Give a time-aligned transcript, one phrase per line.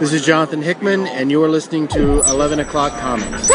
[0.00, 3.50] This is Jonathan Hickman, and you are listening to 11 O'Clock Comics.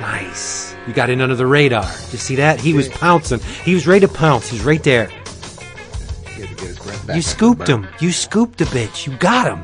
[0.00, 0.74] Nice.
[0.86, 1.82] You got in under the radar.
[1.82, 2.58] Did you see that?
[2.58, 3.40] He was pouncing.
[3.40, 4.48] He was ready to pounce.
[4.48, 5.08] He's right there.
[5.08, 7.16] He had to get his breath back.
[7.16, 7.86] You scooped him.
[8.00, 9.06] You scooped the bitch.
[9.06, 9.62] You got him.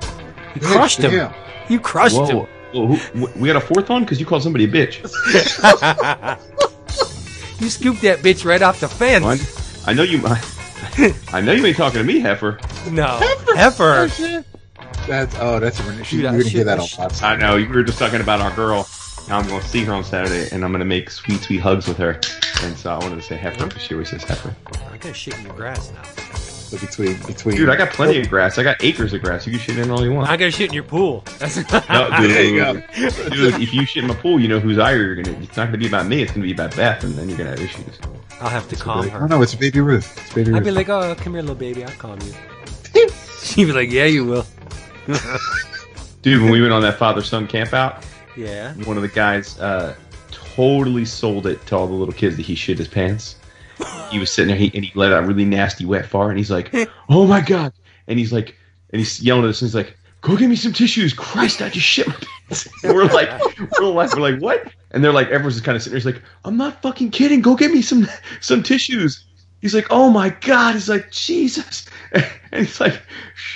[0.55, 1.33] You crushed him.
[1.71, 2.45] You crushed Whoa.
[2.45, 2.56] him.
[2.77, 5.01] Whoa, who- we got a fourth one because you called somebody a bitch.
[7.59, 9.25] You scooped that bitch right off the fence.
[9.25, 9.39] One.
[9.87, 10.21] I know you.
[11.33, 12.59] I know you ain't talking to me, heifer.
[12.91, 13.19] No.
[13.55, 14.11] Heifer.
[14.13, 14.45] Oh,
[15.07, 17.23] that's oh, that's a Dude, you're gonna shit- hear that that a lot.
[17.23, 18.87] I know you were just talking about our girl.
[19.29, 21.59] Now I'm going to see her on Saturday, and I'm going to make sweet, sweet
[21.59, 22.21] hugs with her.
[22.63, 24.55] And so I wanted to say heifer because she always says heifer.
[24.93, 26.03] I got shit in your grass now.
[26.67, 28.59] So between between Dude, I got plenty of grass.
[28.59, 29.47] I got acres of grass.
[29.47, 30.29] You can shit in all you want.
[30.29, 31.23] I got to shit in your pool.
[31.39, 31.63] That's No,
[32.21, 32.73] dude, There you go.
[33.31, 35.39] dude, if you shit in my pool, you know whose eye you're gonna.
[35.41, 36.23] It's not gonna be about me.
[36.23, 37.99] It's gonna be about Beth, and then you're gonna have issues.
[38.41, 39.29] I'll have to calm Oh her.
[39.29, 40.13] no, it's Baby Ruth.
[40.19, 40.59] It's Baby Ruth.
[40.61, 41.85] I'd be like, oh, come here, little baby.
[41.85, 43.09] I'll calm you.
[43.43, 44.45] She'd be like, yeah, you will.
[46.23, 48.05] Dude, when we went on that father-son camp out,
[48.37, 48.75] Yeah.
[48.85, 49.95] one of the guys uh,
[50.33, 53.37] totally sold it to all the little kids that he shit his pants.
[54.11, 56.39] He was sitting there he, and he let out a really nasty wet fart, and
[56.39, 56.75] he's like,
[57.09, 57.73] "Oh my god!"
[58.07, 58.57] And he's like,
[58.91, 61.69] and he's yelling at us, and he's like, "Go get me some tissues!" Christ, I
[61.69, 62.69] just shit my pants.
[62.85, 63.29] And we're like,
[63.81, 64.73] we're like, we're like, what?
[64.93, 66.13] And they're like, everyone's just kind of sitting there.
[66.13, 67.41] He's like, "I'm not fucking kidding.
[67.41, 68.07] Go get me some
[68.41, 69.25] some tissues."
[69.61, 71.87] He's like, "Oh my god!" He's like, "Jesus!"
[72.57, 73.01] And he's like,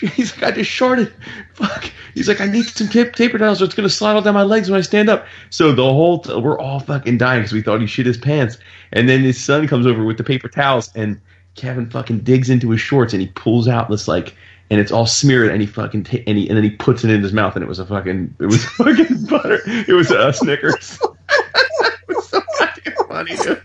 [0.00, 1.12] "He's like, I just shorted.
[1.54, 4.34] Fuck." He's like, "I need some tape, taper towels, or it's gonna slide all down
[4.34, 7.52] my legs when I stand up." So the whole t- we're all fucking dying because
[7.52, 8.58] we thought he shit his pants.
[8.92, 11.20] And then his son comes over with the paper towels, and
[11.54, 14.34] Kevin fucking digs into his shorts and he pulls out this like,
[14.70, 17.10] and it's all smeared, and he fucking ta- and he and then he puts it
[17.10, 19.60] in his mouth, and it was a fucking it was fucking butter.
[19.66, 20.98] It was a Snickers.
[21.28, 23.62] it was so fucking funny, dude.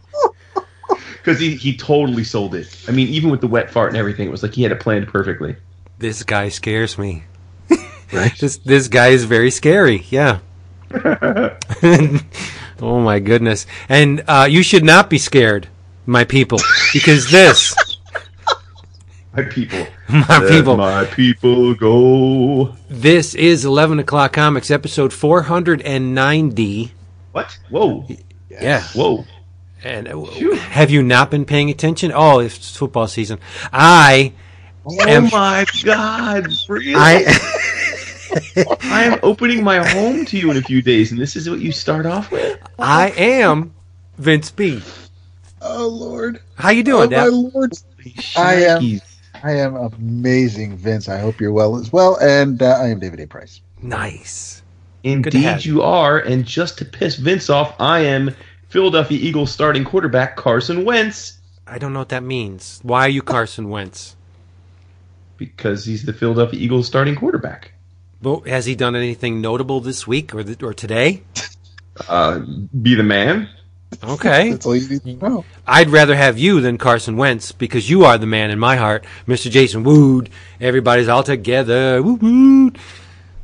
[1.25, 2.85] Because he, he totally sold it.
[2.87, 4.79] I mean, even with the wet fart and everything, it was like he had it
[4.79, 5.55] planned perfectly.
[5.97, 7.23] This guy scares me.
[8.13, 8.37] right?
[8.37, 10.05] This this guy is very scary.
[10.11, 10.39] Yeah.
[12.79, 13.65] oh my goodness.
[13.89, 15.67] And uh, you should not be scared,
[16.05, 16.59] my people,
[16.93, 17.73] because this,
[19.35, 19.87] My people.
[20.07, 22.75] my Let people, My people go.
[22.87, 26.91] this is Eleven O'clock Comics, episode four hundred and ninety.
[27.31, 27.57] What?
[27.69, 28.05] Whoa.
[28.49, 28.83] Yeah.
[28.93, 29.25] Whoa.
[29.85, 30.25] And uh,
[30.55, 32.11] have you not been paying attention?
[32.13, 33.39] Oh, it's football season.
[33.71, 34.33] I
[34.85, 35.29] Oh am.
[35.31, 36.47] my God.
[36.67, 36.93] Really?
[36.95, 37.23] I.
[38.81, 41.59] I am opening my home to you in a few days, and this is what
[41.59, 42.59] you start off with?
[42.79, 43.73] I am
[44.17, 44.81] Vince B.
[45.61, 46.41] Oh Lord.
[46.55, 47.71] How you Oh doing, my Lord.
[48.35, 49.01] I am- Shnikes.
[49.43, 51.07] I am amazing, Vince.
[51.07, 52.17] I hope you're well as well.
[52.19, 53.27] And uh, I am David A.
[53.27, 53.61] Price.
[53.83, 54.63] Nice.
[55.03, 56.17] Good to Indeed, you are.
[56.17, 58.35] And just to piss Vince off, I am
[58.75, 62.79] Philadelphia Eagles starting quarterback Carson Wentz I don't know what that means.
[62.83, 64.15] Why are you Carson Wentz?
[65.37, 67.71] because he's the Philadelphia Eagles starting quarterback.
[68.21, 71.23] Well, has he done anything notable this week or th- or today?
[72.09, 72.39] Uh,
[72.81, 73.49] be the man.
[74.03, 74.51] Okay.
[74.51, 75.45] That's all you need to know.
[75.65, 79.05] I'd rather have you than Carson Wentz because you are the man in my heart,
[79.27, 79.49] Mr.
[79.49, 80.29] Jason Wood.
[80.59, 82.01] Everybody's all together.
[82.03, 82.77] Woo woot.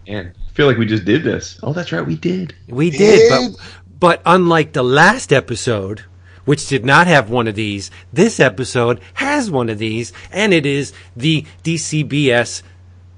[0.07, 1.59] And I feel like we just did this.
[1.63, 2.53] Oh, that's right, we did.
[2.67, 3.61] We did, but
[4.01, 6.03] but unlike the last episode,
[6.43, 10.65] which did not have one of these, this episode has one of these, and it
[10.65, 12.63] is the DCBS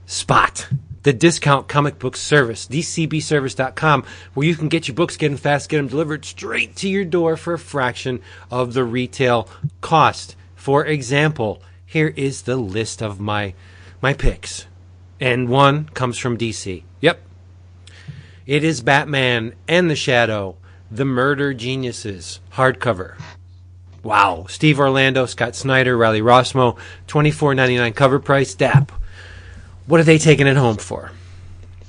[0.05, 0.67] spot.
[1.03, 5.69] The discount comic book service, dcbservice.com, where you can get your books, get them fast,
[5.69, 8.21] get them delivered straight to your door for a fraction
[8.51, 9.47] of the retail
[9.79, 10.35] cost.
[10.55, 13.53] For example, here is the list of my
[14.01, 14.65] my picks.
[15.19, 16.83] And one comes from DC.
[16.99, 17.21] Yep,
[18.45, 20.57] it is Batman and the Shadow,
[20.93, 23.15] The Murder Geniuses, hardcover.
[24.03, 24.45] Wow.
[24.47, 26.77] Steve Orlando, Scott Snyder, Riley Rossmo,
[27.07, 28.53] twenty four ninety nine cover price.
[28.53, 28.91] DAP.
[29.87, 31.09] What are they taking it home for?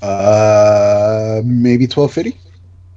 [0.01, 2.39] Uh, maybe twelve fifty.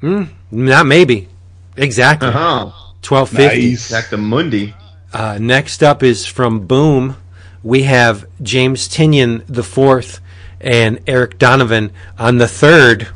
[0.01, 0.25] Hmm.
[0.51, 1.29] Not maybe.
[1.77, 2.29] Exactly.
[2.29, 2.73] Uh huh.
[3.03, 3.71] Twelve fifty.
[3.73, 3.91] Nice.
[3.91, 4.75] Back to Monday.
[5.13, 7.19] Uh, next up is from Boom.
[7.63, 10.21] We have James Tynion the fourth
[10.59, 13.09] and Eryk Donovan on the third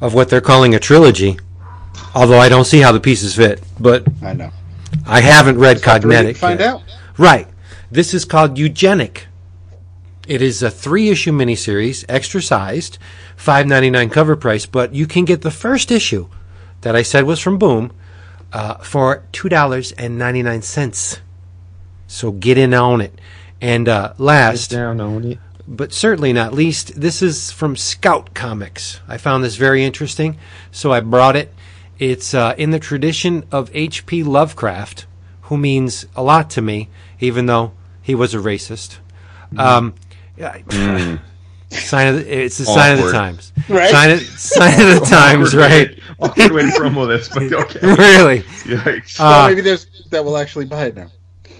[0.00, 1.38] of what they're calling a trilogy.
[2.14, 4.50] Although I don't see how the pieces fit, but I know.
[5.06, 6.36] I haven't read Ready Cognetic.
[6.36, 6.68] to find yet.
[6.74, 6.82] out.
[7.16, 7.46] Right.
[7.90, 9.26] This is called Eugenic.
[10.26, 12.98] It is a three issue miniseries, extra sized,
[13.36, 16.28] five ninety nine cover price, but you can get the first issue
[16.82, 17.92] that I said was from Boom
[18.52, 21.20] uh, for two dollars and ninety nine cents.
[22.06, 23.18] So get in on it.
[23.60, 25.38] And uh, last, Down on it.
[25.66, 29.00] but certainly not least, this is from Scout Comics.
[29.08, 30.38] I found this very interesting,
[30.70, 31.52] so I brought it.
[31.98, 34.22] It's uh, in the tradition of H.P.
[34.22, 35.06] Lovecraft,
[35.42, 36.88] who means a lot to me,
[37.20, 37.72] even though
[38.02, 38.98] he was a racist.
[39.56, 39.94] Um,
[40.36, 40.58] yeah,
[41.70, 43.52] Sign of the, it's the sign of the times.
[43.68, 43.90] Right.
[43.90, 45.98] Sign of, sign of the times, Awkward way- right?
[46.20, 47.80] Awkward way to promo this, but okay.
[47.82, 48.40] really.
[48.40, 49.18] Yikes.
[49.18, 51.10] well, Uh, maybe there's that will actually buy it now.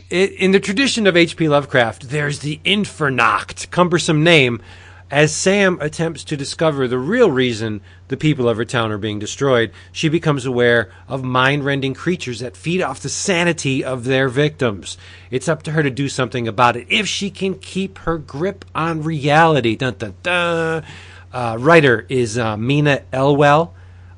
[0.09, 1.49] it, in the tradition of H.P.
[1.49, 4.63] Lovecraft, there's the Infernoct, cumbersome name,
[5.11, 9.19] as Sam attempts to discover the real reason the people of her town are being
[9.19, 9.73] destroyed.
[9.93, 14.99] She becomes aware of mind-rending creatures that feed off the sanity of their victims.
[15.31, 18.65] It's up to her to do something about it if she can keep her grip
[18.75, 19.77] on reality.
[19.77, 20.85] Dun dun dun.
[21.33, 23.75] Uh, writer is uh, Mina Elwell.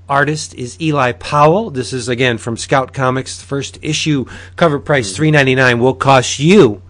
[0.09, 1.71] Artist is Eli Powell.
[1.71, 3.41] This is again from Scout Comics.
[3.41, 4.27] First issue
[4.57, 6.83] cover price three ninety nine will cost you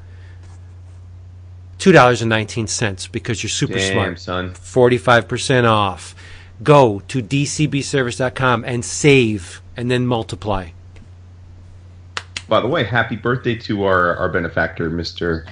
[1.80, 4.20] two dollars and nineteen cents because you're super Damn, smart.
[4.20, 4.54] son.
[4.54, 6.14] Forty five percent off.
[6.62, 10.68] Go to dcbservice.com and save, and then multiply.
[12.48, 15.48] By the way, happy birthday to our, our benefactor, Mr.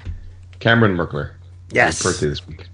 [0.59, 1.31] Cameron Merkler.
[1.71, 2.03] Yes.
[2.03, 2.67] His birthday this week.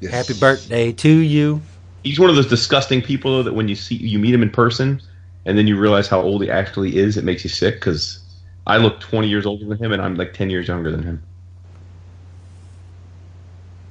[0.00, 0.12] Yes.
[0.12, 1.60] Happy birthday to you.
[2.02, 4.50] He's one of those disgusting people though, that when you see you meet him in
[4.50, 5.00] person
[5.44, 8.20] and then you realize how old he actually is, it makes you sick because
[8.66, 11.22] I look 20 years older than him and I'm like 10 years younger than him.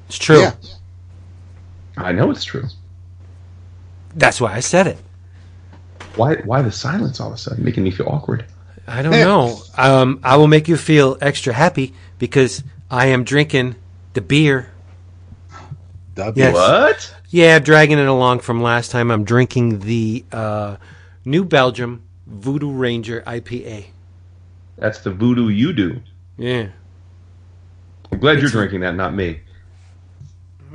[0.07, 0.40] It's true.
[0.40, 0.54] Yeah.
[1.98, 2.66] I know it's true.
[4.16, 4.98] That's why I said it.
[6.16, 8.46] Why why the silence all of a sudden making me feel awkward?
[8.88, 9.62] I don't know.
[9.78, 13.75] Um, I will make you feel extra happy because I am drinking
[14.13, 14.69] the beer.
[16.16, 16.44] W.
[16.44, 16.54] Yes.
[16.54, 17.16] What?
[17.30, 19.12] Yeah, dragging it along from last time.
[19.12, 20.78] I'm drinking the uh,
[21.25, 23.86] New Belgium Voodoo Ranger IPA.
[24.78, 26.02] That's the voodoo you do.
[26.38, 26.68] Yeah.
[28.12, 29.42] I'm glad you're drinking that, not me.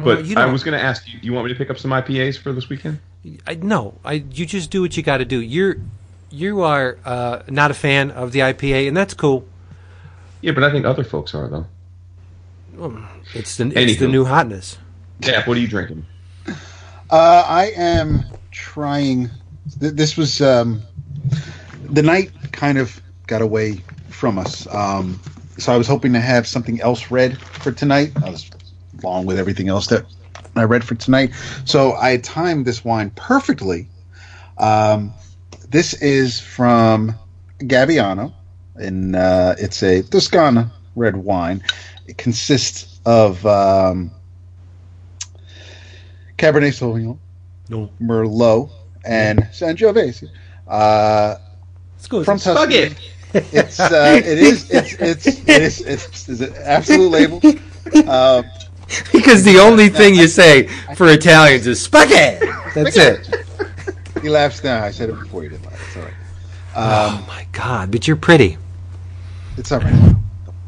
[0.02, 1.70] Well, But you I was going to ask you, do you want me to pick
[1.70, 3.00] up some IPAs for this weekend?
[3.47, 5.41] I, no, I, you just do what you got to do.
[5.41, 5.76] You're
[6.31, 9.47] you are uh, not a fan of the IPA, and that's cool.
[10.41, 11.67] Yeah, but I think other folks are though.
[13.35, 14.79] It's the it's the new hotness.
[15.20, 16.06] Dap, what are you drinking?
[17.11, 19.31] Uh, I am trying.
[19.81, 20.81] Th- this was um,
[21.91, 24.67] the night kind of got away from us.
[24.73, 25.20] Um,
[25.58, 28.12] so I was hoping to have something else read for tonight.
[28.25, 28.50] I was
[29.02, 30.05] along with everything else that
[30.56, 31.32] I read for tonight.
[31.64, 33.88] So I timed this wine perfectly.
[34.58, 35.12] Um,
[35.69, 37.14] this is from
[37.61, 38.32] Gabbiano,
[38.76, 41.62] and uh, it's a Toscana red wine.
[42.06, 44.11] It consists of um,
[46.38, 47.19] Cabernet Sauvignon,
[47.69, 48.70] No, Merlot,
[49.05, 50.29] and Sangiovese.
[50.67, 51.37] Uh,
[51.96, 52.25] it's good.
[52.25, 52.94] from Tuscany.
[53.32, 57.41] It's uh, it is it's it's it is it's, it's an absolute label.
[58.06, 58.44] Um,
[59.13, 60.67] because the only thing you say
[60.97, 62.47] for Italians is spaghetti.
[62.75, 63.35] That's it.
[64.23, 64.83] he laughs now.
[64.85, 65.81] I said it before you did laugh.
[65.89, 66.15] It's all right.
[66.75, 67.91] Um, oh my god!
[67.91, 68.57] But you're pretty.
[69.57, 70.15] it's all right.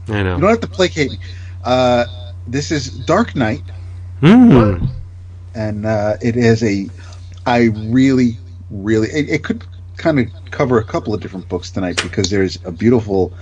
[0.08, 0.34] I know.
[0.36, 1.18] You don't have to placate me.
[1.64, 2.04] Uh,
[2.48, 3.62] this is Dark Knight,
[4.20, 4.88] Mm.
[5.54, 6.88] and uh, it is a.
[7.46, 8.36] I really,
[8.70, 9.08] really.
[9.08, 9.64] It, it could
[9.96, 13.32] kind of cover a couple of different books tonight because there's a beautiful,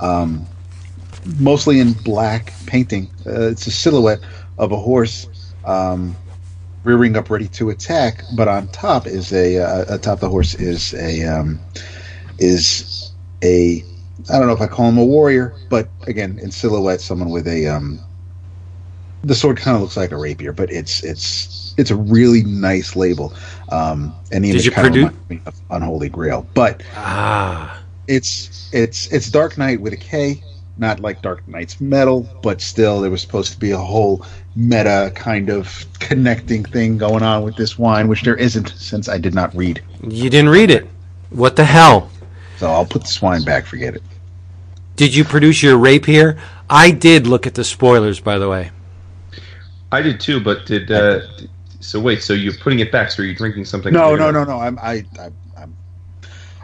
[0.00, 0.44] um,
[1.38, 3.10] mostly in black painting.
[3.26, 4.20] Uh, it's a silhouette
[4.58, 5.26] of a horse.
[5.64, 6.16] Um,
[6.82, 10.94] rearing up ready to attack but on top is a uh, atop the horse is
[10.94, 11.60] a um,
[12.38, 13.12] is
[13.44, 13.84] a
[14.28, 17.46] I don't know if I call him a warrior, but again, in silhouette, someone with
[17.48, 18.00] a um,
[19.24, 22.96] the sword kind of looks like a rapier, but it's it's it's a really nice
[22.96, 23.32] label.
[23.70, 27.82] Um, and the Did image you kind of reminds me of Unholy Grail, but Ah,
[28.08, 30.42] it's it's it's Dark Knight with a K,
[30.80, 34.24] not like Dark Knight's metal, but still there was supposed to be a whole
[34.56, 39.18] meta kind of connecting thing going on with this wine, which there isn't since I
[39.18, 39.82] did not read.
[40.02, 40.88] you didn't read it.
[41.28, 42.10] What the hell?
[42.56, 43.66] So I'll put this wine back.
[43.66, 44.02] Forget it.
[44.96, 46.38] Did you produce your rapier?
[46.68, 48.70] I did look at the spoilers, by the way.
[49.92, 51.20] I did too, but did uh,
[51.80, 52.00] so?
[52.00, 53.10] Wait, so you're putting it back?
[53.10, 53.92] So are you drinking something?
[53.92, 54.18] No, later?
[54.18, 54.60] no, no, no.
[54.60, 55.34] I'm I, I I'm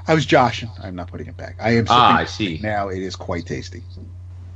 [0.08, 0.70] I was joshing.
[0.82, 1.56] I'm not putting it back.
[1.60, 1.86] I am.
[1.88, 2.60] Ah, I see.
[2.62, 3.82] Now it is quite tasty.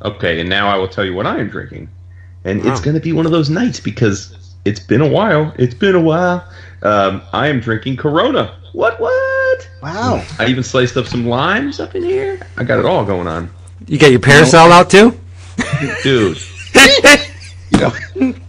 [0.03, 1.89] Okay, and now I will tell you what I am drinking,
[2.45, 2.71] and Wow.
[2.73, 5.53] it's going to be one of those nights because it's been a while.
[5.59, 6.47] It's been a while.
[6.83, 8.57] Um, I am drinking Corona.
[8.73, 8.99] What?
[9.01, 9.69] What?
[9.83, 10.25] Wow.
[10.39, 12.41] I even sliced up some limes up in here.
[12.57, 13.51] I got it all going on,
[13.87, 15.19] You got your parasol out too?
[16.03, 16.39] dude.
[17.73, 17.93] You know,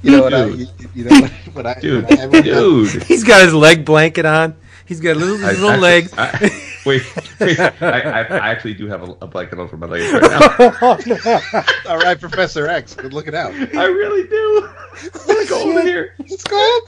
[0.01, 2.41] you know what I, you, you know what, what I, Dude, what I, what I-
[2.41, 3.03] dude.
[3.03, 4.55] He's got his leg blanket on.
[4.85, 6.13] He's got little I- little actually- legs.
[6.17, 7.03] I- wait,
[7.39, 10.77] wait I, I, I actually do have a, a blanket over my legs right now.
[10.81, 12.95] Oh, All right, Professor X.
[12.95, 13.53] Good looking out.
[13.53, 14.69] I really do.
[15.27, 16.15] Let's go over here.
[16.19, 16.79] Let's go.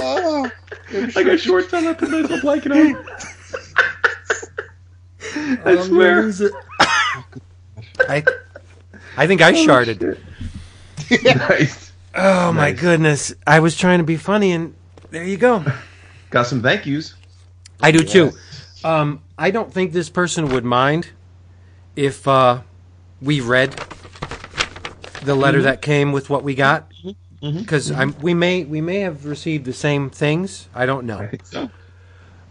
[0.00, 0.50] Oh,
[1.16, 1.86] I got shorts on.
[1.86, 3.06] I put my little blanket over.
[5.64, 6.30] I swear.
[8.08, 8.24] I,
[9.16, 10.18] I think I oh, sharded.
[11.48, 11.92] nice.
[12.14, 13.34] Oh my goodness!
[13.46, 14.74] I was trying to be funny, and
[15.10, 15.64] there you go.
[16.30, 17.14] Got some thank yous.
[17.80, 18.32] I do too.
[18.84, 21.08] Um, I don't think this person would mind
[21.96, 22.60] if uh,
[23.20, 23.74] we read
[25.24, 26.90] the letter that came with what we got,
[27.42, 30.68] because I'm we may we may have received the same things.
[30.74, 31.18] I don't know.
[31.18, 31.28] I know.
[31.28, 31.70] think so.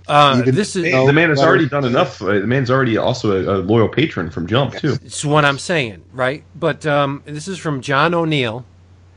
[0.08, 2.22] Uh, this is the man has already done enough.
[2.22, 4.94] Uh, the man's already also a, a loyal patron from Jump too.
[5.04, 6.44] it's what I'm saying, right?
[6.56, 8.66] But um, this is from John O'Neill,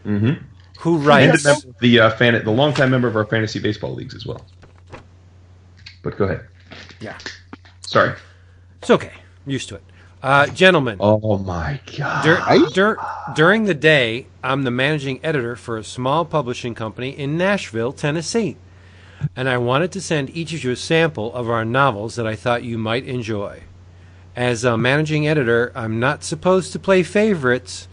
[0.04, 0.42] Mm-hmm.
[0.78, 1.42] who writes.
[1.44, 4.44] the, mem- the uh, fan, the longtime member of our fantasy baseball leagues as well.
[6.02, 6.46] But go ahead.
[7.00, 7.16] Yeah,
[7.80, 8.12] Sorry.
[8.80, 9.12] it's okay.
[9.46, 9.82] I'm used to it.
[10.22, 12.22] Uh, gentlemen, Oh my god.
[12.24, 12.98] Dur- dur-
[13.34, 18.58] during the day, I'm the managing editor for a small publishing company in Nashville, Tennessee.
[19.34, 22.36] And I wanted to send each of you a sample of our novels that I
[22.36, 23.62] thought you might enjoy.
[24.36, 27.88] As a managing editor, I'm not supposed to play favorites,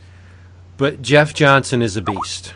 [0.76, 2.54] but Jeff Johnson is a beast.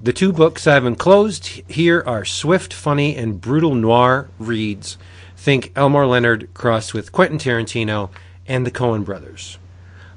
[0.00, 4.96] The two books I've enclosed here are swift, funny, and brutal noir reads.
[5.44, 8.08] Think Elmore Leonard crossed with Quentin Tarantino
[8.46, 9.58] and the Coen brothers.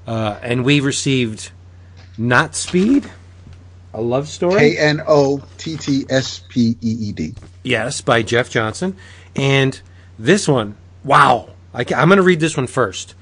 [0.08, 1.52] Uh, and we received
[2.18, 3.10] Knottspeed,
[3.94, 4.58] a love story.
[4.58, 7.34] K N O T T S P E E D.
[7.62, 8.96] Yes, by Jeff Johnson.
[9.36, 9.78] And
[10.18, 11.50] this one, wow.
[11.74, 13.14] I am going to read this one first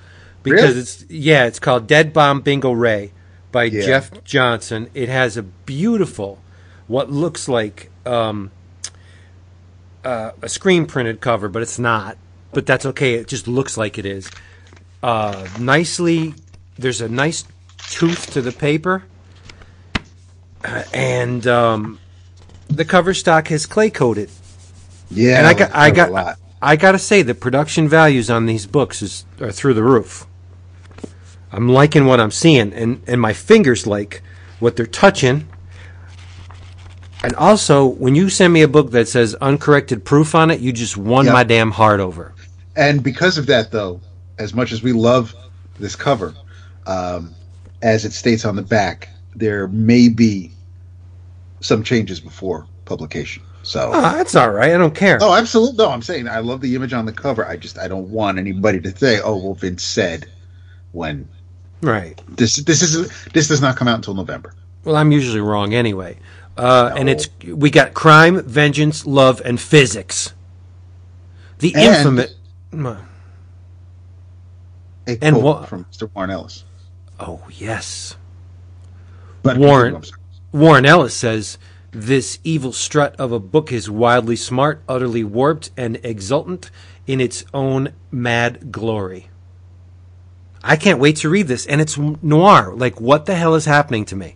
[0.43, 0.79] because Really?
[0.81, 3.13] it's yeah, it's called Deadbomb Bingo Ray
[3.51, 3.83] by Yeah.
[3.83, 4.91] Jeff Johnson.
[4.93, 6.39] It has a beautiful
[6.85, 8.51] what looks like um,
[10.05, 12.17] uh, a screen printed cover, but it's not.
[12.53, 13.15] But that's okay.
[13.15, 14.29] It just looks like it is.
[15.03, 16.33] Uh, nicely,
[16.77, 17.43] there's a nice
[17.89, 19.03] tooth to the paper,
[20.63, 21.99] Uh, and um,
[22.67, 24.29] the cover stock has clay coated.
[25.11, 26.37] Yeah, And I got, I like that a got.
[26.61, 30.25] I got to say, the production values on these books is are through the roof.
[31.51, 34.23] I'm liking what I'm seeing, and and my fingers like
[34.59, 35.47] what they're touching.
[37.23, 40.71] And also, when you send me a book that says uncorrected proof on it, you
[40.71, 41.33] just won Yep.
[41.33, 42.33] my damn heart over.
[42.75, 43.99] And because of that, though,
[44.37, 45.33] as much as we love
[45.79, 46.33] this cover,
[46.87, 47.33] um,
[47.81, 50.51] as it states on the back, there may be
[51.61, 53.41] some changes before publication.
[53.63, 54.73] So, Oh, that's all right.
[54.73, 55.17] I don't care.
[55.21, 55.77] oh, absolutely.
[55.77, 57.47] No, I'm saying I love the image on the cover.
[57.47, 60.27] I just I don't want anybody to say, "Oh, well, Vince said,"
[60.91, 61.27] when
[61.81, 62.21] Right.
[62.35, 64.53] this this is this does not come out until November.
[64.83, 66.17] Well, I'm usually wrong anyway.
[66.57, 70.33] Uh, And it's we got crime, vengeance, love, and physics.
[71.59, 72.35] The And- infamous.
[75.07, 76.09] A And what- from Mr.
[76.13, 76.63] Warren Ellis.
[77.19, 78.15] Oh yes.
[79.43, 80.01] But Warren-
[80.51, 81.57] Warren Ellis says
[81.91, 86.71] this evil strut of a book is wildly smart, utterly warped, and exultant
[87.07, 89.29] in its own mad glory.
[90.63, 92.73] I can't wait to read this, and it's noir.
[92.75, 94.35] Like, what the hell is happening to me?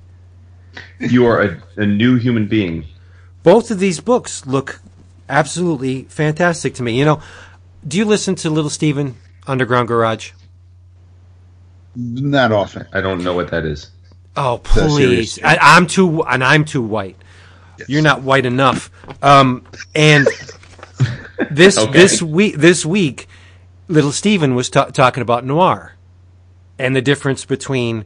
[0.99, 2.85] You are a, a new human being.
[3.43, 4.79] Both of these books look
[5.27, 6.97] absolutely fantastic to me.
[6.97, 7.21] You know,
[7.87, 9.15] do you listen to Little Steven
[9.47, 10.31] Underground Garage?
[11.95, 12.87] Not often.
[12.93, 13.91] I don't know what that is.
[14.35, 15.39] Oh, please!
[15.43, 17.17] I, I'm too, and I'm too white.
[17.87, 18.91] You're not white enough.
[19.23, 20.27] Um, and
[21.49, 21.91] this Okay.
[21.91, 23.27] this week, this week,
[23.87, 25.93] little Steven was ta- talking about noir
[26.77, 28.05] and the difference between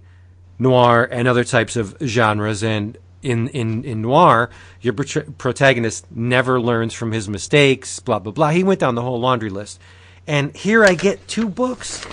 [0.59, 2.63] noir and other types of genres.
[2.63, 4.49] And in in in noir,
[4.81, 7.99] your prot- protagonist never learns from his mistakes.
[7.99, 8.49] Blah blah blah.
[8.49, 9.79] He went down the whole laundry list.
[10.25, 12.05] And here I get two books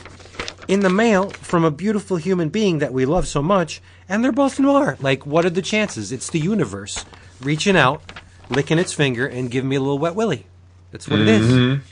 [0.67, 4.33] in the mail from a beautiful human being that we love so much, and they're
[4.33, 4.97] both noir.
[5.01, 6.13] Like, what are the chances?
[6.13, 7.05] It's the universe
[7.41, 8.03] reaching out,
[8.49, 10.47] licking its finger, and giving me a little wet willy.
[10.91, 11.51] That's what it is.
[11.51, 11.83] Mm-hmm.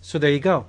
[0.00, 0.66] So there you go.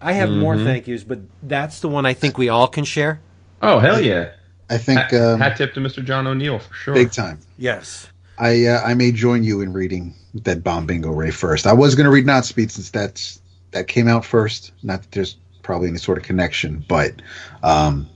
[0.00, 0.64] I have more mm-hmm.
[0.64, 3.20] thank yous, but that's the one I think we all can share.
[3.62, 4.32] Oh hell yeah!
[4.70, 6.04] I think Hat, um, hat tip to Mr.
[6.04, 6.94] John O'Neill for sure.
[6.94, 7.40] big time.
[7.56, 8.08] Yes.
[8.38, 11.66] I uh, I may join you in reading that Bomb Bingo Ray first.
[11.66, 13.40] I was going to read Knottspeed since that's
[13.72, 14.72] that came out first.
[14.82, 17.20] Not that there's probably any sort of connection, but
[17.62, 18.08] um,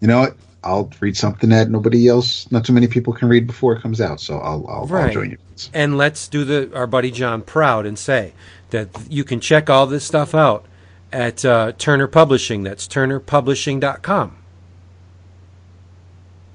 [0.00, 0.36] you know what?
[0.62, 4.00] I'll read something that nobody else, not too many people can read before it comes
[4.00, 4.20] out.
[4.20, 5.38] So I'll I'll, I'll join you.
[5.72, 8.34] And let's do the our buddy John proud and say
[8.70, 10.66] that you can check all this stuff out
[11.14, 12.62] at uh, Turner Publishing.
[12.64, 14.36] That's turnerpublishing.com.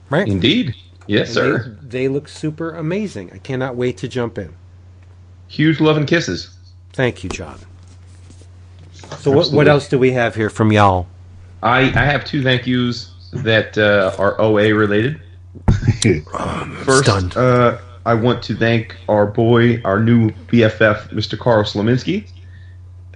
[0.09, 0.27] Right?
[0.27, 0.75] Indeed.
[1.07, 1.77] Yes, And sir.
[1.81, 3.31] They, they look super amazing.
[3.33, 4.55] I cannot wait to jump in.
[5.47, 6.51] huge love and kisses.
[6.93, 7.59] Thank you, John.
[9.19, 11.07] So what, what else do we have here from y'all?
[11.63, 15.19] I, I have two thank yous that uh, are OA related.
[16.85, 21.37] First, uh, I want to thank our boy, our new BFF, Mr.
[21.37, 22.27] Karl Slominski.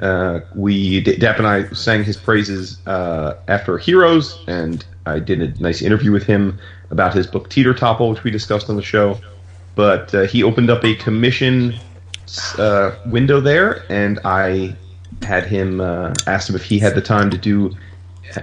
[0.04, 5.62] Uh, we Dap and I sang his praises uh, after Heroes, and I did a
[5.62, 6.60] nice interview with him
[6.92, 9.18] about his book Teeter Topple, which we discussed on the show.
[9.76, 11.76] But uh, he opened up a commission
[12.58, 14.76] uh, window there, and I
[15.22, 17.74] had him uh, asked him if he had the time to do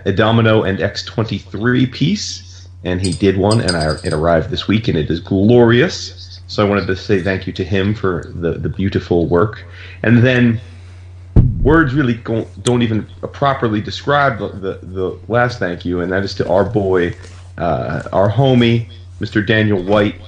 [0.06, 4.88] a Domino and X23 piece, and he did one, and I, it arrived this week,
[4.88, 6.40] and it is glorious.
[6.46, 9.64] So I wanted to say thank you to him for the, the beautiful work.
[10.02, 10.58] And then
[11.62, 16.34] words really don't, even properly describe the, the, the last thank you, and that is
[16.34, 17.14] to our boy,
[17.58, 18.90] uh, our homie,
[19.20, 19.46] Mr.
[19.46, 20.20] Daniel White,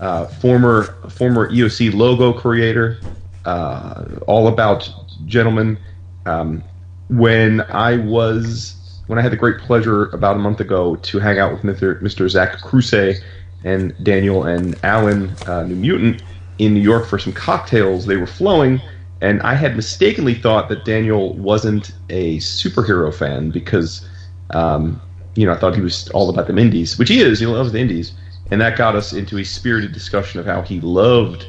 [0.00, 2.98] uh, former former EOC logo creator,
[3.44, 4.88] uh, all about
[5.26, 5.78] gentlemen.
[6.26, 6.64] Um,
[7.08, 11.38] when I was when I had the great pleasure about a month ago to hang
[11.38, 12.00] out with Mr.
[12.02, 12.28] Mr.
[12.28, 13.20] Zach Crusay
[13.62, 16.22] and Daniel and Alan uh, New Mutant
[16.58, 18.80] in New York for some cocktails, they were flowing,
[19.20, 24.06] and I had mistakenly thought that Daniel wasn't a superhero fan because,
[24.50, 25.00] um,
[25.34, 27.40] you know, I thought he was all about the indies, which he is.
[27.40, 28.12] He loves the indies,
[28.50, 31.46] and that got us into a spirited discussion of how he loved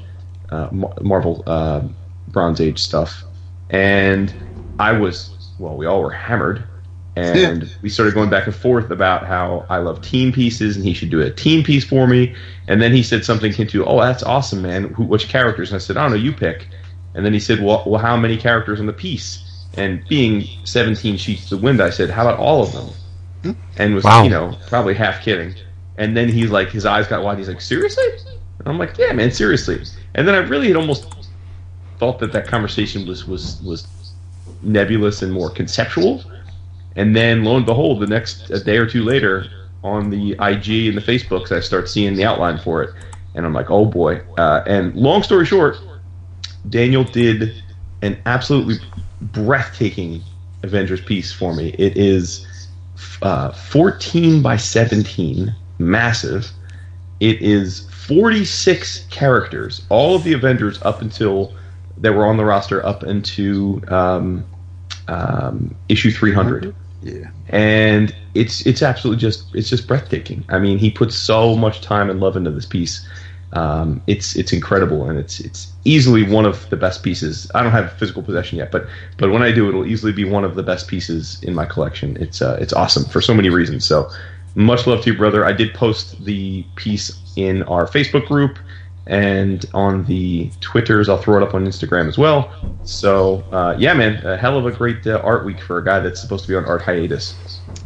[0.49, 0.69] uh,
[1.01, 1.81] Marvel uh,
[2.29, 3.23] Bronze Age stuff,
[3.69, 4.33] and
[4.79, 6.63] I was well, we all were hammered,
[7.15, 10.93] and we started going back and forth about how I love team pieces and he
[10.93, 12.35] should do a team piece for me,
[12.67, 14.93] and then he said something into, "Oh, that's awesome, man.
[14.93, 16.67] Who, which characters?" And I said, "I don't know, you pick."
[17.15, 19.43] And then he said, "Well, well, how many characters in the piece?"
[19.77, 24.03] And being 17 sheets to wind, I said, "How about all of them?" And was
[24.03, 24.23] Wow.
[24.23, 25.55] you know probably half kidding.
[25.97, 27.37] And then he's like, his eyes got wide.
[27.37, 28.03] He's like, "Seriously?"
[28.59, 29.81] And I'm like, "Yeah, man, seriously."
[30.15, 31.05] And then I really had almost
[31.99, 33.87] thought that that conversation was was was
[34.61, 36.23] nebulous and more conceptual.
[36.97, 39.45] And then lo and behold, the next a day or two later,
[39.83, 42.89] on the IG and the Facebooks, I start seeing the outline for it,
[43.35, 44.21] and I'm like, oh boy.
[44.37, 45.77] Uh, and long story short,
[46.69, 47.63] Daniel did
[48.01, 48.75] an absolutely
[49.21, 50.21] breathtaking
[50.63, 51.69] Avengers piece for me.
[51.77, 52.45] It is
[53.21, 56.49] uh, 14 by 17, massive.
[57.19, 61.53] It is 46 characters, all of the Avengers up until
[61.97, 64.43] that were on the roster up into um,
[65.07, 67.29] um, issue 300 Yeah.
[67.49, 70.43] and it's it's absolutely just it's just breathtaking.
[70.49, 73.07] I mean, he puts so much time and love into this piece.
[73.53, 77.49] Um, it's it's incredible, and it's it's easily one of the best pieces.
[77.55, 80.43] I don't have physical possession yet, but but when I do, it'll easily be one
[80.43, 82.17] of the best pieces in my collection.
[82.19, 83.85] It's uh, it's awesome for so many reasons.
[83.85, 84.09] So
[84.55, 85.45] much love to you, brother.
[85.45, 88.57] I did post the piece in our Facebook group
[89.07, 91.09] and on the Twitters.
[91.09, 92.51] I'll throw it up on Instagram as well.
[92.83, 95.99] So uh, yeah, man, a hell of a great uh, art week for a guy
[95.99, 97.35] that's supposed to be on art hiatus.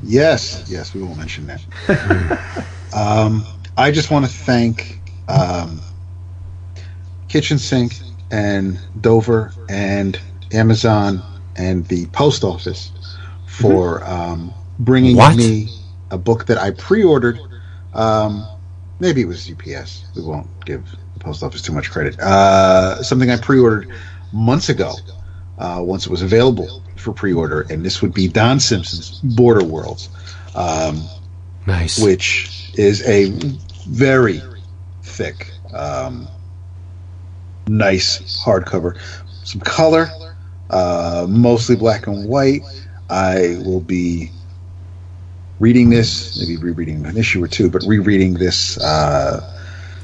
[0.03, 2.65] Yes, yes, we will mention that.
[2.93, 3.43] um,
[3.77, 4.98] I just want to thank
[5.29, 5.79] um,
[7.27, 7.99] Kitchen Sink
[8.31, 10.19] and Dover and
[10.51, 11.21] Amazon
[11.55, 12.91] and the post office
[13.47, 15.35] for um, bringing What?
[15.37, 15.69] me
[16.11, 17.39] a book that I pre-ordered.
[17.93, 18.45] Um,
[18.99, 20.05] maybe it was UPS.
[20.15, 22.19] We won't give the post office too much credit.
[22.19, 23.89] Uh, something I pre-ordered
[24.31, 24.93] months ago.
[25.57, 30.07] Uh, once it was available for pre-order, and this would be Don Simpson's Border Worlds,
[30.55, 31.01] um,
[31.67, 31.99] Nice.
[32.01, 33.31] which is a
[33.89, 34.41] very
[35.19, 36.27] thick, um,
[37.67, 38.97] nice hardcover.
[39.43, 40.07] Some color,
[40.69, 42.61] uh, mostly black and white.
[43.09, 44.31] I will be
[45.59, 49.41] reading this, maybe rereading an issue or two, but rereading this uh,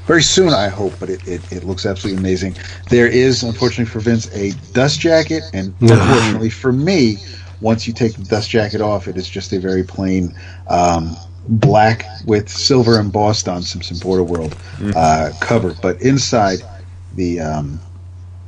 [0.04, 0.92] very soon, I hope.
[1.00, 2.56] But it, it, it looks absolutely amazing.
[2.90, 7.16] There is, unfortunately for Vince, a dust jacket, and unfortunately for me,
[7.62, 10.34] once you take the dust jacket off, it is just a very plain
[10.68, 11.16] um,
[11.48, 14.56] black with silver embossed on Simpson Border World
[14.94, 15.74] uh, cover.
[15.80, 16.60] But inside
[17.14, 17.80] the um,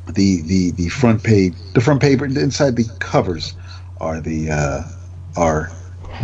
[0.06, 3.54] the the the front page, the front paper inside the covers
[4.00, 4.82] are the uh,
[5.36, 5.70] are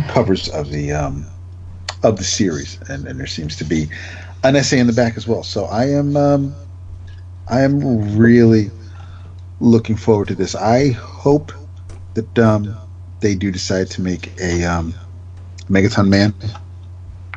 [0.07, 1.25] covers of the um,
[2.03, 3.87] of the series, and, and there seems to be
[4.43, 5.43] an essay in the back as well.
[5.43, 6.55] So I am um,
[7.47, 8.71] I am really
[9.59, 10.55] looking forward to this.
[10.55, 11.51] I hope
[12.13, 12.75] that um,
[13.21, 14.93] they do decide to make a um,
[15.69, 16.33] Megaton Man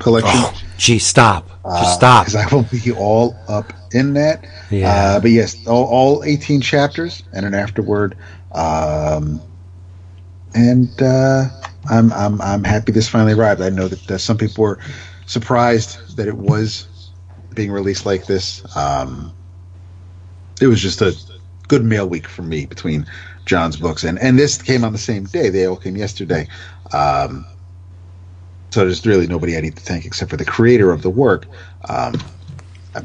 [0.00, 0.32] collection.
[0.34, 1.48] Oh, gee, stop.
[1.64, 2.26] Just stop.
[2.26, 4.44] Because I will be all up in that.
[4.70, 4.90] Yeah.
[4.90, 8.16] Uh, but yes, all, all 18 chapters and an afterword.
[8.52, 9.40] Um,
[10.54, 11.44] and uh,
[11.90, 13.60] I'm, I'm, I'm happy this finally arrived.
[13.60, 14.78] I know that uh, some people were
[15.26, 17.10] surprised that it was
[17.54, 18.64] being released like this.
[18.76, 19.32] Um,
[20.60, 21.14] it was just a
[21.68, 23.06] good mail week for me between
[23.44, 25.48] John's books and and this came on the same day.
[25.48, 26.48] They all came yesterday.
[26.92, 27.46] Um,
[28.70, 31.46] so there's really nobody I need to thank except for the creator of the work.
[31.88, 32.14] Um,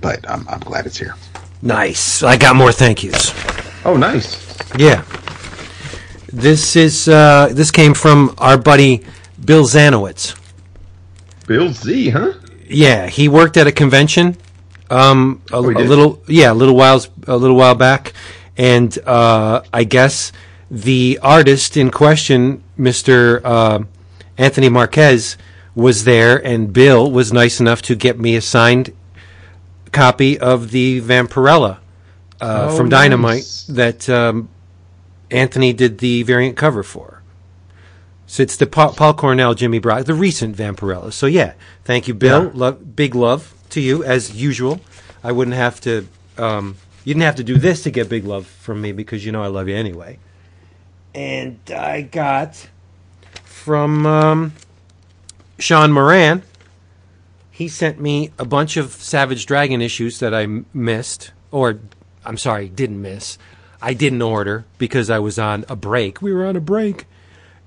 [0.02, 1.16] but I'm, I'm glad it's here.
[1.62, 2.24] Nice.
[2.24, 3.34] I got more thank yous.
[3.86, 4.58] Oh, nice.
[4.78, 5.04] Yeah.
[6.28, 9.06] This is uh, this came from our buddy
[9.46, 10.36] Bill Zanowitz.
[11.46, 12.34] Bill Z, huh?
[12.68, 14.36] Yeah, he worked at a convention,
[14.90, 18.14] um, a, he a little, yeah, a little whiles, a little while back,
[18.58, 20.32] and uh, I guess
[20.72, 23.84] the artist in question, Mister uh,
[24.38, 25.38] Anthony Marques,
[25.76, 28.94] was there, and Bill was nice enough to get me a signed
[29.92, 31.78] copy of the Vampirella
[32.42, 33.64] uh, Oh, from Dynamite nice.
[33.68, 34.50] that um,
[35.32, 37.22] Anthony did the variant cover for.
[38.28, 41.14] So it's the Paul, Paul Cornell, Jimmy Brock, the recent Vampirella.
[41.14, 42.46] So yeah, thank you, Bill.
[42.46, 42.52] Yeah.
[42.54, 44.82] Love, big love to you as usual.
[45.24, 46.08] I wouldn't have to.
[46.38, 49.32] Um, you didn't have to do this to get big love from me because you
[49.32, 50.20] know I love you anyway.
[51.14, 52.70] And I got
[53.44, 54.54] from um,
[55.64, 56.44] Sean Moran.
[57.50, 61.80] He sent me a bunch of Savage Dragon issues that I m- missed, or
[62.26, 63.38] I'm sorry, didn't miss.
[63.82, 66.22] I didn't order because I was on a break.
[66.22, 67.06] We were on a break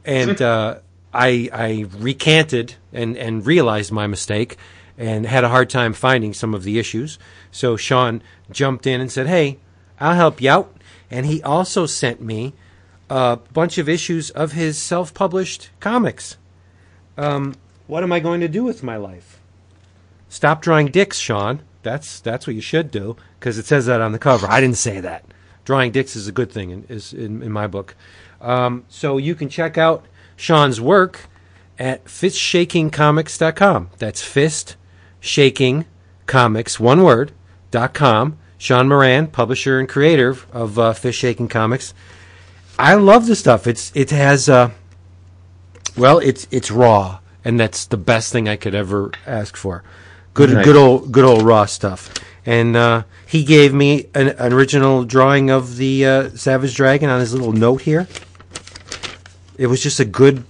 [0.05, 0.81] and uh,
[1.15, 4.59] I I recanted and and realized my mistake
[4.99, 7.19] and had a hard time finding some of the issues.
[7.51, 9.57] So Sean jumped in and said, "Hey,
[9.99, 10.77] I'll help you out."
[11.11, 12.53] And he also sent me
[13.09, 16.37] a bunch of issues of his self-published comics.
[17.17, 17.55] Um,
[17.87, 19.41] what am I going to do with my life?
[20.29, 21.61] Stop drawing dicks, Sean.
[21.83, 24.47] That's that's what you should do because it says that on the cover.
[24.49, 25.25] I didn't say that.
[25.65, 27.95] Drawing dicks is a good thing in, is in, in my book.
[28.41, 30.05] Um, so you can check out
[30.37, 31.29] Sean's work
[31.79, 33.91] at fistsshakingcomics.com.
[33.99, 34.77] That's fist
[35.21, 35.85] shaking
[36.27, 37.33] comics, one word,
[37.71, 38.39] dot com.
[38.59, 41.93] Sean Moran, publisher and creator of uh, Shaking Comics.
[42.79, 43.67] I love the stuff.
[43.67, 44.71] It's it has uh,
[45.97, 49.85] well, it's it's raw, and that's the best thing I could ever ask for.
[50.35, 50.65] Good Nice.
[50.65, 52.13] good old good old raw stuff.
[52.45, 57.21] And uh, he gave me an, an original drawing of the uh, Savage Dragon on
[57.21, 58.09] his little note here.
[59.57, 60.43] It was just a good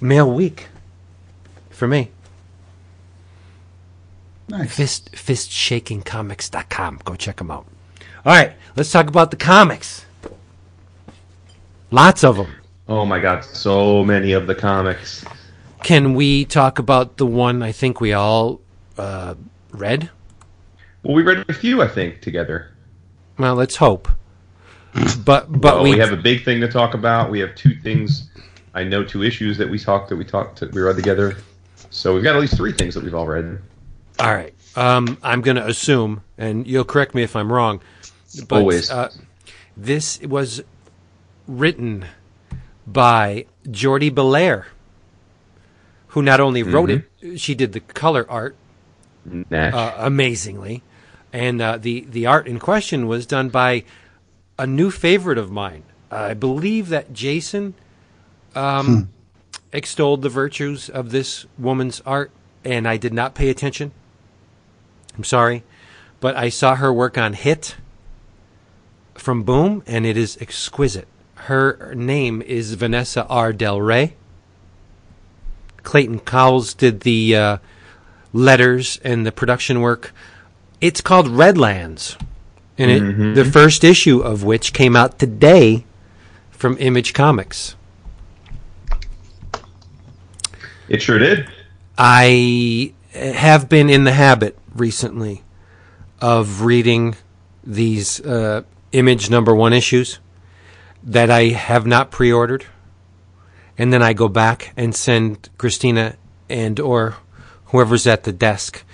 [0.00, 0.66] mail week
[1.70, 2.10] for me.
[4.48, 4.74] Nice.
[4.76, 7.00] Fist fistsshakingcomics.com.
[7.04, 7.66] Go check them out.
[8.26, 10.04] All right, let's talk about the comics.
[11.92, 12.52] Lots of them.
[12.88, 15.24] Oh my god, so many of the comics.
[15.84, 18.62] Can we talk about the one I think we all
[18.96, 19.34] uh,
[19.70, 20.08] read?
[21.02, 22.72] Well, we read a few, I think, together.
[23.38, 24.08] Well, let's hope.
[24.94, 27.30] But but Well, we, we, have a big thing to talk about.
[27.30, 28.30] We have two things.
[28.72, 31.36] I know two issues that we talked that we talked that we read together.
[31.90, 33.58] So we've got at least three things that we've all read.
[34.20, 34.54] all right.
[34.76, 37.82] Um, I'm going to assume, and you'll correct me if I'm wrong.
[38.48, 38.90] But, Always.
[38.90, 39.10] Uh,
[39.76, 40.62] this was
[41.46, 42.06] written
[42.86, 44.64] by Jordie Bellaire,
[46.14, 48.54] who not only wrote it, she did the color art
[49.24, 49.74] Nash.
[49.74, 50.80] uh, amazingly,
[51.32, 53.82] and uh, the the art in question was done by
[54.56, 55.82] a new favorite of mine.
[56.12, 57.74] I believe that Jason
[58.54, 59.10] um,
[59.72, 62.30] extolled the virtues of this woman's art,
[62.64, 63.90] and I did not pay attention.
[65.18, 65.64] I'm sorry,
[66.20, 67.74] but I saw her work on Hit
[69.14, 71.08] from Boom, and it is exquisite.
[71.34, 73.52] Her name is Vanesa R.
[73.52, 74.14] Del Rey.
[75.84, 77.58] Clayton Cowles did the uh,
[78.32, 80.12] letters and the production work.
[80.80, 82.16] It's called Redlands,
[82.76, 85.84] and it, the first issue of which came out today
[86.50, 87.76] from Image Comics.
[90.88, 91.48] it sure did.
[91.96, 95.42] I have been in the habit recently
[96.20, 97.14] of reading
[97.62, 100.20] these uh, Image number one issues
[101.02, 102.64] that I have not pre-ordered,
[103.78, 106.16] and then I go back and send Christina
[106.48, 107.16] and or
[107.66, 108.84] whoever's at the desk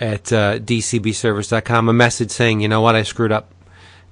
[0.00, 3.52] at uh, dcbservice.com a message saying, you know what, I screwed up.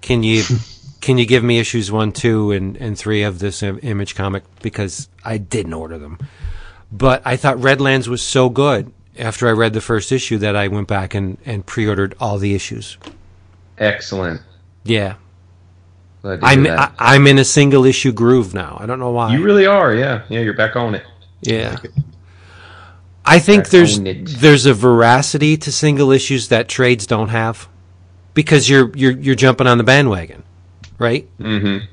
[0.01, 0.45] Can you
[1.01, 5.09] can you give me issues one, two, and, and three of this image comic because
[5.25, 6.19] I didn't order them.
[6.91, 10.69] But I thought Redlands was so good after I read the first issue that I
[10.69, 12.97] went back and, and pre-ordered all the issues.
[13.79, 14.43] Excellent.
[14.85, 15.15] Yeah,
[16.25, 16.95] I'm that.
[16.99, 18.77] I, I'm in a single issue groove now.
[18.81, 19.35] I don't know why.
[19.35, 20.23] you really are, yeah.
[20.29, 21.05] Yeah, you're back on it.
[21.41, 21.79] Yeah.
[23.25, 27.69] I think Back there's there's a veracity to single issues that trades don't have
[28.35, 30.43] because you're you're you're jumping on the bandwagon,
[30.99, 31.29] right?
[31.39, 31.87] Mm-hmm.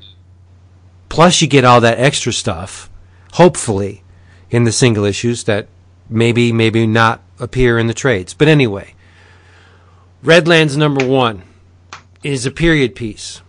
[1.08, 2.90] Plus you get all that extra stuff,
[3.32, 4.02] hopefully,
[4.50, 5.68] in the single issues that
[6.08, 8.34] maybe maybe not appear in the trades.
[8.34, 8.94] But anyway,
[10.22, 11.42] Redlands number 1
[12.22, 13.40] is a period piece.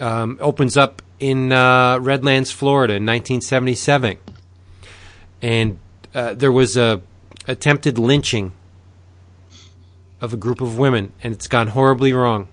[0.00, 4.18] Um, opens up in uh, Redlands, Florida, in 1977,
[5.42, 5.78] and
[6.14, 7.02] uh, there was a
[7.46, 8.52] attempted lynching
[10.20, 12.48] of a group of women, and it's gone horribly wrong.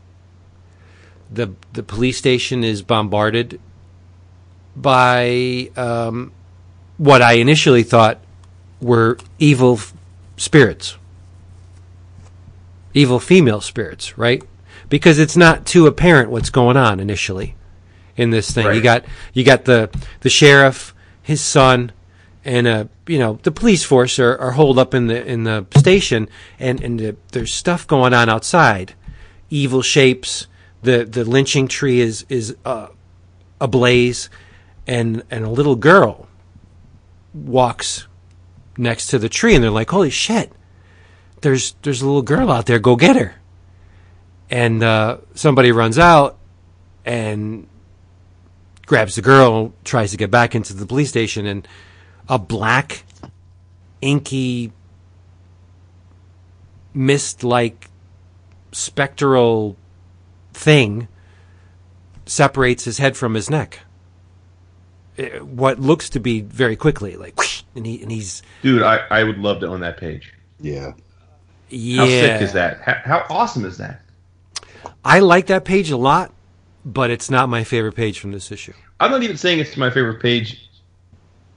[1.31, 3.59] the The police station is bombarded
[4.75, 6.31] by um,
[6.97, 8.19] what I initially thought
[8.81, 9.79] were evil
[10.37, 10.97] spirits,
[12.93, 14.43] evil female spirits, right?
[14.89, 17.55] Because it's not too apparent what's going on initially
[18.17, 18.73] in this thing.
[18.73, 19.89] You got you got the
[20.21, 21.91] the sheriff, his son,
[22.43, 25.65] and uh, you know the police force are, are holed up in the in the
[25.77, 26.27] station,
[26.59, 28.95] and and the, there's stuff going on outside,
[29.49, 30.47] evil shapes.
[30.81, 32.87] The the lynching tree is is uh,
[33.61, 34.29] ablaze,
[34.87, 36.27] and and a little girl
[37.33, 38.07] walks
[38.77, 40.51] next to the tree, and they're like, "Holy shit!
[41.41, 42.79] There's there's a little girl out there.
[42.79, 43.35] Go get her!"
[44.49, 46.37] And uh, somebody runs out
[47.05, 47.67] and
[48.85, 51.67] grabs the girl, tries to get back into the police station, and
[52.29, 53.03] a black,
[54.01, 54.71] inky,
[56.93, 57.89] mist-like,
[58.71, 59.75] spectral
[60.53, 61.07] thing
[62.25, 63.79] separates his head from his neck.
[65.17, 68.97] Eh, What looks to be very quickly, like, whoosh, and he and he's Dude, I,
[69.09, 70.33] I would love to own that page.
[70.59, 70.93] Yeah.
[71.69, 71.97] yeah.
[72.01, 72.81] How sick is that?
[72.81, 74.01] How, how awesome is that?
[75.03, 76.33] I like that page a lot,
[76.85, 78.73] but it's not my favorite page from this issue.
[78.99, 80.69] I'm not even saying it's my favorite page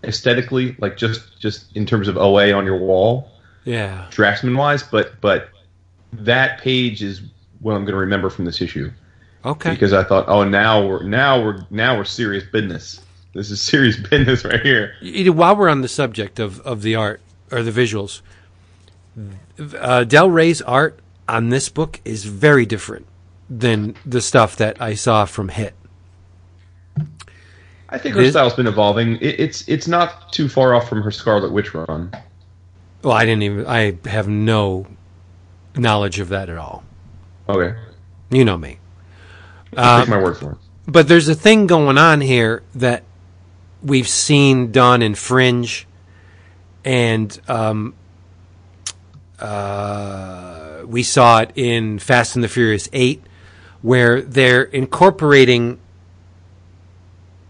[0.05, 3.31] aesthetically, like just just in terms of OA on your wall,
[3.65, 4.07] Yeah.
[4.11, 5.49] draftsman wise, but but
[6.13, 7.23] that page is
[7.61, 8.91] what I'm going to remember from this issue
[9.45, 9.71] Okay.
[9.71, 13.01] because I thought, oh, now we're now we're now we're serious business.
[13.35, 14.95] This is serious business right here.
[15.33, 17.21] While we're on the subject of, of the art
[17.53, 18.23] or the visuals,
[19.79, 23.07] uh, Del Rey's art on this book is very different
[23.51, 25.75] than the stuff that I saw from Hit.
[27.89, 29.17] I think her This- style's been evolving.
[29.17, 32.13] It, it's it's not too far off from her Scarlet Witch run.
[33.03, 33.67] Well, I didn't even.
[33.67, 34.87] I have no
[35.77, 36.85] knowledge of that at all.
[37.49, 37.77] Okay,
[38.31, 38.79] You know me.
[39.75, 40.59] take my word for it.
[40.87, 43.03] But there's a thing going on here that
[43.83, 45.87] we've seen done in Fringe,
[46.85, 47.95] and um,
[49.41, 53.23] uh, we saw it in Fast and the Furious Eight,
[53.83, 55.79] where they're incorporating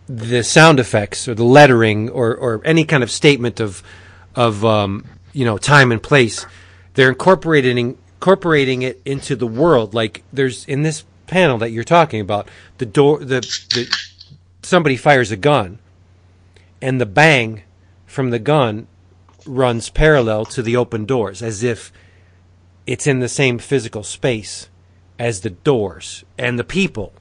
[0.07, 3.83] the sound effects or the lettering or, or any kind of statement of
[4.35, 6.47] of um, you know time and place.
[6.95, 9.95] They're incorporating incorporating it into the world.
[9.95, 13.41] Like there's in this panel that you're talking about, the door the,
[13.75, 13.97] the
[14.63, 15.79] somebody fires a gun,
[16.83, 17.63] and the bang
[18.07, 18.89] from the gun
[19.47, 21.93] runs parallel to the open doors, as if
[22.87, 24.69] it's in the same physical space
[25.21, 27.13] as the doors and the people.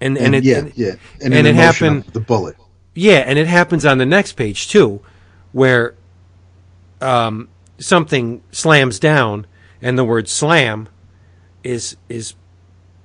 [0.00, 0.94] And and, And, it yeah, and- yeah.
[1.22, 2.56] and an it happened- The bullet.
[2.94, 5.00] yeah, and it happens on the next page too,
[5.52, 5.94] where
[7.00, 7.48] um,
[7.78, 9.46] something slams down,
[9.80, 10.88] and the word "slam"
[11.64, 12.34] is is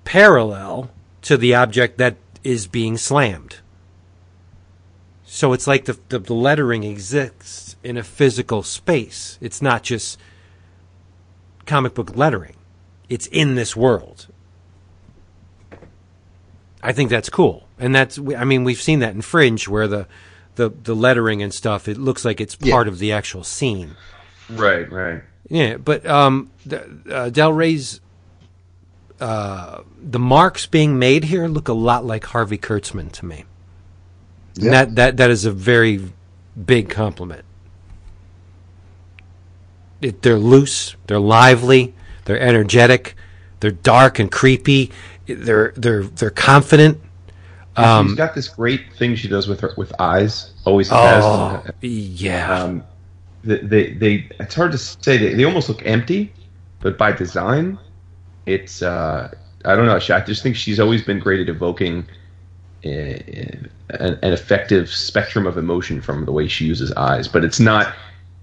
[0.04, 0.89] parallel
[1.21, 3.58] to the object that is being slammed.
[5.26, 9.38] So it's like the, the the lettering exists in a physical space.
[9.41, 10.17] It's not just
[11.65, 12.56] comic book lettering;
[13.10, 14.28] it's in this world.
[16.82, 20.08] I think that's cool, and that's I mean we've seen that in Fringe where the
[20.56, 22.74] the, the lettering and stuff it looks like it's Yeah.
[22.74, 23.96] part of the actual scene.
[24.50, 25.22] Right, right.
[25.50, 28.00] Yeah, but um, the, uh, Del Rey's
[29.20, 33.46] uh, the marks being made here look a lot like Harvey Kurtzman to me.
[34.56, 34.72] Yeah.
[34.72, 36.12] That that that is a very
[36.65, 37.44] big compliment.
[40.02, 41.94] It, they're loose, they're lively,
[42.25, 43.15] they're energetic,
[43.59, 44.91] they're dark and creepy.
[45.25, 47.01] They're they're they're confident.
[47.77, 50.53] Um, She's got this great thing she does with her with eyes.
[50.65, 52.63] Always Oh, yeah.
[52.63, 52.83] Um,
[53.43, 55.17] they, they, they, it's hard to say.
[55.17, 56.33] They, they almost look empty,
[56.79, 57.77] but by design,
[58.45, 58.81] it's.
[58.81, 59.33] Uh,
[59.65, 59.99] I don't know.
[59.99, 62.05] She, I just think she's always been great at evoking
[62.85, 67.27] uh, an, an effective spectrum of emotion from the way she uses eyes.
[67.27, 67.93] But it's not.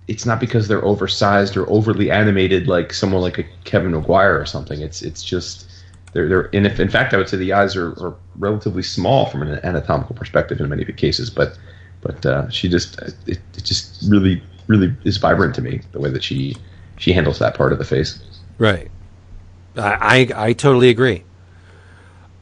[0.08, 4.46] It's not because they're oversized or overly animated like someone like a Kevin Maguire or
[4.46, 4.80] something.
[4.80, 5.70] It's it's just
[6.12, 9.42] they're they're in, in fact I would say the eyes are, are relatively small from
[9.42, 11.56] an anatomical perspective in many of the cases, but
[12.00, 16.10] but uh, she just it, it just really really is vibrant to me the way
[16.10, 16.56] that she
[16.98, 18.20] she handles that part of the face.
[18.58, 18.90] Right.
[19.76, 21.24] I, I I totally agree.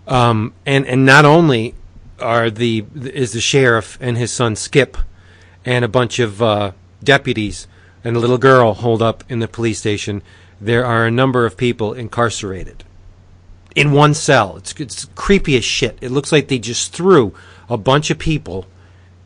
[0.06, 1.74] Um, and and not only
[2.18, 4.96] are the is the sheriff and his son Skip,
[5.64, 7.66] and a bunch of uh, deputies
[8.04, 10.22] and a little girl holed up in the police station.
[10.60, 12.84] There are a number of people incarcerated
[13.74, 14.56] in one cell.
[14.56, 15.98] It's it's creepy as shit.
[16.00, 17.34] It looks like they just threw
[17.68, 18.66] a bunch of people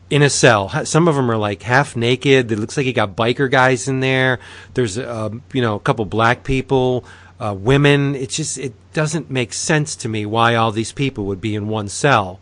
[0.09, 0.85] in a cell.
[0.85, 2.51] Some of them are like half naked.
[2.51, 4.39] It looks like you got biker guys in there.
[4.73, 7.05] There's uh, you know a couple black people,
[7.39, 8.15] uh, women.
[8.15, 11.67] It just it doesn't make sense to me why all these people would be in
[11.67, 12.39] one cell.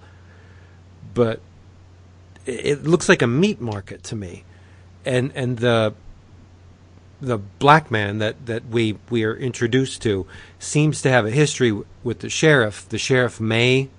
[1.13, 1.41] But
[2.46, 4.43] it looks like a meat market to me,
[5.06, 5.94] and and the
[7.24, 10.28] the black man that, that we, we are introduced to
[10.60, 12.88] seems to have a history w- with the sheriff.
[12.89, 13.89] The sheriff may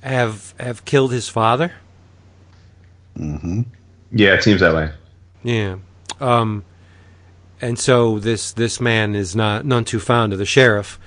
[0.00, 1.72] have have killed his father.
[3.18, 3.62] Mm-hmm.
[4.12, 4.92] Yeah, it seems that way.
[5.42, 5.76] Yeah.
[6.20, 6.64] Um,
[7.60, 10.98] and so this this man is not none too fond of the sheriff,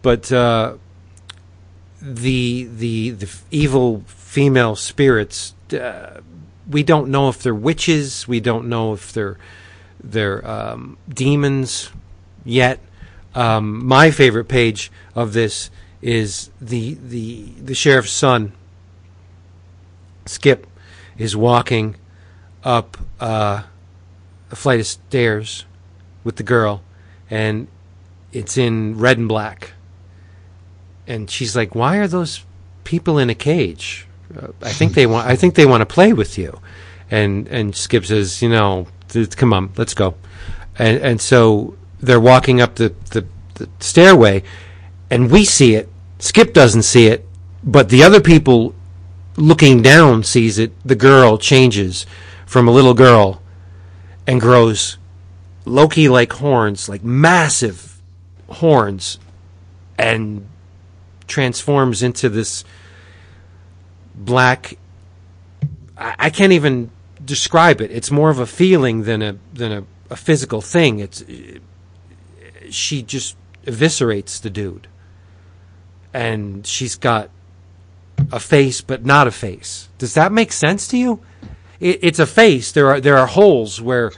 [0.00, 0.76] but uh,
[2.00, 5.54] the the the evil female spirits.
[5.72, 6.20] Uh,
[6.68, 8.26] we don't know if they're witches.
[8.28, 9.38] We don't know if they're
[10.02, 11.90] they're um, demons
[12.44, 12.80] yet.
[13.34, 15.70] Um, my favorite page of this
[16.00, 18.52] is the the the sheriff's son.
[20.26, 20.66] Skip
[21.18, 21.96] is walking
[22.64, 23.62] up uh,
[24.50, 25.64] a flight of stairs
[26.24, 26.82] with the girl,
[27.30, 27.68] and
[28.32, 29.72] it's in red and black.
[31.06, 32.44] And she's like, "Why are those
[32.84, 34.06] people in a cage?
[34.62, 35.26] I think they want.
[35.26, 36.60] I think they want to play with you."
[37.10, 38.86] And and Skip says, "You know,
[39.36, 40.14] come on, let's go."
[40.78, 44.42] And and so they're walking up the, the, the stairway,
[45.10, 45.88] and we see it.
[46.18, 47.26] Skip doesn't see it,
[47.62, 48.74] but the other people
[49.36, 50.72] looking down sees it.
[50.84, 52.06] The girl changes
[52.46, 53.40] from a little girl
[54.26, 54.98] and grows
[55.64, 58.00] Loki like horns, like massive
[58.48, 59.18] horns,
[59.98, 60.46] and
[61.26, 62.64] transforms into this
[64.14, 64.78] black.
[65.96, 66.90] I, I can't even
[67.24, 67.90] describe it.
[67.90, 71.00] It's more of a feeling than a than a, a physical thing.
[71.00, 71.24] It's
[72.70, 74.88] she just eviscerates the dude,
[76.12, 77.30] and she's got
[78.30, 79.88] a face but not a face.
[79.98, 81.20] Does that make sense to you?
[81.80, 82.72] It, it's a face.
[82.72, 84.12] There are there are holes where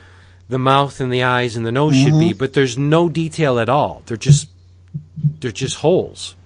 [0.48, 2.38] the mouth and the eyes and the nose should be, mm-hmm.
[2.38, 4.02] but there's no detail at all.
[4.06, 4.48] They're just
[5.40, 6.36] they're just holes.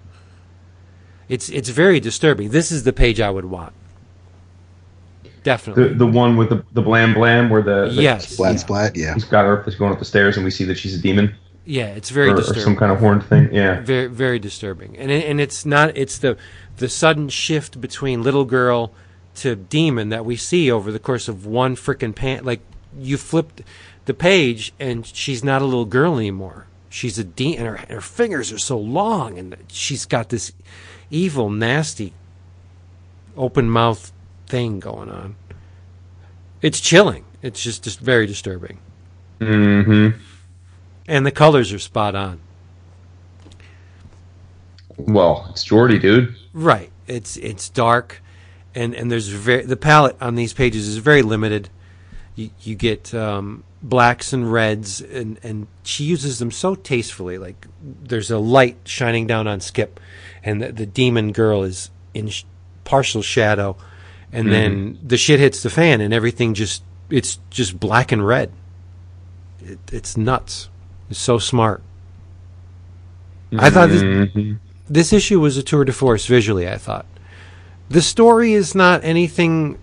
[1.28, 2.50] It's it's very disturbing.
[2.50, 3.72] This is the page I would want.
[5.42, 5.88] Definitely.
[5.88, 8.28] The the one with the the blam blam where the, the yes.
[8.28, 9.14] Splat, splat, yeah.
[9.14, 11.86] he's got her going up the stairs and we see that she's a demon Yeah,
[11.86, 13.52] it's very or, or some kind of horned thing.
[13.52, 13.80] Yeah.
[13.80, 16.36] very very disturbing and it, and it's not it's the
[16.78, 18.92] the sudden shift between little girl
[19.36, 22.60] to demon that we see over the course of one frickin' pan like
[22.98, 23.62] you flipped
[24.06, 28.00] the page and she's not a little girl anymore she's a demon and her, her
[28.00, 30.52] fingers are so long and she's got this
[31.10, 32.12] evil nasty
[33.36, 34.12] open mouth
[34.46, 35.36] thing going on
[36.62, 38.78] it's chilling it's just, just very disturbing
[39.40, 40.18] Mm-hmm.
[41.06, 42.40] and the colors are spot on
[44.96, 46.34] Well, it's Jordie, dude.
[46.52, 46.90] Right.
[47.06, 48.20] It's it's dark,
[48.74, 51.68] and and there's very the palette on these pages is very limited.
[52.34, 57.38] You you get um, blacks and reds, and and she uses them so tastefully.
[57.38, 60.00] Like there's a light shining down on Skip,
[60.48, 62.44] and the, the demon girl is in sh-
[62.84, 63.76] partial shadow,
[64.32, 68.50] and then the shit hits the fan, and everything just it's just black and red.
[69.60, 70.70] It, it's nuts.
[71.10, 71.82] It's so smart.
[73.58, 74.58] I thought this, Mhm.
[74.88, 77.06] this issue was a tour de force visually, I thought.
[77.90, 79.78] The story is not anything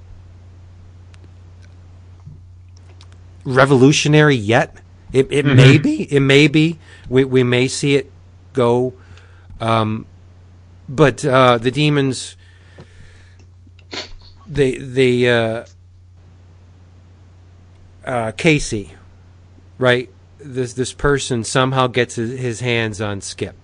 [3.43, 4.75] revolutionary yet.
[5.13, 6.04] It, it may be.
[6.12, 6.78] It may be.
[7.10, 8.12] We, we may see it
[8.54, 8.93] go.
[9.62, 10.06] Um,
[10.87, 12.37] but uh, the demons,
[14.47, 15.65] they, they, uh,
[18.05, 18.91] uh, Casey,
[19.77, 20.09] right?
[20.37, 23.55] This this person somehow gets his, hands on Skip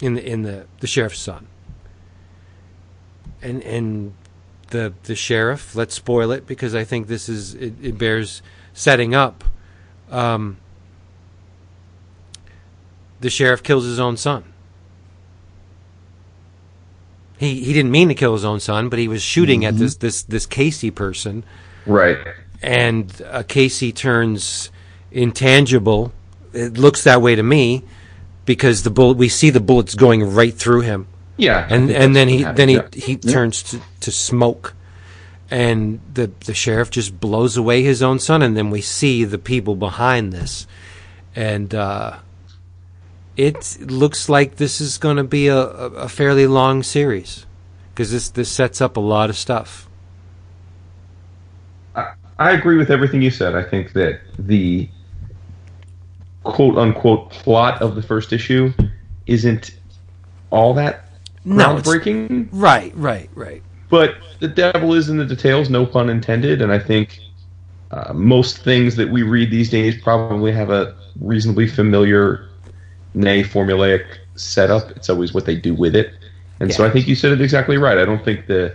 [0.00, 1.46] in the in the the sheriff's son.
[3.42, 4.14] And and
[4.68, 9.14] the the sheriff, let's spoil it because I think this is it, it bears setting
[9.14, 9.44] up.
[10.10, 10.56] Um,
[13.20, 14.51] the sheriff kills his own son.
[17.42, 19.96] He he didn't mean to kill his own son, but he was shooting at this
[19.96, 21.44] this this Casey person
[21.86, 22.18] Right.
[22.62, 24.70] and uh, Casey turns
[25.10, 26.12] intangible.
[26.52, 27.82] It looks that way to me
[28.44, 31.66] because the bullet we see the bullets going right through him, Yeah.
[31.68, 32.88] And and then he then he yeah.
[32.92, 34.74] he turns to, to smoke,
[35.50, 39.38] and the the sheriff just blows away his own son, and then we see the
[39.38, 40.66] people behind this,
[41.34, 42.18] and uh,
[43.36, 47.46] it looks like this is going to be a, a, fairly long series
[47.90, 49.88] because this this sets up a lot of stuff.
[51.94, 53.54] I, I agree with everything you said.
[53.54, 54.88] I think that the
[56.44, 58.72] quote unquote plot of the first issue
[59.26, 59.74] isn't
[60.50, 61.06] all that
[61.44, 62.48] No, groundbreaking.
[62.52, 63.62] Right, right, right.
[63.88, 66.62] But the devil is in the details, no pun intended.
[66.62, 67.20] And I think
[67.90, 72.48] uh, most things that we read these days probably have a reasonably familiar,
[73.14, 74.04] nay, formulaic
[74.34, 74.90] setup.
[74.92, 76.14] It's always what they do with it.
[76.60, 77.98] And so I think you said it exactly right.
[77.98, 78.74] I don't think the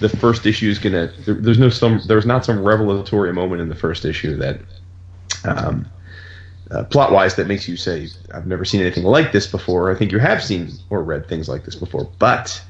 [0.00, 1.12] the first issue is gonna.
[1.24, 2.00] There, there's no some.
[2.06, 4.60] There's not some revelatory moment in the first issue that,
[5.44, 5.88] um,
[6.72, 9.94] uh, plot wise, that makes you say, "I've never seen anything like this before." I
[9.94, 12.60] think you have seen or read things like this before, but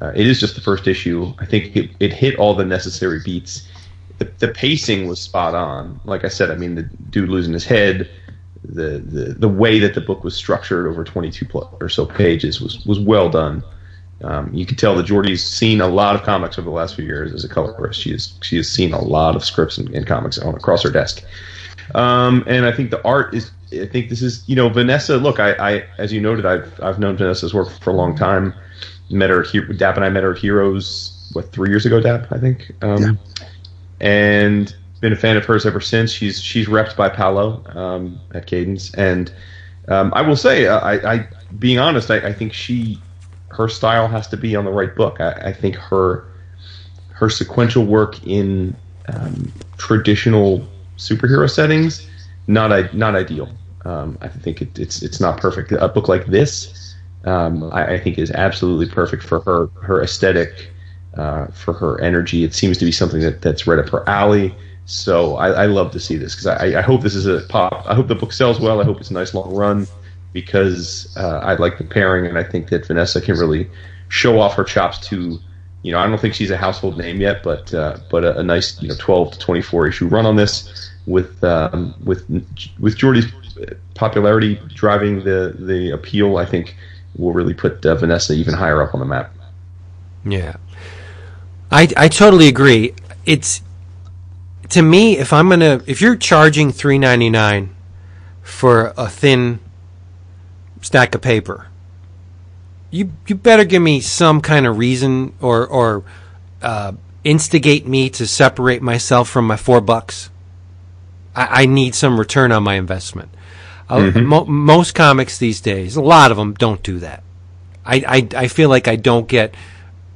[0.00, 1.32] uh, it is just the first issue.
[1.38, 3.68] I think it, it hit all the necessary beats.
[4.18, 6.00] The, the pacing was spot on.
[6.04, 8.10] Like I said, I mean, the dude losing his head,
[8.64, 12.60] the, the, the way that the book was structured over 22 plus or so pages
[12.60, 13.62] was, was well done.
[14.22, 17.06] Um, you can tell that Jordie's seen a lot of comics over the last few
[17.06, 17.98] years as a colorist.
[18.00, 20.90] She has she has seen a lot of scripts and, and comics on across her
[20.90, 21.24] desk.
[21.94, 23.50] Um, and I think the art is.
[23.72, 25.20] I think this is you know Vanesa.
[25.22, 28.52] Look, I, I as you noted, I've I've known Vanesa's work for a long time.
[29.10, 29.40] Met her.
[29.40, 31.30] at He- Dap and I met her at Heroes.
[31.32, 31.98] What three years ago?
[31.98, 32.72] Dap, I think.
[32.82, 33.18] Um,
[34.00, 36.12] And been a fan of hers ever since.
[36.12, 39.32] She's she's repped by Paolo um, at Cadence, and
[39.88, 41.28] um, I will say, uh, I, I
[41.58, 43.00] being honest, I, I think she
[43.48, 45.20] her style has to be on the right book.
[45.20, 46.26] I, I think her
[47.10, 48.76] her sequential work in
[49.12, 52.06] um, traditional superhero settings
[52.50, 53.48] not not ideal.
[53.84, 55.72] Um, I think it, it's it's not perfect.
[55.72, 56.94] A book like this,
[57.24, 60.70] um, I, I think, is absolutely perfect for her her aesthetic,
[61.16, 62.44] uh, for her energy.
[62.44, 64.54] It seems to be something that, that's right up her alley.
[64.90, 67.84] So I, I love to see this because I, I hope this is a pop.
[67.86, 68.80] I hope the book sells well.
[68.80, 69.86] I hope it's a nice long run
[70.32, 73.70] because uh, I like the pairing and I think that Vanesa can really
[74.08, 75.38] show off her chops to.
[75.82, 78.42] You know, I don't think she's a household name yet, but uh, but a, a
[78.42, 82.28] nice you know twelve to twenty four issue run on this with um, with
[82.80, 83.32] with Jordie's
[83.94, 86.36] popularity driving the the appeal.
[86.36, 86.76] I think
[87.16, 89.32] will really put uh, Vanesa even higher up on the map.
[90.24, 90.56] Yeah.
[91.70, 92.92] I I totally agree.
[93.24, 93.62] It's
[94.70, 97.70] to me if I'm to if you're charging 3.99
[98.42, 99.60] for a thin
[100.80, 101.68] stack of paper,
[102.90, 106.04] you you better give me some kind of reason or or
[106.62, 106.92] uh,
[107.24, 110.30] instigate me to separate myself from my 4 bucks.
[111.34, 113.30] I, I need some return on my investment.
[113.88, 117.24] Uh, mo- most comics these days, a lot of them don't do that.
[117.84, 119.54] I, I, I feel like I don't get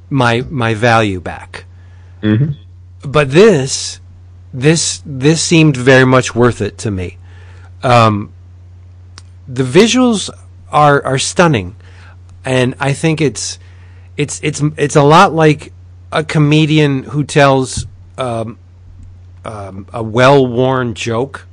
[0.09, 1.65] my my value back.
[3.01, 3.99] But this
[4.55, 7.17] this this seemed very much worth it to me.
[7.83, 8.31] Um,
[9.47, 10.29] the visuals
[10.71, 11.75] are are stunning,
[12.45, 13.59] and I think it's
[14.15, 15.73] it's it's it's a lot like
[16.11, 17.85] a comedian who tells
[18.17, 18.57] um,
[19.43, 21.47] um, a well worn joke,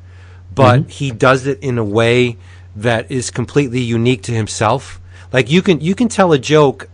[0.54, 2.36] but he does it in a way
[2.76, 5.00] that is completely unique to himself.
[5.32, 6.88] Like you can you can tell a joke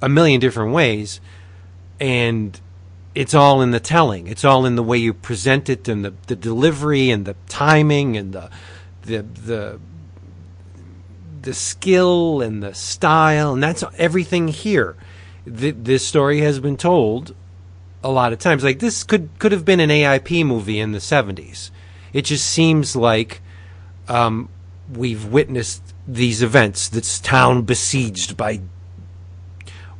[0.00, 1.20] a million different ways,
[2.00, 2.60] and
[3.14, 4.26] it's all in the telling.
[4.26, 8.16] It's all in the way you present it, and the, the delivery, and the timing,
[8.16, 8.50] and the
[9.02, 9.80] the the
[11.42, 14.96] the skill and the style, and that's everything here.
[15.44, 17.34] Th- this story has been told
[18.02, 18.64] a lot of times.
[18.64, 21.70] Like this could could have been an AIP movie in the seventies.
[22.12, 23.40] It just seems like
[24.08, 24.48] um,
[24.92, 26.88] we've witnessed these events.
[26.88, 28.60] This town besieged by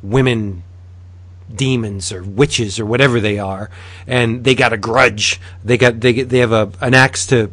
[0.01, 0.63] women
[1.55, 3.69] demons or witches or whatever they are,
[4.07, 5.39] and they got a grudge.
[5.63, 7.51] They got they they have a an axe to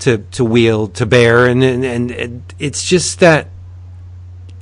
[0.00, 3.48] to to wield to bear, and and, and it's just that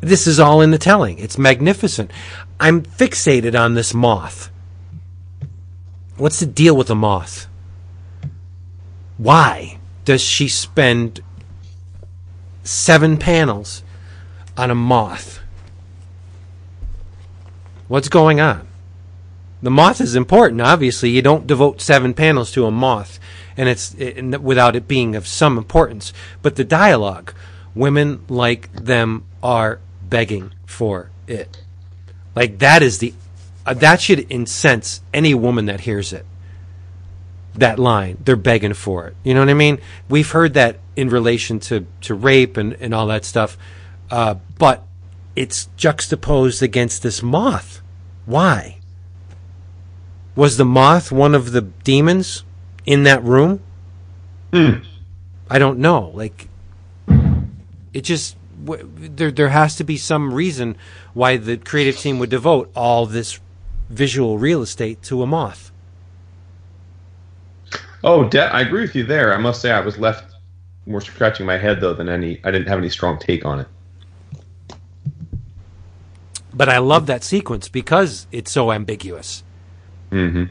[0.01, 1.19] this is all in the telling.
[1.19, 2.11] It's magnificent.
[2.59, 4.51] I'm fixated on this moth.
[6.17, 7.47] What's the deal with the moth?
[9.17, 11.23] Why does she spend
[12.65, 13.83] seven panels
[14.57, 15.41] on a moth?
[17.89, 18.67] What's going on?
[19.63, 20.61] The moth is important.
[20.61, 23.21] Obviously, you don't devote seven panels to a moth,
[23.57, 26.13] and it's it, without it being of some importance.
[26.43, 27.33] But the dialogue,
[27.75, 31.63] women like them are begging for it.
[32.35, 33.15] Like that is the
[33.65, 36.27] uh, that should incense any woman that hears it.
[37.55, 39.17] That line, they're begging for it.
[39.23, 39.79] You know what I mean?
[40.09, 43.57] We've heard that in relation to to rape and and all that stuff,
[44.11, 44.83] uh, but
[45.37, 47.81] it's juxtaposed against this moth.
[48.27, 48.79] Why?
[50.35, 52.45] Was the moth one of the demons
[52.87, 53.61] in that room?
[54.53, 54.79] Hmm.
[55.49, 56.11] I don't know.
[56.15, 56.49] Like,
[57.93, 60.77] it just w- there there has to be some reason
[61.13, 63.39] why the creative team would devote all this
[63.91, 65.71] visual real estate to a moth.
[68.03, 69.35] Oh, de- I agree with you there.
[69.35, 70.35] I must say, I was left
[70.87, 72.41] more scratching my head though than any.
[72.43, 73.69] I didn't have any strong take on it.
[76.55, 79.43] But I love that sequence because it's so ambiguous.
[80.13, 80.45] Mm-hmm.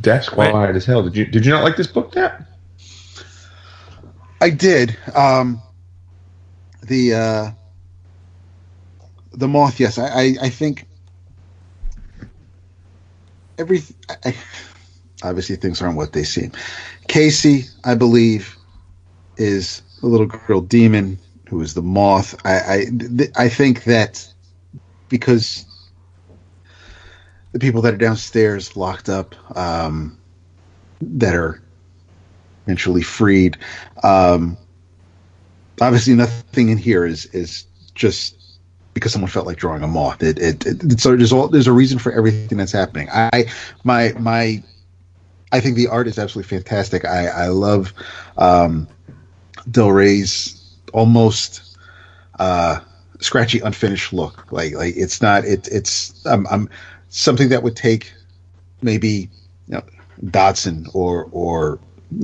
[0.00, 0.76] That's quiet Right.
[0.76, 1.02] as hell.
[1.02, 2.44] Did you did you not like this book, Dap?
[4.40, 4.96] I did.
[5.14, 5.60] Um,
[6.82, 7.50] the uh,
[9.32, 9.98] the moth, yes.
[9.98, 10.86] I, I, I think
[13.58, 13.82] every
[14.24, 14.34] I,
[15.22, 16.52] obviously things aren't what they seem.
[17.08, 18.56] Casey, I believe,
[19.36, 22.34] is a little girl demon who is the moth.
[22.44, 22.84] I I,
[23.16, 24.32] th- I think that
[25.08, 25.64] because
[27.52, 30.18] the people that are downstairs locked up, um,
[31.00, 31.62] that are
[32.64, 33.56] eventually freed.
[34.02, 34.56] Um,
[35.80, 38.36] obviously, nothing in here is is just
[38.94, 40.22] because someone felt like drawing a moth.
[40.22, 43.08] It, it, it so there's all there's a reason for everything that's happening.
[43.10, 43.44] I
[43.84, 44.62] my my
[45.52, 47.04] I think the art is absolutely fantastic.
[47.04, 47.92] I I love
[48.36, 48.88] um,
[49.70, 51.78] Del Rey's almost
[52.38, 52.80] uh,
[53.20, 54.50] scratchy, unfinished look.
[54.52, 56.68] Like like it's not it it's I'm
[57.10, 58.12] something that would take
[58.82, 59.30] maybe
[59.66, 59.82] you know
[60.94, 61.78] or or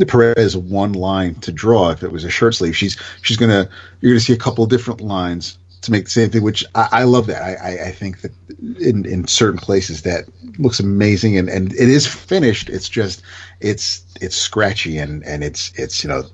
[0.06, 2.76] Perez one line to draw if it was a shirt sleeve.
[2.76, 3.68] She's she's gonna
[4.00, 6.88] you're gonna see a couple of different lines to make the same thing, which I,
[6.92, 7.42] I love that.
[7.42, 8.32] I, I, I think that
[8.80, 10.24] in in certain places that
[10.58, 12.68] looks amazing and, and it is finished.
[12.68, 13.22] It's just
[13.60, 16.24] it's it's scratchy and, and it's it's you know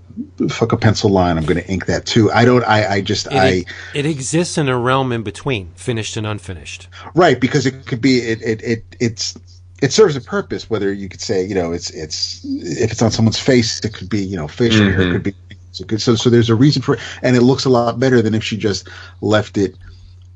[0.49, 1.37] fuck a pencil line.
[1.37, 2.31] I'm gonna ink that too.
[2.33, 6.17] I don't I, I just It, I it exists in a realm in between finished
[6.17, 6.89] and unfinished.
[7.15, 9.39] Right, because it could be it it, it it's
[9.83, 10.69] it serves a purpose.
[10.69, 14.09] Whether you could say you know it's it's if it's on someone's face, it could
[14.09, 15.13] be you know facial hair, it mm-hmm.
[15.13, 15.35] could be
[15.73, 15.85] so.
[15.97, 18.45] So so there's a reason for it, and it looks a lot better than if
[18.45, 18.89] she just
[19.21, 19.77] left it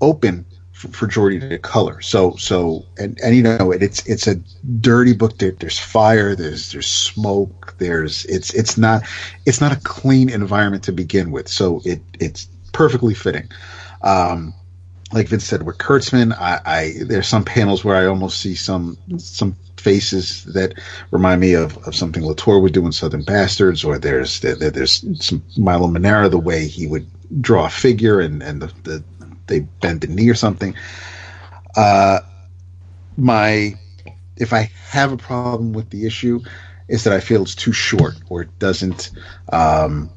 [0.00, 2.00] open for, for Jordie to color.
[2.00, 4.36] So so and and you know it, it's it's a
[4.80, 5.38] dirty book.
[5.38, 6.34] There, there's fire.
[6.34, 7.74] There's there's smoke.
[7.78, 9.02] There's it's it's not
[9.46, 11.48] it's not a clean environment to begin with.
[11.48, 13.48] So it it's perfectly fitting.
[14.02, 14.54] Um,
[15.12, 18.98] like Vince said, with Kurtzman, I, I there's some panels where I almost see some
[19.18, 20.74] some faces that
[21.10, 25.04] remind me of, of something Latour would do in Southern Bastards, or there's there, there's
[25.24, 27.06] some Milo Manara the way he would
[27.40, 29.04] draw a figure and and the, the
[29.46, 30.74] they bend the knee or something.
[31.76, 32.20] Uh,
[33.16, 33.74] my
[34.36, 36.40] if I have a problem with the issue,
[36.88, 39.10] is that I feel it's too short or it doesn't.
[39.52, 40.10] Um,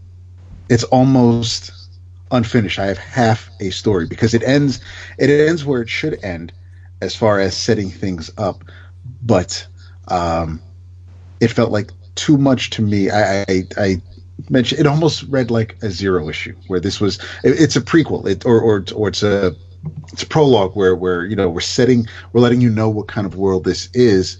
[0.69, 1.71] it's almost
[2.31, 2.79] unfinished.
[2.79, 4.79] I have half a story because it ends
[5.17, 6.51] it ends where it should end
[7.01, 8.63] as far as setting things up,
[9.21, 9.65] but
[10.07, 10.61] um,
[11.39, 13.09] it felt like too much to me.
[13.09, 14.01] I, I, I
[14.49, 18.27] mentioned it almost read like a zero issue where this was it, it's a prequel.
[18.27, 19.55] It, or or or it's a
[20.11, 23.25] it's a prologue where where you know we're setting we're letting you know what kind
[23.25, 24.37] of world this is.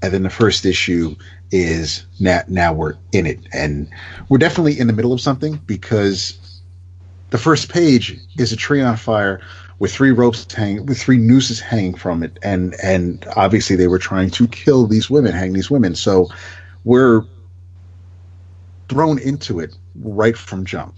[0.00, 1.16] And then the first issue
[1.50, 3.40] is now now we're in it.
[3.52, 3.88] And
[4.28, 6.38] we're definitely in the middle of something because
[7.30, 9.40] the first page is a tree on fire
[9.78, 12.38] with three ropes hanging with three nooses hanging from it.
[12.42, 15.94] And and obviously they were trying to kill these women hang these women.
[15.94, 16.28] So
[16.84, 17.22] we're
[18.88, 20.94] thrown into it right from jump.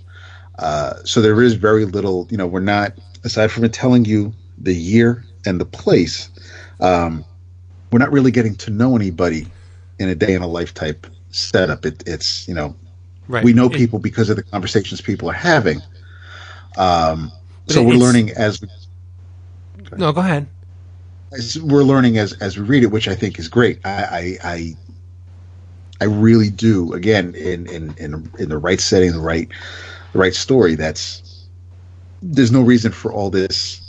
[0.58, 2.92] Uh, so there is very little you know we're not
[3.24, 6.30] aside from it telling you the year and the place
[6.80, 7.24] um,
[7.90, 9.46] we're not really getting to know anybody
[9.98, 11.84] in a day in a life type setup.
[11.86, 12.76] It, it's you know
[13.28, 13.44] Right.
[13.44, 15.80] we know people because of the conversations people are having.
[16.76, 17.30] Um,
[17.70, 18.68] But so we're learning as we
[19.96, 20.48] no, go ahead.
[21.32, 23.80] as we're learning as as we read it, which I think is great.
[23.84, 24.76] I I I,
[26.00, 26.92] I really do.
[26.94, 29.48] Again, in, in in in the right setting, the right
[30.12, 30.74] the right story.
[30.74, 31.46] That's
[32.22, 33.80] there's no reason for all this.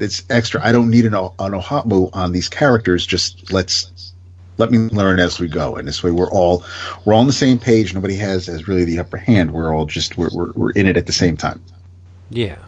[0.00, 0.64] It's extra.
[0.64, 3.06] I don't need an an ohamu on these characters.
[3.06, 4.12] Just let's
[4.58, 5.76] let me learn as we go.
[5.76, 6.64] And this way, we're all
[7.04, 7.94] we're all on the same page.
[7.94, 9.52] Nobody has has really the upper hand.
[9.52, 11.62] We're all just we're we're, we're in it at the same time.
[12.30, 12.58] Yeah,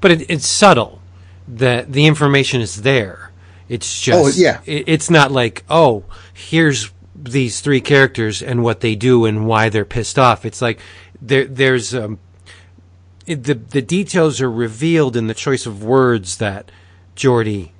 [0.00, 1.00] but it, it's subtle.
[1.46, 3.30] that the information is there.
[3.68, 4.60] It's just Oh, yeah.
[4.66, 9.68] It, it's not like oh, here's these three characters and what they do and why
[9.68, 10.44] they're pissed off.
[10.44, 10.78] It's like
[11.20, 12.18] there there's um,
[13.26, 16.70] it, the the details are revealed in the choice of words that
[17.14, 17.72] Jordie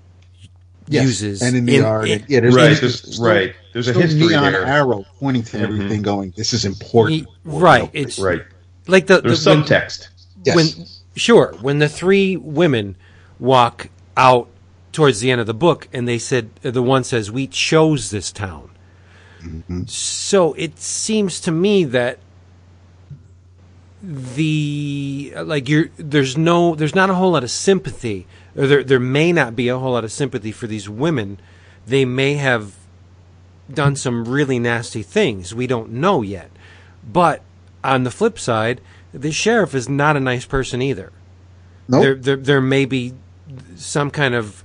[0.87, 1.05] Yes.
[1.05, 2.09] uses and in the in- art.
[2.09, 3.55] in- yeah, there's Right, no- there's- right.
[3.73, 4.65] There's a history neon there.
[4.67, 7.89] arrow pointing to everything, going, "This is important." He- right.
[7.95, 8.43] It's Right.
[8.87, 9.65] like the, There's the when-
[10.45, 10.94] Yes.
[11.15, 11.55] Sure.
[11.61, 12.97] When the three women
[13.39, 14.49] walk out
[14.93, 18.31] towards the end of the book and they said the one says we chose this
[18.31, 18.71] town.
[19.43, 19.85] Mm-hmm.
[19.87, 22.19] So it seems to me that
[24.03, 29.01] the like you're there's no there's not a whole lot of sympathy or there there
[29.01, 31.39] may not be a whole lot of sympathy for these women.
[31.87, 32.75] They may have
[33.73, 35.55] done some really nasty things.
[35.55, 36.51] We don't know yet.
[37.03, 37.43] But
[37.83, 38.81] on the flip side
[39.21, 41.12] the sheriff is not a nice person either
[41.89, 42.03] Nope.
[42.03, 43.15] there, there there may be
[43.77, 44.65] some kind of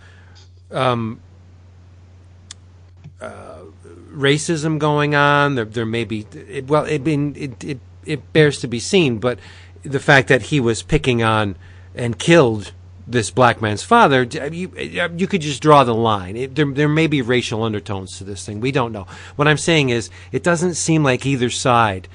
[0.72, 1.20] um,
[3.22, 3.60] uh,
[4.12, 5.56] racism going on.
[5.56, 9.20] There there may be it, well, it been it, it it bears to be seen,
[9.20, 9.40] but
[9.84, 11.56] the fact that he was picking on
[11.96, 12.72] and killed
[13.06, 14.72] this black man's father, you
[15.18, 16.38] you could just draw the line.
[16.38, 18.62] It, there there may be racial undertones to this thing.
[18.62, 19.08] We don't know.
[19.36, 22.08] What I'm saying is, it doesn't seem like either side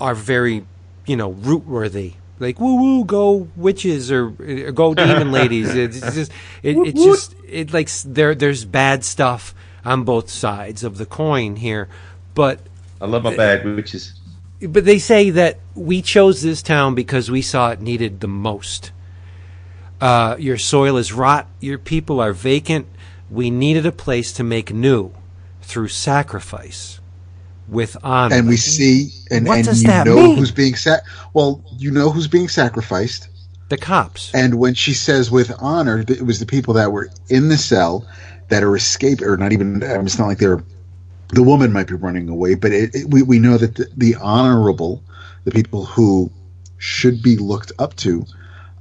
[0.00, 0.64] are very,
[1.08, 2.14] you know, root worthy.
[2.40, 5.74] Like woo woo, go witches or, or go demon ladies.
[5.74, 6.30] It's just
[6.62, 9.54] it, it just it like there there's bad stuff
[9.84, 11.88] on both sides of the coin here,
[12.34, 12.60] but
[13.00, 14.14] I love my bad witches.
[14.60, 18.92] but they say that we chose this town because we saw it needed the most.
[20.00, 21.48] Uh, your soil is rot.
[21.58, 22.86] Your people are vacant.
[23.30, 25.12] We needed a place to make new
[25.60, 27.00] through sacrifice
[27.68, 28.34] with honor.
[28.34, 30.36] and we see and, What and does you that know mean?
[30.36, 31.02] who's being sac
[31.34, 33.28] well you know who's being sacrificed
[33.68, 34.34] the cops.
[34.34, 38.06] and when she says with honor it was the people that were in the cell
[38.48, 40.62] that are escaping or not even I mean, it's not like they're
[41.34, 44.14] the woman might be running away but it, it, we, we know that the, the
[44.16, 45.02] honorable
[45.44, 46.30] the people who
[46.78, 48.24] should be looked up to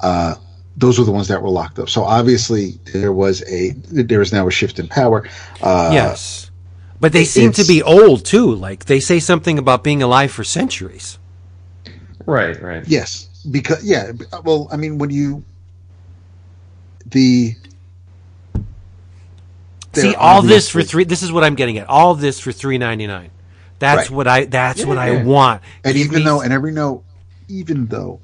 [0.01, 0.35] uh,
[0.77, 4.31] those were the ones that were locked up so obviously there was a there is
[4.31, 5.27] now a shift in power
[5.61, 6.46] uh, yes.
[6.99, 8.55] But they seem to be old too.
[8.55, 11.19] Like they say something about being alive for centuries.
[12.25, 12.87] Right, right.
[12.87, 14.11] Yes, because yeah.
[14.43, 15.43] Well, I mean, when you
[17.05, 17.55] the
[19.93, 21.05] See all this for three.
[21.05, 21.89] This is what I'm getting at.
[21.89, 23.31] All this for three ninety nine.
[23.79, 24.11] That's Right.
[24.11, 24.45] what I.
[24.45, 25.61] That's what I want.
[25.83, 27.03] and Give even me- though and every note,
[27.47, 28.19] even though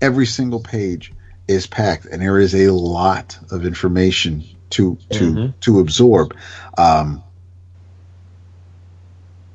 [0.00, 1.12] every single page
[1.48, 5.54] is packed and there is a lot of information to to Mhm.
[5.60, 6.34] to absorb,
[6.76, 7.22] um,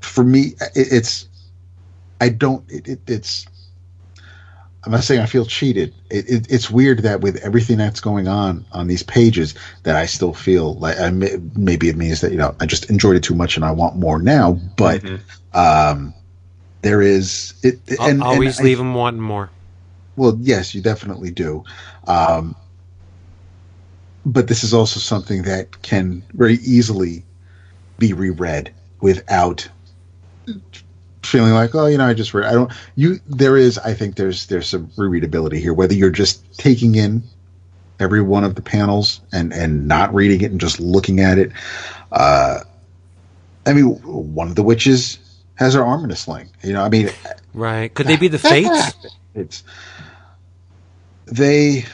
[0.01, 1.27] for me, it, it's
[2.19, 2.69] I don't.
[2.71, 3.45] It, it, it's.
[4.83, 5.93] I'm not saying I feel cheated.
[6.09, 10.07] It, it, it's weird that with everything that's going on on these pages, that I
[10.07, 13.23] still feel like I may, maybe it means that you know I just enjoyed it
[13.23, 14.53] too much and I want more now.
[14.77, 15.19] But Mhm.
[15.53, 16.13] um,
[16.81, 19.51] there is it, and always and I- leave them wanting more.
[20.15, 21.63] well, yes, you definitely do.
[22.07, 22.55] Um,
[24.25, 27.23] but this is also something that can very easily
[27.97, 29.67] be reread without
[31.23, 32.45] feeling like, oh, you know, I just read.
[32.47, 32.71] I don't.
[32.95, 33.77] You there is.
[33.77, 35.73] I think there's there's some rereadability here.
[35.73, 37.23] Whether you're just taking in
[37.99, 41.51] every one of the panels and and not reading it and just looking at it.
[42.11, 42.59] Uh,
[43.65, 45.19] I mean, one of the witches
[45.55, 46.49] has her arm in a sling.
[46.63, 47.09] You know, I mean,
[47.53, 47.93] Right?
[47.93, 48.93] Could they be the fates?
[49.35, 49.63] it's
[51.25, 51.85] they.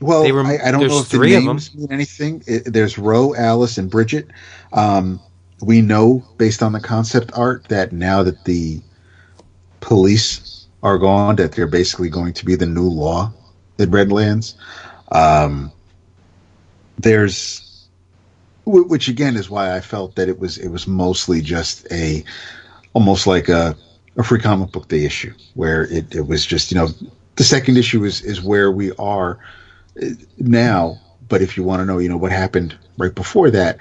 [0.00, 2.44] Well, They were- I, I don't know if the three of names mean anything.
[2.46, 4.28] It, there's Roe, Alice, and Bridget.
[4.72, 5.18] Um,
[5.60, 8.80] we know based on the concept art that now that the
[9.80, 13.32] police are gone, that they're basically going to be the new law
[13.78, 14.54] in Redlands.
[15.10, 15.72] Um,
[16.98, 17.88] there's,
[18.64, 22.22] which again is why I felt that it was it was mostly just a,
[22.92, 23.76] almost like a
[24.18, 26.88] a free comic book day issue where it, it was just you know
[27.36, 29.38] the second issue is is where we are
[30.02, 30.06] uh,
[30.38, 33.78] now but if you want to know you know what happened right before that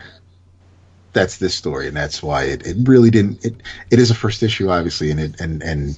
[1.13, 3.55] that's this story and that's why it, it really didn't it
[3.91, 5.97] it is a first issue obviously and it and and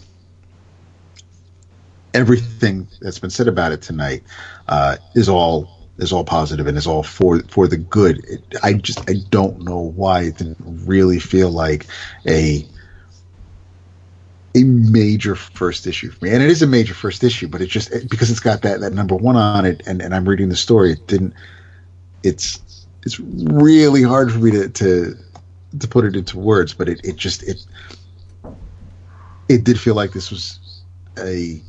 [2.14, 4.24] everything that's been said about it tonight
[4.68, 8.74] uh, is all is all positive and is all for for the good it, i
[8.74, 11.86] just i don't know why it didn't really feel like
[12.28, 12.66] a
[14.55, 17.47] a major first issue for me, and it is a major first issue.
[17.47, 20.14] But it just it, because it's got that that number one on it, and, and
[20.14, 20.93] I'm reading the story.
[20.93, 21.34] It didn't.
[22.24, 22.60] It's
[23.10, 25.18] it's really hard for me to to,
[25.80, 27.66] to put it into words, but it, it just it
[29.47, 30.60] it did feel like this was
[31.18, 31.62] a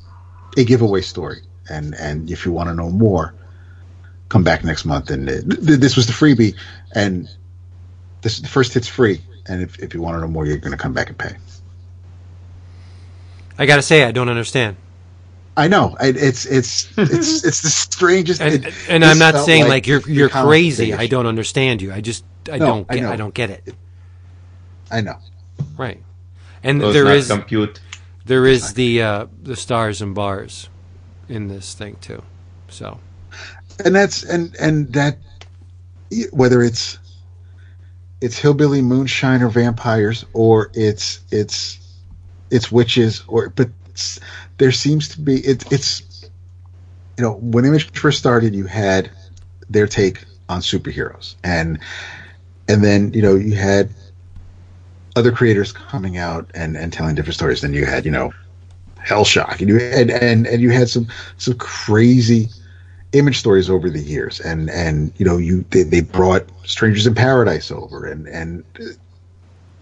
[0.58, 3.34] a giveaway story, and and if you want to know more,
[4.28, 5.10] come back next month.
[5.10, 6.54] And it, th- this was the freebie,
[6.94, 7.28] and
[8.20, 9.22] this the first hit's free.
[9.46, 11.34] And if, if you want to know more, you're going to come back and pay.
[13.58, 14.76] I gotta say, I don't understand.
[15.56, 18.40] I know I, it's it's it's it's the strangest.
[18.40, 20.94] And, it- and I'm not saying like, you're you're crazy.
[20.94, 21.92] I don't understand you.
[21.92, 23.12] I just I No, don't I get know.
[23.12, 23.74] I, don't get it.
[24.90, 25.16] I know.
[25.76, 26.02] Right.
[26.62, 27.80] And Does there not is compute.
[28.24, 30.68] there is the uh, the stars and bars
[31.28, 32.22] in this thing too.
[32.68, 33.00] So
[33.84, 35.18] and that's and and that
[36.32, 36.98] whether it's
[38.20, 41.78] it's hillbilly moonshine or vampires or it's it's
[42.50, 43.70] it's witches or but
[44.00, 44.20] it's,
[44.58, 46.02] there seems to be it, it's
[47.16, 49.10] you know when image first started you had
[49.68, 51.34] their take on superheroes.
[51.44, 51.78] And
[52.68, 53.90] and then you know you had
[55.16, 58.32] other creators coming out and and telling different stories then you had you know
[58.98, 61.06] Hellshock, and you had and and you had some
[61.38, 62.48] some crazy
[63.12, 67.14] image stories over the years, and and you know you they, they brought Strangers in
[67.14, 68.62] Paradise over, and and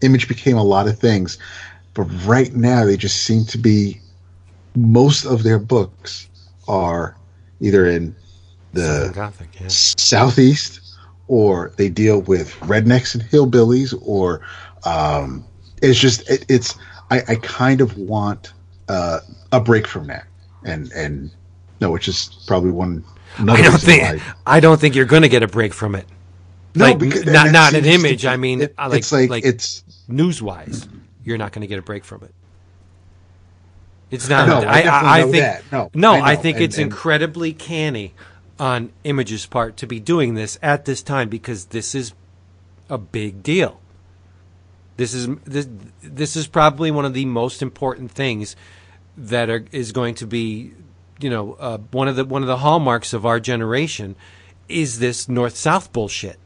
[0.02, 1.36] image became a lot of things,
[1.94, 4.00] but right now they just seem to be
[4.76, 6.28] most of their books
[6.66, 7.16] are
[7.60, 8.14] either in
[8.72, 9.68] the Gothic, yeah.
[9.68, 10.80] southeast
[11.26, 14.40] or they deal with rednecks and hillbillies or
[14.84, 15.44] um,
[15.82, 16.74] it's just it, it's
[17.10, 18.52] I, I kind of want
[18.88, 19.20] uh,
[19.52, 20.26] a break from that
[20.64, 21.30] and and
[21.80, 23.04] no which is probably one
[23.38, 25.94] another I don't think why- I don't think you're going to get a break from
[25.94, 26.06] it.
[26.74, 29.84] no like, because not- not an image, I mean, it- like- it's like, like- it's
[30.10, 30.88] News wise,
[31.24, 32.34] you're not going to get a break from it.
[34.10, 34.48] It's not.
[34.48, 35.62] No, I I, I, think that.
[35.70, 36.12] No, no.
[36.14, 38.14] I I, think And- it's and- incredibly canny
[38.58, 42.12] on Image's part to be doing this at this time because this is
[42.88, 43.80] a big deal.
[44.96, 45.68] This is this,
[46.02, 48.56] this is probably one of the most important things
[49.16, 50.72] that are, is going to be,
[51.20, 54.16] you know, uh, one of the one of the hallmarks of our generation
[54.68, 56.38] is this north south bullshit.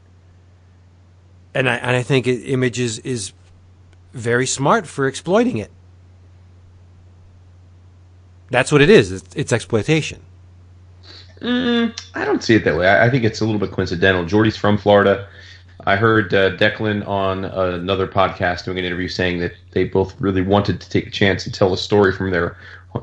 [1.55, 3.33] And I and I think it, Image is is
[4.13, 5.71] very smart for exploiting it.
[8.53, 9.11] That's what it is.
[9.11, 10.21] It's, it's exploitation.
[11.41, 12.87] I don't see it that way.
[12.87, 14.25] I, I think it's a little bit coincidental.
[14.25, 15.27] Jordie's from Florida.
[15.87, 20.43] I heard uh, Declan on another podcast doing an interview saying that they both really
[20.43, 22.55] wanted to take a chance and tell a story from their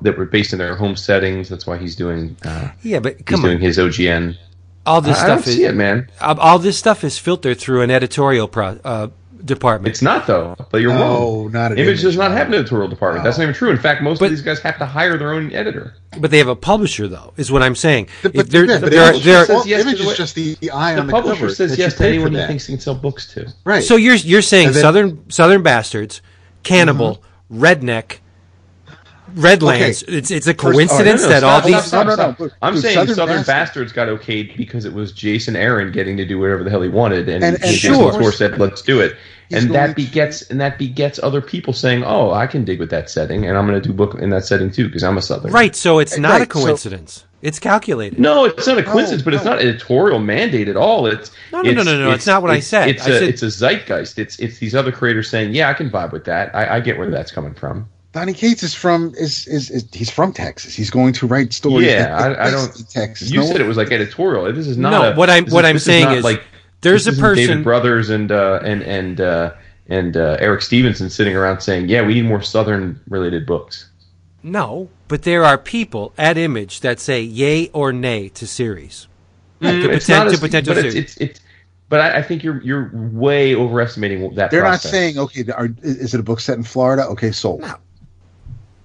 [0.02, 1.48] that were based in their home settings.
[1.48, 4.38] That's why he's doing uh, Yeah, but he's come doing his OGN.
[4.86, 6.08] All this I, I don't stuff is see it, man.
[6.20, 9.08] all this stuff is filtered through an editorial pro, uh,
[9.44, 9.90] department.
[9.92, 10.54] It's not though.
[10.70, 11.00] But you're No,
[11.44, 11.52] wrong.
[11.52, 12.36] not an Image Image, does not no.
[12.36, 13.24] have an editorial department.
[13.24, 13.70] That's not even true.
[13.70, 15.94] In fact, most But- of these guys have to hire their own editor.
[16.18, 18.08] but they have a publisher, though, is what I'm saying.
[18.22, 20.02] But, If there- yeah, but there are- Image there are- says Says yes Image to
[20.04, 22.32] the is just the, the eye The on the publisher cover says yes to anyone
[22.32, 23.52] for he thinks he can sell books to.
[23.64, 26.20] right So you're you're saying then- southern southern bastards,
[26.62, 27.22] cannibal,
[27.52, 27.62] mm-hmm.
[27.64, 28.18] redneck,
[29.34, 30.02] redlands.
[30.02, 30.12] Okay.
[30.18, 31.84] It's it's a First- all right, coincidence No, no, that stop, all these.
[31.84, 32.50] stop, No, no, no, stop.
[32.62, 36.16] I'm but saying Southern Southern, Bastards- Bastards got okayed because it was Jason Aaron getting
[36.16, 38.12] to do whatever the hell he wanted, and, And- and, and Jason sure.
[38.12, 39.16] Tor said, "Let's do it."
[39.52, 42.78] And going that to- begets and that begets other people saying, "Oh, I can dig
[42.78, 45.18] with that setting, and I'm going to do book in that setting too because I'm
[45.18, 47.24] a Southern." Right, so it's not a Right, so- coincidence.
[47.42, 48.20] it's calculated.
[48.20, 49.50] No, it's not a coincidence, but it's no.
[49.52, 51.06] not editorial mandate at all.
[51.06, 52.88] It's No, no, no, no, no, it's not what I said.
[52.90, 54.18] It's I a said- it's a zeitgeist.
[54.20, 56.54] It's it's these other creators saying, "Yeah, I can vibe with that.
[56.54, 60.10] I, I get where that's coming from." Donny Cates is from is, is is he's
[60.10, 60.74] from Texas.
[60.74, 61.86] He's going to write stories.
[61.86, 62.78] Yeah, that take I, I don't.
[62.80, 63.30] in Texas.
[63.30, 64.52] You No said it was like editorial.
[64.52, 64.90] This is not.
[64.90, 66.42] No, a- what I'm- this what is- I'm saying not is like
[66.80, 69.52] there's this a person- David Brothers and uh, and and uh,
[69.88, 73.88] and uh, Eric Stephenson sitting around saying, "Yeah, we need more Southern related books."
[74.42, 79.06] No, but there are people at Image that say yay or nay to series.
[79.60, 80.94] to, Mm, It's poten- not to potential but series.
[80.96, 81.40] it's it's.
[81.90, 84.50] But I, I think you're you're way overestimating that.
[84.50, 84.84] They're process.
[84.86, 85.44] not saying okay.
[85.52, 87.04] Are, is it a book set in Florida?
[87.08, 87.60] Okay, sold.
[87.60, 87.74] No.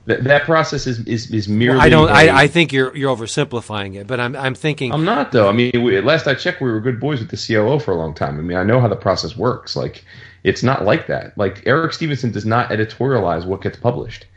[0.06, 1.80] That, that process is is, is merely.
[1.80, 2.10] I don't.
[2.10, 4.92] I, I think you're you're oversimplifying it, but I'm I'm thinking.
[4.92, 5.50] I'm not though.
[5.50, 7.96] I mean, we, last I checked, we were good boys with the COO for a
[7.96, 8.38] long time.
[8.38, 9.76] I mean, I know how the process works.
[9.76, 10.04] Like,
[10.44, 11.36] it's not like that.
[11.38, 14.28] Like Eric Stephenson does not editorialize what gets published.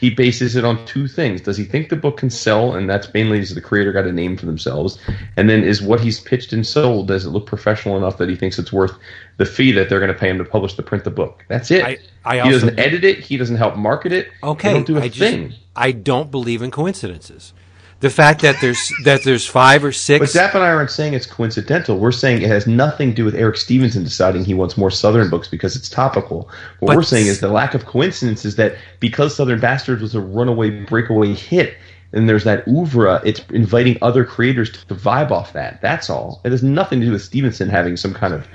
[0.00, 1.42] He bases it on two things.
[1.42, 2.74] Does he think the book can sell?
[2.74, 4.98] And that's mainly is the creator got a name for themselves.
[5.36, 8.34] And then is what he's pitched and sold, does it look professional enough that he
[8.34, 8.92] thinks it's worth
[9.36, 11.44] the fee that they're going to pay him to publish to print the book?
[11.48, 11.84] That's it.
[11.84, 13.18] I- I he doesn't edit it.
[13.20, 14.28] He doesn't help market it.
[14.42, 15.54] okay, They don't do a I just thing.
[15.76, 17.52] I don't believe in coincidences.
[18.00, 20.20] The fact that there's that there's five or six.
[20.20, 20.30] But.
[20.30, 21.98] Zapp and I aren't saying it's coincidental.
[21.98, 25.28] We're saying it has nothing to do with Eric Stephenson deciding he wants more Southern
[25.28, 26.48] books because it's topical.
[26.78, 30.14] What But- we're saying is the lack of coincidence is that because Southern Bastards was
[30.14, 31.74] a runaway breakaway hit,
[32.14, 35.80] and there's that oeuvre, it's inviting other creators to vibe off that.
[35.82, 36.40] That's all.
[36.44, 38.48] It has nothing to do with Stephenson having some kind of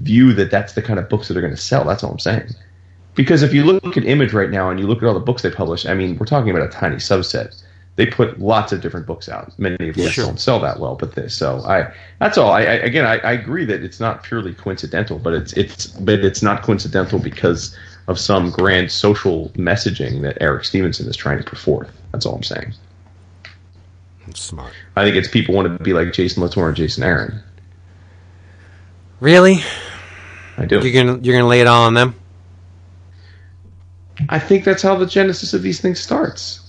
[0.00, 1.84] view that that's the kind of books that are going to sell.
[1.84, 2.48] That's all I'm saying.
[3.14, 5.42] Because if you look at Image right now and you look at all the books
[5.42, 7.62] they publish, I mean, we're talking about a tiny subset.
[7.98, 10.24] They put lots of different books out, many of which Sure.
[10.26, 10.94] don't sell that well.
[10.94, 12.52] But this, so I, that's all.
[12.52, 16.20] I, I again, I, I agree that it's not purely coincidental, but it's it's but
[16.20, 17.76] it's not coincidental because
[18.06, 21.90] of some grand social messaging that Eric Stephenson is trying to put forth.
[22.12, 22.72] That's all I'm saying.
[24.32, 24.72] smart.
[24.94, 27.42] I think it's people want to be like Jason Latour and Jason Aaron.
[29.18, 29.56] Really,
[30.56, 30.78] I do.
[30.86, 32.14] you're gonna you're gonna lay it all on them?
[34.28, 36.60] I think that's how the genesis of these things starts.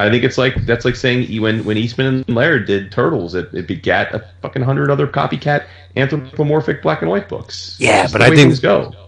[0.00, 3.52] I think it's like that's like saying when when Eastman and Laird did Turtles, it,
[3.52, 7.76] it begat a fucking hundred other copycat anthropomorphic black and white books.
[7.78, 8.60] Yeah, That's but I think-.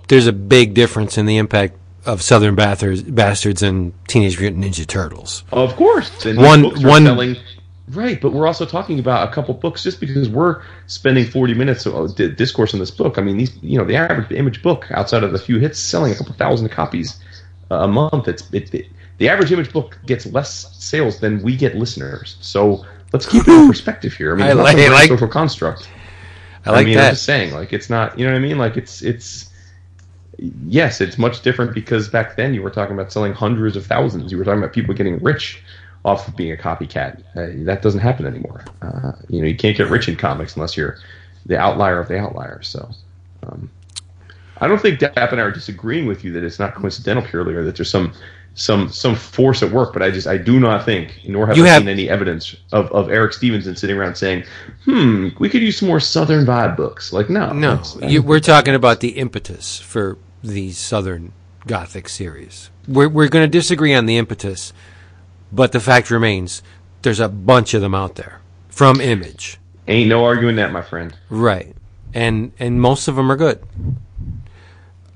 [0.09, 4.87] There's a big difference in the impact of Southern Bastards, Bastards and Teenage Mutant Ninja
[4.87, 5.45] Turtles.
[5.53, 7.37] Of course, and One- these books are one- selling.
[7.89, 11.85] Right, but we're also talking about a couple books just because we're spending 40 minutes
[11.85, 13.19] of discourse on this book.
[13.19, 16.13] I mean, these you know the average image book outside of the few hits selling
[16.13, 17.19] a couple thousand copies
[17.71, 18.29] a month.
[18.29, 18.87] It's it, it,
[19.19, 22.37] the average image book gets less sales than we get listeners.
[22.41, 24.33] So let's keep it in perspective here.
[24.35, 25.89] I mean, I it's like- some I like- social construct.
[26.65, 28.57] I like mean, I'm just saying, like, it's not, you know what I mean?
[28.57, 29.51] Like, it's, it's,
[30.39, 34.31] yes, it's much different because back then you were talking about selling hundreds of thousands.
[34.31, 35.61] You were talking about people getting rich
[36.05, 37.19] off of being a copycat.
[37.35, 38.65] Uh, that doesn't happen anymore.
[38.81, 40.99] Uh, you know, you can't get rich in comics unless you're
[41.47, 42.69] the outlier of the outliers.
[42.69, 42.89] So,
[43.43, 43.69] um,
[44.59, 47.55] I don't think Dap and I are disagreeing with you that it's not coincidental purely
[47.55, 48.13] or that there's some
[48.55, 51.65] some some force at work, but I just I do not think, nor have You
[51.65, 54.45] I have- seen any evidence of, of Eric Stephenson sitting around saying,
[54.85, 58.75] "Hmm, we could use some more Southern vibe books." Like, no, No, you, we're talking
[58.75, 61.33] about the impetus for these Southern
[61.67, 62.71] Gothic series.
[62.87, 64.73] We're we're going to disagree on the impetus,
[65.51, 66.63] but the fact remains
[67.03, 71.17] there's a bunch of them out there from Image, ain't no arguing that, my friend.
[71.31, 71.75] right?
[72.13, 73.61] And and most of them are good.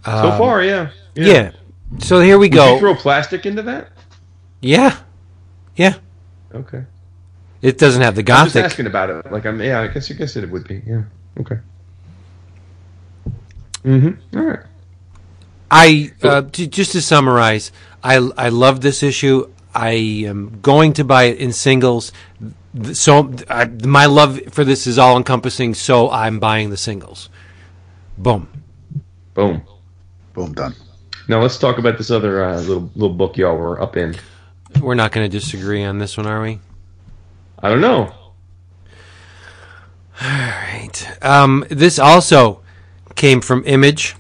[0.05, 1.51] So far, yeah, Um, Yeah.
[1.99, 2.79] So here we Would you go.
[2.79, 3.89] throw plastic into that?
[4.61, 4.99] yeah,
[5.77, 5.95] yeah.
[6.55, 6.85] Okay.
[7.63, 8.65] It doesn't have the I'm just Gothic.
[8.65, 9.33] asking about it.
[9.33, 9.81] Like, I'm yeah.
[9.81, 10.83] I guess I guess it would be.
[10.87, 11.03] Yeah.
[11.41, 11.59] Okay.
[13.85, 14.39] Mm-hmm.
[14.39, 14.61] All right.
[15.71, 17.73] I uh, j- just to summarize,
[18.03, 19.51] I I love this issue.
[19.75, 19.91] I
[20.27, 22.13] am going to buy it in singles.
[22.93, 25.75] So I, my love for this is all encompassing.
[25.75, 27.29] So I'm buying the singles.
[28.19, 28.49] Boom.
[29.35, 29.63] Boom.
[30.35, 30.75] Boom, done.
[31.29, 34.15] Now let's talk about this other uh, little little book y'all were up in.
[34.81, 36.61] We're not going to disagree on this one, are we?
[37.61, 38.13] I don't know.
[40.21, 41.25] All right.
[41.25, 42.61] Um, this also
[43.15, 44.15] came from Image.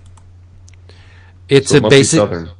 [1.49, 2.17] It's So it a must be basic.
[2.19, 2.51] Southern.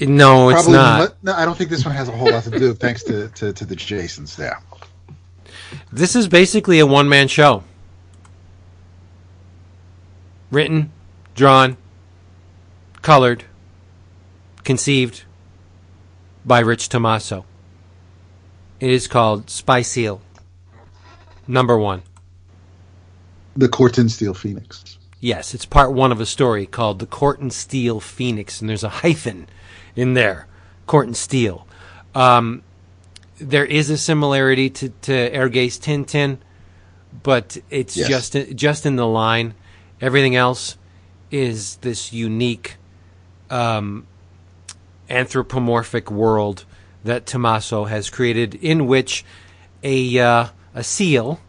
[0.00, 1.00] No, it's Probably not.
[1.00, 3.28] mu- No, I don't think this one has a whole lot to do, thanks to,
[3.30, 4.60] to, to the Jasons there.
[5.90, 7.64] This is basically a one man show.
[10.50, 10.92] Written,
[11.34, 11.76] drawn,
[13.02, 13.44] colored,
[14.66, 15.22] conceived
[16.44, 17.46] by Rich Tommaso.
[18.80, 20.20] It is called Spy Seal.
[21.46, 22.02] Number one.
[23.56, 24.98] The Corten Steel Phoenix.
[25.20, 28.88] Yes, it's part one of a story called The Corten Steel Phoenix, and there's a
[28.88, 29.48] hyphen
[29.94, 30.46] in there.
[30.86, 31.66] Corten Steel.
[32.14, 32.62] Um,
[33.38, 36.38] there is a similarity to, to Hergé's Tintin,
[37.22, 38.08] but it's Yes.
[38.08, 39.54] just just in the line.
[40.00, 40.76] Everything else
[41.30, 42.76] is this unique
[43.48, 44.06] um,
[45.08, 46.64] anthropomorphic world
[47.04, 49.24] that Tommaso has created, in which
[49.82, 51.40] a uh, a seal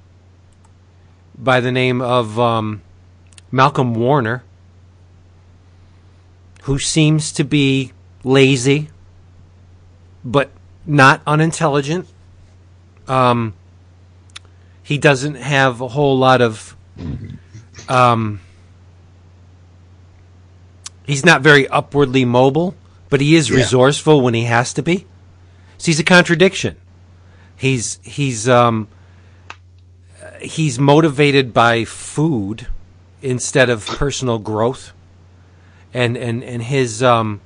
[1.38, 2.82] by the name of um,
[3.52, 4.44] Malcolm Warner,
[6.64, 7.92] who seems to be
[8.24, 8.90] lazy,
[10.24, 10.52] but
[10.86, 12.08] not unintelligent.
[13.08, 13.54] Um,
[14.84, 16.76] he doesn't have a whole lot of.
[17.90, 18.42] Um,
[21.06, 22.76] he's not very upwardly mobile,
[23.10, 23.58] but he is Yeah.
[23.58, 25.06] resourceful when he has to be.
[25.78, 26.76] So he's a contradiction.
[27.56, 28.88] He's he's um,
[30.42, 32.68] he's motivated by food
[33.22, 34.94] instead of personal growth
[35.94, 37.42] and and and his um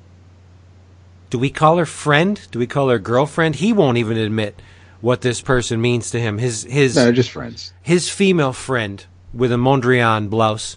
[1.30, 4.62] do we call her friend do we call her girlfriend he won't even admit
[5.00, 7.72] what this person means to him his his No, just friends.
[7.82, 10.76] his female friend with a Mondrian blouse.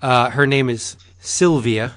[0.00, 1.96] Uh, her name is Sylvia,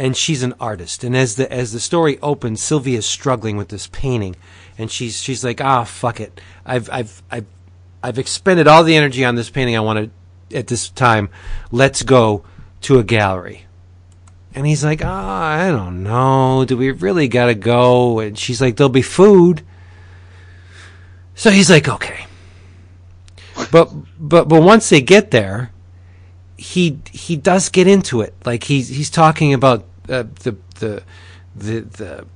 [0.00, 1.04] and she's an artist.
[1.04, 4.36] And as the as the story opens, Sylvia is struggling with this painting,
[4.78, 6.40] and she's she's like, ah, fuck it.
[6.64, 7.46] I've I've I've
[8.02, 10.10] I've expended all the energy on this painting I wanted
[10.54, 11.28] at this time.
[11.70, 12.44] Let's go
[12.82, 13.66] to a gallery.
[14.54, 16.64] And he's like, ah, I don't know.
[16.64, 18.18] Do we really gotta go?
[18.18, 19.62] And she's like, there'll be food.
[21.36, 22.26] So he's like, okay
[23.70, 25.70] but but but once they get there,
[26.56, 28.34] he he does get into it.
[28.44, 31.02] Like he's he's talking about uh, the the
[31.54, 32.26] the the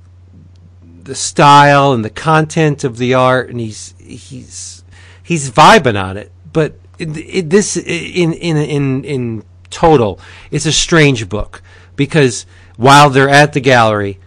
[1.03, 4.83] the style and the content of the art, and he's he's
[5.21, 6.31] he's vibing on it.
[6.51, 10.19] But it, it, this in in in in total,
[10.51, 11.61] it's a strange book
[11.95, 12.45] because
[12.77, 14.19] while they're at the gallery,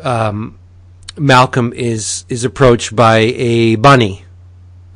[0.00, 0.58] um,
[1.16, 4.24] Malcolm is is approached by a bunny,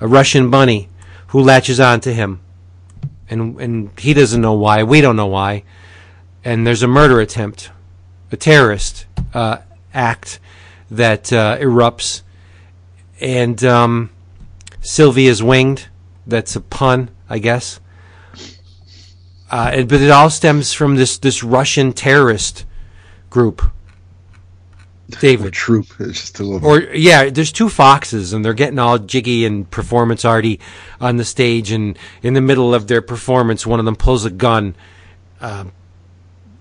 [0.00, 0.88] a Russian bunny,
[1.28, 2.40] who latches on to him,
[3.28, 4.82] and and he doesn't know why.
[4.82, 5.64] We don't know why.
[6.44, 7.72] And there's a murder attempt,
[8.32, 9.58] a terrorist uh,
[9.94, 10.40] act
[10.90, 12.22] that uh, erupts,
[13.20, 14.10] and um,
[14.80, 15.88] Sylvia's winged.
[16.26, 17.80] That's a pun, I guess.
[19.50, 22.64] Uh, and, but it all stems from this this Russian terrorist
[23.30, 23.62] group.
[25.20, 25.86] David, Troop.
[26.00, 26.64] It's just of them.
[26.64, 30.58] or yeah, there's two foxes and they're getting all jiggy and performance arty
[31.00, 34.30] on the stage, and in the middle of their performance, one of them pulls a
[34.30, 34.74] gun,
[35.40, 35.70] um,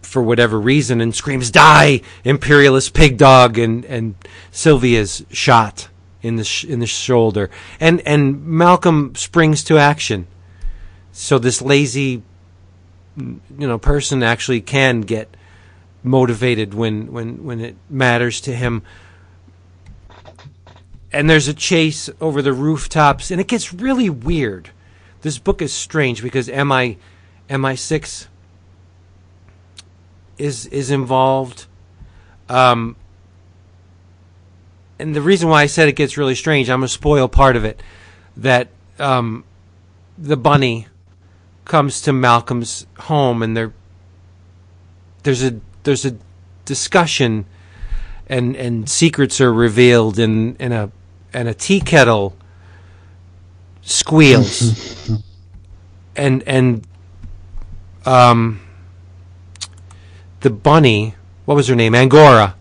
[0.05, 4.15] for whatever reason and screams "Die, imperialist pig dog!" and and
[4.51, 5.89] Sylvia's shot
[6.21, 7.49] in the sh- in the shoulder,
[7.79, 10.27] and and Malcolm springs to action.
[11.11, 12.23] So this lazy,
[13.17, 15.35] you know, person actually can get
[16.03, 18.83] motivated when when when it matters to him.
[21.11, 24.71] And there's a chase over the rooftops, and it gets really weird.
[25.21, 26.97] This book is strange because MI
[27.49, 28.27] MI6
[30.38, 31.65] is is involved.
[32.49, 32.95] Um,
[34.99, 37.65] and the reason why I said it gets really strange, I'm gonna spoil part of
[37.65, 37.81] it.
[38.38, 38.69] That
[38.99, 39.43] um,
[40.17, 40.88] the bunny
[41.65, 43.73] comes to Malcolm's home, and there
[45.23, 46.15] there's a there's a
[46.65, 47.45] discussion,
[48.27, 50.91] and and secrets are revealed, and and a
[51.33, 52.36] and a tea kettle
[53.81, 55.09] squeals,
[56.15, 56.88] and and
[58.05, 58.64] um
[60.45, 61.15] the bunny,
[61.45, 61.95] what was her name?
[61.95, 62.55] Angora.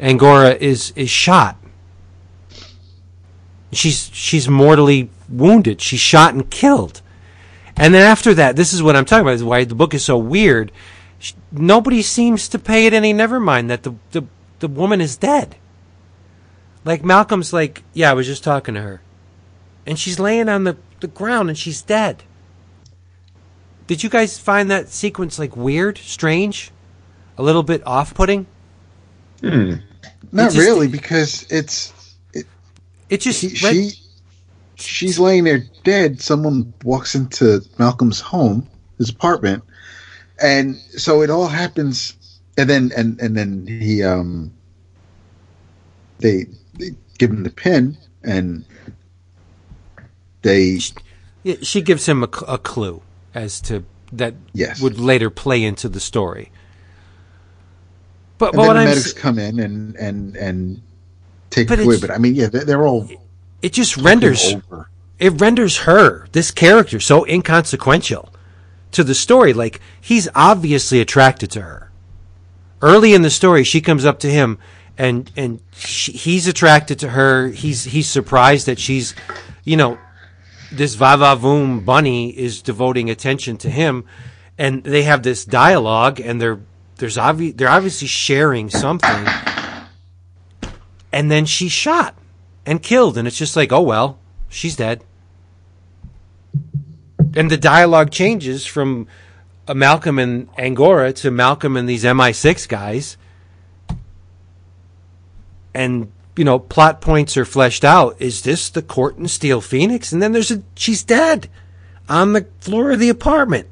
[0.00, 1.58] Angora is is shot.
[3.70, 5.82] She's she's mortally wounded.
[5.82, 7.02] She's shot and killed.
[7.76, 9.34] And then after that, this is what I'm talking about.
[9.34, 10.72] Is why the book is so weird.
[11.18, 14.24] Sh- Nobody seems to pay it any never mind that the, the
[14.60, 15.56] the woman is dead.
[16.86, 19.02] Like Malcolm's like, yeah, I was just talking to her.
[19.86, 22.22] And she's laying on the, the ground and she's dead.
[23.86, 26.72] Did you guys find that sequence like weird, strange?
[27.38, 28.46] A little bit off putting?
[29.42, 29.80] Not
[30.32, 31.92] just- really, because it's
[32.32, 32.46] It
[33.10, 33.98] it just he, read- she
[34.76, 36.20] she's laying there dead.
[36.20, 38.66] Someone walks into Malcolm's home,
[38.98, 39.62] his apartment,
[40.40, 42.16] and so it all happens.
[42.58, 44.52] And then and and then he um
[46.18, 46.46] they,
[46.78, 48.64] they give him the pin and
[50.42, 50.78] they
[51.42, 53.02] Yeah, she gives him a, cl- a clue
[53.34, 54.80] as to that Yes.
[54.82, 56.52] would later play into the story.
[58.38, 60.82] But, but then the I'm medics s- come in and and and
[61.50, 61.98] take But away.
[62.00, 63.08] But I mean, yeah, they're, they're all
[63.60, 64.88] it just renders over.
[65.18, 68.32] it renders her this character so inconsequential
[68.92, 69.52] to the story.
[69.52, 71.90] Like he's obviously attracted to her.
[72.80, 74.58] Early in the story, she comes up to him,
[74.98, 77.48] and and she, he's attracted to her.
[77.48, 79.14] He's he's surprised that she's,
[79.62, 79.98] you know,
[80.72, 84.04] this va va voom bunny is devoting attention to him,
[84.58, 86.58] and they have this dialogue, and they're
[87.02, 89.26] there's obvi- they're obviously sharing something,
[91.12, 92.16] and then she's shot
[92.64, 95.02] and killed, and it's just like, oh well, she's dead.
[97.34, 99.08] And the dialogue changes from
[99.66, 103.16] uh, Malcolm and Angora to Malcolm and these MI6 guys,
[105.74, 108.14] and you know, plot points are fleshed out.
[108.20, 110.12] Is this the Corten Steel Phoenix?
[110.12, 111.48] And then there's a she's dead
[112.08, 113.66] on the floor of the apartment.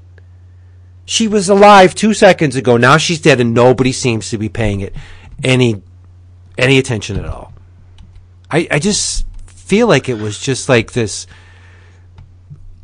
[1.11, 2.77] She was alive two seconds ago.
[2.77, 4.95] Now she's dead, and nobody seems to be paying it
[5.43, 5.83] any
[6.57, 7.53] any attention at all.
[8.49, 11.27] I, I just feel like it was just like this.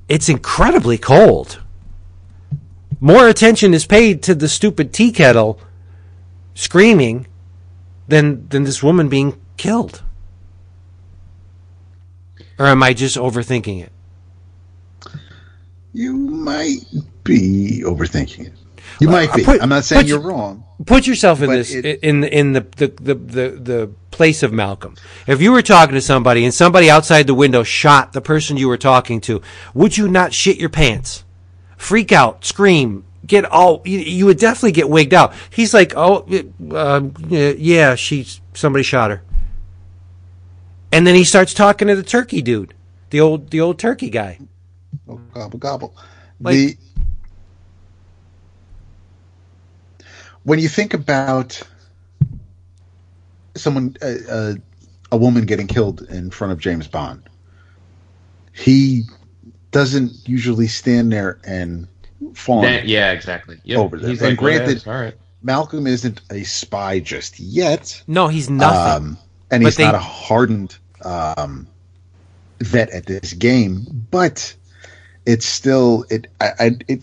[0.09, 1.63] It's incredibly cold.
[2.99, 5.61] More attention is paid to the stupid tea kettle
[6.57, 7.29] screaming
[8.09, 10.03] than than this woman being killed.
[12.59, 13.93] Or am I just overthinking it?
[15.93, 16.83] You might
[17.27, 18.53] be overthinking it.
[19.01, 19.45] You might be.
[19.45, 20.65] put- I'm not saying you're wrong.
[20.87, 24.95] Put yourself in this it- in in the the, the the the place of Malcolm.
[25.27, 28.69] If you were talking to somebody and somebody outside the window shot the person you
[28.69, 29.43] were talking to,
[29.75, 31.25] would you not shit your pants,
[31.77, 33.83] freak out, scream, get all?
[33.85, 35.35] You, you would definitely get wigged out.
[35.51, 36.27] He's like, oh,
[36.71, 39.23] uh, yeah, she's somebody shot her,
[40.93, 42.75] and then he starts talking to the turkey dude,
[43.11, 44.39] the old the old turkey guy.
[45.09, 45.97] Oh, gobble gobble.
[46.41, 46.77] Like- the
[50.47, 51.61] when you think about
[53.57, 54.55] someone, uh, uh,
[55.11, 57.23] a woman getting killed in front of James Bond,
[58.53, 59.03] he
[59.73, 61.89] doesn't usually stand there and
[62.35, 62.63] fawn.
[62.63, 63.59] That- yeah, exactly.
[63.65, 63.79] Yep.
[63.79, 64.09] Over there.
[64.11, 65.15] He's And like, granted- granted, all right.
[65.43, 68.01] Malcolm isn't a spy just yet.
[68.07, 69.05] No, he's nothing.
[69.09, 69.19] Um,
[69.51, 71.67] and But he's they- not a hardened um,
[72.61, 74.55] vet at this game, but
[75.27, 76.29] it's still it.
[76.41, 77.03] I, I it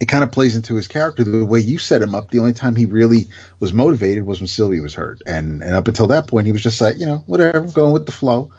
[0.00, 2.30] it kind of plays into his character the way you set him up.
[2.30, 3.28] The only time he really
[3.60, 6.62] was motivated was when Sylvia was hurt, and and up until that point, he was
[6.62, 8.50] just like you know whatever, going with the flow.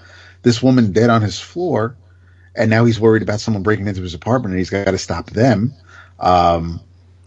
[0.43, 1.95] This woman dead on his floor,
[2.55, 5.29] and now he's worried about someone breaking into his apartment, and he's got to stop
[5.31, 5.73] them.
[6.19, 6.79] Um,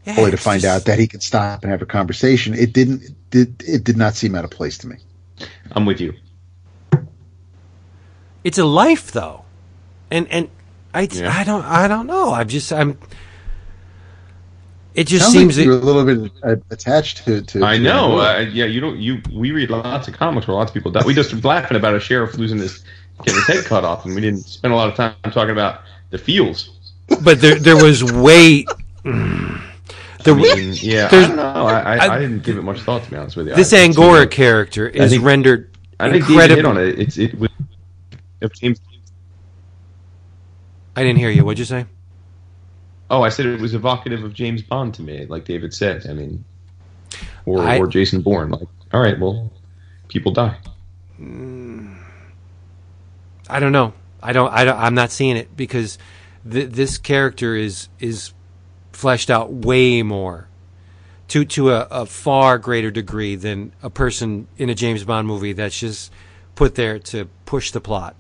[0.07, 2.55] Yeah, only to find just- out that he could stop and have a conversation.
[2.55, 3.03] It didn't.
[3.03, 4.97] It did it did not seem out of place to me.
[5.73, 6.13] I'm with you.
[8.45, 9.43] it's a life though
[10.11, 10.49] and and
[10.93, 11.35] i Yeah.
[11.37, 12.99] i don't i don't know i'm just i'm
[14.95, 17.43] It just Sounds seems like you're a little bit uh, attached to.
[17.43, 18.19] to I know.
[18.21, 18.97] Uh, yeah, you don't.
[18.99, 21.03] You we read lots of comics where lots of people die.
[21.05, 22.85] We just were laughing about a sheriff losing his
[23.25, 25.81] getting his head cut off, and we didn't spend a lot of time talking about
[26.11, 26.71] the feels.
[27.23, 28.65] but there there was way.
[29.03, 31.43] There, I mean, yeah, I There's- don't know.
[31.67, 33.55] I, I, I- I didn't give it much thought to be honest with you.
[33.57, 36.99] this I, Angora character is think- rendered I think David hit on it.
[36.99, 37.51] It's it was.
[38.41, 38.81] It seems,
[40.97, 41.45] I didn't hear you.
[41.45, 41.87] What'd you say?
[43.11, 46.07] Oh, I said it was evocative of James Bond to me, like David said.
[46.09, 46.45] I mean,
[47.47, 48.51] or I- or Jason Bourne.
[48.51, 49.53] Like, all right, well,
[50.09, 50.57] people die.
[51.21, 51.97] Mm.
[53.49, 53.93] I don't know.
[54.23, 54.53] I don't.
[54.53, 55.99] I don't I'm not seeing it because
[56.51, 58.33] th- this character is is
[58.93, 60.49] fleshed out way more
[61.29, 65.53] to to a, a far greater degree than a person in a James Bond movie
[65.53, 66.11] that's just
[66.55, 68.17] put there to push the plot.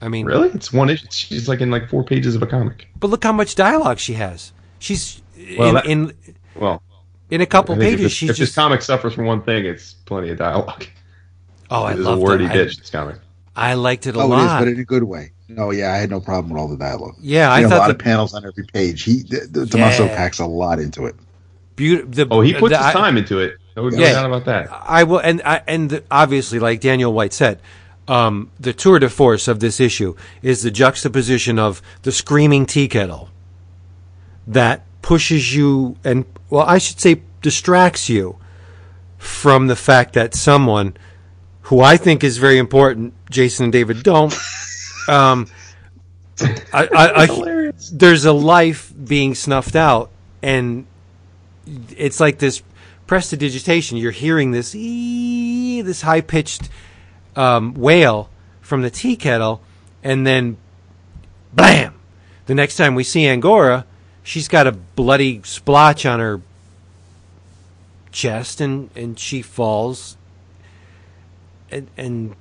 [0.00, 1.06] I mean, Really, it's one issue.
[1.10, 2.88] She's like in like four pages of a comic.
[2.98, 4.52] but look how much dialogue she has.
[4.78, 5.20] She's
[5.58, 6.12] Well, in, that- in
[6.54, 6.82] Well,
[7.30, 8.06] in a couple pages.
[8.06, 10.86] if, she's if this just comic suffers from one thing, it's plenty of dialogue.
[11.70, 12.54] oh, I It's a love wordy that.
[12.56, 12.78] bitch.
[12.78, 13.16] This comic.
[13.56, 14.58] I, I liked it a Oh, it is, lot.
[14.60, 15.32] but in a good way.
[15.48, 17.16] No, yeah, I had no problem with all the dialogue.
[17.20, 19.02] yeah, I You know, a thought lot the of panels on every page.
[19.02, 20.14] He, the, the, Tommaso Yeah.
[20.16, 21.16] packs a lot into it.
[21.74, 22.02] beauty.
[22.06, 23.56] The, Oh, he puts the, his I- time into it.
[23.76, 24.12] No, no Yeah.
[24.12, 24.68] doubt about that.
[24.70, 27.60] I will, and I, and obviously, like Daniel White said,
[28.08, 32.88] um, the tour de force of this issue is the juxtaposition of the screaming tea
[32.88, 33.28] kettle
[34.46, 38.38] that pushes you, and well, I should say, distracts you
[39.18, 40.96] from the fact that someone
[41.62, 44.34] who I think is very important, Jason and David don't.
[45.08, 45.48] Um,
[46.40, 50.10] I, I, I, there's a life being snuffed out,
[50.42, 50.86] and
[51.96, 52.62] it's like this
[53.06, 53.98] prestidigitation.
[53.98, 56.70] You're hearing this ee, this high pitched
[57.38, 58.28] um, wail
[58.60, 59.62] from the tea kettle,
[60.02, 60.56] and then
[61.54, 61.94] blam!
[62.46, 63.86] The next time we see Angora,
[64.22, 66.42] she's got a bloody splotch on her
[68.10, 70.16] chest, and and she falls,
[71.70, 72.34] and and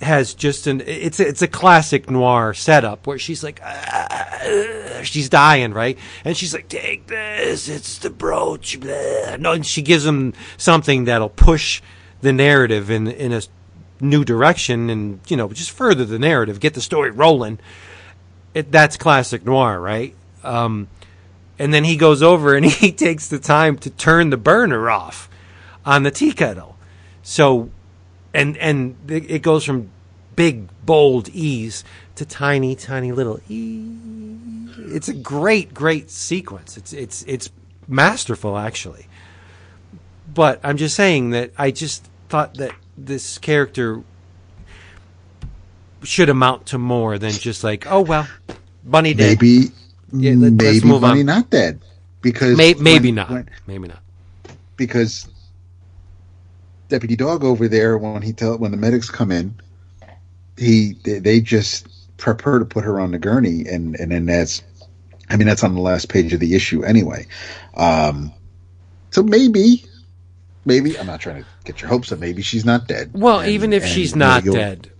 [0.00, 5.28] has just an it's a, it's a classic noir setup where she's like "Ah," she's
[5.28, 9.34] dying right and she's like take this it's the brooch blah.
[9.40, 11.82] no and she gives him something that'll push
[12.20, 13.42] the narrative in in a
[14.00, 17.58] new direction and you know just further the narrative get the story rolling
[18.54, 20.14] it, that's classic noir right?
[20.44, 20.88] Um,
[21.58, 25.28] and then he goes over and he takes the time to turn the burner off
[25.84, 26.76] on the tea kettle
[27.22, 27.70] so
[28.32, 29.90] and and it goes from
[30.36, 31.84] big bold e's
[32.14, 33.84] to tiny tiny little e.
[34.90, 36.76] It's a great great sequence.
[36.76, 37.50] It's it's it's
[37.86, 39.06] masterful actually.
[40.32, 42.72] But i'm just saying that i just thought that
[43.06, 44.02] this character
[46.02, 48.28] should amount to more than just like oh well
[48.84, 49.70] bunny dead Maybe,
[50.12, 51.10] Yeah, let- let's maybe move on.
[51.10, 51.80] Bunny not dead
[52.22, 54.00] because May, maybe when- not when- maybe not
[54.76, 55.26] because
[56.88, 59.54] Deputy Dog over there when he tell when the medics come in,
[60.56, 61.86] he they, they just
[62.16, 64.62] prep her to put her on the gurney and and then that's
[65.28, 67.26] I mean that's on the last page of the issue anyway.
[67.74, 68.32] Um,
[69.10, 69.84] so maybe
[70.64, 72.18] maybe I'm not trying to get your hopes up.
[72.18, 73.10] Maybe she's not dead.
[73.14, 74.90] Well, And- even if and she's you'll- not you'll- dead,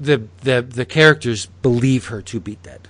[0.00, 2.88] the the the characters believe her to be dead.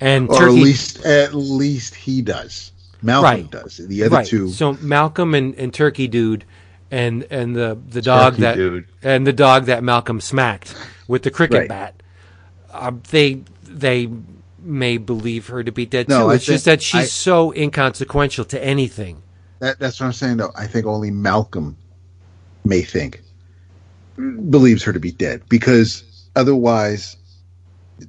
[0.00, 2.72] And or Turkey, at least at least he does.
[3.02, 3.50] Malcolm Right.
[3.50, 3.76] does.
[3.76, 4.26] The other right.
[4.26, 6.44] two, So Malcolm and, and Turkey Dude,
[6.90, 8.84] and and the the dog Turkey that Dude.
[9.02, 10.74] and the dog that Malcolm smacked
[11.06, 11.68] with the cricket Right.
[11.68, 11.94] bat,
[12.72, 14.08] uh, they they
[14.62, 16.30] may believe her to be dead No, too.
[16.30, 19.18] I It's just that she's I- so inconsequential to anything.
[19.64, 20.52] That, that's what I'm saying, though.
[20.54, 21.74] I think only Malcolm
[22.66, 23.22] may think
[24.50, 26.04] believes her to be dead because
[26.36, 27.16] otherwise,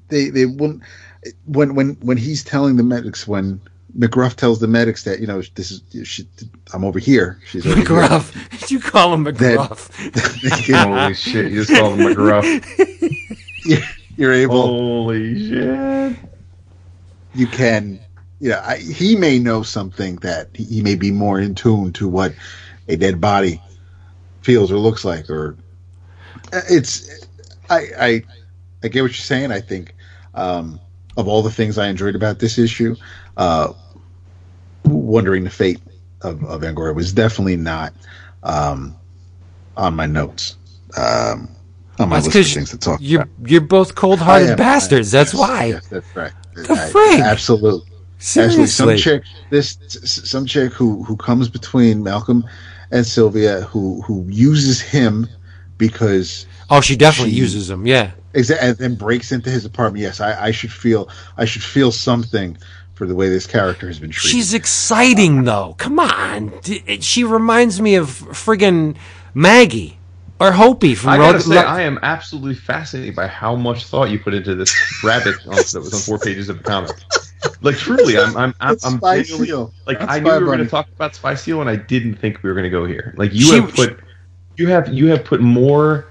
[0.09, 0.83] they they won't.
[1.45, 3.61] When when when he's telling the medics, when
[3.97, 6.27] McGruff tells the medics that you know this is she,
[6.73, 9.95] I'm over here, she's over McGruff, did you call him McGruff?
[10.65, 10.75] here.
[10.75, 11.53] Holy shit!
[11.53, 13.87] You just called him McGruff.
[14.17, 16.17] You're able, Holy shit!
[17.33, 18.01] you can,
[18.39, 22.07] you know, I, he may know something that he, may be more in tune to
[22.07, 22.35] what
[22.87, 23.61] a dead body
[24.41, 25.55] feels or looks like, or
[26.53, 27.25] it's.
[27.69, 28.23] I I
[28.83, 29.51] I get what you're saying.
[29.51, 29.95] I think
[30.33, 30.79] um,
[31.17, 32.95] of all the things I enjoyed about this issue,
[33.37, 33.73] uh,
[34.83, 35.79] wondering the fate
[36.21, 37.93] of, of Angora was definitely not
[38.43, 38.95] um,
[39.77, 40.57] on my notes.
[40.97, 41.49] Um,
[41.97, 43.49] on my That's list of things to talk You're about.
[43.49, 45.13] you're both cold-hearted bastards.
[45.13, 45.65] I- That's yes, why.
[45.65, 46.33] Yes, that's right.
[46.53, 47.19] The I- frig?
[48.25, 48.51] Absolutely.
[48.53, 49.11] Actually, some Seriously.
[49.19, 52.43] chick, this some chick who who comes between Malcolm
[52.91, 55.27] and Sylvia, who who uses him
[55.77, 58.11] because Oh, she definitely She- uses him Yeah.
[58.33, 60.01] exa- and then breaks into his apartment.
[60.01, 61.07] Yes, I, I should feel
[61.37, 62.57] I should feel something
[62.95, 64.31] for the way this character has been treated.
[64.35, 65.75] She's exciting though.
[65.77, 66.51] Come on,
[67.01, 68.95] she reminds me of friggin'
[69.35, 69.99] Maggie
[70.39, 73.85] or Hopi from I gotta Road- say, Lo- I am absolutely fascinated by how much
[73.85, 74.73] thought you put into this
[75.03, 76.95] rabbit that was on four pages of the comic.
[77.61, 79.73] Like truly, I'm I'm I'm, I'm Spy genuinely- Seal.
[79.87, 82.15] like That's I knew we were going to talk about Spy Seal, and I didn't
[82.15, 83.13] think we were going to go here.
[83.17, 83.99] Like you She- have put,
[84.57, 86.05] you have you have put more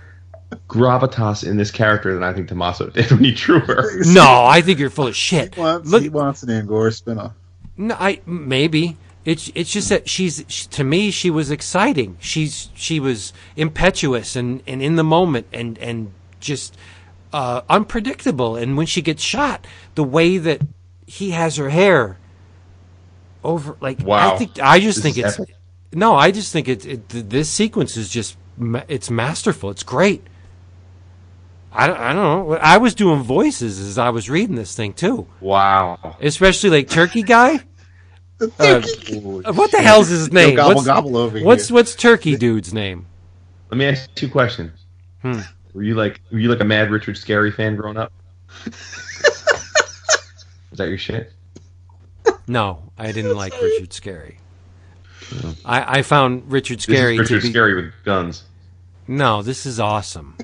[0.68, 4.04] gravitas in this character than I think Tommaso did when he drew her.
[4.06, 5.54] no, I think you're full of shit.
[5.54, 7.32] He wants, Look, he wants an Angora spinoff.
[7.76, 12.16] No, I maybe it's it's just that she's she, to me she was exciting.
[12.20, 16.76] She's she was impetuous and, and in the moment and and just
[17.32, 18.54] uh, unpredictable.
[18.54, 20.60] And when she gets shot, the way that
[21.06, 22.18] he has her hair
[23.42, 24.36] over like I Wow.
[24.38, 25.54] think I just This think it's epic.
[25.92, 28.36] no, I just think it, it this sequence is just
[28.88, 29.70] it's masterful.
[29.70, 30.22] It's great.
[31.76, 32.54] I don't, I don't know.
[32.56, 36.16] I was doing voices as I was reading this thing too, Wow.
[36.20, 37.60] especially like Turkey guy.
[38.58, 38.82] Uh,
[39.52, 40.56] what the hell's his name?
[40.56, 41.74] gobble what's, gobble over what's here.
[41.74, 43.06] what's Turkey dude's name?
[43.70, 44.72] Let me ask you two questions.
[45.22, 45.40] Hmm.
[45.72, 48.12] Were you like were you like a mad Richard Scarry fan growing up?
[50.74, 51.32] Is that your shit?
[52.48, 54.34] No, I didn't like Richard Scarry.
[55.64, 58.42] I, I found Richard This Scary is Richard to be Scary with guns.
[59.06, 59.40] no.
[59.42, 60.36] This is awesome.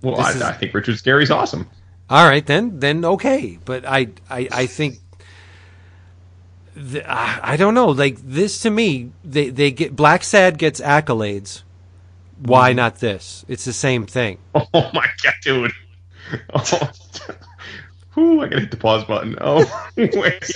[0.00, 1.68] Well, I, is- I think Richard Scarry's awesome.
[2.08, 4.96] All right, then then okay, but I I, I think.
[6.74, 7.88] The, I I don't know.
[7.88, 11.62] Like this to me, they they get Blacksad gets accolades.
[12.38, 12.76] Why Mm-hmm.
[12.76, 13.44] not this?
[13.48, 14.38] It's the same thing.
[14.54, 15.72] Oh my god, dude!
[16.54, 16.90] Oh,
[18.14, 19.36] Whew, I gotta hit the pause button.
[19.40, 19.64] Oh
[19.96, 20.52] wait!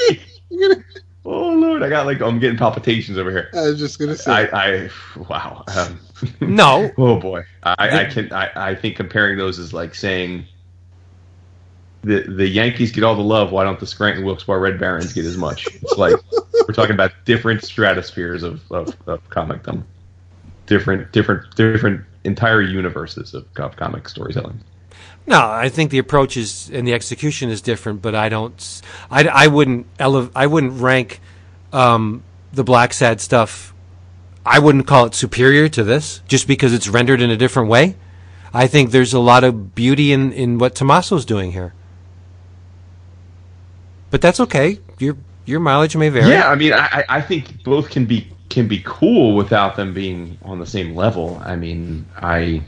[1.24, 3.50] Oh lord, I got like I'm getting palpitations over here.
[3.54, 4.30] I was just gonna say.
[4.32, 4.90] I, I
[5.28, 5.64] wow.
[5.76, 6.00] Um,
[6.40, 10.46] No, oh boy, I, I can I, I think comparing those is like saying
[12.02, 13.52] the the Yankees get all the love.
[13.52, 15.66] Why don't the Scranton Wilkes-Barre Red Barons get as much?
[15.66, 16.16] It's like
[16.66, 19.82] we're talking about different stratospheres of of, of comicdom,
[20.66, 24.60] different different different entire universes of, of comic storytelling.
[25.28, 28.82] No, I think the approach is and the execution is different, but I don't.
[29.10, 31.20] I, I wouldn't ele- I wouldn't rank
[31.70, 32.22] um,
[32.52, 33.74] the Blacksad stuff.
[34.46, 37.96] I wouldn't call it superior to this just because it's rendered in a different way.
[38.54, 41.74] I think there's a lot of beauty in, in what Tommaso's doing here.
[44.10, 44.78] But that's okay.
[44.98, 46.30] Your your mileage may vary.
[46.30, 50.38] Yeah, I mean, I I think both can be can be cool without them being
[50.42, 51.38] on the same level.
[51.44, 52.62] I mean, I,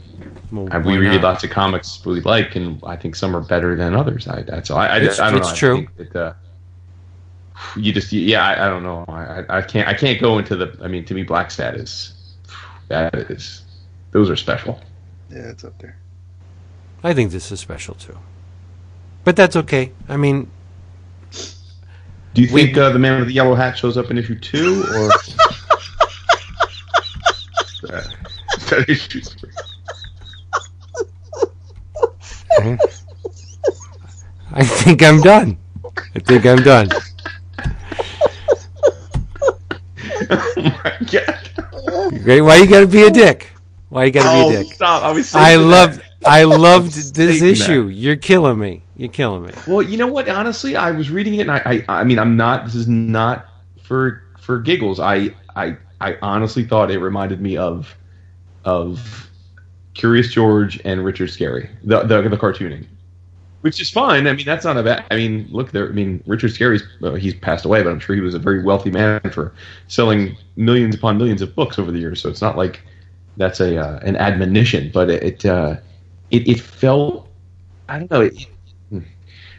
[0.51, 1.23] Well, I we read not?
[1.23, 4.27] lots of comics we like, and I think some are better than others.
[4.27, 4.77] I that's all.
[4.79, 5.55] I, I, It's- I don't it's know.
[5.55, 5.73] true.
[5.73, 6.33] I think that, uh,
[7.77, 9.05] you just yeah, I, I don't know.
[9.07, 10.77] I, I I can't I can't go into the.
[10.83, 12.13] I mean, to me, Blacksad is
[12.89, 13.63] that is
[14.11, 14.81] those are special.
[15.29, 15.95] yeah, it's up there.
[17.03, 18.17] I think this is special too.
[19.23, 19.91] But that's okay.
[20.09, 20.49] I mean,
[22.33, 24.37] Do you We- think uh, the man with the yellow hat shows up in issue
[24.37, 25.09] two or?
[25.13, 25.35] Is
[28.69, 29.49] that issue three?
[34.51, 35.57] I think I'm done.
[36.15, 36.89] I think I'm done.
[40.29, 41.49] oh my god!
[42.23, 42.41] Great.
[42.41, 43.51] Why you gotta be a dick?
[43.89, 44.67] Why you gotta Oh, be a oh, dick?
[44.67, 45.03] stop!
[45.03, 45.33] I was.
[45.33, 46.01] I loved.
[46.25, 47.69] I loved this saving that.
[47.69, 47.87] issue.
[47.87, 48.83] You're killing me.
[48.95, 49.53] You're killing me.
[49.67, 50.29] Well, you know what?
[50.29, 52.65] Honestly, I was reading it, and I, I, I mean, I'm not.
[52.65, 53.47] This is not
[53.81, 54.99] for for giggles.
[54.99, 57.95] I, I, I honestly thought it reminded me of,
[58.65, 59.30] of
[59.93, 62.85] Curious George and Richard Scarry, the the, the cartooning,
[63.61, 64.27] which is fine.
[64.27, 65.05] I mean, that's not a bad.
[65.11, 65.87] I mean, look there.
[65.87, 68.63] I mean, Richard Scarry's well, he's passed away, but I'm sure he was a very
[68.63, 69.53] wealthy man for
[69.87, 72.21] selling millions upon millions of books over the years.
[72.21, 72.81] So it's not like
[73.37, 75.77] that's a uh, an admonition, but it it, uh,
[76.29, 77.27] it it felt.
[77.89, 78.21] I don't know.
[78.21, 78.47] It,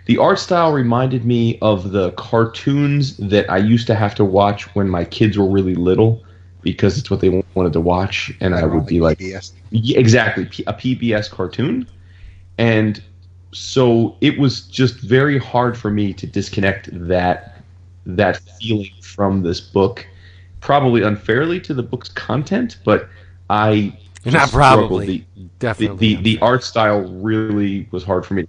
[0.06, 4.74] the art style reminded me of the cartoons that I used to have to watch
[4.74, 6.24] when my kids were really little
[6.62, 9.52] because it's what they wanted to watch, and I would be like, PBS.
[9.70, 11.86] yeah, exactly, a PBS cartoon,
[12.58, 13.02] and
[13.52, 17.62] so it was just very hard for me to disconnect that
[18.06, 20.06] that feeling from this book,
[20.60, 23.08] probably unfairly to the book's content, but
[23.50, 25.06] I Not probably.
[25.06, 26.16] The, the, Definitely.
[26.16, 28.46] the, the art style really was hard for me.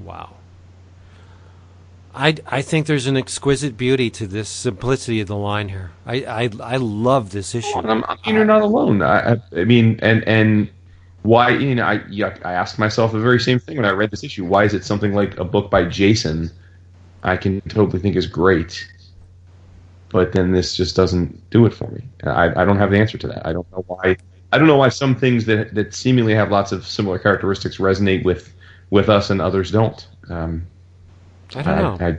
[0.00, 0.34] wow.
[2.14, 5.92] I, I think there's an exquisite beauty to this simplicity of the line here.
[6.04, 7.78] I I, I love this issue.
[7.78, 9.02] And I'm, I mean, you're not alone.
[9.02, 10.68] I, I, I mean, and and
[11.22, 11.50] why?
[11.50, 14.24] You know, I yeah, I asked myself the very same thing when I read this
[14.24, 14.44] issue.
[14.44, 16.50] Why is it something like a book by Jason?
[17.22, 18.90] I can totally think is great,
[20.08, 22.02] but then this just doesn't do it for me.
[22.24, 23.46] I, I don't have the answer to that.
[23.46, 24.16] I don't know why.
[24.52, 28.24] I don't know why some things that that seemingly have lots of similar characteristics resonate
[28.24, 28.52] with
[28.90, 30.08] with us and others don't.
[30.28, 30.66] Um,
[31.54, 32.06] I don't know.
[32.06, 32.18] I,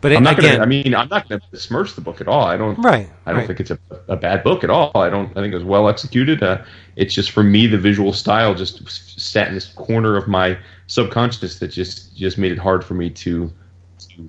[0.00, 0.62] but am not again, gonna.
[0.62, 2.44] I mean, I'm not gonna besmirch the book at all.
[2.44, 2.76] I don't.
[2.78, 3.08] right.
[3.26, 3.46] I don't right.
[3.46, 4.92] think it's a, a bad book at all.
[4.94, 5.30] I don't.
[5.36, 6.42] I think it was well executed.
[6.42, 6.62] Uh,
[6.94, 8.88] it's just for me, the visual style just
[9.20, 10.56] sat in this corner of my
[10.86, 13.52] subconscious that just just made it hard for me to,
[13.98, 14.28] to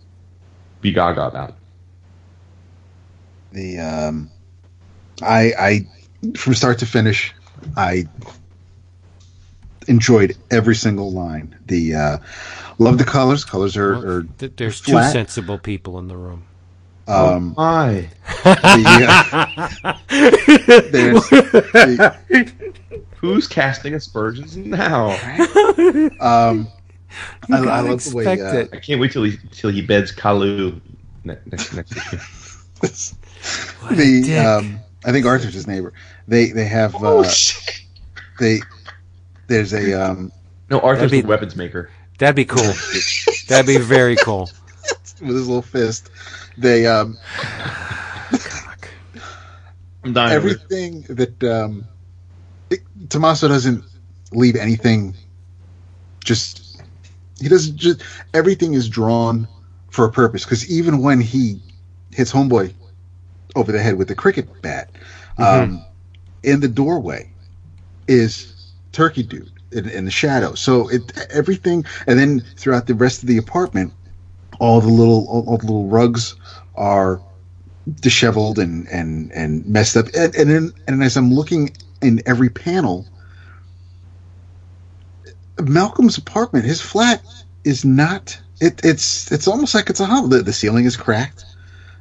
[0.82, 1.56] be gaga about.
[3.52, 4.32] The um,
[5.22, 5.88] I I
[6.36, 7.32] from start to finish,
[7.78, 8.08] I
[9.90, 11.58] enjoyed every single line.
[11.66, 12.18] The uh,
[12.78, 13.44] love the colors.
[13.44, 16.44] Colors are, are Th- There's two sensible people in the room.
[17.08, 18.08] um, My.
[18.44, 19.06] the,
[19.84, 19.94] uh,
[20.92, 22.18] there's the,
[23.18, 25.10] Who's casting aspersions now?
[26.22, 26.68] um,
[27.50, 28.70] I, I gotta love the way uh, it.
[28.72, 30.80] I can't wait till he till he beds Kalu
[31.26, 32.18] ne- next next issue.
[33.92, 35.94] The um, I think Arthur's his neighbor.
[36.28, 37.82] They they have uh, Oh shit!
[38.40, 38.60] they
[39.50, 40.32] there's a um,
[40.70, 41.90] No, Arthur's be- the weapons maker.
[42.20, 42.74] That'd be cool.
[43.48, 44.50] That'd be very cool.
[45.22, 46.10] with his little fist.
[46.58, 47.18] They um,
[50.04, 50.38] I'm dying.
[50.38, 51.86] over everything that um,
[52.70, 53.84] it, Tommaso doesn't
[54.32, 55.16] leave anything.
[56.24, 56.82] Just
[57.40, 58.02] he doesn't just
[58.34, 59.48] everything is drawn
[59.90, 60.44] for a purpose.
[60.44, 61.62] Because even when he
[62.12, 62.74] hits Homeboy
[63.56, 64.90] over the head with the cricket bat,
[65.38, 65.86] um,
[66.44, 67.32] in the doorway
[68.08, 68.59] is
[68.92, 70.54] Turkey Dude in, in the shadow.
[70.56, 73.94] So it everything, and then throughout the rest of the apartment,
[74.60, 76.36] all the little all, all the little rugs
[76.76, 77.22] are
[78.02, 80.08] disheveled and and and messed up.
[80.16, 83.06] And and, then, and as I'm looking in every panel,
[85.62, 87.22] Malcolm's apartment, his flat,
[87.64, 88.40] is not.
[88.62, 90.28] It, it's it's almost like it's a hollow.
[90.28, 91.46] The, the ceiling is cracked.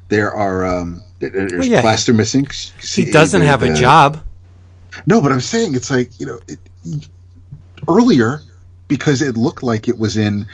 [0.09, 2.47] There are um, there's Well, yeah, plaster missing.
[2.81, 4.23] He doesn't have a The- job.
[5.05, 6.59] no, but I'm saying it's like you know it,
[7.87, 8.41] earlier
[8.87, 10.47] because it looked like it was in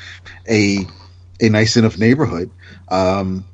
[0.50, 0.86] a
[1.42, 2.50] a nice enough neighborhood.
[2.90, 3.46] Um,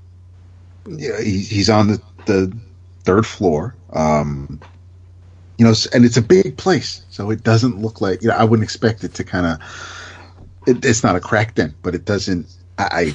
[0.86, 2.58] he, he's on the, the
[3.04, 3.76] third floor.
[3.92, 4.60] Um,
[5.58, 8.36] you know, and it's a big place, so it doesn't look like you know.
[8.36, 9.60] I wouldn't expect it to kind of.
[10.68, 12.48] It, it's not a crack dent, but it doesn't.
[12.92, 13.12] I,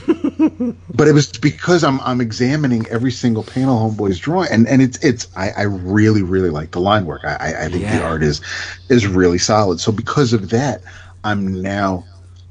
[0.94, 5.02] but it was because I'm I'm examining every single panel Homeboy's drawing, and and it's
[5.04, 7.22] it's I, I really really like the line work.
[7.24, 8.40] I I, think the art is
[8.88, 9.80] is really solid.
[9.80, 10.82] So because of that,
[11.24, 12.04] I'm now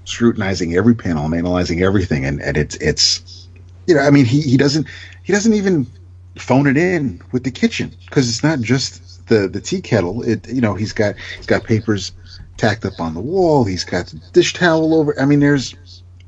[0.06, 3.48] scrutinizing every panel, I'm analyzing everything, and and it's it's
[3.88, 4.88] you know I mean he he doesn't
[5.24, 5.88] he doesn't even
[6.38, 10.24] phone it in with the kitchen because it's not just the the tea kettle.
[10.24, 12.12] It you know he's got he's got papers
[12.58, 13.64] tacked up on the wall.
[13.64, 15.20] He's got the dish towel over.
[15.20, 15.76] I mean there's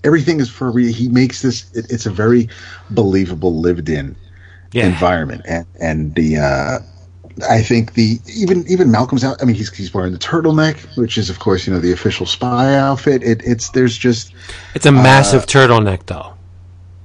[0.03, 0.93] everything is for real.
[0.93, 2.49] he makes this it, it's a very
[2.91, 4.15] believable lived in
[4.73, 4.85] Yeah.
[4.87, 6.79] environment and and the uh
[7.49, 9.37] I think the even even Malcolm's out.
[9.41, 12.25] I mean, he's he's wearing the turtleneck, which is of course you know the official
[12.25, 13.21] spy outfit.
[13.23, 14.33] It, it's there's just
[14.73, 16.33] It's a massive turtleneck, though.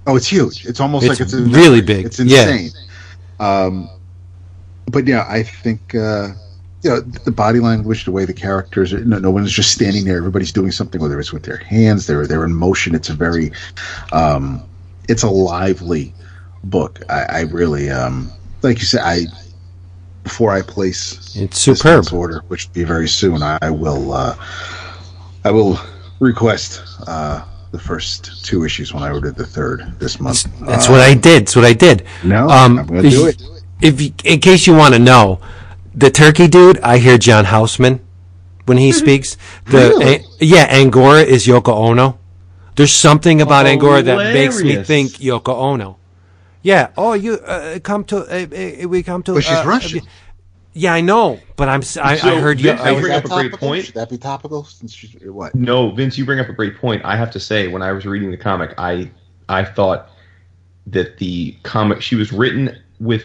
[0.06, 0.64] oh, it's huge.
[0.64, 2.06] It's almost It's like it's really big.
[2.06, 2.48] It's Yeah.
[2.48, 2.70] insane.
[3.40, 3.90] Um,
[4.86, 6.28] but yeah, I think uh,
[6.82, 10.04] you know the body language, the way the characters, are, no, no one's just standing
[10.04, 10.16] there.
[10.16, 12.94] Everybody's doing something, whether it's with their hands, they're they're in motion.
[12.94, 13.52] It's a very,
[14.12, 14.62] um,
[15.08, 16.12] it's a lively
[16.64, 17.00] book.
[17.08, 18.30] I, I really, um,
[18.62, 19.26] like you said, I
[20.24, 22.12] before I place It's superb.
[22.12, 24.36] order, which will be very soon, I, I will uh,
[25.44, 25.78] I will
[26.20, 30.44] request uh, the first two issues when I order the third this month.
[30.60, 31.42] That's Uh, what I did.
[31.42, 32.04] That's what I did.
[32.24, 33.42] No, Um, I'm going to do it.
[33.80, 35.40] If in case you want to know,
[35.94, 38.00] the turkey dude, I hear John Houseman
[38.66, 39.36] when he speaks.
[39.66, 40.14] The Really?
[40.16, 42.18] A- yeah, Angora is Yoko Ono.
[42.76, 45.98] There's something about Angora that makes me think Yoko Ono.
[46.62, 46.90] Yeah.
[46.96, 49.34] Oh, you uh, come to uh, uh, we come to.
[49.34, 50.02] But she's uh, Russian.
[50.74, 51.82] Yeah, I know, but I'm.
[52.02, 52.70] I, So, heard you.
[52.70, 53.84] Vince, I I bring up a great point.
[53.84, 54.64] Should that be topical?
[54.64, 55.54] Since she's, what?
[55.54, 57.04] No, Vince, you bring up a great point.
[57.04, 59.10] I have to say, when I was reading the comic, I
[59.50, 60.08] I thought
[60.86, 63.24] that the comic she was written with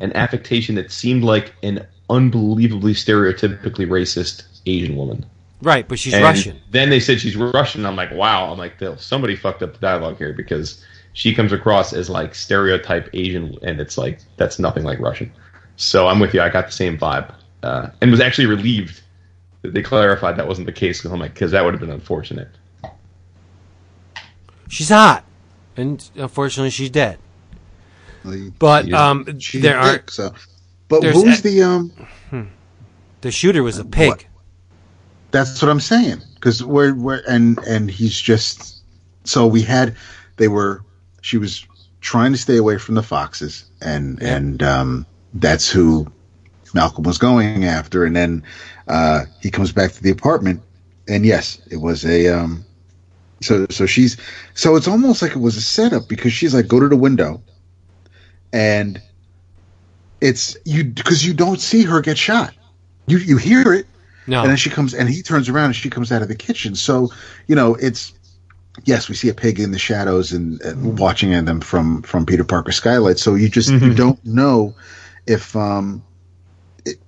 [0.00, 5.24] an affectation that seemed like an unbelievably stereotypically racist Asian woman.
[5.62, 6.60] right, but she's And Russian.
[6.70, 7.86] Then they said she's Russian.
[7.86, 8.50] I'm like, wow.
[8.50, 13.08] I'm like, somebody fucked up the dialogue here because she comes across as like stereotype
[13.12, 15.32] Asian, and it's like that's nothing like Russian.
[15.76, 16.42] So I'm with you.
[16.42, 17.32] I got the same vibe,
[17.62, 19.00] uh, and was actually relieved
[19.62, 20.98] that they clarified that wasn't the case.
[20.98, 22.48] Because I'm like, because that would have been unfortunate.
[24.68, 25.24] She's hot,
[25.76, 27.18] and unfortunately, she's dead.
[28.58, 29.24] But um,
[29.54, 30.32] there are thick, so.
[30.88, 31.92] But who's a- the um?
[33.20, 34.08] the shooter was a pig.
[34.10, 34.24] What?
[35.30, 36.22] That's what I'm saying.
[36.34, 38.82] Because we're we're and and he's just
[39.24, 39.94] so we had
[40.36, 40.82] they were
[41.22, 41.66] she was
[42.00, 44.36] trying to stay away from the foxes and Yeah.
[44.36, 46.10] and um that's who
[46.74, 48.42] Malcolm was going after and then
[48.88, 50.62] uh he comes back to the apartment
[51.08, 52.64] and yes it was a um
[53.42, 54.16] So so she's
[54.54, 57.40] so it's almost like it was a setup because she's like go to the window,
[58.52, 59.00] and
[60.20, 62.54] it's you because you don't see her get shot.
[63.06, 63.86] You you hear it,
[64.26, 64.40] No.
[64.42, 66.74] and then she comes and he turns around and she comes out of the kitchen.
[66.74, 67.10] So
[67.46, 68.12] you know it's
[68.84, 72.26] yes we see a pig in the shadows and, and watching at them from from
[72.26, 73.18] Peter Parker skylight.
[73.18, 74.74] So you just you don't know
[75.26, 76.02] if um
[76.84, 76.98] it,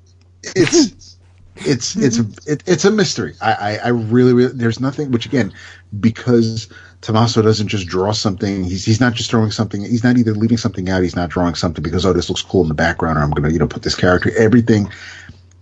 [0.43, 1.19] it's
[1.57, 3.35] it's it's a it, it's a mystery.
[3.41, 5.53] I, I I really really there's nothing which again
[6.01, 6.69] because
[7.03, 8.65] Tommaso doesn't just draw something.
[8.65, 9.83] He's he's not just throwing something.
[9.85, 11.03] He's not either leaving something out.
[11.03, 13.51] He's not drawing something because oh this looks cool in the background or I'm gonna
[13.51, 14.31] you know put this character.
[14.39, 14.89] Everything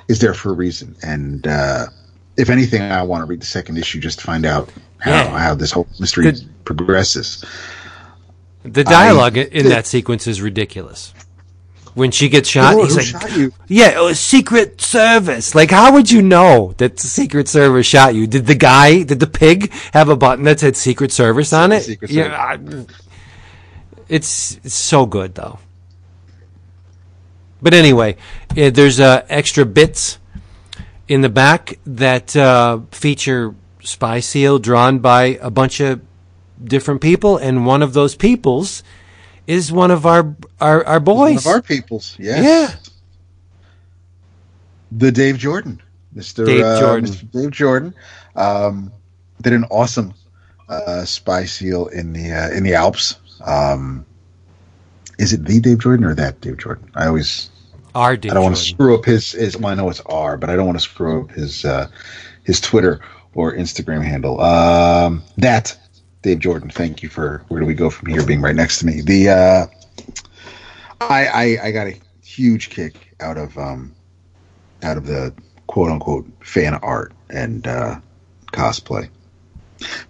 [0.09, 0.95] is there for a reason.
[1.03, 1.87] And uh,
[2.37, 5.39] if anything, I want to read the second issue just to find out how Yeah.
[5.39, 6.45] how this whole mystery Good.
[6.67, 7.43] progresses.
[8.63, 11.15] The dialogue I- in that sequence is ridiculous.
[11.95, 13.53] When she gets shot, Lord, he's like, shot you?
[13.67, 18.15] "Yeah, it was Secret Service." Like, how would you know that the Secret Service shot
[18.15, 18.27] you?
[18.29, 21.83] Did the guy, did the pig have a button that said Secret Service on it?
[21.83, 22.87] Secret yeah, I-
[24.09, 25.59] it's, it's so good though.
[27.63, 28.17] But anyway,
[28.57, 30.19] eh, there's uh, extra bits
[31.09, 36.01] in the back that uh, feature Spy Seal drawn by a bunch of
[36.63, 38.83] different people, and one of those peoples
[39.51, 41.45] is one of our our, our One boys.
[41.45, 42.45] of our peoples, yes.
[42.45, 42.93] yeah,
[44.93, 45.83] the Dave Jordan,
[46.13, 47.11] Mister Dave uh, Jordan.
[47.11, 47.31] Mr.
[47.33, 47.95] Dave Jordan,
[48.37, 48.93] um,
[49.41, 50.15] did an awesome
[50.69, 53.17] uh, spy seal in the uh, in the Alps.
[53.45, 54.07] Um,
[55.19, 56.89] is it the Dave Jordan or that Dave Jordan?
[56.95, 57.51] I always
[57.95, 59.57] our Dave I don't want to screw up his, his.
[59.57, 61.89] Well, I know it's R, but I don't want to screw up his uh,
[62.45, 63.01] his Twitter
[63.35, 64.41] or Instagram handle.
[64.41, 65.77] Um, that
[66.23, 66.71] Dave Jordan.
[66.71, 68.25] Thank you for where do we go from here?
[68.25, 69.01] Being right next to me.
[69.01, 69.67] The uh,
[71.01, 73.95] I, I I got a huge kick out of um
[74.83, 75.33] out of the
[75.67, 78.01] quote unquote fan art and uh,
[78.53, 79.09] cosplay.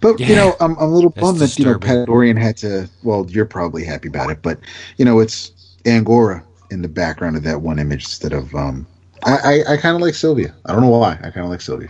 [0.01, 1.79] But you know, I'm, I'm a little bummed that you know.
[1.79, 2.89] Pat had to.
[3.03, 4.59] Well, you're probably happy about it, but
[4.97, 8.53] you know, it's Angora in the background of that one image instead of.
[8.55, 8.85] um
[9.23, 10.53] I I, I kind of like Sylvia.
[10.65, 11.13] I don't know why.
[11.13, 11.89] I kind of like Sylvia.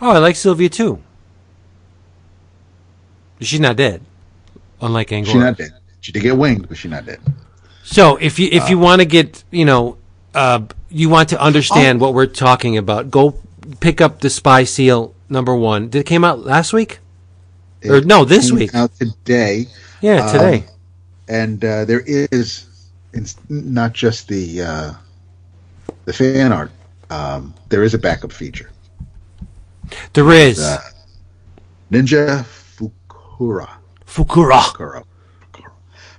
[0.00, 1.02] Oh, I like Sylvia too.
[3.40, 4.00] She's not dead,
[4.80, 5.32] unlike Angora.
[5.32, 5.72] She's not dead.
[6.00, 7.20] She did get winged, but she's not dead.
[7.84, 9.96] So if you if Uh, you want to get you know
[10.34, 10.60] uh,
[10.90, 13.38] you want to understand what we're talking about, go
[13.80, 15.88] pick up the Spy Seal number one.
[15.88, 16.98] Did it came out last week?
[17.88, 18.74] Or no, this came week.
[18.74, 19.66] Out today.
[20.00, 20.58] Yeah, today.
[20.58, 20.64] Um,
[21.28, 22.66] and uh, there is
[23.12, 24.92] it's not just the uh,
[26.04, 26.70] the fan art.
[27.10, 28.70] Um, there is a backup feature.
[30.12, 30.80] there is Uh,
[31.92, 32.44] Ninja
[33.38, 33.68] Fukura.
[34.06, 35.04] Fukura Fukura.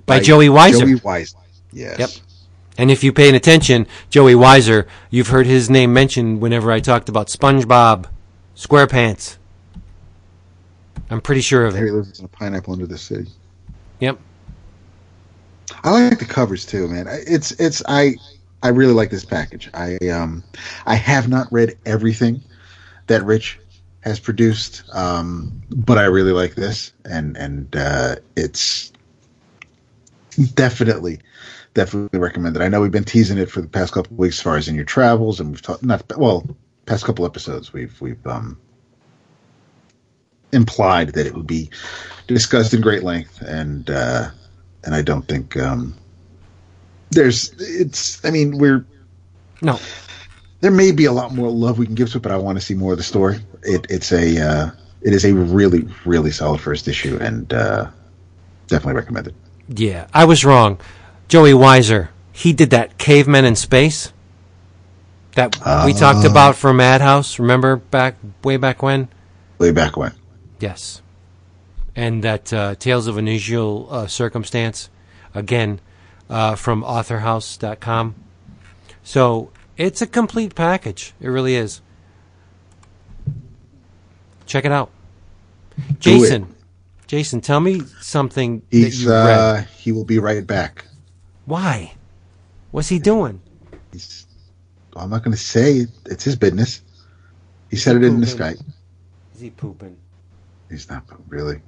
[0.05, 0.79] by, Joey Weiser.
[0.79, 1.35] Joey Weiser.
[1.71, 1.99] Yes.
[1.99, 2.09] Yep.
[2.77, 7.09] And if you're paying attention, Joey Weiser, you've heard his name mentioned whenever I talked
[7.09, 8.05] about SpongeBob,
[8.55, 9.37] SquarePants.
[11.09, 11.87] I'm pretty sure of There it.
[11.87, 13.29] he lives in a pineapple under the city.
[13.99, 14.19] Yep.
[15.83, 17.07] I like the covers too, man.
[17.09, 18.15] It's it's I
[18.61, 19.69] I really like this package.
[19.73, 20.43] I um
[20.85, 22.41] I have not read everything
[23.07, 23.59] that Rich
[24.01, 28.91] has produced, um, but I really like this, and and uh, it's
[30.53, 31.19] definitely
[31.73, 32.61] definitely recommended.
[32.61, 34.75] I know we've been teasing it for the past couple weeks as far as in
[34.75, 36.45] your travels, and we've talked not well
[36.85, 38.57] past couple episodes we've we've um
[40.51, 41.69] implied that it would be
[42.27, 44.29] discussed in great length, and uh,
[44.83, 45.95] and I don't think um,
[47.11, 48.23] there's it's.
[48.25, 48.85] I mean, we're
[49.61, 49.79] No.
[50.59, 52.57] There may be a lot more love we can give to it, but I want
[52.57, 53.37] to see more of the story.
[53.63, 54.71] It, it's a uh,
[55.01, 57.89] it is a really really solid first issue, and uh,
[58.67, 59.35] definitely recommended.
[59.69, 60.79] Yeah, I was wrong.
[61.27, 64.13] Joey Weiser, he did that Cavemen in Space
[65.37, 65.55] that
[65.85, 67.37] we talked about from AdHouse.
[67.37, 69.07] Remember back way back when?
[69.59, 70.13] Way back when.
[70.59, 71.01] Yes.
[71.95, 74.89] And that uh, Tales of Unusual uh, Circumstance,
[75.33, 75.79] again,
[76.29, 78.15] uh, from authorhouse.com.
[79.03, 81.13] So it's a complete package.
[81.21, 81.81] It really is.
[84.45, 84.89] Check it out.
[85.99, 86.53] Jason,
[87.05, 89.67] Jason, tell me something that He's you uh, read.
[89.77, 90.85] he will be right back.
[91.45, 91.93] Why?
[92.71, 93.41] What's he doing?
[93.91, 94.25] He's.
[94.95, 95.89] I'm not going to say it.
[96.05, 96.81] it's his business.
[97.69, 98.25] He said it in the.
[98.25, 98.61] Skype.
[99.35, 99.95] Is he pooping?
[100.69, 101.61] He's not pooping, really.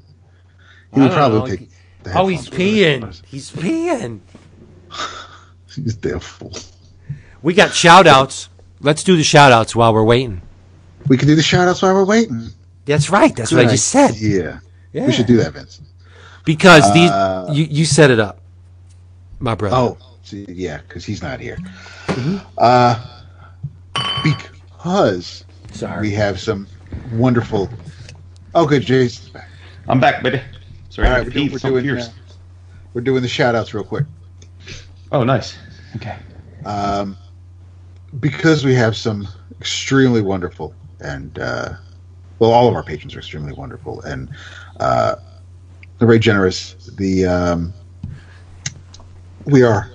[0.92, 1.46] I He would probably know.
[1.46, 1.70] take.
[2.04, 3.22] the Oh, he's peeing.
[3.28, 4.22] He's peeing.
[5.76, 6.54] He's a damn fool.
[7.42, 8.50] We got shout outs.
[8.82, 10.42] Let's do the shout outs while we're waiting.
[11.08, 12.50] We can do the shout outs while we're waiting.
[12.86, 13.36] That's right.
[13.36, 14.16] That's what I just said.
[14.16, 14.60] Yeah.
[14.94, 15.06] Yeah.
[15.06, 15.82] We should do that, Vince.
[16.46, 18.40] Because Uh, these you, you set it up,
[19.40, 19.76] my brother.
[19.76, 21.58] Oh, see, yeah, because he's not here.
[22.58, 22.96] Uh,
[24.24, 26.02] because sorry.
[26.02, 26.68] we have some
[27.14, 27.70] wonderful.
[28.56, 29.50] Oh, good, Jason's back.
[29.88, 30.42] I'm back, baby.
[30.90, 31.68] Sorry, All I right, had we're, to do- pee.
[31.72, 32.10] we're doing uh,
[32.94, 34.06] we're doing the shout outs real quick.
[35.12, 35.58] Oh, nice.
[35.98, 36.16] Okay.
[36.66, 37.16] um,
[38.20, 39.28] because we have some
[39.60, 41.74] extremely wonderful and uh,
[42.40, 44.30] well, all of our patrons are extremely wonderful and
[44.80, 45.16] uh,
[46.00, 46.74] very generous.
[46.98, 47.74] The um,
[49.46, 49.92] we are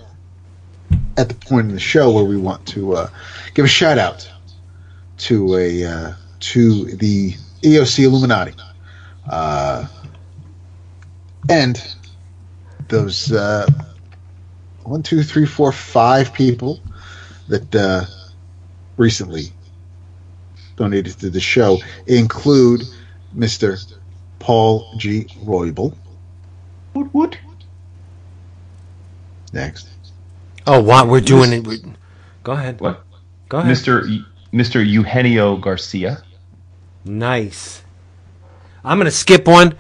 [1.16, 3.11] at the point in the show where we want to uh,
[3.55, 4.31] give a shout out
[5.19, 7.32] to a uh, to the
[7.62, 8.55] EOC Illuminati
[9.31, 9.86] uh,
[11.49, 11.95] and
[12.89, 13.32] those.
[13.32, 13.66] Uh,
[14.85, 16.78] one, two, three, four, five people
[17.49, 18.05] that uh,
[18.97, 19.53] recently
[20.77, 22.83] donated to the show include
[23.37, 23.81] Mr.
[24.39, 25.25] Paul G.
[25.45, 25.97] Roybal.
[26.95, 27.39] Woot woot.
[29.53, 29.89] Next.
[30.66, 31.66] Oh, what we're doing it?
[31.66, 31.79] we
[32.43, 32.81] go ahead.
[32.81, 33.05] What?
[33.49, 33.71] Go ahead.
[33.71, 34.09] Mr.
[34.09, 34.85] E- Mr.
[34.87, 36.23] Eugenio Garcia.
[37.05, 37.83] Nice.
[38.85, 39.77] I'm gonna skip one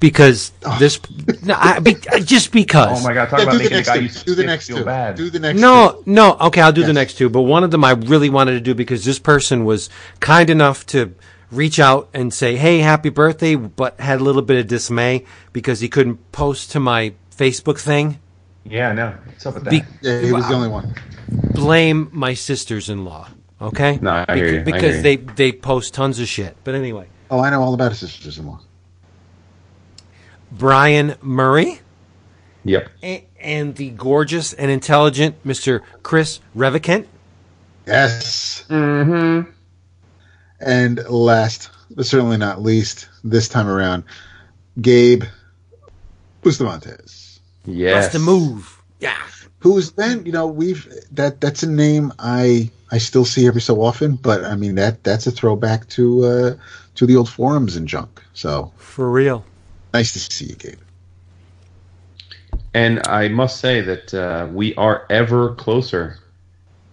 [0.00, 0.76] because oh.
[0.78, 1.00] this.
[1.42, 1.94] no, I, be,
[2.24, 3.00] just because.
[3.00, 3.28] Oh my God!
[3.28, 4.02] Talk Yeah, about making the making a next guy two.
[4.02, 4.84] you Do the skip next feel two.
[4.84, 5.14] bad.
[5.16, 6.10] Do the next No, two.
[6.10, 6.36] no.
[6.40, 7.28] Okay, I'll do the next two.
[7.28, 9.88] But one of them I really wanted to do because this person was
[10.20, 11.14] kind enough to
[11.50, 15.80] reach out and say, "Hey, happy birthday," but had a little bit of dismay because
[15.80, 18.18] he couldn't post to my Facebook thing.
[18.64, 19.14] Yeah, no.
[19.26, 19.70] What's up with that?
[19.70, 20.94] Be- Yeah, he was the only one.
[21.54, 23.28] blame my sisters-in-law.
[23.62, 23.98] Okay.
[24.02, 24.60] No, I hear you.
[24.60, 25.02] I Because hear you.
[25.02, 26.56] they they post tons of shit.
[26.64, 28.60] But anyway, Oh, I know all about his sisters-in-law.
[30.52, 31.80] Brian Murray.
[32.64, 32.88] yep.
[33.02, 35.82] a- and the gorgeous and intelligent Mr.
[36.02, 37.06] Chris Revicant.
[37.86, 38.64] Yes.
[38.68, 39.50] Mm-hmm.
[40.60, 44.02] And last, but certainly not least, this time around,
[44.80, 45.22] Gabe
[46.42, 47.38] Bustamontes.
[47.64, 48.04] Yes.
[48.04, 48.82] That's the move.
[49.00, 49.16] Yeah.
[49.60, 53.82] who's been you know we've that that's a name i i still see every so
[53.82, 56.54] often but i mean that that's a throwback to uh
[56.94, 59.44] to the old forums and junk so For real.
[59.96, 60.78] Nice to see you gabe
[62.74, 66.18] And I must say that uh, we are ever closer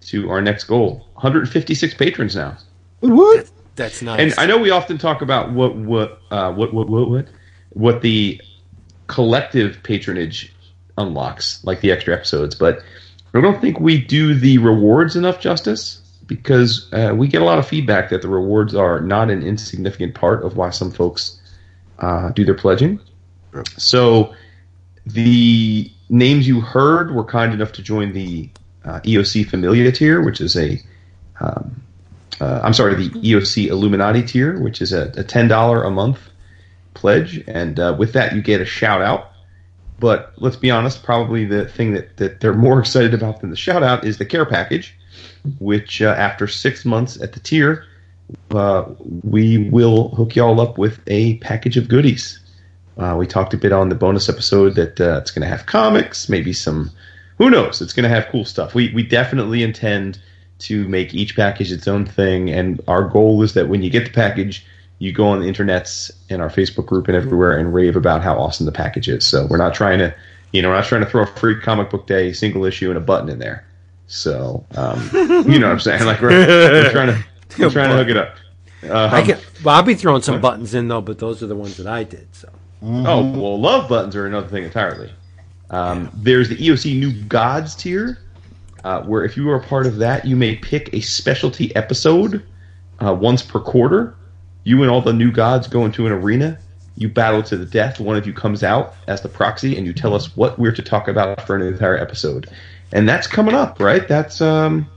[0.07, 1.07] to our next goal.
[1.15, 2.57] 156 patrons now.
[2.99, 4.19] what That's nice.
[4.19, 7.27] And I know we often talk about what what uh, what what what what
[7.71, 8.41] what the
[9.07, 10.53] collective patronage
[10.97, 12.83] unlocks, like the extra episodes, but
[13.33, 17.59] I don't think we do the rewards enough justice because uh, we get a lot
[17.59, 21.41] of feedback that the rewards are not an insignificant part of why some folks
[21.99, 22.99] uh, do their pledging.
[23.77, 24.33] So
[25.05, 28.49] the names you heard were kind enough to join the
[28.83, 30.81] uh, EOC Familia tier, which is a
[31.39, 31.83] um,
[32.39, 36.19] uh, I'm sorry, the EOC Illuminati tier, which is a, a ten dollar a month
[36.93, 39.31] pledge, and uh, with that you get a shout out.
[39.99, 43.55] But let's be honest, probably the thing that, that they're more excited about than the
[43.55, 44.95] shout out is the care package,
[45.59, 47.85] which uh, after six months at the tier,
[48.51, 48.85] uh,
[49.23, 52.39] we will hook y'all up with a package of goodies.
[52.97, 55.65] Uh, we talked a bit on the bonus episode that uh, it's going to have
[55.65, 56.91] comics, maybe some.
[57.39, 57.81] Who knows?
[57.81, 58.75] It's going to have cool stuff.
[58.75, 60.19] We we definitely intend
[60.59, 64.05] to make each package its own thing, and our goal is that when you get
[64.05, 64.65] the package,
[64.99, 68.37] you go on the internets and our Facebook group and everywhere and rave about how
[68.37, 69.25] awesome the package is.
[69.25, 70.15] So we're not trying to,
[70.51, 72.97] you know, we're not trying to throw a free comic book day single issue and
[72.97, 73.65] a button in there.
[74.07, 76.05] So um, you know what I'm saying?
[76.05, 77.25] Like we're, we're trying to
[77.57, 78.35] we're trying to hook it up.
[78.83, 81.55] Uh, I can, well, I'll be throwing some buttons in though, but those are the
[81.55, 82.27] ones that I did.
[82.35, 82.49] So
[82.85, 85.11] Oh well, love buttons are another thing entirely.
[85.69, 88.19] Um, there's the EOC New Gods tier,
[88.83, 92.43] uh, where if you are a part of that, you may pick a specialty episode
[92.99, 94.15] uh, once per quarter.
[94.65, 96.59] You and all the new gods go into an arena.
[96.95, 97.99] You battle to the death.
[97.99, 100.81] One of you comes out as the proxy, and you tell us what we're to
[100.81, 102.49] talk about for an entire episode.
[102.91, 104.07] And that's coming up, right?
[104.07, 104.87] That's um,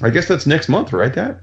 [0.00, 1.12] I guess that's next month, right?
[1.12, 1.42] That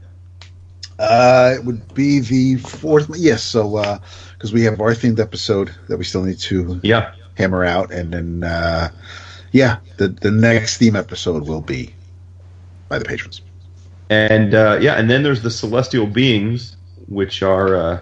[0.99, 3.99] uh it would be the fourth yes so uh
[4.33, 7.13] because we have our themed episode that we still need to yeah.
[7.37, 8.89] hammer out and then uh
[9.51, 11.93] yeah the the next theme episode will be
[12.87, 13.41] by the patrons
[14.09, 16.77] and uh, yeah, and then there's the celestial beings,
[17.07, 18.01] which are uh,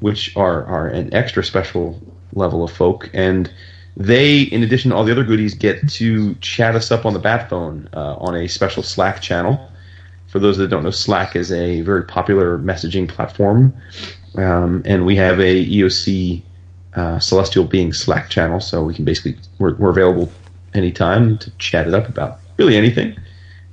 [0.00, 2.00] which are are an extra special
[2.34, 3.50] level of folk, and
[3.96, 7.18] they, in addition to all the other goodies, get to chat us up on the
[7.18, 9.70] bat phone uh, on a special Slack channel.
[10.32, 13.74] For those that don't know, Slack is a very popular messaging platform,
[14.36, 16.40] um, and we have a EOC
[16.94, 20.32] uh, Celestial Being Slack channel, so we can basically we're, we're available
[20.72, 23.14] anytime to chat it up about really anything.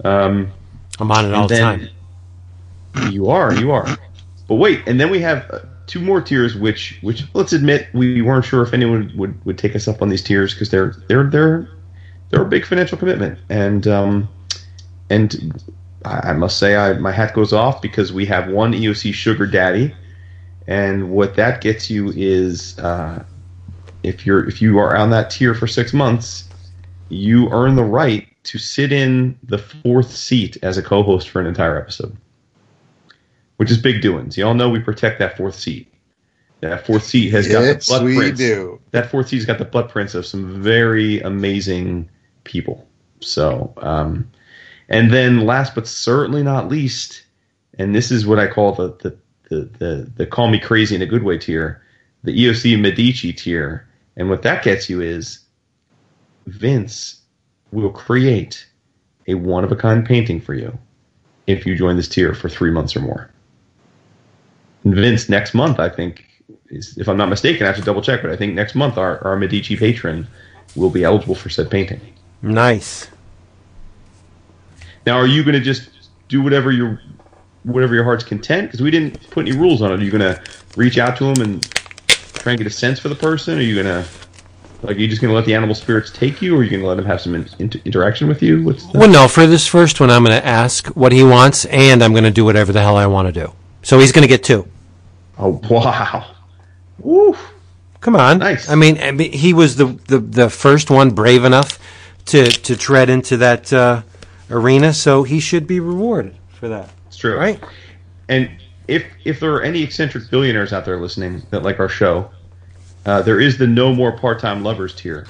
[0.04, 0.52] Um,
[1.00, 1.88] I'm on it all the time.
[3.10, 3.88] You are, you are.
[4.50, 8.22] But wait, and then we have uh, two more tiers, which, which let's admit, we
[8.22, 11.24] weren't sure if anyone would, would take us up on these tiers because they're they're
[11.24, 11.70] they're
[12.32, 14.28] they're a big financial commitment, and um,
[15.10, 15.64] and
[16.06, 19.46] I, I must say, I my hat goes off because we have one EOC sugar
[19.46, 19.94] daddy,
[20.68, 23.24] and what that gets you is uh,
[24.04, 26.50] if you're if you are on that tier for six months,
[27.10, 31.48] you earn the right to sit in the fourth seat as a co-host for an
[31.48, 32.16] entire episode,
[33.58, 34.38] which is big doings.
[34.38, 35.94] You all know we protect that fourth seat.
[36.62, 38.80] That fourth seat has got the Yes, we do.
[38.92, 42.10] That fourth seat's got the blood prints of some very amazing
[42.44, 42.86] people.
[43.22, 44.30] So, um,
[44.90, 47.24] and then last but certainly not least,
[47.78, 49.18] and this is what I call the the
[49.50, 51.82] the the, the call me crazy in a good way tier,
[52.24, 53.88] the EOC Medici tier,
[54.18, 55.40] and what that gets you is
[56.48, 57.22] Vince
[57.72, 58.68] will create
[59.28, 60.78] a one of a kind painting for you
[61.48, 63.32] if you join this tier for three months or more.
[64.84, 66.26] And Vince, next month, I think,
[66.70, 68.98] is, if I'm not mistaken, I have to double check, but I think next month
[68.98, 70.28] our, our Medici patron
[70.76, 72.00] will be eligible for said painting.
[72.42, 73.10] Nice.
[75.06, 75.90] Now, are you going to just
[76.28, 77.02] do whatever your
[77.64, 78.68] whatever your heart's content?
[78.68, 80.00] Because we didn't put any rules on it.
[80.00, 80.42] Are you going to
[80.78, 81.70] reach out to him and
[82.08, 83.58] try and get a sense for the person?
[83.58, 84.10] Are you going to
[84.84, 84.98] like?
[84.98, 86.82] Are you just going to let the animal spirits take you, or are you going
[86.82, 88.64] to let them have some in, inter- interaction with you?
[88.64, 91.66] What's the, Well, no, for this first one, I'm going to ask what he wants,
[91.66, 93.52] and I'm going to do whatever the hell I want to do.
[93.82, 94.68] So he's going to get two.
[95.38, 96.36] oh wow,
[97.00, 97.36] woo!
[98.02, 98.40] Come on.
[98.40, 98.70] Nice.
[98.70, 101.78] I mean, I mean, he was the, the, the first one brave enough
[102.28, 104.04] to, to tread into that uh,
[104.50, 106.90] arena, so he should be rewarded for that.
[107.08, 107.64] It's true, Right?
[108.28, 108.50] And
[108.88, 112.30] if if there are any eccentric billionaires out there listening that like our show,
[113.06, 115.28] uh, there is the no more part time lovers tier,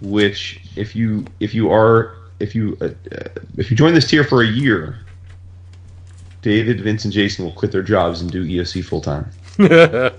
[0.00, 4.24] which if you if you are if you uh, uh, if you join this tier
[4.24, 4.98] for a year,
[6.42, 9.30] David, Vince, and Jason will quit their jobs and do EOC full time.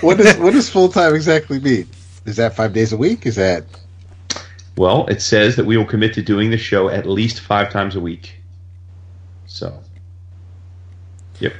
[0.00, 1.88] What does what does full time exactly mean?
[2.24, 3.26] Is that five days a week?
[3.26, 3.64] Is that
[4.76, 7.94] Well, it says that we will commit to doing the show at least five times
[7.94, 8.40] a week.
[9.46, 9.82] So,
[11.40, 11.52] yep.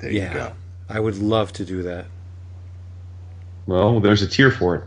[0.00, 0.32] there you yeah.
[0.34, 0.52] go?
[0.88, 2.06] I would love to do that.
[3.66, 4.84] Well, there's a tier for it.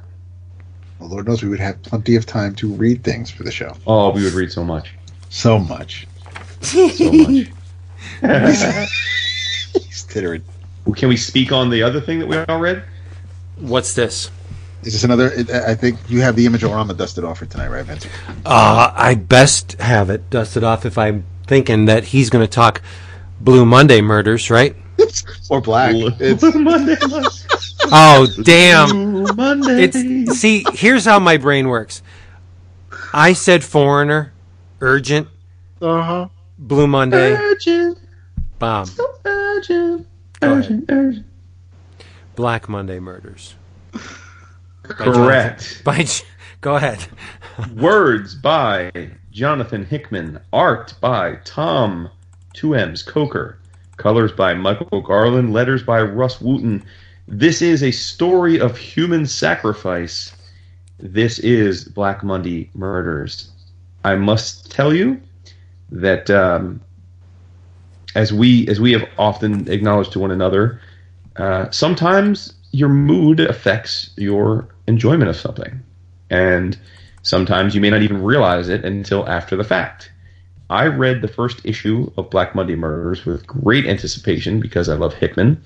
[0.99, 3.75] Well, Lord knows we would have plenty of time to read things for the show.
[3.87, 4.93] Oh, we would read so much,
[5.29, 6.05] So much.
[6.61, 7.49] so much.
[9.73, 10.43] He's tittering.
[10.85, 12.83] Well, Can we speak on the other thing that we all read?
[13.57, 14.29] What's this?
[14.83, 15.31] Is this another?
[15.67, 18.05] I think you have the Image-O-Rama dusted off for tonight, right, Vince?
[18.45, 22.81] Uh, I best have it dusted off if I'm thinking that he's going to talk
[23.41, 24.75] Blue Monday murders, right?
[25.49, 25.93] or black?
[25.95, 26.95] It's Monday.
[27.91, 29.35] Oh, damn.
[29.35, 29.83] Monday.
[29.83, 32.01] It's see, here's how my brain works.
[33.13, 34.31] I said foreigner,
[34.79, 35.27] urgent,
[35.81, 36.27] uh huh.
[36.57, 37.97] Blue Monday, urgent,
[38.59, 38.87] bomb,
[39.25, 40.07] urgent,
[40.39, 40.57] Go ahead.
[40.65, 41.25] urgent, urgent.
[42.35, 43.55] Black Monday murders.
[44.89, 45.81] Correct.
[45.83, 46.25] By J-
[46.61, 47.05] go ahead.
[47.75, 48.91] Words by
[49.31, 50.39] Jonathan Hickman.
[50.51, 52.09] Art by Tom
[52.53, 53.57] Two M's Coker.
[53.97, 55.53] Colors by Michael Garland.
[55.53, 56.83] Letters by Rus Wooton.
[57.27, 60.33] This is a story of human sacrifice.
[60.99, 63.51] This is Black Monday Murders.
[64.03, 65.21] I must tell you
[65.91, 66.81] that um,
[68.15, 70.81] as we as we have often acknowledged to one another,
[71.35, 75.81] uh, sometimes your mood affects your enjoyment of something,
[76.29, 76.77] and
[77.23, 80.11] sometimes you may not even realize it until after the fact.
[80.69, 85.15] I read the first issue of Black Monday Murders with great anticipation because I love
[85.15, 85.61] Hickman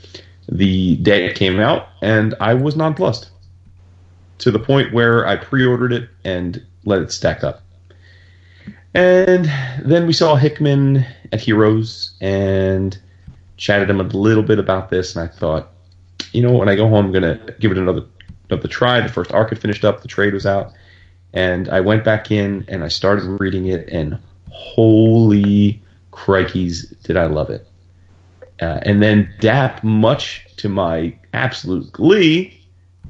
[0.49, 3.29] the day it came out, and I was nonplussed
[4.39, 7.61] to the point where I pre-ordered it and let it stack up.
[8.93, 9.51] And
[9.83, 12.97] then we saw Hickman at Heroes and
[13.57, 15.72] chatted him a little bit about this, and I thought,
[16.33, 18.05] you know, when I go home, I'm gonna give it another
[18.49, 19.01] another try.
[19.01, 20.73] The first arc had finished up, the trade was out,
[21.33, 24.17] and I went back in and I started reading it, and
[24.51, 25.81] holy
[26.11, 27.67] crikeys, did I love it!
[28.61, 32.61] Uh, and then Dap, much to my absolute glee,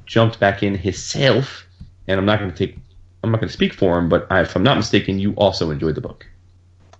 [0.05, 1.65] jumped back in himself,
[2.07, 2.77] and I'm not going to take,
[3.23, 5.69] I'm not going to speak for him, but I, if I'm not mistaken, you also
[5.69, 6.25] enjoyed the book.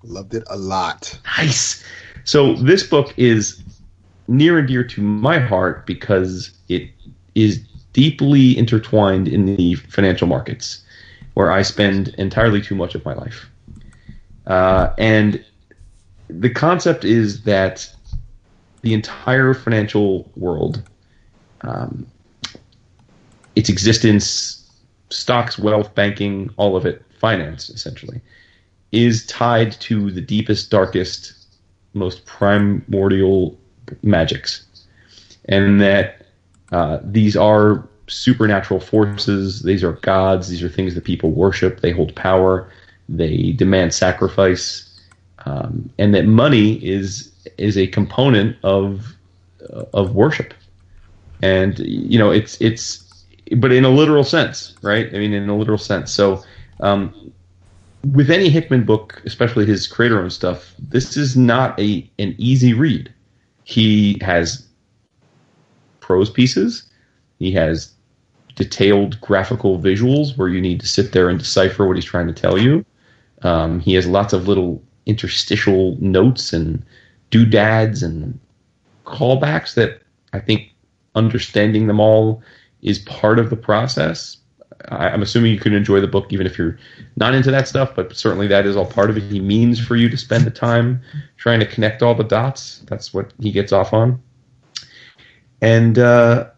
[0.04, 1.18] Loved it a lot.
[1.38, 1.84] Nice.
[2.26, 3.63] So this book is
[4.28, 6.90] near and dear to my heart because it
[7.36, 7.60] is
[7.94, 10.84] deeply intertwined in the financial markets,
[11.36, 13.50] where I spend entirely too much of my life.
[14.48, 15.44] Uh, and
[16.28, 17.90] the concept is that
[18.82, 20.82] the entire financial world,
[21.62, 22.06] um,
[23.56, 24.70] its existence,
[25.10, 28.20] stocks, wealth, banking, all of it, finance essentially,
[28.92, 31.34] is tied to the deepest, darkest,
[31.94, 33.58] most primordial
[34.02, 34.66] magics,
[35.46, 36.26] and that
[36.72, 39.64] uh, these are supernatural forces.
[39.64, 40.50] These are gods.
[40.50, 41.82] These are things that people worship.
[41.82, 42.70] They hold power.
[43.10, 45.00] They demand sacrifice,
[45.46, 49.14] um, and that money is is a component of
[49.94, 50.54] of worship,
[51.42, 53.26] and you know it's it's
[53.58, 55.08] but in a literal sense, right?
[55.14, 56.14] I mean, in a literal sense.
[56.14, 56.44] So.
[56.80, 57.32] Um,
[58.12, 63.14] with any Hickman book, especially his creator-owned stuff, this is not a an easy read.
[63.64, 64.68] He has
[66.00, 66.90] prose pieces.
[67.40, 67.94] He has
[68.56, 72.34] detailed graphical visuals where you need to sit there and decipher what he's trying to
[72.34, 72.86] tell you.
[73.42, 76.84] Um, he has lots of little interstitial notes and
[77.30, 78.40] doodads and
[79.06, 80.02] callbacks that
[80.34, 80.72] I think
[81.16, 82.42] understanding them all
[82.82, 84.38] is part of the process.
[84.90, 86.78] I, I'm assuming you can enjoy the book even if you're
[87.16, 89.24] not into that stuff, but certainly that is all part of it.
[89.24, 91.02] He means for you to spend the time
[91.38, 92.82] trying to connect all the dots.
[92.88, 94.22] That's what he gets off on.
[95.62, 96.50] And uh,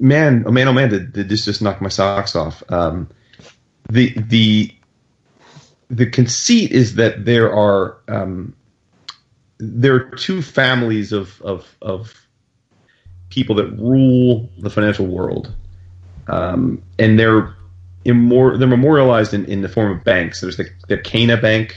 [0.00, 2.62] man, oh man, oh man, did, did this just knock my socks off?
[2.68, 3.08] Um,
[3.90, 4.74] the the
[5.88, 8.54] the conceit is that there are um,
[9.58, 12.26] there are two families of of of
[13.28, 15.52] people that rule the financial world,
[16.28, 17.54] um, and they're
[18.06, 20.40] immor- they're memorialized in, in the form of banks.
[20.40, 21.76] There's the the Caina Bank,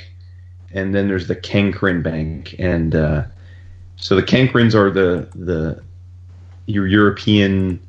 [0.72, 3.24] and then there's the Kankrin Bank, and uh,
[3.98, 5.84] so the Kankrins are the the
[6.68, 7.80] your European,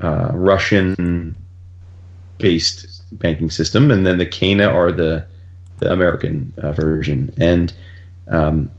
[0.00, 1.36] uh, Russian
[2.38, 5.26] based banking system, and then the Caina are the
[5.78, 7.32] the American uh, version.
[7.38, 7.72] And
[8.28, 8.70] um,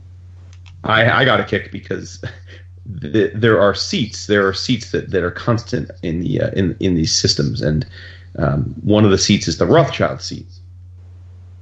[0.84, 2.24] I, I got a kick because
[2.86, 4.26] the, there are seats.
[4.26, 7.86] There are seats that, that are constant in the uh, in in these systems, and
[8.38, 10.46] um, one of the seats is the Rothschild seat.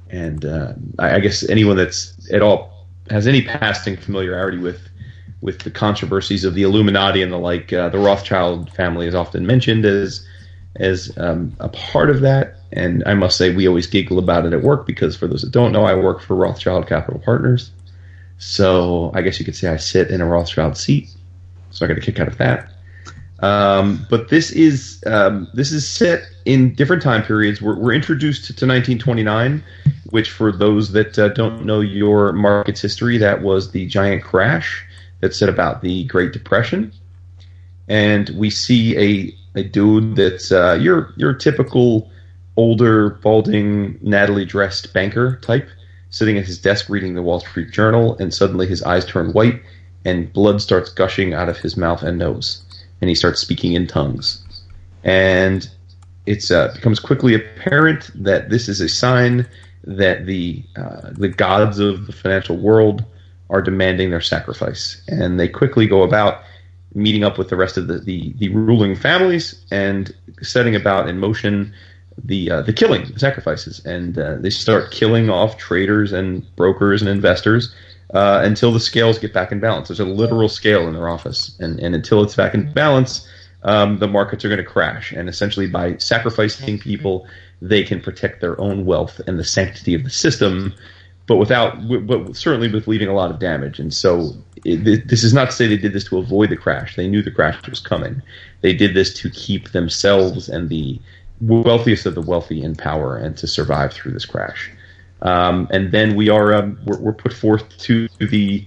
[0.09, 4.87] And uh, I, I guess anyone that's at all has any passing familiarity with
[5.41, 9.45] with the controversies of the Illuminati and the like, uh, the Rothschild family is often
[9.45, 10.25] mentioned as
[10.77, 12.57] as um, a part of that.
[12.71, 15.51] And I must say, we always giggle about it at work because, for those that
[15.51, 17.71] don't know, I work for Rothschild Capital Partners.
[18.37, 21.09] So I guess you could say I sit in a Rothschild seat.
[21.71, 22.71] So I got a kick out of that.
[23.41, 27.61] Um, but this is um, this is set in different time periods.
[27.61, 29.63] We're, we're introduced to 1929,
[30.11, 34.85] which, for those that uh, don't know your market's history, that was the giant crash
[35.21, 36.93] that said about the Great Depression,
[37.87, 42.11] and we see a a dude that's uh, your your typical
[42.57, 45.67] older, balding, Natalie dressed banker type,
[46.09, 49.61] sitting at his desk reading the Wall Street Journal, and suddenly his eyes turn white
[50.05, 52.63] and blood starts gushing out of his mouth and nose,
[53.01, 54.43] and he starts speaking in tongues,
[55.03, 55.69] and
[56.25, 59.47] it uh, becomes quickly apparent that this is a sign
[59.83, 63.03] that the uh, the gods of the financial world
[63.49, 66.43] are demanding their sacrifice, and they quickly go about
[66.93, 71.17] meeting up with the rest of the, the, the ruling families and setting about in
[71.19, 71.73] motion
[72.23, 77.01] the uh, the killing, the sacrifices, and uh, they start killing off traders and brokers
[77.01, 77.73] and investors
[78.13, 79.87] uh, until the scales get back in balance.
[79.87, 83.27] There's a literal scale in their office, and, and until it's back in balance,
[83.63, 85.11] um, the markets are going to crash.
[85.11, 87.27] And essentially, by sacrificing people,
[87.61, 90.73] they can protect their own wealth and the sanctity of the system
[91.31, 93.79] but without, but certainly with leaving a lot of damage.
[93.79, 94.33] And so,
[94.65, 96.97] it, this is not to say they did this to avoid the crash.
[96.97, 98.21] They knew the crash was coming.
[98.59, 100.99] They did this to keep themselves and the
[101.39, 104.69] wealthiest of the wealthy in power and to survive through this crash.
[105.21, 108.65] Um, and then we are um, we're, we're, put forth to the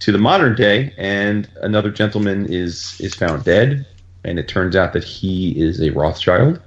[0.00, 3.86] to the modern day, and another gentleman is is found dead,
[4.22, 6.60] and it turns out that he is a Rothschild,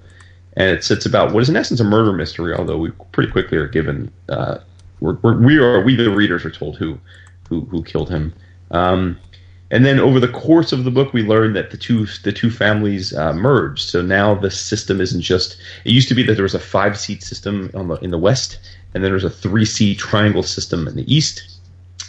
[0.54, 2.54] and it sits about what is in essence a murder mystery.
[2.56, 4.58] Although we pretty quickly are given uh,
[5.02, 7.00] we're, we're, we are we the readers are told who
[7.50, 8.34] who who killed him.
[8.72, 9.20] Um,
[9.70, 12.50] and then over the course of the book, we learn that the two the two
[12.50, 13.90] families uh, merged.
[13.90, 15.58] So now the system isn't just.
[15.84, 18.60] It used to be that there was a five seat system the, in the west,
[18.94, 21.60] and then there's a 3C triangle system in the east.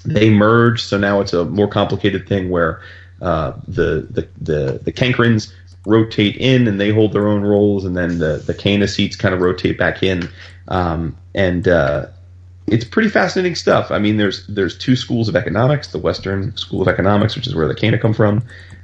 [0.05, 2.80] They merged, so now it's a more complicated thing where
[3.20, 5.52] uh, the the the the Kankrins
[5.86, 9.34] rotate in and they hold their own roles, and then the the Caina seats kind
[9.34, 10.28] of rotate back in.
[10.68, 12.06] Um, and uh,
[12.66, 13.90] it's pretty fascinating stuff.
[13.90, 17.55] I mean, there's there's two schools of economics: the Western School of Economics, which is
[17.55, 18.42] where the Caina come from,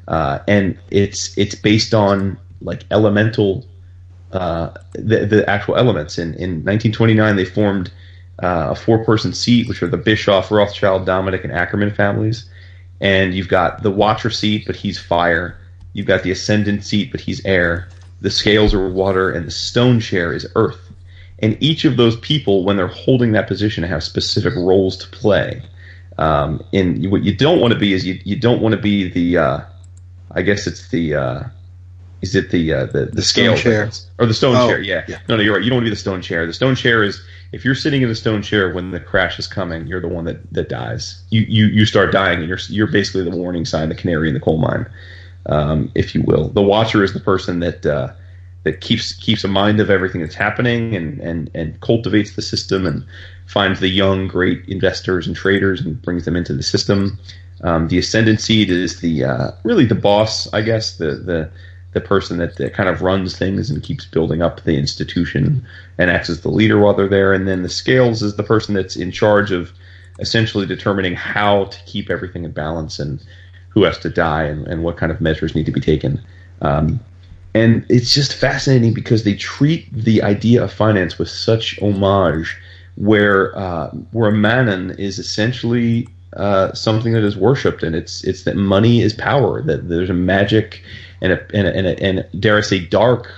[0.09, 3.67] uh, and it's it's based on like elemental
[4.35, 6.19] uh, the the actual elements.
[6.19, 7.91] In in 1929, they formed
[8.43, 12.45] uh, a four person seat, which are the Bischoff, Rothschild, Dominic, and Ackerman families,
[13.01, 15.59] and you've got the Watcher seat, but he's fire.
[15.93, 17.89] You've got the Ascendant seat, but he's air.
[18.21, 20.85] The scales are water, and the stone chair is earth
[21.41, 25.63] and each of those people, when they're holding that position, have specific roles to play.
[26.17, 29.11] Um, and what you don't want to be is you, you don't want to be
[29.11, 29.61] the, uh,
[30.31, 31.43] I guess it's the, uh,
[32.25, 33.91] Is it the uh, the the scale chair.
[34.19, 34.81] or the stone Oh, chair?
[34.81, 35.05] Yeah.
[35.07, 35.19] yeah.
[35.29, 35.63] No, no, you're right.
[35.63, 36.47] You don't want to be the stone chair.
[36.47, 37.23] The stone chair is
[37.53, 40.25] if you're sitting in the stone chair when the crash is coming, you're the one
[40.25, 41.23] that, that dies.
[41.29, 44.35] You you you start dying, and you're you're basically the warning sign, the canary in
[44.35, 44.87] the coal mine,
[45.47, 46.49] um, if you will.
[46.49, 47.85] The watcher is the person that.
[47.85, 48.13] Uh,
[48.65, 52.87] that keeps keeps a mind of everything that's happening and, and, and cultivates the system
[52.87, 53.05] and
[53.45, 57.19] finds the young great investors and traders and brings them into the system.
[57.63, 61.51] Um, the ascendant seed is the uh, really the boss, I guess, the the
[61.95, 65.65] the person that, that kind of runs things and keeps building up the institution
[65.97, 67.33] and acts as the leader while they're there.
[67.33, 69.73] And then the scales is the person that's in charge of
[70.19, 73.23] essentially determining how to keep everything in balance and
[73.69, 76.21] who has to die and, and what kind of measures need to be taken.
[76.63, 77.01] Um,
[77.55, 82.57] and it's just fascinating because they treat the idea of finance with such homage,
[82.97, 88.57] where uh, where Mammon is essentially uh, something that is worshipped, and it's it's that
[88.57, 90.83] money is power, that there's a magic
[91.21, 93.31] and a and a, and, a, and dare I say dark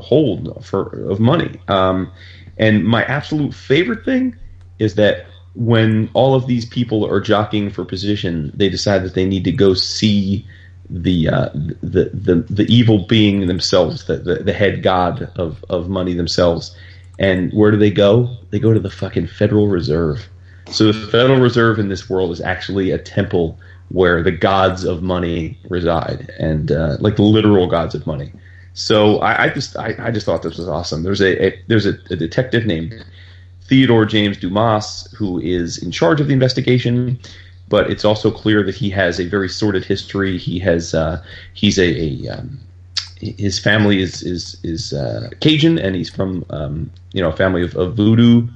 [0.00, 1.60] hold for of money.
[1.68, 2.10] Um,
[2.56, 4.36] and my absolute favorite thing
[4.78, 9.24] is that when all of these people are jockeying for position, they decide that they
[9.24, 10.46] need to go see
[10.90, 15.88] the uh, the, the the evil being themselves, the, the the head god of of
[15.88, 16.76] money themselves.
[17.18, 18.36] And where do they go?
[18.50, 20.28] They go to the fucking Federal Reserve.
[20.70, 23.58] So the Federal Reserve in this world is actually a temple
[23.90, 28.32] where the gods of money reside, and uh, like the literal gods of money.
[28.74, 31.02] So I, I just I, I just thought this was awesome.
[31.02, 33.04] There's a, a there's a, a detective named
[33.62, 37.18] Theodore James Dumas who is in charge of the investigation
[37.68, 40.38] but it's also clear that he has a very sordid history.
[40.38, 41.22] He has uh,
[41.54, 42.58] he's a, a um,
[43.16, 47.62] his family is is is uh, Cajun, and he's from um, you know a family
[47.62, 48.48] of, of voodoo,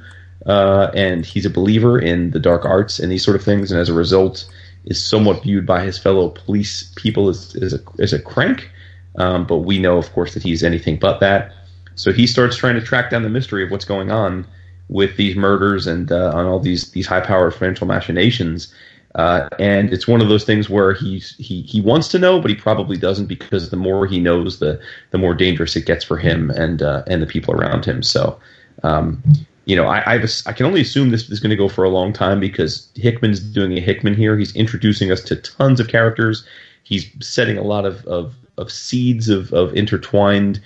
[0.47, 3.81] uh, and he's a believer in the dark arts and these sort of things, and
[3.81, 4.51] as a result,
[4.85, 8.71] is somewhat viewed by his fellow police people as as a as a crank.
[9.17, 11.53] Um, but we know, of course, that he's anything but that.
[11.95, 14.47] So he starts trying to track down the mystery of what's going on
[14.89, 18.73] with these murders and uh, on all these these high powered financial machinations.
[19.15, 22.51] Uh, and it's one of those things where he's he he wants to know, but
[22.51, 24.81] he probably doesn't because the more he knows, the
[25.11, 28.03] the more dangerous it gets for him and uh, and the people around him.
[28.03, 28.39] So,
[28.83, 29.23] um,
[29.65, 31.89] you know, I I've, I can only assume this is going to go for a
[31.89, 34.37] long time because Hickman's doing a Hickman here.
[34.37, 36.47] He's introducing us to tons of characters.
[36.83, 40.61] He's setting a lot of of, of seeds of of intertwined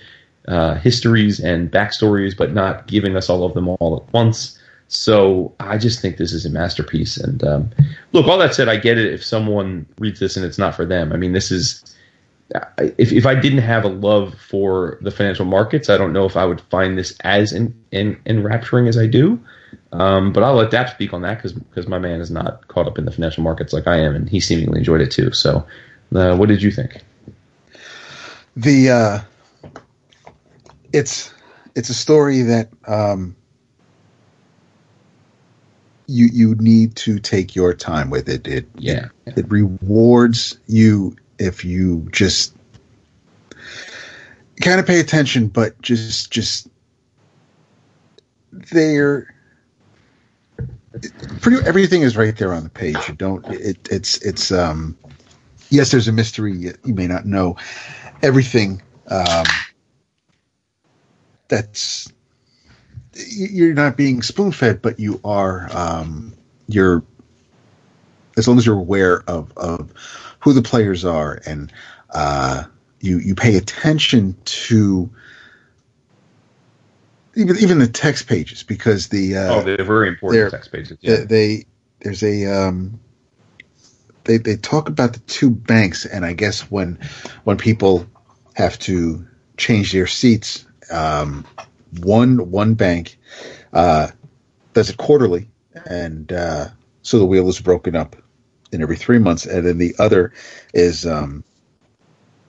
[0.47, 4.57] uh, histories and backstories, but not giving us all of them all at once.
[4.87, 7.17] So I just think this is a masterpiece.
[7.17, 7.69] And um,
[8.13, 10.85] look, all that said, I get it if someone reads this and it's not for
[10.85, 11.11] them.
[11.11, 11.83] I mean, this is
[12.77, 16.37] if if I didn't have a love for the financial markets, I don't know if
[16.37, 19.39] I would find this as in, in, enrapturing as I do.
[19.91, 22.97] Um, but I'll let Dap speak on that because my man is not caught up
[22.97, 25.31] in the financial markets like I am, and he seemingly enjoyed it too.
[25.31, 25.65] So,
[26.15, 27.01] uh, what did you think?
[28.55, 29.19] The uh,
[30.93, 31.33] it's
[31.75, 33.35] it's a story that um,
[36.07, 38.47] you you need to take your time with it.
[38.47, 39.09] It Yeah.
[39.25, 42.55] it, it rewards you if you just
[44.61, 46.67] kind of pay attention, but just just
[48.51, 49.33] there.
[51.41, 52.97] Pretty everything is right there on the page.
[53.07, 53.45] You don't.
[53.47, 54.97] It, it's it's um.
[55.69, 56.53] Yes, there's a mystery.
[56.53, 57.57] You may not know
[58.23, 58.81] everything.
[59.09, 59.45] Um,
[61.49, 62.11] that's
[63.13, 66.33] you're not being spoon fed, but you are um,
[66.67, 67.03] you're
[68.37, 69.91] as long as you're aware of of
[70.47, 71.73] who the players are and
[72.11, 72.63] uh,
[73.01, 75.11] you you pay attention to
[77.35, 80.97] even even the text pages because the uh, oh, they're very important they're- text pages.
[81.03, 81.65] they, they
[81.99, 82.97] there's a um,
[84.23, 86.97] they they talk about the two banks, and I guess when
[87.43, 88.07] when people
[88.53, 91.45] have to change their seats, um,
[91.99, 93.19] one one bank
[93.73, 94.11] uh,
[94.71, 95.49] does it quarterly,
[95.85, 96.69] and uh,
[97.01, 98.15] so the wheel is broken up
[98.71, 100.33] in every three months, and then the other
[100.73, 101.43] is um,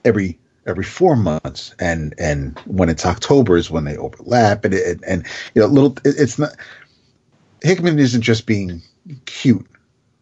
[0.05, 4.99] every every four months, and and when it's October is when they overlap, and it,
[5.07, 5.25] and
[5.55, 6.51] you know little it, it's not
[7.61, 8.81] Hickman isn't just being
[9.25, 9.67] cute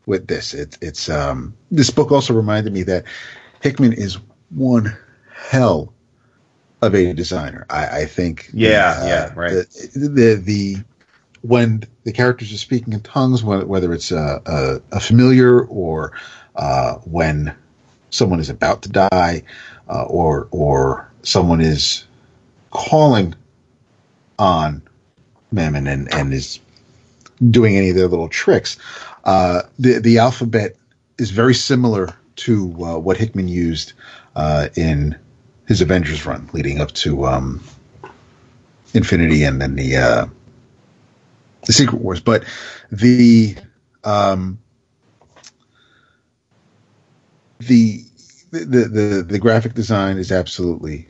[0.05, 0.53] with this.
[0.53, 3.05] It's it's um this book also reminded me that
[3.61, 4.17] Hickman is
[4.49, 4.95] one
[5.33, 5.93] hell
[6.81, 7.65] of a designer.
[7.69, 8.49] I, I think.
[8.53, 9.51] Yeah, uh, yeah, right.
[9.51, 10.77] The, the the
[11.41, 16.13] when the characters are speaking in tongues, whether, it's a, a, a familiar or
[16.55, 17.55] uh, when
[18.09, 19.43] someone is about to die,
[19.89, 22.05] uh, or or someone is
[22.71, 23.33] calling
[24.39, 24.81] on
[25.51, 26.59] Mammon and, and is
[27.51, 28.77] doing any of their little tricks.
[29.23, 30.75] Uh, the the alphabet
[31.17, 33.93] is very similar to uh, what Hickman used
[34.35, 35.17] uh, in
[35.67, 37.61] his Avengers run leading up to um,
[38.93, 40.27] Infinity and then the uh,
[41.67, 42.19] the Secret Wars.
[42.19, 42.43] But
[42.91, 43.55] the
[44.03, 44.57] um,
[47.59, 48.03] the
[48.51, 51.07] the the the graphic design is absolutely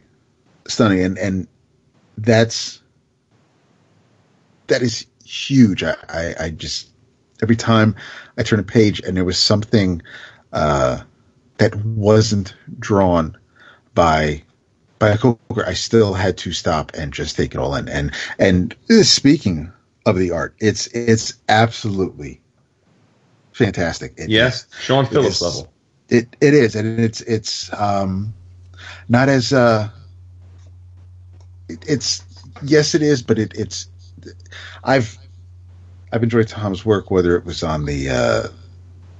[0.67, 1.47] stunning, and and
[2.17, 2.81] that's
[4.65, 5.83] that is huge.
[5.83, 6.89] I, I, I just
[7.41, 7.95] every time
[8.37, 10.01] I turn a page and there was something
[10.51, 11.01] uh,
[11.59, 13.37] that wasn't drawn
[13.93, 14.41] by
[14.97, 17.87] by a coworker, I still had to stop and just take it all in.
[17.87, 19.71] And and speaking
[20.07, 22.41] of the art, it's it's absolutely
[23.51, 24.13] fantastic.
[24.17, 25.71] It yes, is- Sean Phillips level.
[26.09, 28.33] It it is, and it's it's um,
[29.09, 29.89] not as uh,
[31.67, 32.23] it, it's
[32.63, 33.89] yes, it is, but it, it's
[34.85, 35.17] I've
[36.13, 38.47] I've enjoyed Tom's work, whether it was on the uh,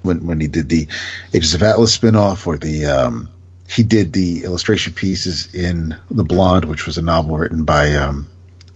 [0.03, 0.87] when when he did the
[1.33, 3.29] Ages of Atlas spinoff or the um,
[3.67, 8.27] he did the illustration pieces in The Blonde, which was a novel written by um,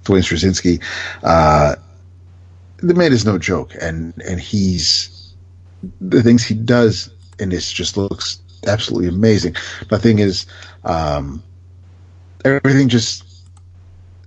[0.03, 0.83] Duane Swierczynski.
[1.23, 1.75] Uh,
[2.81, 5.33] the man is no joke, and and he's
[5.99, 7.09] the things he does
[7.41, 9.55] and it just looks absolutely amazing.
[9.89, 10.45] Nothing is
[10.85, 11.43] um,
[12.45, 13.25] everything just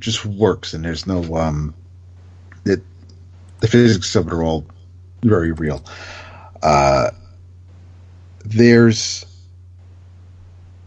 [0.00, 1.74] just works, and there's no um,
[2.66, 2.82] it
[3.60, 4.66] the physics of it are all
[5.22, 5.82] very real.
[6.62, 7.10] Uh,
[8.44, 9.24] there's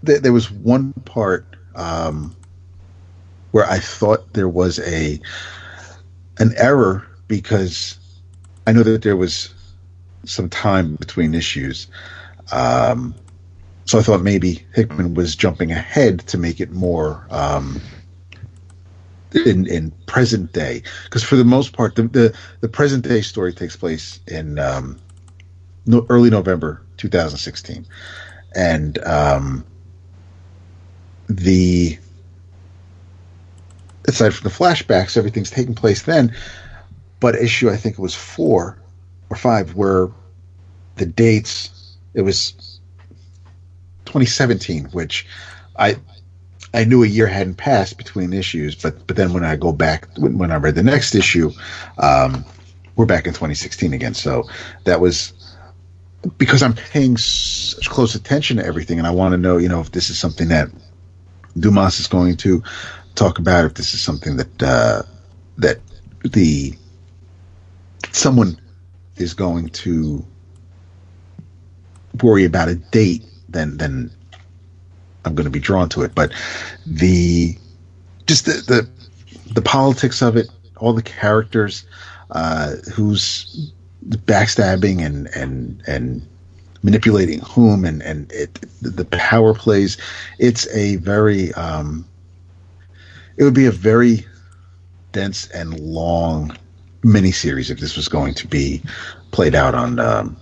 [0.03, 2.35] there, there was one part um,
[3.51, 5.19] where I thought there was a
[6.39, 7.97] an error because
[8.65, 9.53] I know that there was
[10.25, 11.87] some time between issues.
[12.51, 13.15] Um,
[13.85, 17.79] so I thought maybe Hickman was jumping ahead to make it more um,
[19.45, 23.53] in in present day because for the most part the, the the present day story
[23.53, 24.99] takes place in um,
[25.85, 27.85] no, early November 2016,
[28.55, 29.65] and um,
[31.29, 31.97] the
[34.05, 36.35] aside from the flashbacks, everything's taking place then.
[37.19, 38.77] But issue I think it was four
[39.29, 40.09] or five where
[40.95, 42.79] the dates it was
[44.05, 45.27] 2017, which
[45.77, 45.97] I
[46.73, 50.07] I knew a year hadn't passed between issues, but but then when I go back
[50.17, 51.51] when, when I read the next issue,
[51.97, 52.45] um,
[52.95, 54.13] we're back in 2016 again.
[54.13, 54.43] So
[54.83, 55.33] that was
[56.37, 59.79] because I'm paying such close attention to everything, and I want to know, you know,
[59.79, 60.69] if this is something that
[61.57, 62.63] Dumas is going to
[63.15, 65.03] talk about, if this is something that uh,
[65.57, 65.79] that
[66.23, 66.75] the
[68.11, 68.59] someone
[69.17, 70.25] is going to
[72.21, 74.11] worry about a date, then then
[75.25, 76.15] I'm going to be drawn to it.
[76.15, 76.31] But
[76.85, 77.57] the
[78.25, 81.85] just the the, the politics of it, all the characters,
[82.31, 83.71] uh, who's
[84.07, 86.27] backstabbing and and and
[86.83, 89.97] manipulating whom, and and it the power plays.
[90.39, 92.07] It's a very um,
[93.37, 94.25] it would be a very
[95.11, 96.55] dense and long
[97.01, 98.81] miniseries if this was going to be
[99.31, 100.37] played out on um,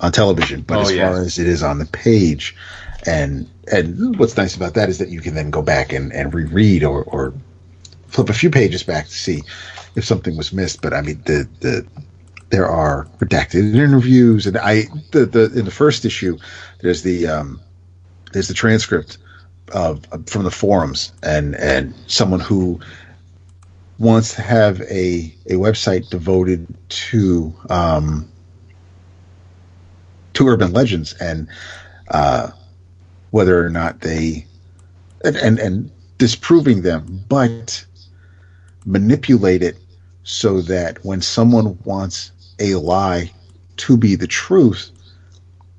[0.00, 0.62] on television.
[0.62, 1.10] But Oh, as yeah.
[1.10, 2.54] far as it is on the page,
[3.06, 6.34] and and what's nice about that is that you can then go back and, and
[6.34, 7.32] reread or, or
[8.08, 9.42] flip a few pages back to see
[9.96, 10.82] if something was missed.
[10.82, 11.86] But I mean the the
[12.50, 16.38] there are redacted interviews and I the, the in the first issue
[16.82, 17.60] there's the um,
[18.32, 19.18] there's the transcript
[19.72, 22.78] of, of from the forums and and someone who
[23.98, 28.28] wants to have a a website devoted to um,
[30.34, 31.48] to urban legends and
[32.08, 32.50] uh,
[33.30, 34.46] whether or not they
[35.24, 37.84] and, and and disproving them, but
[38.86, 39.76] manipulate it
[40.24, 43.30] so that when someone wants a lie
[43.76, 44.90] to be the truth,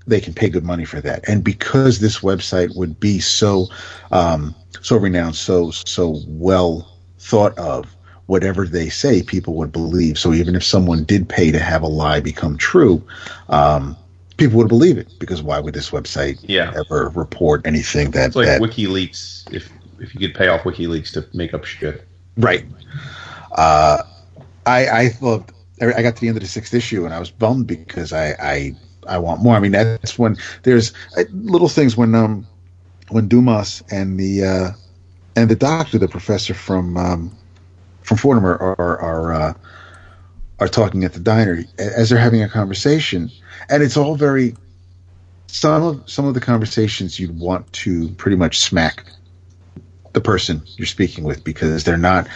[0.07, 1.27] they can pay good money for that.
[1.27, 3.67] And because this website would be so
[4.11, 7.95] um, so renowned, so so well thought of,
[8.27, 10.17] whatever they say, people would believe.
[10.17, 13.01] So even if someone did pay to have a lie become true,
[13.49, 13.95] um,
[14.37, 16.73] people would believe it because why would this website Yeah.
[16.75, 19.53] ever report anything that, It's like that WikiLeaks.
[19.53, 22.05] If if you could pay off WikiLeaks to make up shit.
[22.37, 22.65] Right.
[23.51, 24.03] Uh,
[24.65, 27.29] I I thought I got to the end of the sixth issue and I was
[27.29, 28.75] bummed because I I,
[29.07, 29.55] I want more.
[29.55, 32.47] I mean that's when there's uh, little things when um
[33.09, 34.71] when Dumas and the uh,
[35.35, 37.37] and the doctor, the professor from um,
[38.05, 39.53] from Fordham are are are, uh,
[40.59, 43.31] are talking at the diner as they're having a conversation,
[43.69, 44.55] and it's all very
[45.47, 49.05] some of some of the conversations you'd want to pretty much smack
[50.13, 52.27] the person you're speaking with because they're not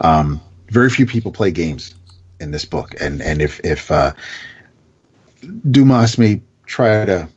[0.00, 0.40] um,
[0.70, 1.94] very few people play games
[2.40, 2.94] in this book.
[3.00, 4.12] And and if if uh,
[5.70, 7.28] Dumas may try to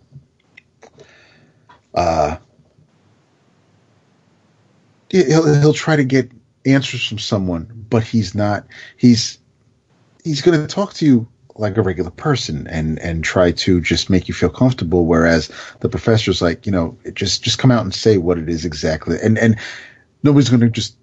[1.93, 2.38] uh,
[5.09, 6.31] he'll he'll try to get
[6.65, 8.65] answers from someone, but he's not.
[8.97, 9.38] He's
[10.23, 11.27] he's going to talk to you
[11.57, 15.05] like a regular person and and try to just make you feel comfortable.
[15.05, 15.51] Whereas
[15.81, 19.18] the professor's like, you know, just just come out and say what it is exactly,
[19.22, 19.55] and and
[20.23, 20.97] nobody's going to just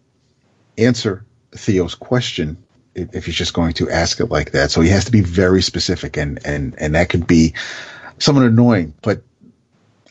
[0.78, 2.56] answer Theo's question
[2.94, 4.72] if, he's just going to ask it like that.
[4.72, 7.54] So he has to be very specific, and and and that could be
[8.18, 8.94] somewhat annoying.
[9.02, 9.22] But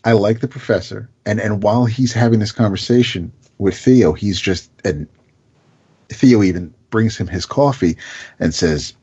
[0.05, 4.71] I like the professor, and and while he's having this conversation with Theo, he's just
[4.85, 5.07] and
[6.09, 7.97] Theo even brings him his coffee
[8.39, 8.93] and says,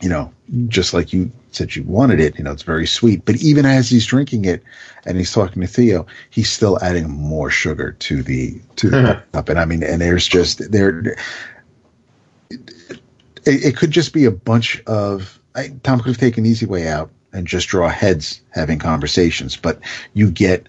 [0.00, 0.32] you know,
[0.68, 3.24] just like you said you wanted it, you know, it's very sweet.
[3.24, 4.62] But even as he's drinking it
[5.06, 9.48] and he's talking to Theo, he's still adding more sugar to the to the cup.
[9.48, 11.16] And I mean, and there's just there
[12.50, 16.66] it, it could just be a bunch of I, Tom could have taken the easy
[16.66, 19.80] way out and just draw heads having conversations, but
[20.14, 20.66] you get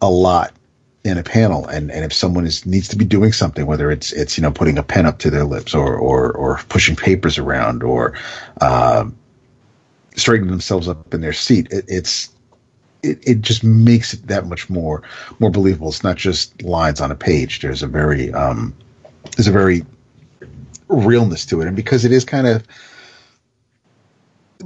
[0.00, 0.52] a lot
[1.06, 4.12] in a panel and, and if someone is needs to be doing something whether it's
[4.12, 7.38] it's you know putting a pen up to their lips or or, or pushing papers
[7.38, 8.12] around or
[8.60, 9.08] uh,
[10.16, 12.30] straightening themselves up in their seat it, it's
[13.06, 15.02] it, it just makes it that much more
[15.38, 15.88] more believable.
[15.88, 17.60] It's not just lines on a page.
[17.60, 18.74] There's a very um
[19.36, 19.84] there's a very
[20.88, 21.66] realness to it.
[21.66, 22.66] And because it is kind of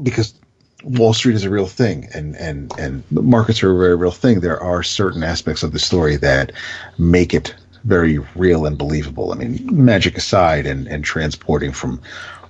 [0.02, 0.34] because
[0.82, 4.10] Wall Street is a real thing, and and and the markets are a very real
[4.10, 4.40] thing.
[4.40, 6.52] There are certain aspects of the story that
[6.98, 7.54] make it
[7.84, 9.32] very real and believable.
[9.32, 12.00] I mean, magic aside, and and transporting from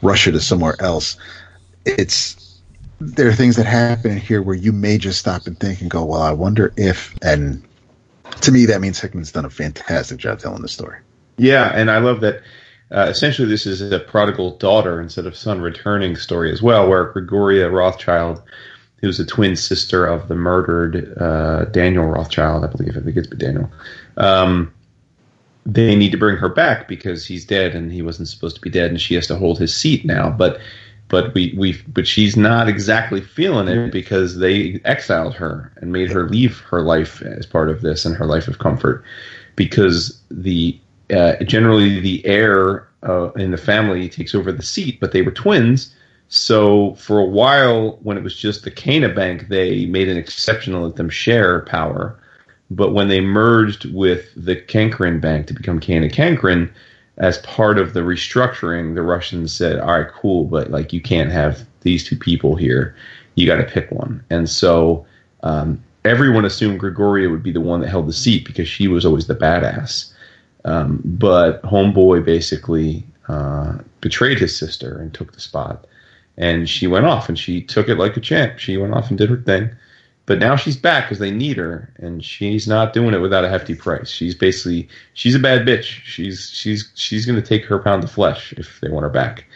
[0.02, 1.16] Russia to somewhere else,
[1.85, 2.61] it's
[3.01, 6.05] there are things that happen here where you may just stop and think and go,
[6.05, 7.15] well, I wonder if.
[7.23, 7.62] And
[8.43, 10.98] to me, that means Hickman's done a fantastic job telling the story.
[11.36, 12.43] Yeah, and I love that
[12.92, 17.12] uh, essentially, this is a prodigal daughter instead of son returning story as well, where
[17.12, 18.42] Grigoria Rothschild,
[18.96, 23.28] who's a twin sister of the murdered uh, Daniel Rothschild, I believe, I think it's
[23.28, 23.70] Daniel.
[24.16, 24.72] Um,
[25.66, 28.70] they need to bring her back because he's dead and he wasn't supposed to be
[28.70, 30.30] dead, and she has to hold his seat now.
[30.30, 30.60] But
[31.08, 36.10] but we we but she's not exactly feeling it because they exiled her and made
[36.10, 39.04] her leave her life as part of this and her life of comfort
[39.56, 40.78] because the
[41.12, 45.30] uh, generally the heir uh, in the family takes over the seat, but they were
[45.30, 45.94] twins.
[46.28, 50.72] So for a while, when it was just the Caina Bank, they made an exception
[50.74, 52.18] to let them share power.
[52.70, 56.70] But when they merged with the Kankrin Bank to become Caina Kankrin,
[57.18, 61.30] as part of the restructuring, the Russians said, "All right, cool, but like you can't
[61.30, 62.94] have these two people here.
[63.34, 65.04] You got to pick one." And so
[65.42, 69.04] um, everyone assumed Grigoria would be the one that held the seat because she was
[69.04, 70.12] always the badass.
[70.64, 75.86] Um, but Homeboy basically uh, betrayed his sister and took the spot.
[76.36, 78.58] And she went off and she took it like a champ.
[78.58, 79.70] She went off and did her thing.
[80.30, 83.48] But now she's back because they need her, and she's not doing it without a
[83.48, 84.08] hefty price.
[84.08, 85.82] She's basically she's a bad bitch.
[86.04, 89.46] She's she's she's going to take her pound of flesh if they want her back.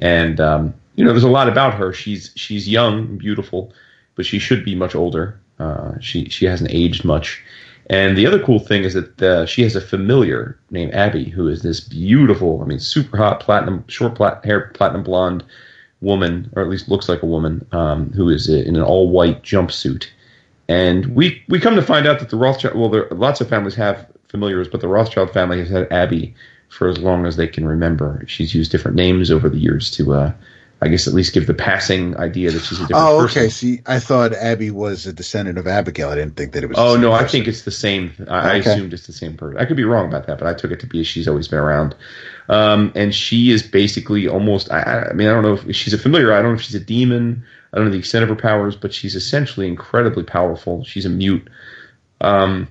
[0.00, 1.92] And um, you know, there's a lot about her.
[1.92, 3.72] She's she's young, beautiful,
[4.16, 5.38] but she should be much older.
[5.60, 7.40] Uh, she she hasn't aged much,
[7.90, 11.48] and the other cool thing is that uh, she has a familiar named Abby, who
[11.48, 15.44] is this beautiful, I mean, super hot platinum, short plat- hair, platinum blonde
[16.00, 19.42] woman, or at least looks like a woman, um, who is in an all white
[19.42, 20.06] jumpsuit.
[20.68, 23.74] And we we come to find out that the Rothschild, well, there lots of families
[23.74, 26.34] have familiars, but the Rothschild family has had Abby
[26.70, 28.24] for as long as they can remember.
[28.26, 30.32] She's used different names over the years to uh,
[30.84, 33.16] I guess at least give the passing idea that she's a different person.
[33.16, 33.42] oh, person.
[33.42, 33.48] okay.
[33.48, 36.10] See, I thought Abby was a descendant of Abigail.
[36.10, 36.76] I didn't think that it was.
[36.78, 38.12] Oh no, same I think it's the same.
[38.28, 38.70] I, Okay.
[38.70, 39.58] I assumed it's the same person.
[39.58, 41.58] I could be wrong about that, but I took it to be she's always been
[41.58, 41.94] around.
[42.50, 44.70] Um, and she is basically almost.
[44.70, 46.32] I- I, I mean, I don't know if she's a familiar.
[46.32, 47.44] I don't know if she's a demon.
[47.72, 50.84] I don't know the extent of her powers, but she's essentially incredibly powerful.
[50.84, 51.48] She's a mute.
[52.20, 52.68] Um,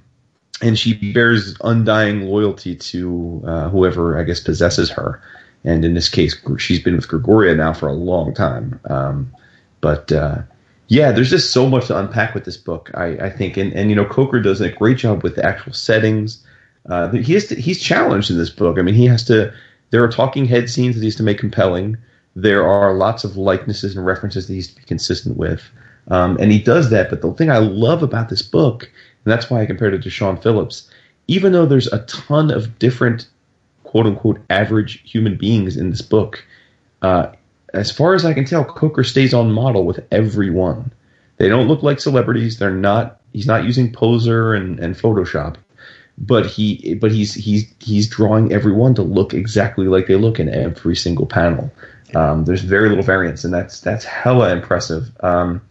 [0.62, 5.22] and she bears undying loyalty to uh, whoever I guess possesses her.
[5.64, 8.80] And in this case, she's been with Grigoria now for a long time.
[8.86, 9.34] Um,
[9.82, 10.42] but uh,
[10.88, 12.92] yeah, there's just so much to unpack with this book.
[12.94, 15.74] I, I think, and, and you know, Coker does a great job with the actual
[15.74, 16.46] settings.
[16.90, 18.78] Uh, he has to, he's challenged in this book.
[18.78, 19.54] I mean, he has to.
[19.92, 21.98] There are talking head scenes that he has to make compelling.
[22.36, 25.70] There are lots of likenesses and references that he has to be consistent with,
[26.10, 27.10] um, and he does that.
[27.10, 30.10] But the thing I love about this book, and that's why I compared it to
[30.10, 30.90] Sean Phillips,
[31.28, 33.28] even though there's a ton of different
[33.94, 36.44] quote unquote average human beings in this book,
[37.04, 37.28] uh,
[37.76, 40.92] as far as I can tell, Coker stays on model with everyone.
[41.38, 42.58] They don't look like celebrities.
[42.58, 43.22] They're not.
[43.34, 45.58] He's not using poser and, and Photoshop,
[46.18, 50.50] but he but he's he's he's drawing everyone to look exactly like they look in
[50.50, 51.72] every single panel.
[52.16, 55.12] Um, there's very little variance, and that's that's hella impressive.
[55.22, 55.62] Um,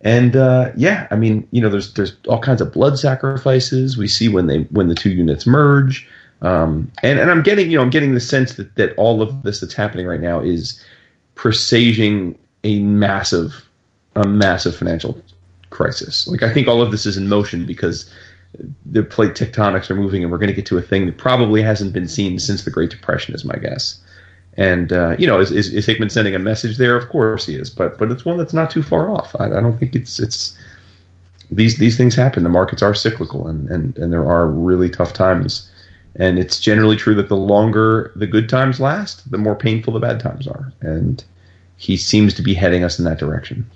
[0.00, 4.08] And uh, yeah, I mean, you know, there's there's all kinds of blood sacrifices we
[4.08, 6.06] see when they when the two units merge.
[6.40, 9.42] Um, and and I'm getting you know I'm getting the sense that that all of
[9.42, 10.82] this that's happening right now is
[11.34, 13.68] presaging a massive
[14.14, 15.20] a massive financial
[15.70, 16.28] crisis.
[16.28, 18.12] Like I think all of this is in motion because
[18.86, 21.62] the plate tectonics are moving, and we're going to get to a thing that probably
[21.62, 24.00] hasn't been seen since the Great Depression, is my guess.
[24.56, 26.96] And uh, you know, is, is, is, Hickman sending a message there?
[26.96, 29.36] Of course he is, but but it's one that's not too far off.
[29.38, 30.58] I, I, don't think it's it's
[31.50, 32.42] these these things happen.
[32.42, 35.70] The markets are cyclical, and, and and there are really tough times.
[36.18, 40.00] And it's generally true that the longer the good times last, the more painful the
[40.00, 40.72] bad times are.
[40.80, 41.24] And
[41.76, 43.68] he seems to be heading us in that direction.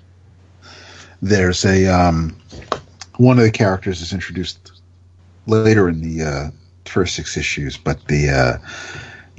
[1.21, 2.35] There's a um,
[3.15, 4.81] one of the characters is introduced
[5.47, 6.51] later in the uh,
[6.85, 8.57] first six issues, but the uh,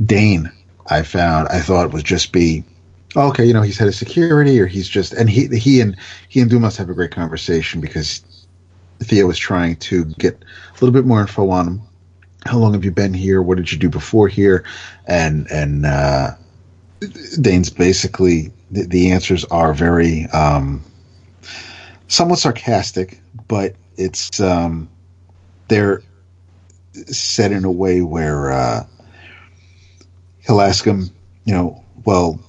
[0.04, 0.50] Dane
[0.88, 2.64] I found I thought would just be
[3.16, 3.44] okay.
[3.44, 5.96] You know, he's head of security, or he's just and he he and
[6.28, 8.22] he and Dumas have a great conversation because
[9.00, 11.82] Theo was trying to get a little bit more info on him.
[12.44, 13.40] How long have you been here?
[13.40, 14.64] What did you do before here?
[15.06, 16.32] And and uh,
[17.40, 20.82] Dane's basically the, the answers are very um,
[22.08, 24.88] somewhat sarcastic, but it's um,
[25.68, 26.02] they're
[27.06, 28.86] said in a way where uh,
[30.46, 31.10] he'll ask him,
[31.44, 32.40] you know, well,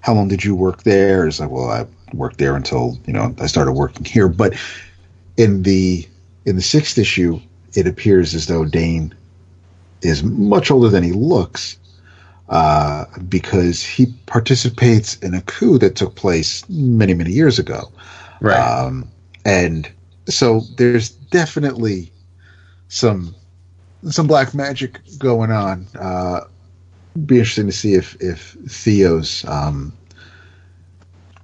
[0.00, 1.26] how long did you work there?
[1.26, 4.28] It's like, well, I worked there until you know I started working here.
[4.28, 4.54] But
[5.36, 6.06] in the
[6.44, 7.40] in the sixth issue,
[7.74, 9.14] it appears as though Dane
[10.02, 11.78] is much older than he looks
[12.48, 17.90] uh, because he participates in a coup that took place many many years ago.
[18.40, 18.58] Right.
[18.58, 19.08] Um,
[19.44, 19.90] and
[20.28, 22.12] so there's definitely
[22.88, 23.34] some
[24.10, 25.86] some black magic going on.
[25.98, 26.40] Uh,
[27.26, 29.92] be interesting to see if if Theo's um,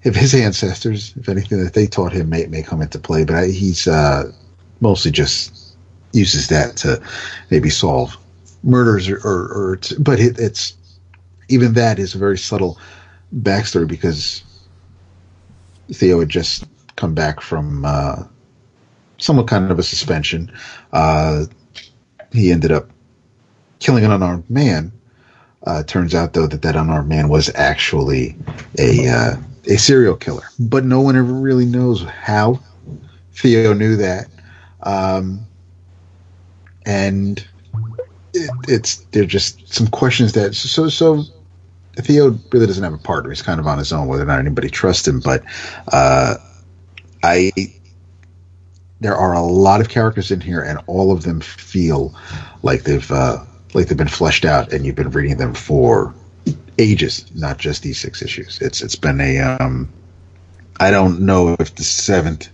[0.02, 3.24] if his ancestors, if anything that they taught him, may may come into play.
[3.24, 4.32] But I, he's uh,
[4.80, 5.57] mostly just
[6.12, 7.02] uses that to
[7.50, 8.16] maybe solve
[8.62, 10.74] murders or, or, or to, but it, it's
[11.48, 12.78] even that is a very subtle
[13.36, 14.42] backstory because
[15.92, 16.64] Theo had just
[16.96, 18.24] come back from uh,
[19.18, 20.52] somewhat kind of a suspension.
[20.92, 21.44] Uh,
[22.32, 22.90] he ended up
[23.78, 24.92] killing an unarmed man
[25.66, 28.36] uh, turns out though that that unarmed man was actually
[28.78, 29.36] a uh,
[29.66, 32.60] a serial killer, but no one ever really knows how.
[33.32, 34.28] Theo knew that,
[34.82, 35.46] um,
[36.88, 37.46] and
[38.32, 41.22] it, it's there just some questions that so so.
[41.96, 43.30] Theo really doesn't have a partner.
[43.30, 45.18] He's kind of on his own, whether or not anybody trusts him.
[45.18, 45.42] But
[45.92, 46.36] uh,
[47.24, 47.50] I,
[49.00, 52.14] there are a lot of characters in here, and all of them feel
[52.62, 53.44] like they've uh,
[53.74, 56.14] like they've been fleshed out and you've been reading them for
[56.78, 58.60] ages, not just these six issues.
[58.60, 59.92] It's it's been a um,
[60.78, 62.48] I don't know if the seventh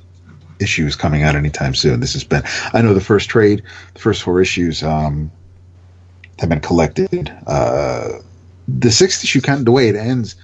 [0.65, 2.01] issue is coming out anytime soon.
[2.01, 2.43] This has been
[2.73, 3.63] I know the first trade,
[3.95, 5.31] the first four issues um,
[6.41, 7.33] have been collected.
[7.47, 8.19] Uh,
[8.67, 10.35] the sixth issue kind of the way it ends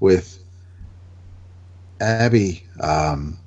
[0.00, 0.38] with
[2.00, 3.38] Abby um,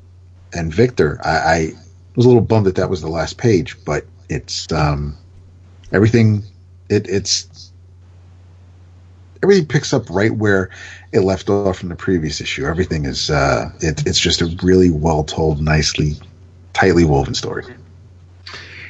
[0.54, 1.20] and Victor.
[1.24, 1.72] I, I
[2.16, 5.18] was a little bummed that that was the last page, but it's um,
[5.92, 6.44] everything
[6.90, 7.71] it, it's
[9.44, 10.70] everything picks up right where
[11.12, 12.66] it left off from the previous issue.
[12.66, 16.14] Everything is uh, it, it's just a really well told, nicely,
[16.74, 17.64] tightly woven story.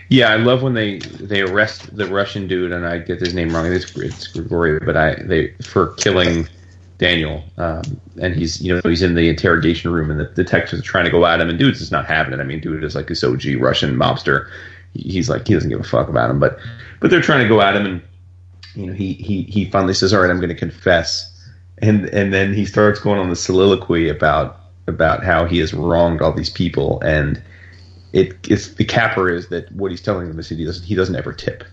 [0.10, 3.56] Yeah, I love when they they arrest the Russian dude, and I get his name
[3.56, 3.66] wrong.
[3.68, 6.50] It's, it's Grigori, but I they for killing
[6.98, 7.82] Daniel, um,
[8.22, 11.12] and he's you know he's in the interrogation room, and the detectives are trying to
[11.12, 12.42] go at him, and dude's just not having it.
[12.42, 14.50] I mean, dude is like this OG Russian mobster.
[14.94, 16.60] He's like he doesn't give a fuck about him, but
[17.00, 18.02] but they're trying to go at him, and
[18.76, 21.30] you know, he he he finally says, "All right, I'm going to confess,"
[21.80, 26.22] and and then he starts going on the soliloquy about about how he has wronged
[26.22, 27.42] all these people, and
[28.14, 31.16] it it's the capper is that what he's telling them is he doesn't he doesn't
[31.16, 31.64] ever tip,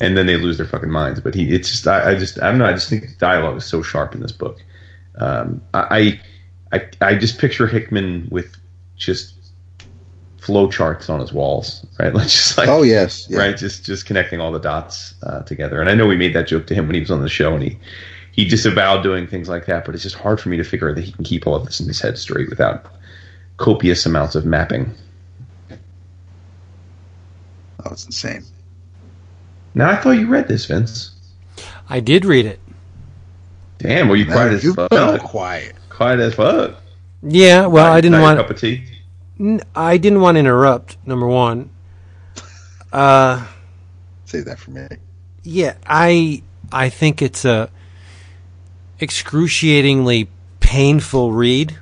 [0.00, 1.20] and then they lose their fucking minds.
[1.20, 3.56] But he it's just I, I just I don't know I just think the dialogue
[3.56, 4.62] is so sharp in this book.
[5.16, 6.20] Um, I,
[6.72, 8.56] I I just picture Hickman with
[8.96, 9.34] just
[10.50, 12.12] flow charts on his walls, right?
[12.20, 13.38] Like just like oh yes, yeah.
[13.38, 15.80] right, just just connecting all the dots uh, together.
[15.80, 17.54] And I know we made that joke to him when he was on the show,
[17.54, 17.78] and he
[18.32, 19.84] he disavowed doing things like that.
[19.84, 21.64] But it's just hard for me to figure out that he can keep all of
[21.64, 22.84] this in his head straight without
[23.58, 24.92] copious amounts of mapping.
[27.84, 28.42] Oh, it's insane.
[29.74, 31.12] Now I thought you read this, Vince.
[31.88, 32.58] I did read it.
[33.78, 35.20] Damn, were you Man, quiet as fuck?
[35.20, 36.74] Quiet, quiet as fuck.
[37.22, 38.82] Yeah, well, I didn't want a cup of tea.
[39.74, 40.96] I didn't want to interrupt.
[41.06, 41.70] Number one.
[42.92, 43.46] Uh,
[44.24, 44.88] Save that for me.
[45.44, 46.42] Yeah, I
[46.72, 47.70] I think it's a
[48.98, 51.76] excruciatingly painful read.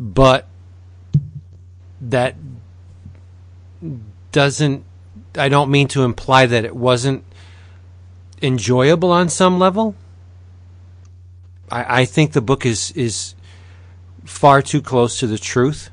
[0.00, 0.48] but
[2.00, 2.34] that
[4.32, 4.84] doesn't.
[5.36, 7.22] I don't mean to imply that it wasn't
[8.42, 9.94] enjoyable on some level.
[11.70, 13.35] I, I think the book is is
[14.26, 15.90] far too close to the truth,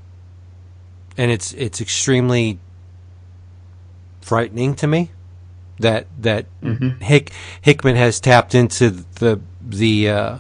[1.18, 2.60] and it's it's extremely
[4.22, 5.12] frightening to me
[5.80, 6.46] that that
[7.02, 7.32] Hick
[7.62, 10.10] Hickman has tapped into the the.
[10.10, 10.38] Uh,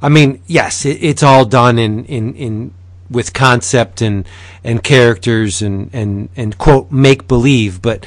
[0.00, 2.74] I mean, yes, it, it's all done in in in
[3.10, 4.26] with concept and
[4.64, 8.06] and characters and and and quote make believe, but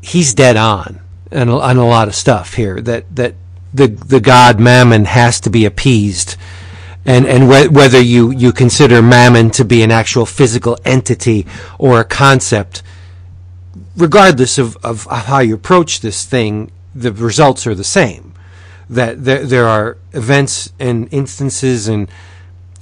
[0.00, 1.00] he's dead on
[1.32, 3.34] on a, on a lot of stuff here that that
[3.72, 6.36] the the god Mammon has to be appeased.
[7.08, 11.46] And and whe- whether you, you consider Mammon to be an actual physical entity
[11.78, 12.82] or a concept,
[13.96, 18.34] regardless of, of how you approach this thing, the results are the same.
[18.90, 22.10] That there, there are events and instances and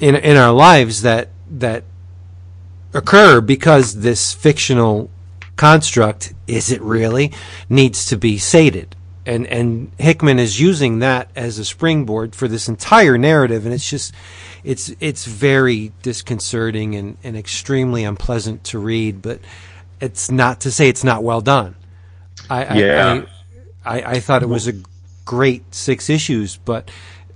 [0.01, 1.85] in in our lives that that
[2.93, 5.09] occur because this fictional
[5.55, 7.33] construct is it really
[7.69, 8.96] needs to be sated
[9.27, 13.89] and and Hickman is using that as a springboard for this entire narrative and it's
[13.89, 14.15] just
[14.65, 19.41] it's it's very disconcerting and, and extremely unpleasant to read but
[20.01, 21.75] it's not to say it's not well done.
[22.49, 23.25] I Yeah.
[23.85, 24.75] I, I, I thought it was a
[25.25, 26.91] great six issues but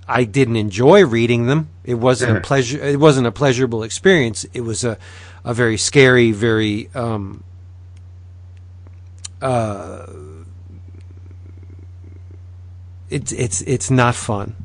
[0.07, 1.69] I didn't enjoy reading them.
[1.83, 4.45] It wasn't a pleasure it wasn't a pleasurable experience.
[4.53, 4.97] It was a
[5.43, 7.43] a very scary very um
[13.11, 14.55] it's it's it's not fun.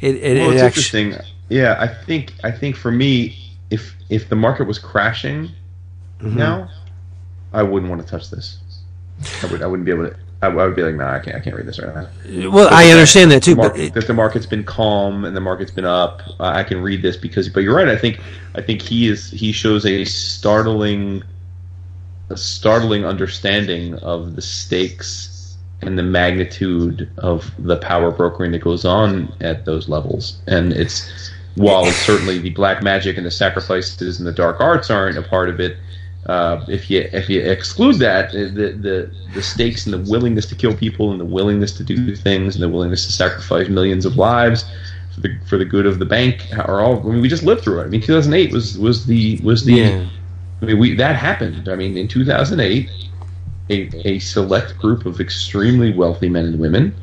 [0.00, 1.34] It it, Well, it it's actually interesting.
[1.48, 3.36] Yeah, I think I think for me,
[3.70, 5.50] if if the market was crashing
[6.22, 6.38] Mm-hmm.
[6.38, 6.70] now,
[7.52, 8.58] I wouldn't want to touch this.
[9.42, 10.16] I would I wouldn't be able to.
[10.40, 12.50] I, I would be like, nah, I can't I can't read this right now.
[12.50, 15.40] well, I understand that too, Mark, but it, that the market's been calm and the
[15.40, 16.22] market's been up.
[16.38, 17.88] Uh, I can read this because, but you're right.
[17.88, 18.20] I think
[18.54, 21.22] I think he is he shows a startling,
[22.30, 25.28] a startling understanding of the stakes
[25.82, 30.40] and the magnitude of the power brokering that goes on at those levels.
[30.46, 35.18] And it's while certainly the black magic and the sacrifices and the dark arts aren't
[35.18, 35.76] a part of it.
[36.26, 40.54] Uh, if you if you exclude that, the, the the stakes and the willingness to
[40.54, 44.16] kill people and the willingness to do things and the willingness to sacrifice millions of
[44.16, 44.64] lives
[45.12, 47.00] for the for the good of the bank are all.
[47.00, 47.84] I mean, we just lived through it.
[47.84, 49.74] I mean, 2008 was was the was the.
[49.74, 50.08] Yeah.
[50.60, 51.68] I mean, we that happened.
[51.68, 52.88] I mean, in 2008,
[53.72, 56.94] a a select group of extremely wealthy men and women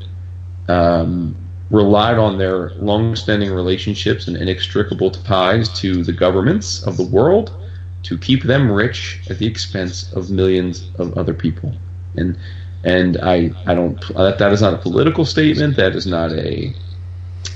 [0.68, 1.36] um,
[1.70, 7.56] relied on their long-standing relationships and inextricable ties to the governments of the world
[8.02, 11.74] to keep them rich at the expense of millions of other people.
[12.16, 12.38] And
[12.84, 15.76] and I I don't that, that is not a political statement.
[15.76, 16.74] That is not a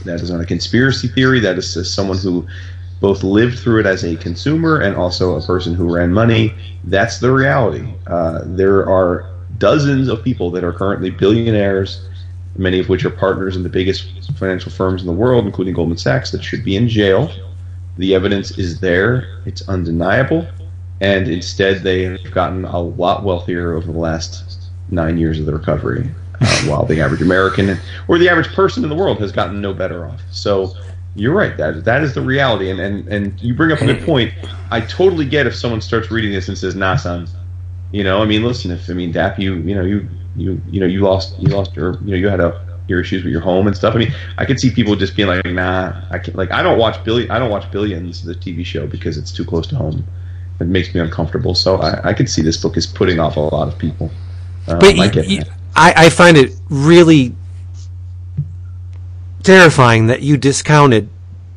[0.04, 1.40] that is not a conspiracy theory.
[1.40, 2.46] That is someone who
[3.04, 6.54] both lived through it as a consumer and also a person who ran money.
[6.84, 7.86] That's the reality.
[8.06, 12.08] Uh, there are dozens of people that are currently billionaires,
[12.56, 15.98] many of which are partners in the biggest financial firms in the world, including Goldman
[15.98, 17.30] Sachs, that should be in jail.
[17.98, 20.48] The evidence is there, it's undeniable,
[21.02, 25.52] and instead they have gotten a lot wealthier over the last nine years of the
[25.52, 26.08] recovery,
[26.40, 27.76] uh, while the average American
[28.08, 30.22] or the average person in the world has gotten no better off.
[30.30, 30.74] So
[31.14, 31.56] you're right.
[31.56, 34.32] That that is the reality, and and, and you bring up a good point.
[34.70, 37.28] I totally get if someone starts reading this and says, "Nah, son,"
[37.92, 38.22] you know.
[38.22, 38.70] I mean, listen.
[38.70, 41.74] If I mean, Dap, you you know you you you know you lost you lost
[41.76, 43.94] your you know you had a your issues with your home and stuff.
[43.94, 46.78] I mean, I could see people just being like, "Nah, I can't." Like, I don't
[46.78, 47.30] watch Billy.
[47.30, 50.04] I don't watch Billions, the TV show, because it's too close to home.
[50.60, 51.54] It makes me uncomfortable.
[51.54, 54.10] So I, I could see this book is putting off a lot of people.
[54.68, 55.48] Um, but I y- get y- that.
[55.76, 57.34] I, I find it really
[59.44, 61.08] terrifying that you discounted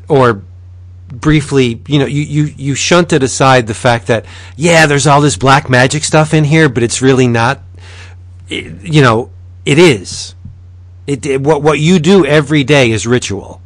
[0.07, 0.43] or
[1.07, 5.37] briefly, you know, you, you, you shunted aside the fact that, yeah, there's all this
[5.37, 7.61] black magic stuff in here, but it's really not,
[8.49, 9.31] it, you know,
[9.65, 10.35] it is.
[11.07, 13.61] It, it, what, what you do every day is ritual.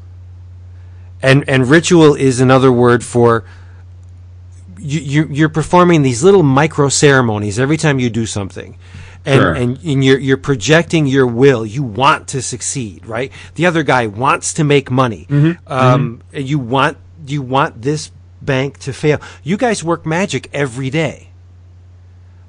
[1.21, 3.43] And, and ritual is another word for
[4.79, 8.77] you, you, you're performing these little micro ceremonies every time you do something.
[9.25, 9.53] And, Sure.
[9.53, 11.63] and, and you're, you're projecting your will.
[11.65, 13.31] You want to succeed, right?
[13.55, 15.27] The other guy wants to make money.
[15.67, 18.09] Um, and You want, you want this
[18.41, 19.21] bank to fail.
[19.43, 21.27] You guys work magic every day.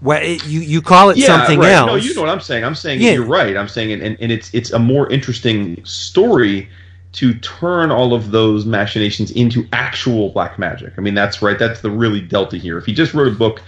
[0.01, 1.73] Well, it, you, you call it something right.
[1.73, 1.87] else.
[1.89, 2.65] No, you know what I'm saying.
[2.65, 3.13] I'm saying Yeah.
[3.13, 3.57] you're right.
[3.57, 6.69] I'm saying, and, and it's it's a more interesting story
[7.13, 10.95] to turn all of those machinations into actual black magic.
[10.97, 11.59] I mean, that's right.
[11.59, 12.79] That's the really delta here.
[12.79, 13.61] If he just wrote a book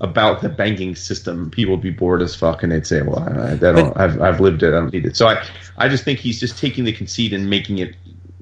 [0.00, 3.52] about the banking system, people would be bored as fuck, and they'd say, "Well, I,
[3.52, 4.68] I don't, I've I've lived it.
[4.68, 5.46] I don't need it." So I
[5.78, 7.96] I just think he's just taking the conceit and making it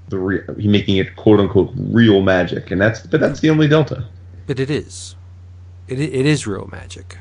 [0.09, 4.05] the re- making it quote unquote real magic, and that's but that's the only delta.
[4.47, 5.14] But it is,
[5.89, 7.18] it it is real magic.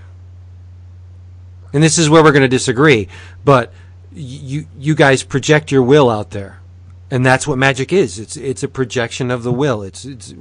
[1.73, 3.07] And this is where we're going to disagree.
[3.43, 3.73] But
[4.11, 6.59] you you guys project your will out there,
[7.13, 8.17] and that's what magic is.
[8.17, 9.83] It's it's a projection of the will.
[9.83, 10.33] It's it's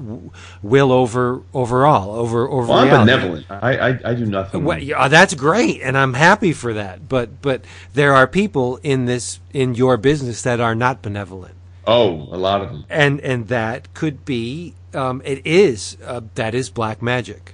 [0.63, 2.69] will over overall over over.
[2.69, 3.45] Well, I'm benevolent.
[3.51, 4.65] I, I I do nothing.
[4.65, 7.11] Well, yeah, that's great, and I'm happy for that.
[7.11, 12.27] But but there are people in this in your business that are not benevolent, oh,
[12.33, 12.87] a lot of them.
[12.89, 17.52] and and that could be um, it is uh, that is black magic,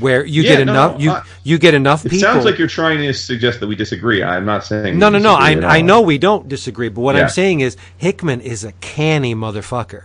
[0.00, 2.28] where you Yeah, get no, enough you I- you get enough It people.
[2.28, 4.22] sounds like you're trying to suggest that we disagree.
[4.22, 5.34] I'm not saying no no no.
[5.34, 7.22] I I know we don't disagree, but what Yeah.
[7.22, 10.04] I'm saying is Hickman is a canny motherfucker.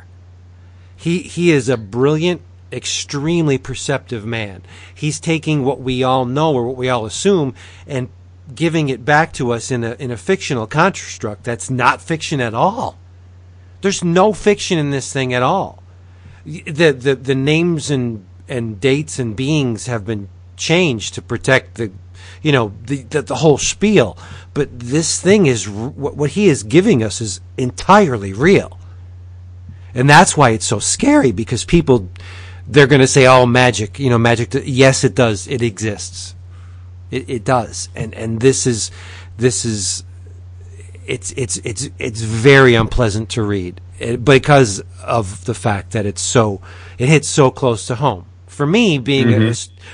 [0.96, 2.42] He he is a brilliant,
[2.72, 4.62] extremely perceptive man.
[4.94, 7.54] He's taking what we all know or what we all assume
[7.88, 8.10] and
[8.54, 12.54] giving it back to us in a in a fictional construct that's not fiction at
[12.54, 12.98] all.
[13.82, 15.82] There's no fiction in this thing at all.
[16.46, 21.92] The the the names and and dates and beings have been changed to protect the
[22.42, 24.18] you know the the, the whole spiel.
[24.54, 28.80] But this thing is what, what he is giving us is entirely real.
[29.94, 32.10] And that's why it's so scary because people
[32.68, 36.36] they're going to say oh magic you know magic yes it does it exists.
[37.12, 37.90] It, it does.
[37.96, 38.92] And and this is
[39.38, 40.04] this is
[41.06, 46.22] it's it's it's it's very unpleasant to read eh, because of the fact that it's
[46.22, 46.62] so
[46.98, 48.26] it hits so close to home
[48.56, 49.54] for me being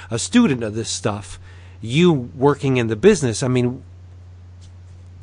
[0.10, 1.40] a student of this stuff
[1.82, 3.84] you working in the business i mean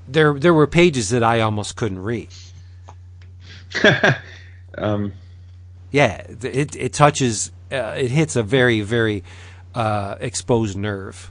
[0.06, 2.28] there there were pages that i almost couldn't read.
[4.76, 5.14] Um,
[5.90, 9.24] yeah it it touches uh, it hits a very very
[9.74, 11.30] uh, exposed nerve.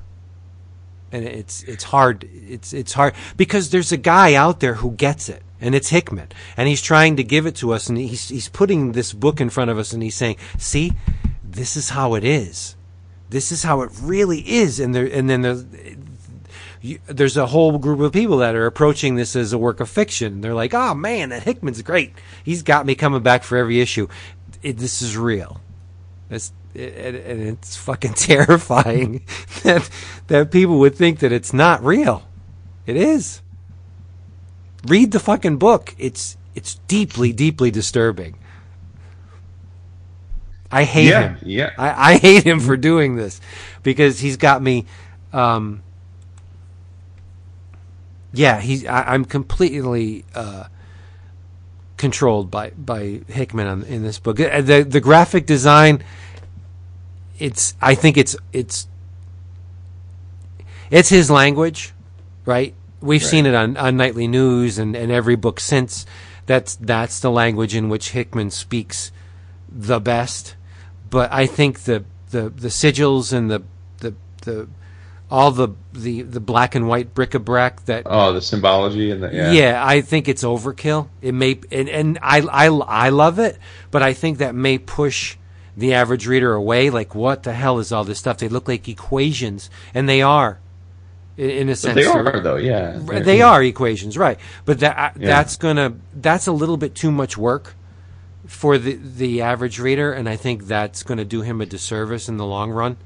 [1.11, 5.29] And it's it's hard it's it's hard because there's a guy out there who gets
[5.29, 6.27] it and it's Hickman
[6.57, 9.49] and he's trying to give it to us and he's he's putting this book in
[9.49, 10.91] front of us and he's saying see
[11.57, 12.75] this is how it is
[13.29, 15.65] this is how it really is and there and then there's
[17.07, 20.41] there's a whole group of people that are approaching this as a work of fiction.
[20.41, 22.13] They're like, "Oh man, that Hickman's great.
[22.43, 24.07] He's got me coming back for every issue.
[24.61, 25.59] It, this is real."
[26.29, 29.25] It's, it, and it's fucking terrifying
[29.63, 29.89] that
[30.27, 32.23] that people would think that it's not real.
[32.85, 33.41] It is.
[34.85, 35.95] Read the fucking book.
[35.97, 38.37] It's it's deeply, deeply disturbing.
[40.71, 41.37] I hate Yeah, him.
[41.43, 41.71] yeah.
[41.77, 43.39] I, I hate him for doing this
[43.83, 44.85] because he's got me.
[45.31, 45.81] Um,
[48.33, 48.85] yeah, he's.
[48.85, 50.65] I, I'm completely uh,
[51.95, 54.39] controlled by by Hickman on, in this book.
[54.39, 56.03] Uh, The the graphic design.
[57.39, 57.75] It's.
[57.81, 58.87] I think it's it's.
[60.89, 61.93] It's his language,
[62.45, 62.73] right?
[63.01, 66.05] We've seen it on, on nightly news and, and every book since.
[66.45, 69.11] That's that's the language in which Hickman speaks
[69.69, 70.55] the best.
[71.09, 73.63] But I think the the, the sigils and the
[73.99, 74.67] the the
[75.29, 79.51] all the, the, the black and white bric-a-brac that oh, the symbology and the yeah.
[79.51, 79.85] yeah.
[79.85, 81.09] I think it's overkill.
[81.21, 83.57] It may and, and I, I I love it,
[83.91, 85.35] but I think that may push
[85.75, 86.89] the average reader away.
[86.89, 88.37] Like, what the hell is all this stuff?
[88.37, 90.59] They look like equations, and they are,
[91.35, 91.95] in, a sense.
[91.95, 92.55] they They're- though.
[92.55, 94.39] Yeah, they are equations, right?
[94.65, 95.27] But that Yeah.
[95.27, 97.75] that's gonna that's a little bit too much work
[98.47, 102.27] for the the average reader, and I think that's going to do him a disservice
[102.29, 102.97] in the long run.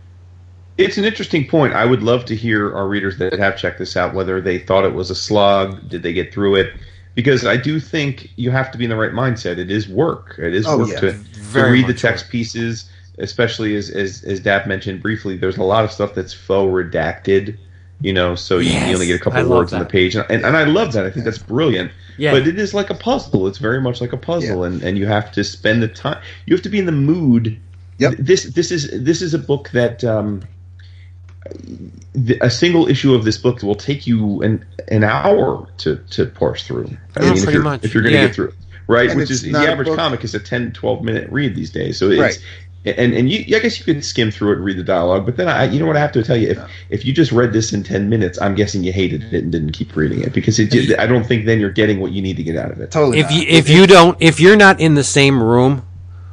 [0.77, 1.73] It's an interesting point.
[1.73, 4.85] I would love to hear our readers that have checked this out whether they thought
[4.85, 6.73] it was a slog, did they get through it?
[7.13, 9.57] Because I do think you have to be in the right mindset.
[9.57, 10.35] It is work.
[10.39, 10.99] It is Oh, work yeah.
[11.01, 11.23] to,
[11.53, 15.35] to read the much text pieces, especially as, as as Dap mentioned briefly.
[15.38, 17.57] There's a lot of stuff that's faux redacted,
[18.02, 19.86] you know, so you, Yes, you only get a couple I love words on the
[19.86, 21.06] page, and, and I love that.
[21.06, 21.91] I think that's brilliant.
[22.18, 22.32] Yeah.
[22.32, 23.48] But it is like a puzzle.
[23.48, 24.68] It's very much like a puzzle, Yeah.
[24.68, 26.22] and, and you have to spend the time.
[26.45, 27.60] You have to be in the mood.
[27.99, 28.14] Yep.
[28.19, 30.41] This this is this is a book that um,
[32.14, 36.26] the, a single issue of this book will take you an an hour to to
[36.26, 36.86] parse through.
[37.15, 37.84] I Yeah, mean, if pretty you're, much.
[37.84, 38.26] if you're going to Yeah.
[38.28, 38.53] get through it,
[38.88, 39.10] right?
[39.10, 41.98] And Which is the average book- comic is a 10, 12 minute read these days.
[41.98, 42.45] So it's Right.
[42.85, 45.37] And and you, I guess you could skim through it and read the dialogue, but
[45.37, 46.59] then I, you know what I have to tell you, if
[46.89, 49.71] if you just read this in ten minutes, I'm guessing you hated it and didn't
[49.73, 52.43] keep reading it because it, I don't think then you're getting what you need to
[52.43, 52.91] get out of it.
[52.91, 53.19] Totally.
[53.19, 53.35] If not.
[53.35, 55.85] you if you don't if you're not in the same room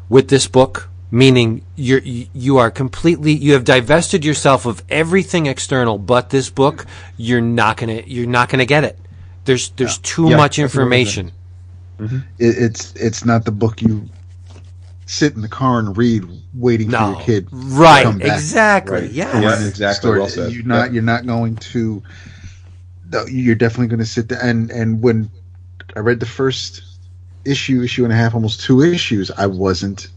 [0.08, 5.46] with this book, meaning you're you you are completely you have divested yourself of everything
[5.46, 6.86] external but this book,
[7.18, 8.98] you're not gonna you're not gonna get it.
[9.44, 11.18] There's there's too Yeah, much that's what it is.
[11.18, 11.32] information.
[11.98, 12.18] Mm-hmm.
[12.38, 14.08] it, it's it's not the book you
[15.09, 16.22] sit in the car and read,
[16.55, 17.48] waiting for your kid.
[17.48, 18.05] to right?
[18.05, 18.35] come back.
[18.35, 19.01] Exactly.
[19.01, 19.10] Right.
[19.10, 19.43] Yes.
[19.43, 19.66] Yeah.
[19.66, 20.52] Exactly, well said.
[20.52, 20.89] You're not.
[20.89, 20.94] Yeah.
[20.94, 22.02] You're not going to.
[23.10, 25.30] no, You're definitely going to sit there and and when
[25.97, 26.82] I read the first
[27.44, 30.09] issue, issue and a half, almost two issues, I wasn't,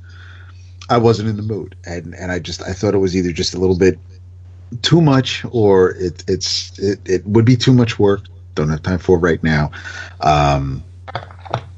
[0.89, 3.53] I wasn't in the mood, and and I just I thought it was either just
[3.55, 3.97] a little bit
[4.81, 8.25] too much, or it it's it, it would be too much work.
[8.55, 9.71] Don't have time for right now.
[10.19, 10.83] Um,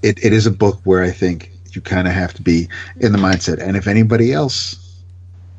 [0.02, 2.68] it, it is a book where I think you kind of have to be
[3.00, 5.02] in the mindset, and if anybody else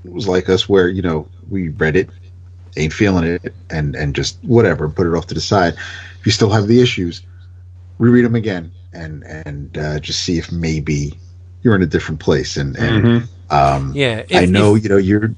[0.04, 2.10] was like us, where you know we read it,
[2.76, 5.74] ain't feeling it, and and just whatever, put it off to the side.
[6.20, 7.22] If you still have the issues,
[7.98, 11.18] reread them again, and and uh, just see if maybe
[11.62, 12.56] you're in a different place.
[12.56, 15.34] And and um, Yeah, I know if- you know you're.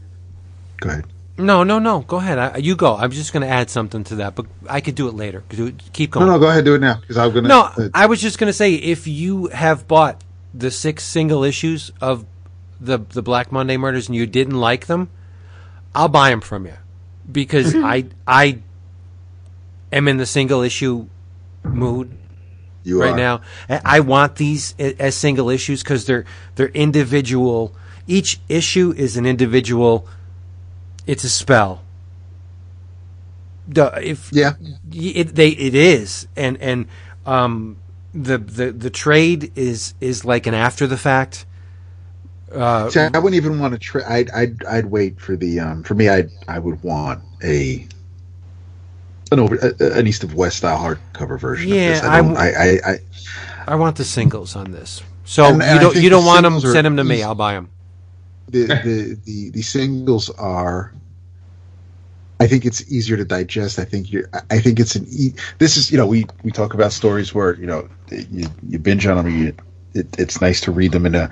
[0.81, 1.05] Go ahead.
[1.39, 2.01] No, no, no.
[2.01, 2.39] Go ahead.
[2.39, 2.97] I, you go.
[2.97, 5.43] I'm just going to add something to that, but I could do it later.
[5.51, 6.33] Do it- Keep No, going.
[6.33, 7.49] no, go ahead, do it now because I'm gonna.
[7.49, 10.23] No, uh, I was just going to say if you have bought
[10.55, 12.25] the six single issues of
[12.81, 15.11] the the Black Monday murders and you didn't like them,
[15.95, 16.75] I'll buy them from you
[17.31, 18.59] because I I
[19.93, 21.07] am in the single issue
[21.65, 22.11] mood
[22.85, 23.17] you right are.
[23.17, 23.41] now.
[23.69, 26.25] I I want these as single issues because they're
[26.55, 27.75] they're individual.
[28.07, 30.07] Each issue is an individual.
[31.07, 31.83] It's a spell.
[33.69, 34.55] If Yeah.
[34.93, 36.87] It they it is and and
[37.25, 37.79] um
[38.23, 41.45] the the the trade is is like an after the fact
[42.53, 44.03] uh See, I wouldn't even want to try.
[44.09, 46.09] I'd, I'd I'd wait for the um for me.
[46.09, 47.87] I I would want a
[49.33, 51.69] an over a, an east of west style hardcover version.
[51.69, 52.03] Yeah, of this.
[52.05, 52.35] I I don't.
[52.35, 52.99] w- I, I, I
[53.69, 56.43] i want the singles on this so And- and you don't you don't the want
[56.45, 57.69] them are send them to me i'll buy them
[58.49, 60.93] the, the the the singles are.
[62.39, 63.79] I think it's easier to digest.
[63.79, 64.29] I think you're.
[64.51, 65.07] I think it's an.
[65.11, 68.79] E- this is you know we we talk about stories where you know you you
[68.79, 69.29] binge on them.
[69.29, 69.55] You,
[69.95, 71.31] it, it's nice to read them in a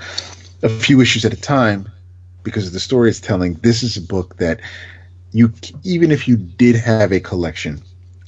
[0.63, 1.89] a few issues at a time
[2.43, 3.55] because of the story it's telling.
[3.55, 4.61] This is a book that
[5.33, 5.53] you
[5.83, 7.83] even if you did have a collection,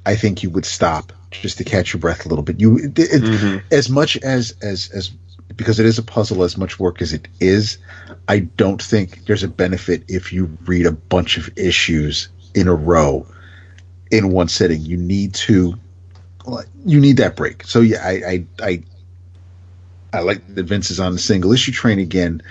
[0.05, 2.61] I think you would stop just to catch your breath a little bit.
[2.61, 3.66] You it, it- mm-hmm.
[3.73, 5.11] as much as as as
[5.57, 7.78] because it is a puzzle as much work as it is.
[8.28, 12.74] I don't think there's a benefit if you read a bunch of issues in a
[12.74, 13.24] row
[14.11, 14.81] in one sitting.
[14.83, 15.74] You need to
[16.85, 17.65] you need that break.
[17.65, 18.83] So yeah, I I I,
[20.12, 22.43] I like that Vince is on the single issue train again.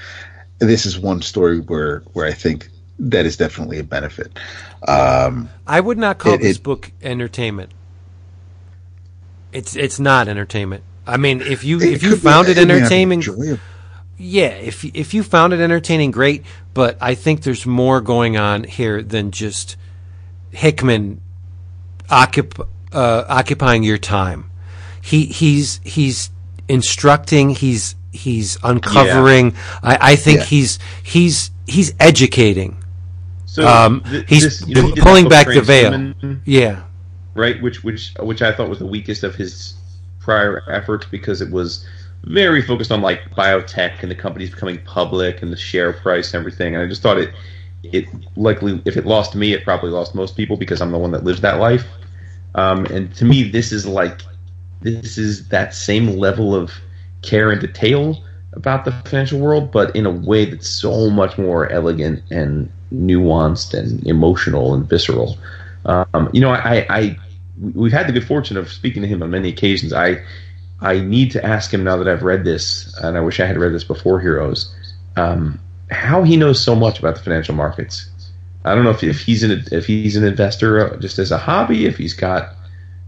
[0.59, 2.69] This is one story where where I think
[2.99, 4.39] that is definitely a benefit.
[4.87, 7.71] Um, i would not call It- this it- book entertainment
[9.51, 12.65] it's it's not entertainment i mean if you if you could be- found it may
[12.65, 13.59] not be entertaining.
[14.17, 16.43] Yeah, if if you found it entertaining, great.
[16.73, 19.75] But I think there's more going on here than just
[20.55, 21.21] Hickman
[22.09, 24.49] occup- uh, occupying your time.
[25.01, 26.29] He he's he's
[26.67, 27.49] instructing.
[27.51, 29.53] He's he's uncovering.
[29.83, 30.45] I, I think Yeah.
[30.45, 32.77] he's he's he's educating.
[33.45, 36.13] So Um, th- he's this- you know, he pulling back the veil.
[36.45, 36.83] Yeah,
[37.35, 37.61] right?
[37.61, 39.73] Which which which I thought was the weakest of his
[40.19, 41.85] prior efforts because it was
[42.23, 46.39] very focused on like biotech and the companies becoming public and the share price and
[46.41, 46.73] everything.
[46.75, 47.31] And I just thought it
[47.93, 48.05] it
[48.35, 51.23] likely if it lost me, it probably lost most people because I'm the one that
[51.23, 51.85] lives that life.
[52.55, 54.21] Um, and to me, this is like
[54.81, 56.71] this is that same level of
[57.21, 61.69] care and detail about the financial world, but in a way that's so much more
[61.71, 65.37] elegant and nuanced and emotional and visceral.
[65.85, 67.17] Um, you know, I, I
[67.73, 69.93] we've had the good fortune of speaking to him on many occasions.
[69.93, 70.23] I
[70.81, 73.57] I need to ask him now that I've read this, and I wish I had
[73.57, 74.73] read this before Heroes,
[75.15, 75.59] um,
[75.91, 78.09] how he knows so much about the financial markets.
[78.63, 81.37] I don't know if, if he's an if he's an investor uh, just as a
[81.37, 82.53] hobby, if he's got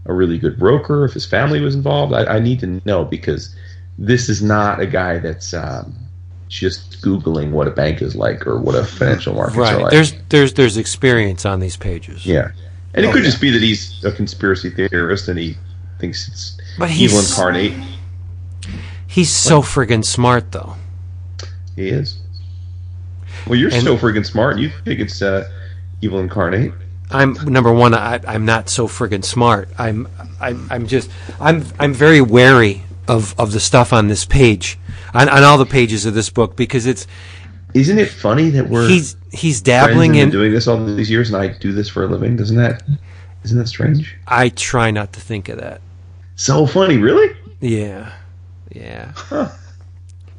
[0.06, 2.12] a really good broker, if his family was involved.
[2.12, 3.54] I, I need to know because
[3.98, 5.94] this is not a guy that's um,
[6.48, 9.82] just googling what a bank is like or what a financial markets are right.
[9.82, 9.90] like.
[9.90, 12.24] There's there's there's experience on these pages.
[12.24, 12.52] Yeah,
[12.94, 13.30] and it Oh, could yeah.
[13.30, 15.56] just be that he's a conspiracy theorist and he
[15.98, 17.72] thinks it's But evil he's- incarnate.
[19.08, 20.76] He's so friggin' smart though.
[21.74, 22.20] He is.
[23.48, 24.58] Well, you're And- so friggin' smart.
[24.58, 25.48] You think it's uh,
[26.02, 26.72] evil incarnate?
[27.10, 27.94] I'm number one.
[27.94, 29.70] I, I'm not so friggin' smart.
[29.78, 30.06] I'm,
[30.40, 31.10] I'm, I'm just,
[31.40, 34.78] I'm, I'm very wary of, of the stuff on this page,
[35.14, 37.06] on, on all the pages of this book because it's
[37.72, 40.28] Isn't it funny that we're he's he's dabbling in.
[40.30, 42.36] doing this all these years, and I do this for a living?
[42.36, 42.82] Doesn't that
[43.44, 44.14] isn't that strange?
[44.26, 45.80] I try not to think of that.
[46.36, 47.34] So funny, really?
[47.60, 48.12] Yeah,
[48.70, 49.12] yeah.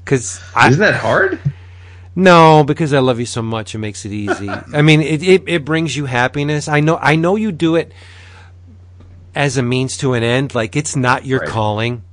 [0.06, 1.40] Because I Isn't that hard?
[2.16, 4.50] No, because I love you so much, it makes it easy.
[4.74, 6.68] I mean, it, it it brings you happiness.
[6.68, 7.92] I know I know you do it
[9.36, 10.54] as a means to an end.
[10.56, 11.50] Like it's not your Right.
[11.50, 12.04] calling.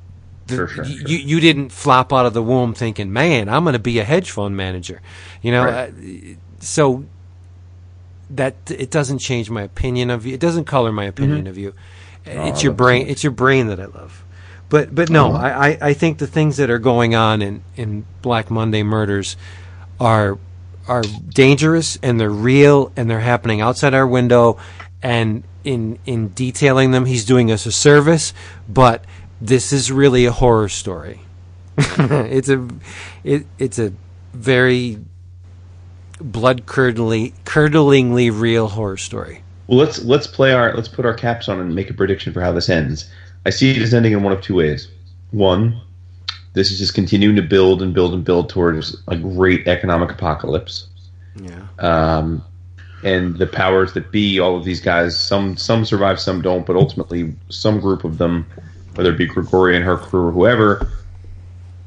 [0.46, 1.08] The- Sure, sure, you, sure.
[1.08, 4.30] you didn't flop out of the womb thinking, "Man, I'm going to be a hedge
[4.30, 5.00] fund manager."
[5.42, 5.92] You know, Right.
[6.60, 7.04] so
[8.30, 10.34] that it doesn't change my opinion of you.
[10.34, 11.74] It doesn't color my opinion of you.
[12.24, 13.06] it's your brain.
[13.08, 14.24] It's your brain that I love.
[14.68, 18.04] But but no, I, I, I think the things that are going on in, in
[18.22, 19.36] Black Monday murders
[20.00, 20.38] are
[20.88, 24.56] are dangerous and they're real and they're happening outside our window
[25.02, 28.32] and in in detailing them he's doing us a service,
[28.68, 29.04] but
[29.40, 31.20] this is really a horror story.
[31.78, 32.66] it's a
[33.24, 33.92] it, it's a
[34.32, 34.98] very
[36.20, 39.42] blood curdling curdlingly real horror story.
[39.66, 42.40] Well, let's let's play our let's put our caps on and make a prediction for
[42.40, 43.10] how this ends.
[43.44, 44.88] I see it as ending in one of two ways.
[45.32, 45.80] One,
[46.56, 50.88] this is just continuing to build and build and build towards a great economic apocalypse.
[51.38, 51.66] Yeah.
[51.78, 52.42] Um,
[53.04, 56.74] and the powers that be, all of these guys, some some survive, some don't, but
[56.74, 58.46] ultimately, some group of them,
[58.94, 60.88] whether it be Grigoria and her crew or whoever,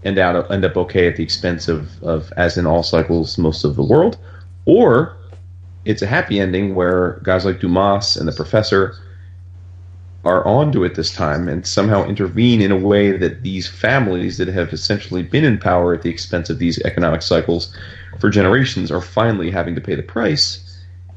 [0.04, 3.64] end out end up okay at the expense of, of as in all cycles, most
[3.64, 4.20] of the world,
[4.66, 5.18] or
[5.84, 8.96] it's a happy ending where guys like Dumas and the Professor
[10.26, 14.48] are onto it this time and somehow intervene in a way that these families that
[14.48, 17.76] have essentially been in power at the expense of these economic cycles
[18.20, 20.66] for generations are finally having to pay the price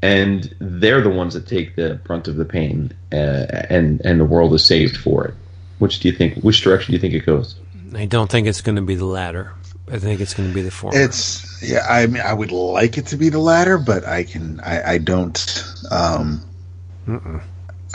[0.01, 4.25] and they're the ones that take the brunt of the pain uh, and and the
[4.25, 5.33] world is saved for it
[5.79, 7.55] which do you think which direction do you think it goes
[7.95, 9.53] I don't think it's going to be the latter.
[9.91, 10.97] I think it's going to be the former.
[10.97, 11.85] It's yeah.
[11.87, 14.59] I mean, I would like it to be the latter, but I can.
[14.61, 15.63] I, I don't.
[15.91, 16.41] Um,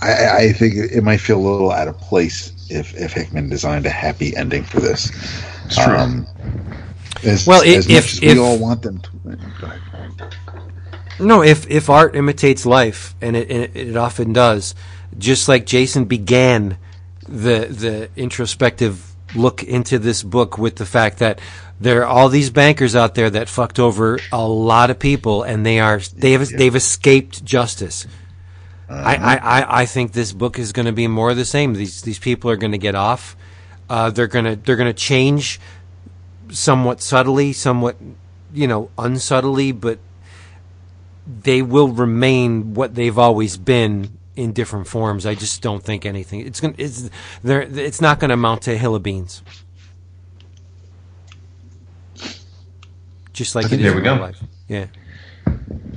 [0.01, 3.87] I, I think it might feel a little out of place if if Hickman designed
[3.87, 5.11] a happy ending for this.
[5.71, 5.97] true.
[5.97, 6.27] Um,
[7.25, 9.11] as, Well, i- as if- much as if- we all want them to.
[9.61, 10.35] Go ahead.
[11.21, 14.75] No, if if art imitates life, and it, and it, it often does,
[15.19, 16.79] just like Jason began
[17.29, 19.05] the the introspective
[19.35, 21.41] look into this book with the fact that
[21.81, 25.67] there are all these bankers out there that fucked over a lot of people, and
[25.67, 28.07] they are they have they've escaped justice.
[28.91, 31.75] I, I, I, I think this book is going to be more of the same.
[31.75, 33.37] These these people are going to get off.
[33.89, 35.61] Uh, they're gonna they're gonna change
[36.51, 37.97] somewhat subtly, somewhat
[38.55, 39.99] you know unsubtly, but
[41.27, 45.27] they will remain what they've always been in different forms.
[45.27, 46.41] I just don't think anything.
[46.47, 46.75] It's going.
[46.79, 47.11] It's
[47.43, 47.61] there.
[47.63, 49.43] It's not going to amount to a hill of beans.
[53.33, 54.15] Just like it is There we in go.
[54.15, 54.39] life.
[54.67, 54.87] Yeah.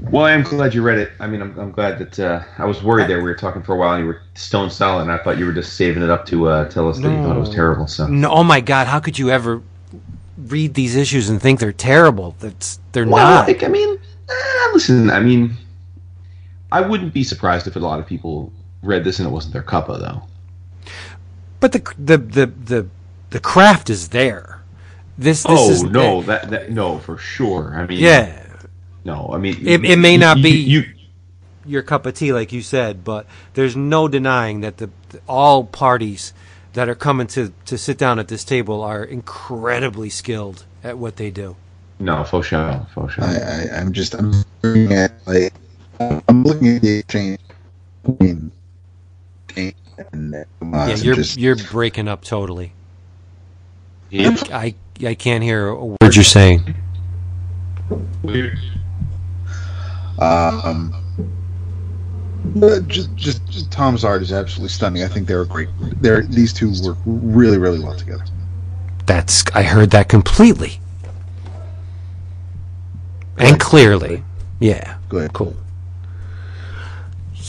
[0.09, 2.65] Well i am glad you read it i mean i'm, I'm glad that uh, i
[2.65, 5.11] was worried there we were talking for a while and you were stone solid and
[5.11, 7.35] i thought you were just saving it up to uh, tell us that you thought
[7.35, 8.29] it was terrible so No.
[8.31, 8.87] Oh my God!
[8.87, 9.61] How could you ever
[10.37, 12.35] read these issues and think they're terrible?
[12.39, 13.47] That's they're Well, not.
[13.47, 13.97] like, I mean,
[14.29, 15.55] eh, listen, I mean,
[16.71, 19.63] I wouldn't be surprised if a lot of people read this and it wasn't their
[19.63, 20.23] cuppa, though.
[21.59, 22.87] But the the the the
[23.29, 24.61] the craft is there.
[25.17, 27.73] This this oh no, that, that no for sure.
[27.75, 28.40] I mean, Yeah.
[29.03, 30.83] No, I mean, It- it may not you- be- you.
[31.65, 35.63] your cup of tea, like you said, but there's no denying that the, the all
[35.63, 36.33] parties
[36.73, 41.17] that are coming to, to sit down at this table are incredibly skilled at what
[41.17, 41.55] they do.
[41.99, 43.21] No, faux show, faux show.
[43.21, 45.53] I, I, I'm just I'm looking at like
[45.99, 47.39] I'm looking at the exchange
[48.03, 48.51] between
[50.13, 52.73] and yeah, you're just you're breaking up totally.
[54.09, 54.73] It's I
[55.05, 56.73] I can't hear a word you're saying.
[58.23, 58.57] weird.
[60.19, 60.95] Um,
[62.55, 65.03] but just, just, just Tomm's art is absolutely stunning.
[65.03, 65.69] I think they were great.
[66.01, 68.25] They're these two work really, really well together.
[69.05, 70.79] That's I heard that completely
[73.37, 74.23] and clearly.
[74.59, 74.97] Yeah.
[75.33, 75.55] Cool.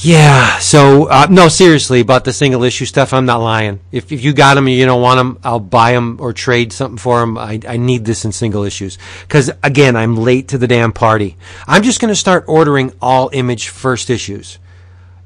[0.05, 0.59] Yeah.
[0.59, 3.13] So uh, no, seriously about the single issue stuff.
[3.13, 3.79] I'm not lying.
[3.93, 6.73] If if you got them and you don't want them, I'll buy them or trade
[6.73, 7.39] something for them.
[7.39, 11.37] I I need this in single issues because again, I'm late to the damn party.
[11.69, 14.59] I'm just gonna start ordering all image first issues,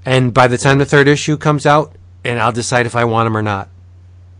[0.05, 3.27] and by the time the third issue comes out, and I'll decide if I want
[3.27, 3.71] them or not.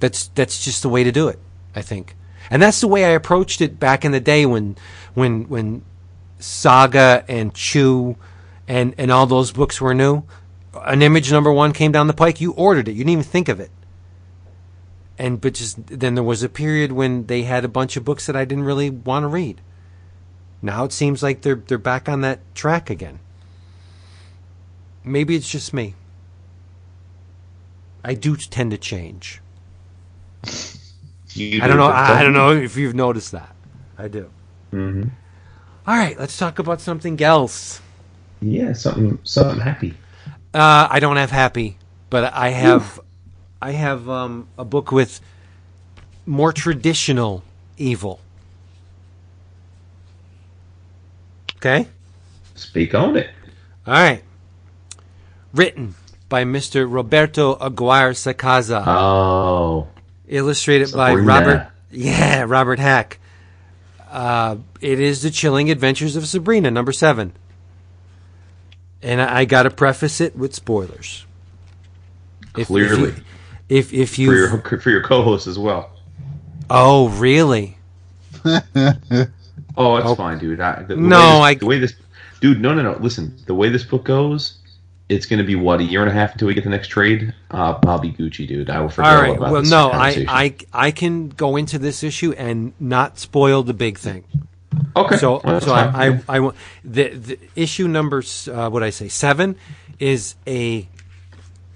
[0.01, 1.39] That's that's just the way to do it.
[1.75, 2.15] I think,
[2.51, 4.77] and that's the way I approached it back in the day when
[5.15, 5.83] when when
[6.39, 8.17] Saga and Chew
[8.69, 10.25] and and all those books were new.
[10.85, 12.41] An image number one came down the pike.
[12.41, 12.93] You ordered it.
[12.93, 13.71] You didn't even think of it.
[15.19, 18.27] And but just then there was a period when they had a bunch of books
[18.27, 19.61] that I didn't really want to read.
[20.61, 23.21] Now it seems like they're they're back on that track again.
[25.05, 25.95] Maybe it's just me.
[28.05, 29.41] I do tend to change.
[30.45, 31.87] I don't know.
[31.89, 33.55] I, I don't know if you've noticed that.
[33.99, 34.31] I do.
[34.73, 35.11] Mhm.
[35.87, 37.81] All right, let's talk about something else.
[38.41, 39.95] Yeah, something, something happy.
[40.53, 41.79] Uh, I don't have happy,
[42.11, 43.01] but I have,
[43.61, 45.21] I have um, a book with
[46.25, 47.43] more traditional
[47.77, 48.21] evil.
[51.57, 51.89] Okay.
[52.55, 53.31] Speak on it.
[53.87, 54.23] All right.
[55.55, 55.95] Written
[56.29, 56.87] by Mr.
[56.91, 58.85] Roberto Aguirre Sacasa.
[58.87, 59.89] Oh,
[60.29, 61.69] illustrated by Robert.
[61.91, 63.19] Yeah, Robert Hack.
[64.11, 67.33] Uh, it is the chilling adventures of Sabrina, number seven.
[69.03, 71.25] And I, I got to preface it with spoilers.
[72.55, 73.15] Clearly.
[73.69, 75.91] if if for you your for your co-host as well.
[76.71, 77.77] oh really
[79.79, 80.61] Oh, it's fine, dude.
[80.61, 81.95] I, the, the No, way I- the way this,
[82.41, 82.61] dude.
[82.61, 82.99] No, no, no.
[82.99, 84.59] Listen, the way this book goes,
[85.11, 86.89] it's going to be what a year and a half until we get the next
[86.89, 87.35] trade.
[87.51, 88.71] Uh, I'll be Gucci, dude.
[88.71, 90.25] I will forget all all right about well this no I.
[90.29, 94.25] I i can go into this issue and not spoil the big thing
[94.97, 95.17] okay.
[95.17, 95.95] so well, so fine.
[95.95, 96.51] I, I I
[96.85, 99.57] the, the issue number uh, what I say seven
[99.99, 100.89] is a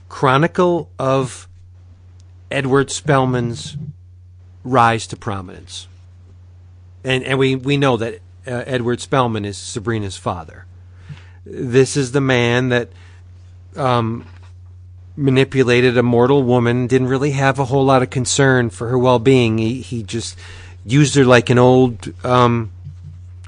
[0.08, 1.48] chronicle of
[2.50, 3.76] Edward Spellman's
[4.64, 5.88] rise to prominence,
[7.04, 10.66] and and we we know that uh, Edward Spellman is Sabrina's father.
[11.44, 12.90] This is the man that
[13.76, 14.26] um,
[15.16, 16.86] manipulated a mortal woman.
[16.86, 19.58] Didn't really have a whole lot of concern for her well being.
[19.58, 20.38] He he just
[20.84, 22.72] used her like an old um,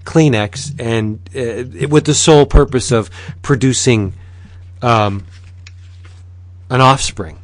[0.04, 3.10] Kleenex, and uh, with the sole purpose of
[3.42, 4.14] producing
[4.80, 5.24] um,
[6.70, 7.38] an offspring.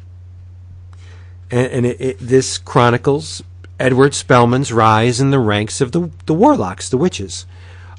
[1.51, 3.43] And, and it, it, this chronicles
[3.79, 7.45] Edward Spellman's rise in the ranks of the the warlocks, the witches.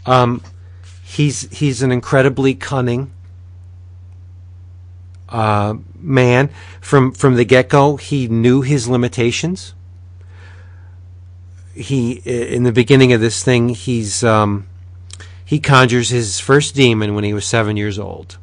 [0.06, 0.42] Um,
[1.02, 3.10] he's he's an incredibly cunning
[5.28, 6.50] uh, man.
[6.80, 9.74] From from the get go, he knew his limitations
[11.80, 14.66] he in the beginning of this thing he's um,
[15.44, 18.38] he conjures his first demon when he was seven years old.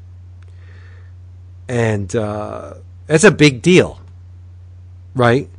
[1.70, 2.76] And uh,
[3.08, 4.00] that's a big deal
[5.18, 5.50] right?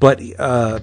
[0.00, 0.80] But uh,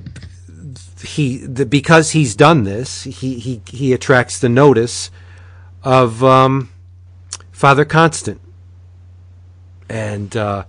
[1.01, 5.09] he the, because he's done this he, he he attracts the notice
[5.83, 6.69] of um,
[7.51, 8.41] father constant.
[9.89, 10.65] And uh,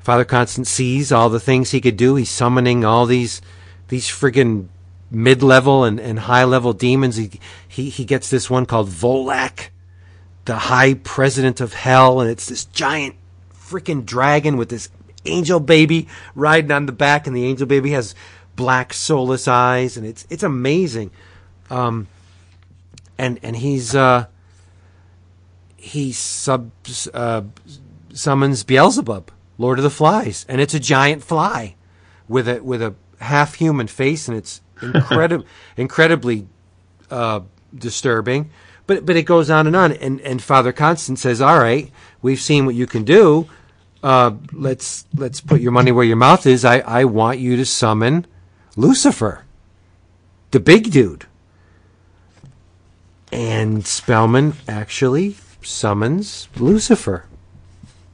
[0.00, 2.16] father constant sees all the things he could do.
[2.16, 3.40] He's summoning all these
[3.88, 4.68] these friggin'
[5.10, 7.16] mid-level and, and high-level demons.
[7.16, 7.30] He,
[7.66, 9.70] he he gets this one called Volak,
[10.44, 13.16] the High President of Hell, and it's this giant
[13.52, 14.88] freaking dragon with this
[15.24, 18.14] angel baby riding on the back, and the angel baby has
[18.56, 21.10] black soulless eyes, and it's it's amazing.
[21.70, 22.08] Um,
[23.16, 24.26] and and he's uh,
[25.76, 27.42] he subs uh,
[28.12, 31.76] summons Beelzebub, Lord of the Flies, and it's a giant fly
[32.28, 35.44] with a with a half human face, and it's incredible,
[35.76, 36.46] incredibly
[37.10, 37.40] uh,
[37.74, 38.50] disturbing.
[38.86, 41.90] But but it goes on and on, and and Father Constant says, "All right,
[42.22, 43.48] we've seen what you can do.
[44.02, 46.64] Uh, let's let's put your money where your mouth is.
[46.64, 48.26] I I want you to summon
[48.76, 49.44] Lucifer,
[50.52, 51.26] the big dude."
[53.30, 57.26] And Spellman actually summons Lucifer.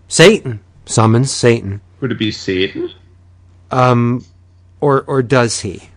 [0.08, 1.80] Satan summons Satan.
[2.00, 2.90] Would it be Satan?
[3.70, 4.24] Um,
[4.80, 5.90] or or does he?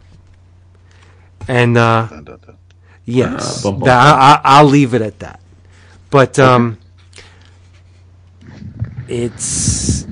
[1.48, 2.58] And uh, Dun, dun, dun.
[3.06, 5.40] yes, Uh, bum, bum, That- I, I, I'll leave it at that.
[6.10, 6.78] But um,
[9.08, 10.08] it's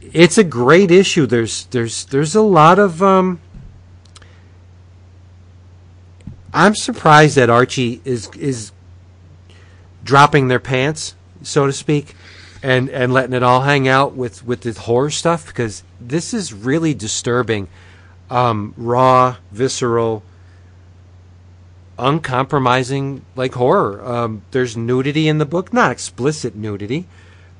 [0.00, 1.26] it's a great issue.
[1.26, 3.40] There's there's there's a lot of um.
[6.54, 8.72] I'm surprised that Archie is is
[10.04, 12.14] dropping their pants, so to speak,
[12.62, 16.52] and and letting it all hang out with with the horror stuff because this is
[16.52, 17.68] really disturbing,
[18.28, 20.22] um, raw, visceral,
[22.02, 24.04] uncompromising like horror.
[24.04, 27.06] Um, there's nudity in the book, not explicit nudity.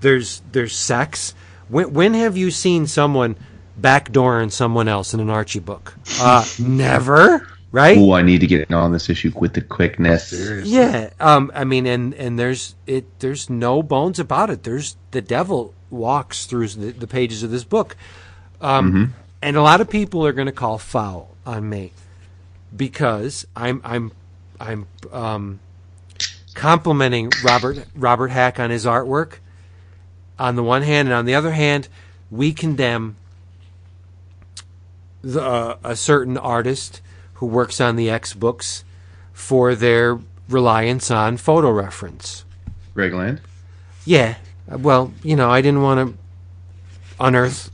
[0.01, 1.35] There's there's sex.
[1.69, 3.37] When when have you seen someone
[3.81, 5.95] backdooring someone else in an Archie book?
[6.21, 7.97] Uh, never, right?
[7.97, 10.33] Oh, I need to get on this issue with the quickness.
[10.65, 13.21] Yeah, um, I mean, and and there's it.
[13.21, 14.65] There's no bones about it.
[14.65, 17.97] There's the devil walks through the, the pages of this book,
[18.61, 21.93] um, and a lot of people are going to call foul on me
[22.75, 24.13] because I'm I'm
[24.63, 25.61] I'm um,
[26.55, 29.39] complimenting Robert Robert Hack on his artwork
[30.39, 31.89] on the one hand, and on the other hand,
[32.31, 33.17] we condemn
[35.21, 37.01] the, uh, a certain artist
[37.35, 38.85] who works on the X books
[39.33, 42.45] for their reliance on photo reference.
[42.95, 43.41] Greg Land?
[44.05, 44.37] Yeah,
[44.69, 46.19] well, you know, I didn't want to
[47.19, 47.71] unearth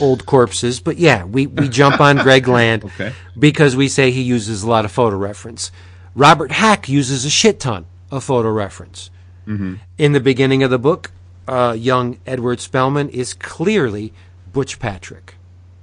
[0.00, 3.12] old corpses, but yeah, we, we jump on Greg Land Okay.
[3.38, 5.70] because we say he uses a lot of photo reference.
[6.14, 9.10] Robert Hack uses a shit ton of photo reference.
[9.46, 11.10] In the beginning of the book,
[11.48, 14.12] uh, young Edward Spellman is clearly
[14.52, 15.34] Butch Patrick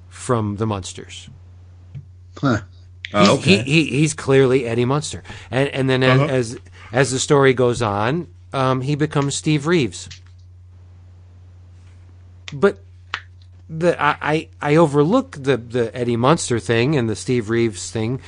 [0.07, 1.29] from the Munsters.
[2.37, 2.61] Huh.
[3.11, 3.57] He- okay.
[3.57, 5.23] he, he, he's clearly Eddie Munster.
[5.51, 6.33] And, and then as, Uh-huh.
[6.33, 6.57] as,
[6.93, 10.07] as the story goes on, um, he becomes Steve Reeves.
[12.53, 12.79] But
[13.69, 18.19] the I, I I overlook the the Eddie Munster thing and the Steve Reeves thing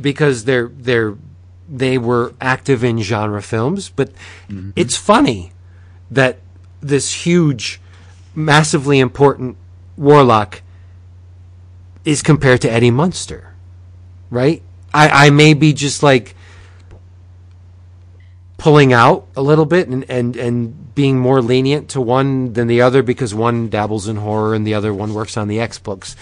[0.00, 1.16] because they're they're
[1.68, 4.10] they were active in genre films, but
[4.48, 4.70] mm-hmm.
[4.74, 5.52] it's funny
[6.10, 6.38] that
[6.80, 7.80] this huge,
[8.34, 9.56] massively important
[9.96, 10.62] warlock
[12.04, 13.54] is compared to Eddie Munster,
[14.30, 14.62] right?
[14.94, 16.34] I, I may be just like
[18.56, 22.80] pulling out a little bit and, and, and being more lenient to one than the
[22.80, 26.16] other because one dabbles in horror and the other one works on the X books.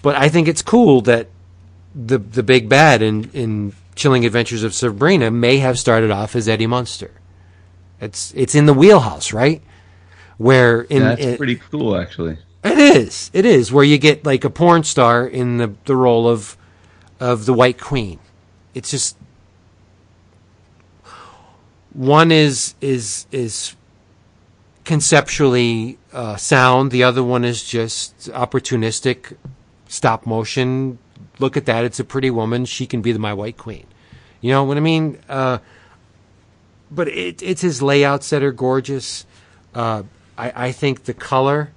[0.00, 1.28] But I think it's cool that
[1.94, 6.48] the the big bad in, in Chilling Adventures of Sabrina may have started off as
[6.48, 7.10] Eddie Munster.
[8.00, 9.62] It's it's in the wheelhouse, right?
[10.38, 12.38] Where in That's it- pretty cool, actually.
[12.64, 13.30] it is.
[13.32, 16.56] It is where you get like a porn star in the, the role of
[17.20, 18.18] of the White Queen.
[18.74, 19.16] It's just
[21.92, 23.76] one is is is
[24.84, 26.90] conceptually uh, sound.
[26.90, 29.36] The other one is just opportunistic,
[29.88, 30.98] stop motion.
[31.42, 31.84] Look at that!
[31.84, 32.64] It's a pretty woman.
[32.64, 33.86] She can be my White Queen.
[34.40, 35.18] You know what I mean?
[35.28, 35.58] Uh,
[36.90, 39.26] but it, it's his layouts that are gorgeous.
[39.74, 40.04] Uh,
[40.38, 41.72] I, I think the color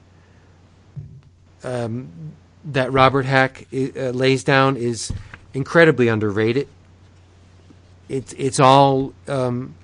[2.66, 5.12] that Robert Hack uh, lays down is
[5.54, 6.68] incredibly underrated.
[8.08, 9.76] It's it's all um,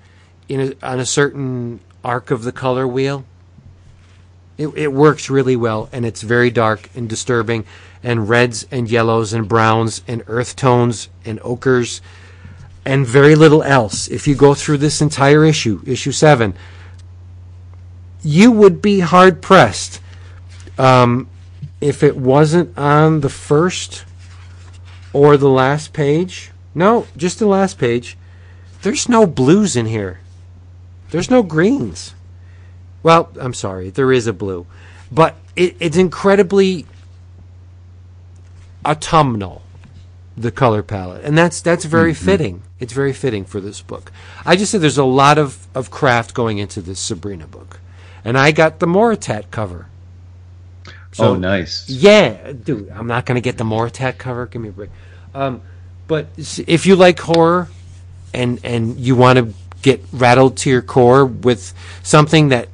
[0.48, 3.24] in a, on a certain arc of the color wheel.
[4.58, 7.64] It, it works really well, and it's very dark and disturbing,
[8.02, 12.00] and reds and yellows and browns and earth tones and ochres,
[12.84, 14.08] and very little else.
[14.08, 16.54] If you go through this entire issue, issue seven,
[18.22, 20.00] you would be hard pressed
[20.78, 21.28] um,
[21.80, 24.04] if it wasn't on the first
[25.12, 26.50] or the last page.
[26.74, 28.16] No, just the last page.
[28.82, 30.20] There's no blues in here.
[31.10, 32.14] There's no greens.
[33.02, 34.66] Well, I'm sorry, there is a blue,
[35.10, 36.86] but it, it's incredibly
[38.84, 39.62] autumnal,
[40.36, 42.62] the color palette, and that's that's very fitting.
[42.80, 44.12] It's very fitting for this book.
[44.44, 47.80] I just said there's a lot of, of craft going into this Sabrina book,
[48.24, 49.86] and I got the Moritat cover.
[51.18, 51.88] oh, nice.
[51.88, 54.46] Yeah, dude, I'm not going to get the Moritat cover.
[54.46, 54.90] Give me a break.
[55.34, 55.62] Um,
[56.08, 57.68] but if you like horror
[58.34, 62.68] and and you want to get rattled to your core with something that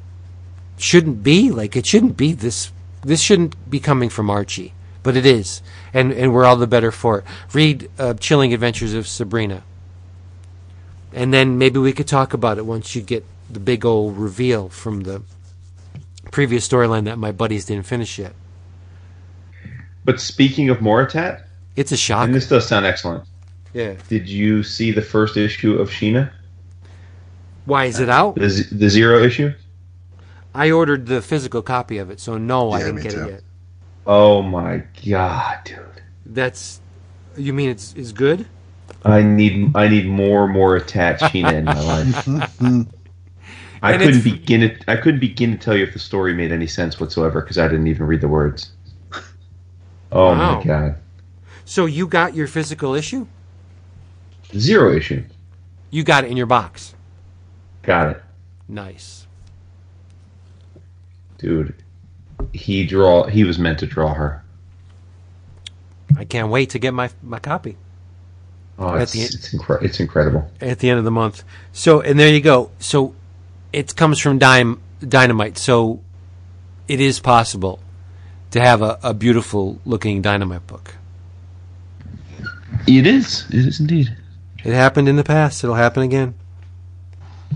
[0.77, 2.71] shouldn't be like it shouldn't be this
[3.03, 4.73] this shouldn't be coming from Archie,
[5.03, 5.61] but it is,
[5.93, 7.25] and and we're all the better for it.
[7.53, 9.63] Read uh, Chilling Adventures of Sabrina,
[11.13, 14.69] and then maybe we could talk about it once you get the big old reveal
[14.69, 15.21] from the
[16.31, 18.33] previous storyline that my buddies didn't finish yet.
[20.05, 21.43] But speaking of Moritat,
[21.75, 22.25] It's a shock.
[22.25, 23.25] and this does sound excellent.
[23.73, 23.95] Yeah.
[24.07, 26.31] Did you see the first issue of Sheena?
[27.65, 28.35] Why is it out?
[28.35, 29.53] The, the zero issue?
[30.55, 33.23] I ordered the physical copy of it, so no, I didn't get too.
[33.25, 33.41] it yet.
[34.09, 36.01] Oh my god, dude.
[36.25, 36.81] That's.
[37.37, 38.47] You mean it's is good?
[39.03, 42.23] I need I need more Moritat Sheena in my life.
[43.83, 44.85] I And couldn't begin it.
[44.87, 47.67] I couldn't begin to tell you if the story made any sense whatsoever because I
[47.67, 48.71] didn't even read the words.
[50.11, 50.35] Oh Wow.
[50.35, 51.01] my god,
[51.65, 53.27] So you got your physical issue?
[54.57, 55.23] zero issue.
[55.91, 56.95] You got it in your box.
[57.81, 58.23] Got it,
[58.69, 59.27] Nice.
[61.39, 61.73] dude.
[62.53, 63.25] He draw.
[63.25, 64.43] He was meant to draw her.
[66.17, 67.77] I can't wait to get my my copy
[68.77, 70.49] Oh, it's the- it's, incre- it's incredible.
[70.61, 71.43] at the end of the month.
[71.73, 72.71] So and there you go.
[72.79, 73.13] So
[73.73, 75.57] it comes from Dime Dynamite.
[75.57, 75.99] So
[76.87, 77.79] it is possible
[78.51, 80.95] to have a, a beautiful looking Dynamite book.
[82.87, 83.45] It is.
[83.49, 84.15] It is indeed.
[84.63, 85.63] It happened in the past.
[85.63, 86.33] It'll happen again.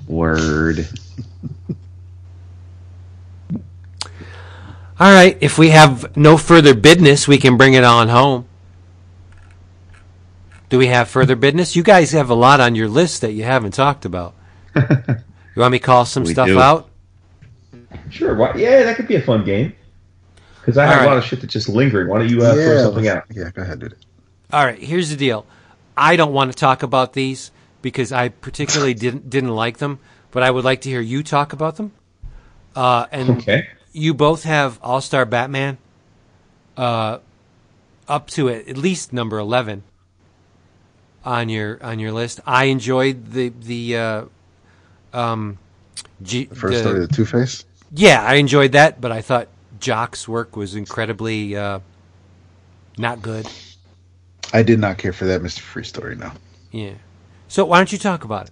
[0.07, 0.87] Word.
[4.99, 5.37] All right.
[5.41, 8.47] If we have no further business, we can bring it on home.
[10.69, 11.75] Do we have further business?
[11.75, 14.33] You guys have a lot on your list that you haven't talked about.
[14.75, 14.81] you
[15.55, 16.59] want me to call some We stuff do.
[16.59, 16.89] out?
[18.09, 18.35] Sure.
[18.35, 19.73] Why, yeah, that could be a fun game.
[20.59, 22.07] Because I have All a lot of shit that's just lingering.
[22.07, 23.25] Why don't you uh, throw something out?
[23.31, 23.95] Yeah, go ahead, dude.
[24.51, 24.79] All right.
[24.79, 25.45] Here's the deal.
[25.97, 29.99] I don't want to talk about these because I particularly didn't didn't like them,
[30.31, 31.91] but I would like to hear you talk about them.
[32.75, 33.67] Uh, and Okay.
[33.93, 35.77] You both have All Star Batman
[36.75, 37.19] uh,
[38.07, 39.83] up to at at least number eleven
[41.23, 42.39] on your on your list.
[42.45, 44.25] I enjoyed the the uh,
[45.13, 45.57] um,
[46.21, 47.65] G, The first the- story, the Two Face.
[47.93, 49.47] yeah, I enjoyed that, but I thought
[49.79, 51.79] Jock's work was incredibly uh,
[52.97, 53.47] not good.
[54.53, 56.15] I did not care for that Mister Freeze story.
[56.15, 56.31] No.
[56.71, 56.93] Yeah.
[57.47, 58.51] So why don't you talk about it?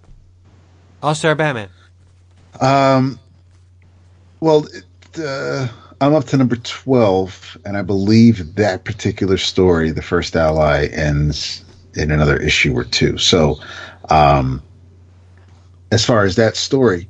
[1.02, 1.68] All Star Batman.
[2.60, 3.18] Um,
[4.38, 4.66] well,
[5.18, 5.68] uh,
[6.00, 11.64] I'm up to number 12, and I believe that particular story, the first ally, ends
[11.94, 13.18] in another issue or two.
[13.18, 13.60] So,
[14.08, 14.62] um,
[15.90, 17.08] as far as that story,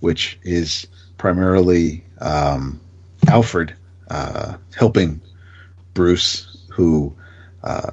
[0.00, 0.86] which is
[1.18, 2.80] primarily um,
[3.28, 3.74] Alfred
[4.08, 5.20] uh, helping
[5.94, 7.14] Bruce, who
[7.62, 7.92] uh,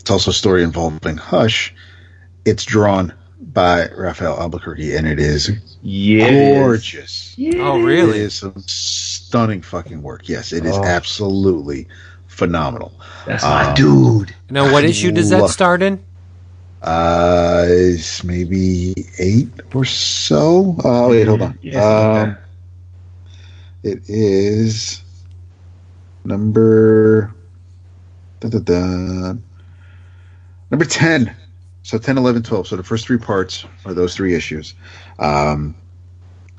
[0.00, 1.74] it's also a story involving Hush.
[2.44, 3.12] It's drawn
[3.54, 5.50] by Rafael Albuquerque, and it is
[5.82, 6.26] Yeah.
[6.26, 6.58] it is.
[6.58, 7.36] gorgeous.
[7.56, 8.18] Oh, really?
[8.18, 10.28] It is some stunning fucking work.
[10.28, 10.84] Yes, it is Oh.
[10.84, 11.86] absolutely
[12.26, 12.92] phenomenal.
[13.26, 14.34] That's my Um, dude.
[14.50, 16.00] Now, what issue does that start in?
[16.82, 20.76] Uh, it's maybe eight or so.
[20.84, 21.58] Oh, wait, hold on.
[21.62, 22.36] Yeah, Um,
[23.84, 25.00] it is
[26.24, 27.32] number
[28.40, 29.34] da, da, da,
[30.70, 31.32] number 10
[31.84, 34.74] so 10 11 12 so the first three parts are those three issues.
[35.20, 35.76] Um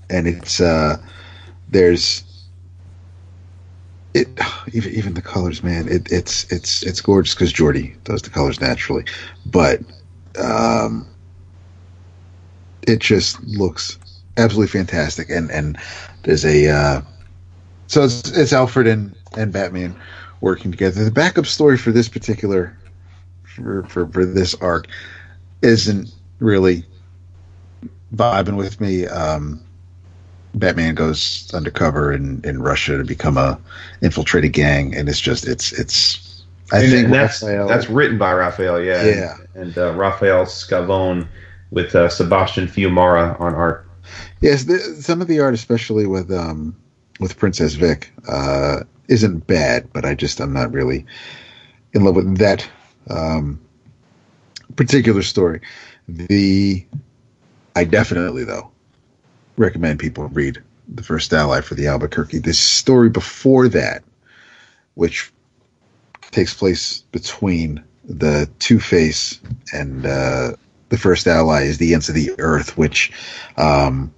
[0.09, 0.97] and it's uh
[1.67, 2.23] there's
[4.13, 4.27] it
[4.71, 8.61] even even the colors man it, it's it's it's gorgeous because Jordie does the colors
[8.61, 9.03] naturally.
[9.47, 9.81] But
[10.39, 11.07] um
[12.87, 13.97] it just looks
[14.37, 15.29] absolutely fantastic.
[15.31, 15.77] And and
[16.23, 17.01] there's a uh
[17.87, 19.95] so it's, it's Alfred and, and Batman
[20.41, 21.03] working together.
[21.03, 22.77] The backup story for this particular
[23.43, 24.87] for, for, for this arc
[25.65, 26.83] isn't really
[28.13, 29.07] vibing with me.
[29.07, 29.61] Um,
[30.53, 33.59] Batman goes undercover in, in Russia to become a
[34.01, 36.43] infiltrated gang, and it's just it's it's.
[36.71, 39.03] I And think that's Raphael- that's written by Raphael, yeah.
[39.05, 39.37] Yeah.
[39.53, 41.27] And, and uh, Rafael Scavone
[41.71, 43.85] with uh, Sebastian Fiumara on art.
[44.41, 46.75] Yes, the, some of the art, especially with um,
[47.19, 51.05] with Princess Vic, uh, isn't bad, but I just I'm not really
[51.93, 52.67] in love with that
[53.09, 53.59] um,
[54.75, 55.61] particular story.
[56.07, 56.85] The
[57.75, 58.71] I definitely though
[59.57, 62.39] recommend people read the first ally for the Albuquerque.
[62.39, 64.03] This story before that,
[64.93, 65.31] which
[66.31, 69.39] takes place between the Two Face
[69.73, 70.53] and uh,
[70.89, 73.11] the first ally, is the Ends of the Earth, which
[73.57, 74.13] um,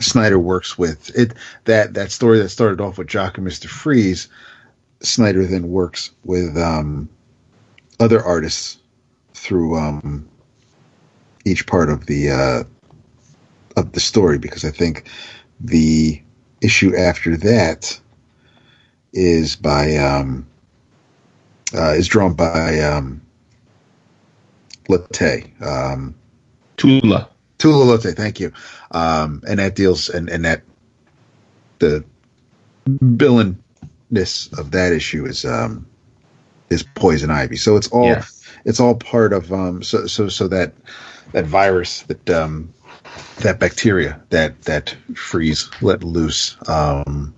[0.00, 1.34] Snyder works with it.
[1.64, 4.28] That that story that started off with Jock and Mister Freeze,
[5.00, 7.08] Snyder then works with um,
[8.00, 8.77] other artists
[9.38, 10.28] through um,
[11.44, 12.64] each part of the uh,
[13.76, 15.08] of the story because I think
[15.60, 16.20] the
[16.60, 17.98] issue after that
[19.12, 20.46] is by um,
[21.74, 23.22] uh, is drawn by um,
[24.88, 25.50] Lotay.
[25.62, 26.14] Um,
[26.76, 27.28] Tula.
[27.58, 28.52] Tula Lotay, thank you.
[28.92, 30.62] Um, and that deals and, and that
[31.78, 32.04] the
[32.88, 35.86] villainness of that issue is um
[36.70, 37.56] is poison ivy.
[37.56, 38.06] So it's all.
[38.64, 40.72] It's all part of um so so so that
[41.32, 42.72] that virus that um
[43.40, 47.34] that bacteria that that freeze let loose um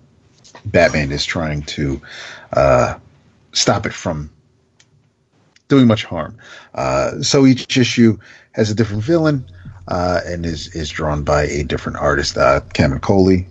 [0.67, 2.01] Batman is trying to
[2.53, 2.99] uh
[3.53, 4.31] stop it from
[5.69, 6.37] doing much harm.
[6.75, 8.19] Uh, so each issue
[8.53, 9.49] has a different villain
[9.89, 12.37] uh, and is is drawn by a different artist.
[12.37, 13.47] Uh, Camuncoli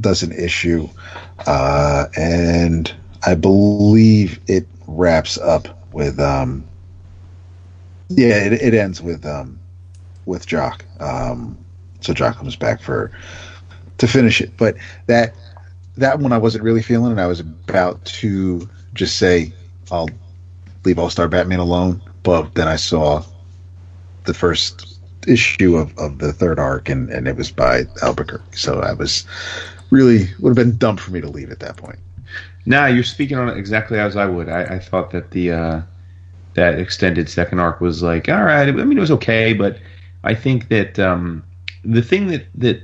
[0.00, 0.88] does an issue,
[1.46, 6.67] uh, and I believe it wraps up with um,
[8.08, 9.58] yeah, it, it ends with um,
[10.26, 10.84] with Jock.
[11.00, 11.56] Um,
[12.00, 13.10] so Jock comes back for
[13.98, 15.34] to finish it, but that
[15.96, 19.52] that one I wasn't really feeling, and I was about to just say
[19.90, 20.08] I'll
[20.84, 23.24] leave All Star Batman alone, but then I saw
[24.24, 28.56] the first issue of, of the third arc, and, and it was by Albuquerque.
[28.56, 29.26] So I was
[29.90, 31.98] really would have been dumb for me to leave at that point.
[32.66, 34.48] Nah, you're speaking on it exactly as I would.
[34.48, 35.82] I, I thought that the uh,
[36.58, 38.68] that extended second arc was like all right.
[38.68, 39.78] I mean, it was okay, but
[40.24, 41.44] I think that um,
[41.84, 42.82] the thing that that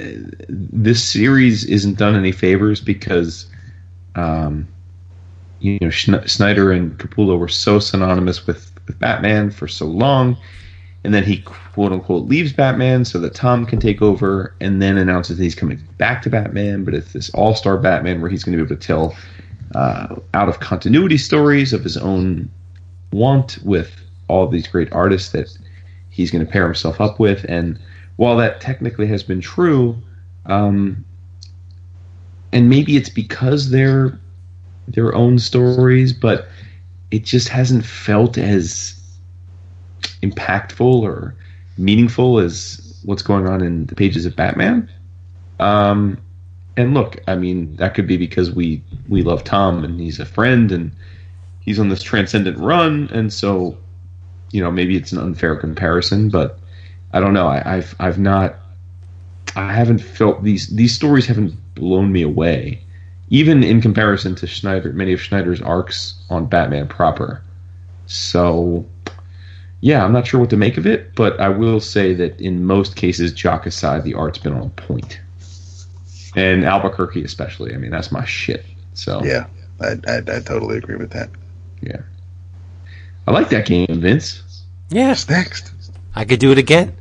[0.00, 0.04] uh,
[0.48, 3.46] this series isn't done any favors because
[4.16, 4.66] um,
[5.60, 10.36] you know Snyder and Capullo were so synonymous with, with Batman for so long,
[11.04, 14.98] and then he quote unquote leaves Batman so that Tom can take over, and then
[14.98, 18.42] announces that he's coming back to Batman, but it's this all star Batman where he's
[18.42, 19.16] going to be able to tell
[19.76, 22.50] uh, out of continuity stories of his own
[23.14, 23.90] want with
[24.28, 25.56] all these great artists that
[26.10, 27.78] he's going to pair himself up with, and
[28.16, 29.96] while that technically has been true,
[30.46, 31.04] um,
[32.52, 34.18] and maybe it's because they're
[34.88, 36.48] their own stories, but
[37.10, 39.00] it just hasn't felt as
[40.22, 41.34] impactful or
[41.78, 44.90] meaningful as what's going on in the pages of Batman.
[45.60, 46.18] Um,
[46.76, 50.26] and look, I mean, that could be because we we love Tom and he's a
[50.26, 50.92] friend and
[51.64, 53.76] he's on this transcendent run, and so
[54.50, 56.58] you know maybe it's an unfair comparison, but
[57.12, 57.46] I don't know.
[57.46, 58.56] I, I've I've not
[59.56, 62.80] I haven't felt these these stories haven't blown me away,
[63.30, 67.42] even in comparison to Snyder, many of Snyder's arcs on Batman proper.
[68.06, 68.84] So,
[69.80, 72.64] yeah, I'm not sure what to make of it, but I will say that in
[72.64, 75.20] most cases, Jock aside, the art's been on point.
[76.36, 77.74] and Albuquerque especially.
[77.74, 78.64] I mean, that's my shit.
[78.94, 79.46] So Yeah,
[79.80, 81.30] I, I, I totally agree with that.
[81.86, 82.02] Yeah.
[83.26, 84.42] I like that game, Vince.
[84.90, 85.72] Yes, What's next?
[86.14, 86.96] I could do it again.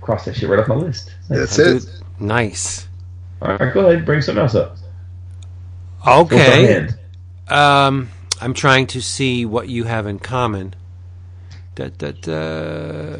[0.00, 1.14] Cross that shit right off my list.
[1.28, 2.00] That's I'll do it.
[2.20, 2.88] Nice.
[3.40, 4.76] All right, go ahead, bring something else up.
[6.06, 6.88] Okay.
[7.48, 10.74] Um, I'm trying to see what you have in common.
[11.74, 13.16] Da, da, da.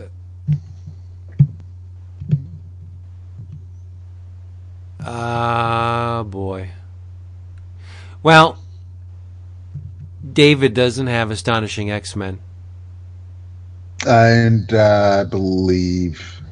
[5.01, 6.71] Ah, boy.
[8.23, 8.59] Well,
[10.35, 12.41] David doesn't have Astonishing X Men.
[14.07, 16.43] And uh, I believe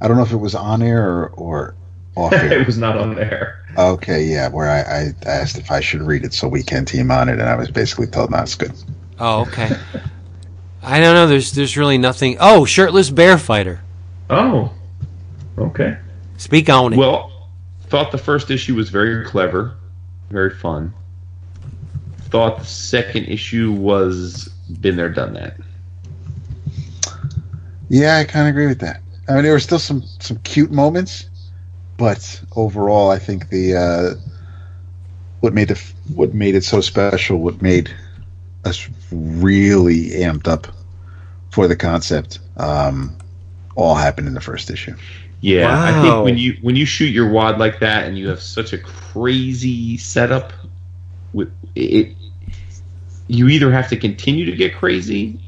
[0.00, 1.74] I don't know if it was on air or, or
[2.16, 2.60] off air.
[2.60, 3.64] it was not on air.
[3.76, 7.10] okay, yeah, where I, I asked if I should read it so we can team
[7.10, 8.72] on it, and I was basically told, "No, it's good."
[9.18, 9.70] Oh, okay.
[10.82, 11.26] I don't know.
[11.26, 12.36] There's there's really nothing.
[12.40, 13.80] Oh, shirtless bear fighter.
[14.30, 14.72] Oh,
[15.58, 15.98] okay.
[16.36, 16.96] Speak on it.
[16.98, 17.48] Well,
[17.88, 19.76] thought the first issue was very clever,
[20.30, 20.92] very fun.
[22.34, 24.48] Thought the second issue was
[24.80, 25.56] been there, done that.
[27.88, 29.02] Yeah, I kind of agree with that.
[29.28, 31.30] I mean, there were still some some cute moments,
[31.96, 34.14] but overall, I think the uh,
[35.42, 35.80] what made the
[36.12, 37.94] what made it so special, what made
[38.64, 40.66] us really amped up
[41.52, 43.16] for the concept, um,
[43.76, 44.96] all happened in the first issue.
[45.40, 48.42] Yeah, I think when you when you shoot your wad like that and you have
[48.42, 50.52] such a crazy setup,
[51.32, 52.16] with it,
[53.26, 55.40] you either have to continue to get crazy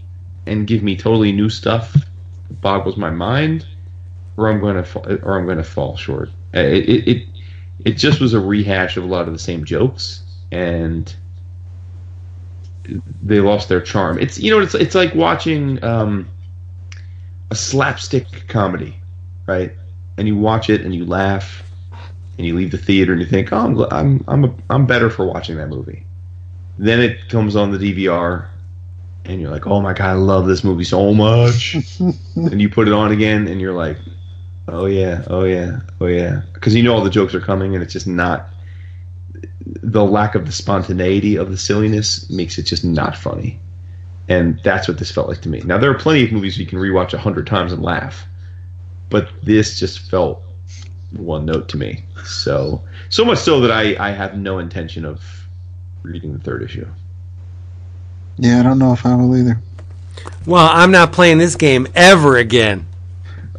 [0.46, 3.66] and give me totally new stuff, that boggles my mind,
[4.36, 6.30] or I'm going to fa- or I'm to fall short.
[6.55, 7.28] Uh, It, it it
[7.84, 10.22] it just was a rehash of a lot of the same jokes,
[10.52, 11.14] and
[13.22, 14.18] they lost their charm.
[14.18, 16.28] It's you know it's it's like watching um,
[17.50, 18.96] a slapstick comedy,
[19.46, 19.72] right?
[20.18, 21.62] and you watch it and you laugh
[22.38, 25.10] and you leave the theater and you think, "Oh, I'm I'm I'm, a, I'm better
[25.10, 26.06] for watching that movie."
[26.78, 28.48] Then it comes on the DVR
[29.24, 31.74] and you're like, "Oh my god, I love this movie so much."
[32.36, 33.98] and you put it on again and you're like,
[34.68, 37.82] "Oh yeah, oh yeah, oh yeah," because you know all the jokes are coming and
[37.82, 38.48] it's just not
[39.64, 43.60] the lack of the spontaneity of the silliness makes it just not funny.
[44.28, 45.60] And that's what this felt like to me.
[45.60, 48.26] Now there are plenty of movies you can rewatch a hundred times and laugh
[49.10, 50.42] but this just felt
[51.12, 52.05] one note to me.
[52.24, 55.45] So so much so that I I have no intention of
[56.07, 56.86] reading the third issue.
[58.39, 59.59] Yeah, I don't know if I will either.
[60.47, 62.86] well, I'm not playing this game ever again.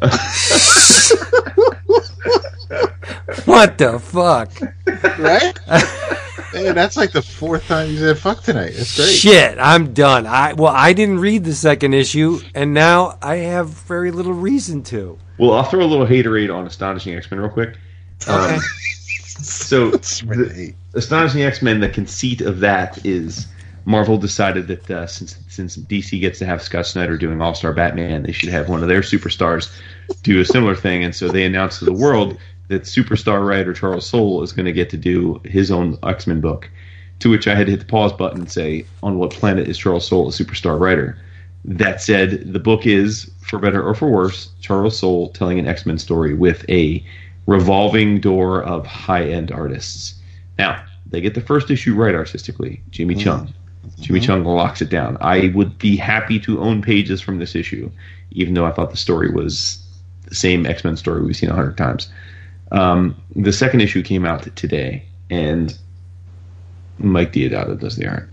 [3.44, 4.52] what the fuck?
[5.18, 5.58] Right?
[6.54, 8.72] Man, that's like the fourth time you said "fuck" tonight.
[8.76, 9.08] That's great.
[9.10, 10.26] Shit, I'm done.
[10.26, 14.82] I well, I didn't read the second issue, and now I have very little reason
[14.84, 15.18] to.
[15.38, 17.76] Well, I'll throw a little haterade on Astonishing X Men real quick.
[18.26, 18.54] Okay.
[18.54, 18.60] Um,
[19.40, 23.46] so It's the- really- Astonishing X Men, the conceit of that is
[23.84, 27.72] Marvel decided that uh, since since DC gets to have Scott Snyder doing All Star
[27.72, 29.72] Batman, they should have one of their superstars
[30.24, 32.36] do a similar thing, and so they announced to the world
[32.66, 36.40] that superstar writer Charles Soule is going to get to do his own X Men
[36.40, 36.68] book.
[37.20, 39.78] To which I had to hit the pause button and say, "On what planet is
[39.78, 41.16] Charles Soule a superstar writer?"
[41.64, 45.86] That said, the book is, for better or for worse, Charles Soule telling an X
[45.86, 47.04] Men story with a
[47.46, 50.16] revolving door of high end artists.
[50.58, 52.82] Now, they get the first issue right artistically.
[52.90, 53.52] Jimmy Cheung.
[54.00, 55.16] Jimmy Cheung locks it down.
[55.20, 57.90] I would be happy to own pages from this issue,
[58.32, 59.82] even though I thought the story was
[60.26, 62.10] the same X Men story we've seen a hundred times.
[62.70, 65.76] Um, the second issue came out today, and
[66.98, 68.28] Mike Deodato does the art.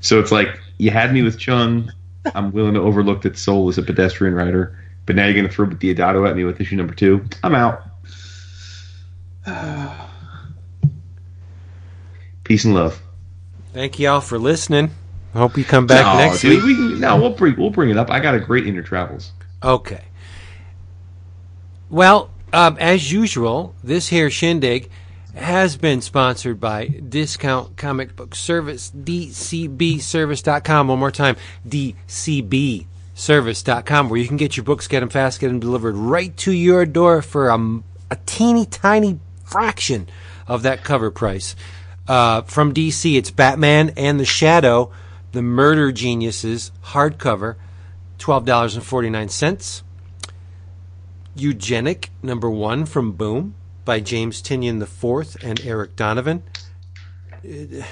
[0.00, 1.90] So it's like you had me with Cheung.
[2.34, 5.52] I'm willing to overlook that Soule is a pedestrian writer, but now you're going to
[5.52, 7.24] throw Deodato at me with issue number two.
[7.44, 7.82] I'm out.
[12.46, 13.02] Peace and love.
[13.72, 14.92] Thank you all for listening.
[15.34, 16.78] I hope you come back no, next dude, week.
[16.78, 18.08] We, no, we'll bring we'll bring it up.
[18.08, 19.32] I got a great inner travels.
[19.64, 20.04] Okay.
[21.90, 24.88] Well, um, as usual, this here shindig
[25.34, 30.86] has been sponsored by Discount Comic Book Service, DCBService.com.
[30.86, 31.34] One more time,
[31.68, 36.52] DCBService.com, where you can get your books, get them fast, get them delivered right to
[36.52, 37.58] your door for a,
[38.10, 40.08] a teeny tiny fraction
[40.48, 41.56] of that cover price.
[42.08, 44.90] Uh, from DC, it's Batman and the Shadow,
[45.32, 47.56] the Murder Geniuses hardcover,
[48.18, 49.82] twelve dollars and forty nine cents.
[51.34, 53.54] Eugenic number one from Boom
[53.84, 56.42] by James Tynion IV and Eryk Donovan.
[57.44, 57.84] Uh,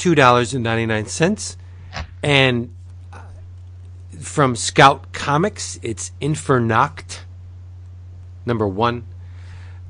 [0.00, 1.56] $2.99.
[2.22, 2.74] And
[3.12, 3.18] uh,
[4.18, 7.26] from Scout Comics, it's Infernoct
[8.46, 9.04] number one,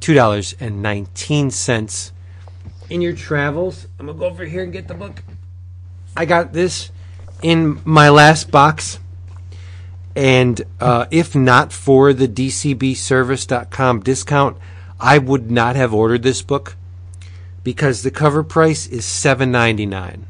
[0.00, 2.12] $2.19.
[2.90, 5.22] In your travels, I'm to go over here and get the book.
[6.16, 6.90] I got this
[7.40, 8.98] in my last box.
[10.16, 14.58] And uh, if not for the DCBService.com discount,
[14.98, 16.76] I would not have ordered this book
[17.62, 20.26] because the cover price is seven ninety nine.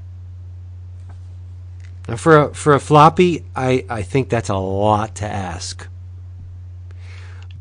[2.06, 5.89] Now for a, for a floppy, I, I think that's a lot to ask.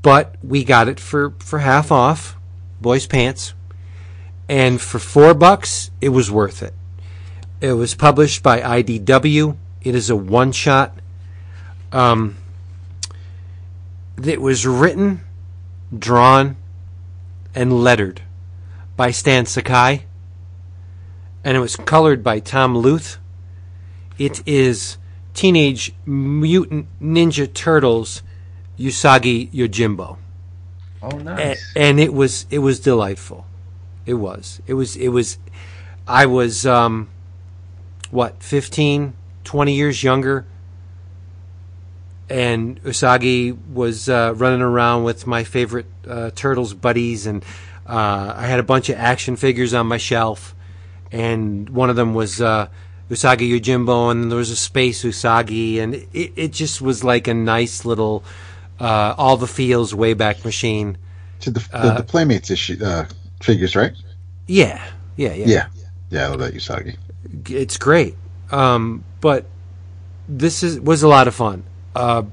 [0.01, 2.35] But we got it for, for half off,
[2.81, 3.53] boys' pants,
[4.49, 6.73] and for four bucks, it was worth it.
[7.61, 9.55] It was published by IDW.
[9.83, 10.97] It is a one shot.
[11.91, 12.35] Um,
[14.21, 15.21] it was written,
[15.97, 16.57] drawn,
[17.53, 18.21] and lettered
[18.97, 20.05] by Stan Sakai,
[21.43, 23.17] and it was colored by Tom Luth.
[24.17, 24.97] It is
[25.33, 28.23] Teenage Mutant Ninja Turtles
[28.77, 30.17] Usagi Yojimbo.
[31.01, 33.45] Oh, A- and it was it was delightful.
[34.09, 34.59] It was.
[34.65, 35.37] It was it was
[36.07, 37.09] I was um
[38.09, 39.13] what 15
[39.43, 40.45] 20 years younger.
[42.29, 47.25] And Usagi was uh, running around with my favorite uh, turtles buddies.
[47.25, 47.43] And
[47.87, 50.55] uh, I had a bunch of action figures on my shelf.
[51.11, 52.67] And one of them was uh,
[53.09, 54.11] Usagi Yojimbo.
[54.11, 55.79] And there was a space Usagi.
[55.79, 58.23] And it, it just was like a nice little
[58.79, 60.97] uh, all the feels Wayback Machine.
[61.41, 63.05] To the, the, the Playmates issue uh,
[63.41, 63.93] figures, right?
[64.47, 64.83] Yeah,
[65.15, 65.45] yeah, yeah.
[65.47, 65.67] Yeah.
[66.09, 66.97] Yeah, I love that Usagi.
[67.49, 68.15] It's great.
[68.51, 69.45] Um, but
[70.27, 71.63] this is was a lot of fun.
[71.95, 72.23] Uh,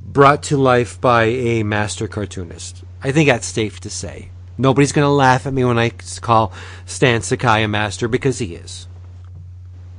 [0.00, 2.82] brought to life by a master cartoonist.
[3.02, 4.30] I think that's safe to say.
[4.56, 5.90] Nobody's going to laugh at me when I
[6.20, 6.52] call
[6.86, 8.86] Stan Sakai a master because he is.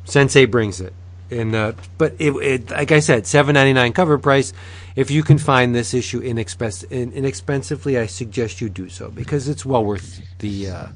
[0.05, 0.93] Sensei brings it.
[1.31, 4.53] And uh, but it, it like I said, seven ninety nine cover price.
[4.95, 9.49] If you can find this issue inexpens- in, inexpensively, I suggest you do so because
[9.49, 10.87] it's well worth the uh,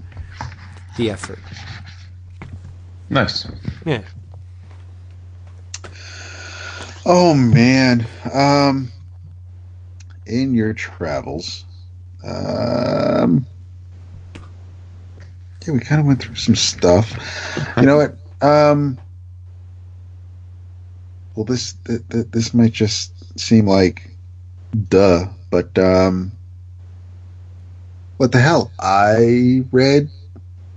[0.97, 1.39] the effort.
[3.09, 3.47] Nice.
[3.85, 4.03] Yeah.
[7.05, 8.05] Oh man.
[8.31, 8.91] Um
[10.27, 11.65] in your travels.
[12.23, 13.47] Um
[15.65, 17.11] Yeah, we kind of went through some stuff.
[17.77, 18.15] You know what?
[18.47, 18.99] Um
[21.39, 24.09] Well, this th- th- this might just seem like
[24.89, 26.33] duh, but um
[28.17, 28.73] what the hell?
[28.77, 30.09] I read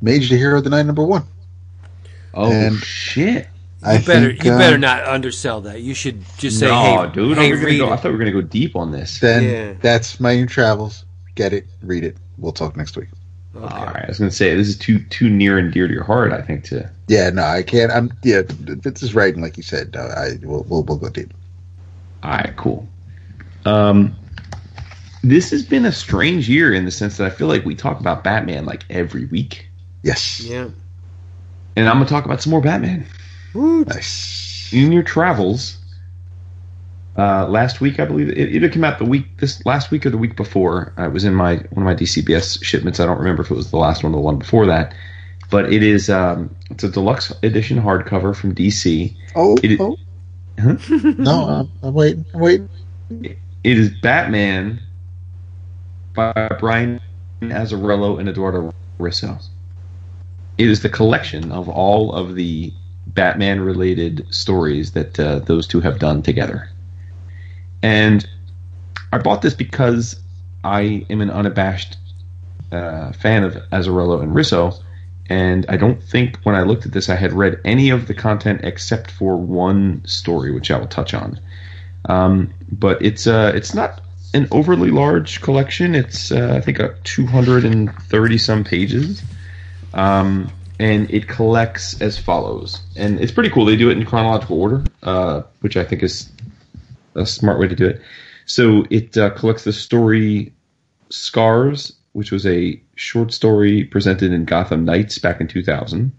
[0.00, 1.24] Mage the Hero Denied number 1.
[2.34, 3.48] Oh And- shit!
[3.82, 5.80] I You better think, you uh, better not undersell that.
[5.80, 8.30] You should just say, no, "Hey, dude, hey, read go, I thought we were gonna
[8.30, 9.18] go deep on this.
[9.18, 9.72] Then Yeah.
[9.80, 11.04] that's my new travels.
[11.34, 12.16] Get it, read it.
[12.38, 13.08] We'll talk next week.
[13.54, 13.64] Okay.
[13.64, 16.04] All right, I was gonna say this is too too near and dear to your
[16.04, 16.32] heart.
[16.32, 17.92] I think to Yeah, no, I can't.
[17.92, 18.42] I'm yeah.
[18.48, 21.34] Vince is right, and like you said, uh, I will we'll, we'll go deep.
[22.22, 22.88] All right, cool.
[23.66, 24.16] Um,
[25.22, 28.00] this has been a strange year in the sense that I feel like we talk
[28.00, 29.68] about Batman like every week,
[30.02, 30.68] Yes, Yeah.
[31.76, 33.06] and I'm gonna talk about some more Batman
[33.54, 34.70] nice.
[34.72, 35.76] in your travels.
[37.18, 40.10] Uh, last week, I believe it either came out the week this last week or
[40.10, 40.94] the week before.
[40.98, 43.00] Uh, it was in my one of my DCBS shipments.
[43.00, 44.94] I don't remember if it was the last one or the one before that,
[45.50, 49.14] but it is um, it's a deluxe edition hardcover from DC.
[49.34, 49.96] Oh, It- oh.
[50.58, 50.76] Huh?
[51.18, 52.24] no, I'm, I'm waiting.
[52.34, 52.68] I'm waiting.
[53.10, 54.80] It is Batman
[56.14, 57.00] by Brian
[57.42, 59.42] Azzarello and Eduardo Risso.
[60.58, 62.72] It is the collection of all of the
[63.08, 66.68] Batman related stories that uh, those two have done together.
[67.82, 68.26] And
[69.12, 70.20] I bought this because
[70.64, 71.96] I am an unabashed
[72.70, 74.80] uh, fan of Azzarello and Risso,
[75.28, 78.14] and I don't think when I looked at this I had read any of the
[78.14, 81.38] content except for one story, which I will touch on.
[82.06, 84.00] Um, but it's uh, it's not
[84.34, 85.94] an overly large collection.
[85.94, 89.22] It's uh, I think a 230 some pages,
[89.94, 92.82] um, and it collects as follows.
[92.96, 93.64] And it's pretty cool.
[93.64, 96.30] They do it in chronological order, uh, which I think is
[97.14, 98.00] a smart way to do it.
[98.46, 100.52] So it uh, collects the story
[101.10, 106.12] Scars, which was a short story presented in Gotham Knights back in 2000.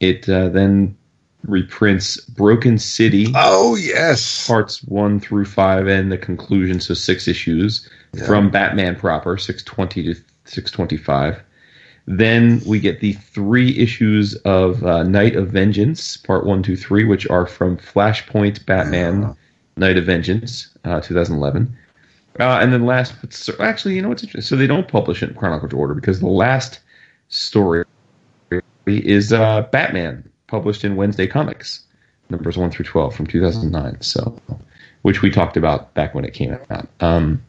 [0.00, 0.96] It uh, then
[1.44, 4.46] reprints Broken City Oh yes.
[4.46, 8.26] parts one through five and the conclusion, so six issues Yeah.
[8.26, 11.40] from Batman proper, six twenty to six twenty five.
[12.08, 17.04] Then we get the three issues of uh, Night of Vengeance, part one, two, three,
[17.04, 19.34] which are from Flashpoint Batman,
[19.76, 21.76] Night of Vengeance, uh, 2011.
[22.38, 24.46] Uh, and then last, but so, actually, you know what's interesting?
[24.46, 26.80] So they don't publish it in chronological order because the last
[27.28, 27.84] story
[28.86, 31.82] is uh, Batman, published in Wednesday Comics,
[32.30, 34.00] numbers one through twelve from two thousand nine.
[34.00, 34.38] So,
[35.02, 36.88] which we talked about back when it came out.
[37.00, 37.42] Um,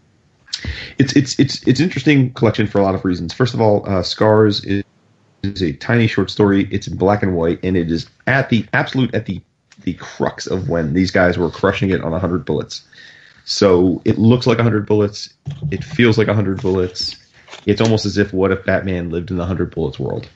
[0.97, 3.33] it's it's it's it's interesting collection for a lot of reasons.
[3.33, 4.83] First of all, uh, Scars is,
[5.43, 6.67] is a tiny short story.
[6.72, 9.41] It's in black and white, and it is at the absolute at the
[9.83, 12.83] the crux of when these guys were crushing it on 100 bullets.
[13.45, 15.33] So it looks like 100 bullets.
[15.72, 17.15] It feels like 100 bullets.
[17.65, 20.27] It's almost as if what if Batman lived in the 100 bullets world.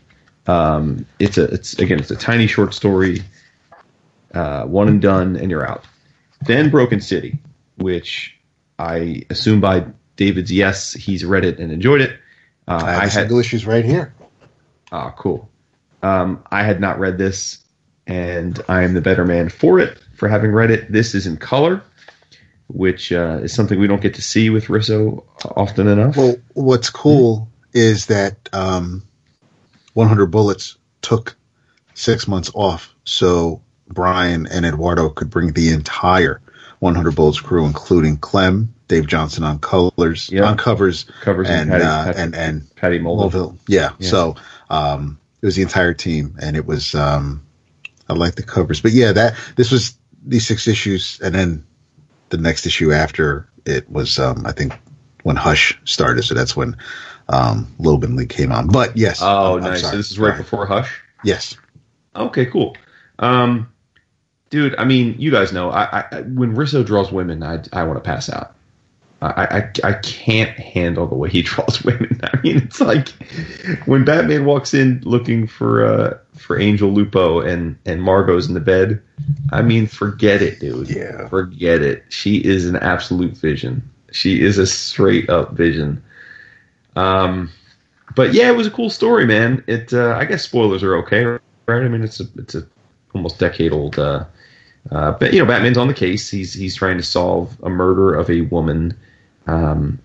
[0.48, 3.22] Um, it's a it's again it's a tiny short story,
[4.34, 5.86] uh, one and done, and you're out.
[6.46, 7.38] Then Broken City,
[7.78, 8.36] which
[8.80, 12.20] I assume by David's yes, he's read it and enjoyed it.
[12.68, 14.14] Uh, I have the single issues right here.
[14.92, 15.50] Ah, cool.
[16.04, 17.60] Um, I had not read this,
[18.08, 20.92] and I am the better man for it for having read it.
[20.92, 21.82] This is in color,
[22.68, 25.24] which uh, is something we don't get to see with Risso
[25.56, 26.18] often enough.
[26.18, 29.04] Well, what's cool is that um,
[29.94, 31.36] 100 Bullets took
[31.94, 36.42] six months off, so Brian and Eduardo could bring the entire
[36.80, 40.44] 100 Bullets crew, including Clem, Dave Johnson on colors, Yeah.
[40.44, 43.32] on covers, Covers and and Patty- uh, Patty- and and Patty Mulvihill.
[43.32, 43.58] Mulvihill.
[43.68, 43.92] Yeah.
[44.00, 44.10] Yeah.
[44.10, 44.36] So
[44.70, 47.44] um, it was the entire team, and it was um,
[48.12, 51.66] I like the covers, but yeah, that this was these six issues, and then
[52.30, 54.74] the next issue after it was um, I think
[55.24, 56.76] when Hush started, so that's when
[57.30, 58.68] um, Logan Lee came on.
[58.68, 59.82] But yes, Oh, I'm- I'm nice.
[59.90, 60.92] So this is right before Hush.
[61.24, 61.56] Yes.
[62.16, 62.76] Okay, cool.
[63.20, 63.72] Um,
[64.50, 67.98] dude, I mean, you guys know, I, I when Risso draws women, I, I want
[68.04, 68.56] to pass out.
[69.22, 72.20] I, I I can't handle the way he draws women.
[72.24, 73.10] I mean, it's like
[73.86, 78.60] when Batman walks in looking for uh for Angel Lupo and and Margot's in the
[78.60, 79.02] bed.
[79.52, 80.90] I mean, forget it, dude.
[80.90, 81.28] Yeah.
[81.28, 82.04] forget it.
[82.10, 83.88] She is an absolute vision.
[84.12, 86.04] She is a straight up vision.
[86.96, 87.52] Um,
[88.16, 89.64] but yeah, it was a cool story, man.
[89.68, 91.42] It uh, I guess spoilers are okay, right?
[91.70, 92.68] I mean, it's a it's a
[93.14, 94.00] almost decade old.
[94.00, 94.26] Uh,
[94.92, 96.30] uh, but you know, Batman's on the case.
[96.30, 98.98] He's he's trying to solve a murder of a woman.
[99.52, 100.00] Um,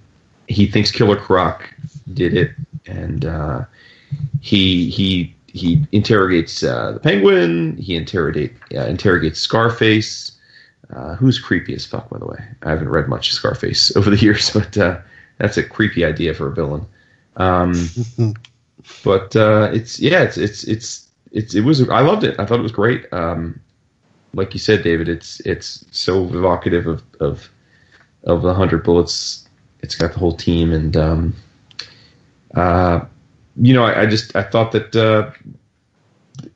[0.49, 1.73] he thinks Killer Croc
[2.15, 2.53] did it,
[2.87, 3.65] and uh,
[4.41, 7.77] he he he interrogates uh, the Penguin.
[7.77, 10.33] He interrogate uh, interrogates Scarface.
[10.95, 12.39] Uh, who's creepy as fuck, by the way.
[12.63, 15.01] I haven't read much Scarface over the years, but uh,
[15.39, 16.87] that's a creepy idea for a villain.
[17.37, 17.89] Um,
[19.05, 22.39] but uh, it's yeah, it's it's it's it's it was I loved it.
[22.39, 23.13] I thought it was great.
[23.13, 23.59] Um,
[24.33, 27.51] like you said, David, it's it's so evocative of of
[28.27, 29.49] of the hundred bullets.
[29.81, 31.35] It's got the whole team, and um,
[32.55, 33.05] uh,
[33.57, 35.31] you know, I, I just I thought that uh,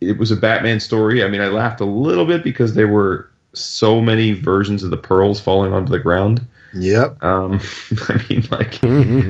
[0.00, 1.24] it was a Batman story.
[1.24, 4.96] I mean, I laughed a little bit because there were so many versions of the
[4.96, 6.46] pearls falling onto the ground.
[6.74, 7.22] Yep.
[7.22, 7.60] Um,
[8.08, 8.82] I mean, like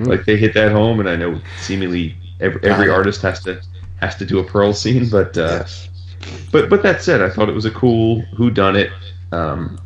[0.06, 3.60] like they hit that home, and I know seemingly every, every artist has to
[4.00, 5.88] has to do a pearl scene, but uh, yes.
[6.50, 8.90] but but that said, I thought it was a cool who done it.
[9.32, 9.78] Um,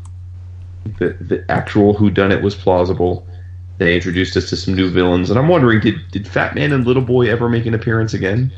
[0.99, 3.27] the the actual who done it was plausible.
[3.79, 6.87] They introduced us to some new villains, and I'm wondering did did Fat Man and
[6.87, 8.53] Little Boy ever make an appearance again?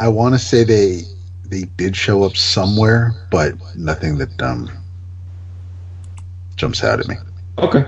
[0.00, 1.02] I want to say they
[1.48, 4.70] they did show up somewhere, but nothing that um
[6.56, 7.16] jumps out at me.
[7.58, 7.86] Okay,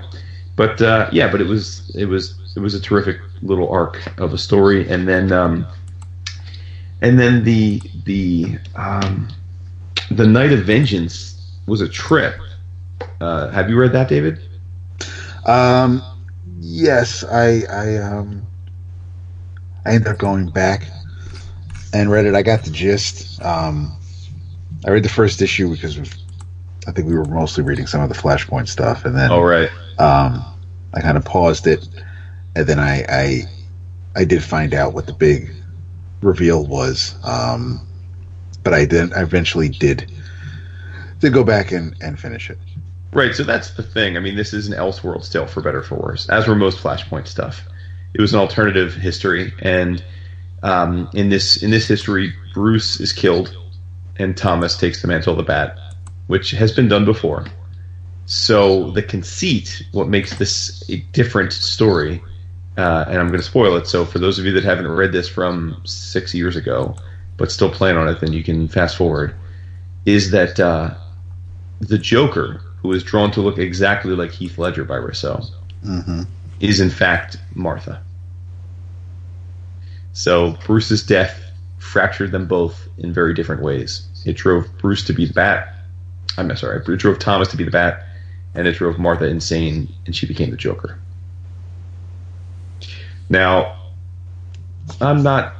[0.55, 4.33] but uh, yeah, but it was it was it was a terrific little arc of
[4.33, 5.65] a story, and then um,
[7.01, 9.27] and then the the um,
[10.11, 11.35] the Night of Vengeance
[11.65, 12.35] was a trip.
[13.21, 14.39] Uh, have you read that, David?
[15.45, 16.01] Um,
[16.59, 18.45] yes, I I um
[19.85, 20.83] I ended up going back
[21.93, 22.35] and read it.
[22.35, 23.41] I got the gist.
[23.43, 23.95] Um,
[24.85, 25.97] I read the first issue because
[26.87, 29.69] I think we were mostly reading some of the Flashpoint stuff, and then Oh right.
[29.97, 30.43] um,
[30.93, 31.87] I kind of paused it,
[32.55, 33.43] and then I, I
[34.15, 35.51] I did find out what the big
[36.21, 37.15] reveal was.
[37.23, 37.81] Um,
[38.63, 39.13] but I didn't.
[39.13, 40.11] I eventually did
[41.19, 42.57] did go back and, and finish it.
[43.11, 44.17] Right, so that's the thing.
[44.17, 46.77] I mean, this is an Elseworlds tale, for better or for worse, as were most
[46.77, 47.63] Flashpoint stuff.
[48.13, 50.03] It was an alternative history, and
[50.61, 53.55] um, in this in this history, Bruce is killed,
[54.17, 55.77] and Thomas takes the mantle of the Bat,
[56.27, 57.45] which has been done before.
[58.25, 62.21] So the conceit, what makes this a different story,
[62.77, 63.87] uh, and I'm going to spoil it.
[63.87, 66.95] So for those of you that haven't read this from six years ago,
[67.37, 69.33] but still plan on it, then you can fast forward.
[70.05, 70.93] Is that uh,
[71.79, 75.49] the Joker, who is drawn to look exactly like Heath Ledger by Risso,
[75.83, 76.23] hmm
[76.59, 78.01] is in fact Martha.
[80.13, 81.41] So Bruce's death
[81.77, 84.05] fractured them both in very different ways.
[84.25, 85.73] It drove Bruce to be the Bat.
[86.37, 88.05] I'm sorry, it drove Thomas to be the Bat,
[88.53, 90.99] and it drove Martha insane, and she became the Joker.
[93.29, 93.77] Now,
[94.99, 95.53] I'm not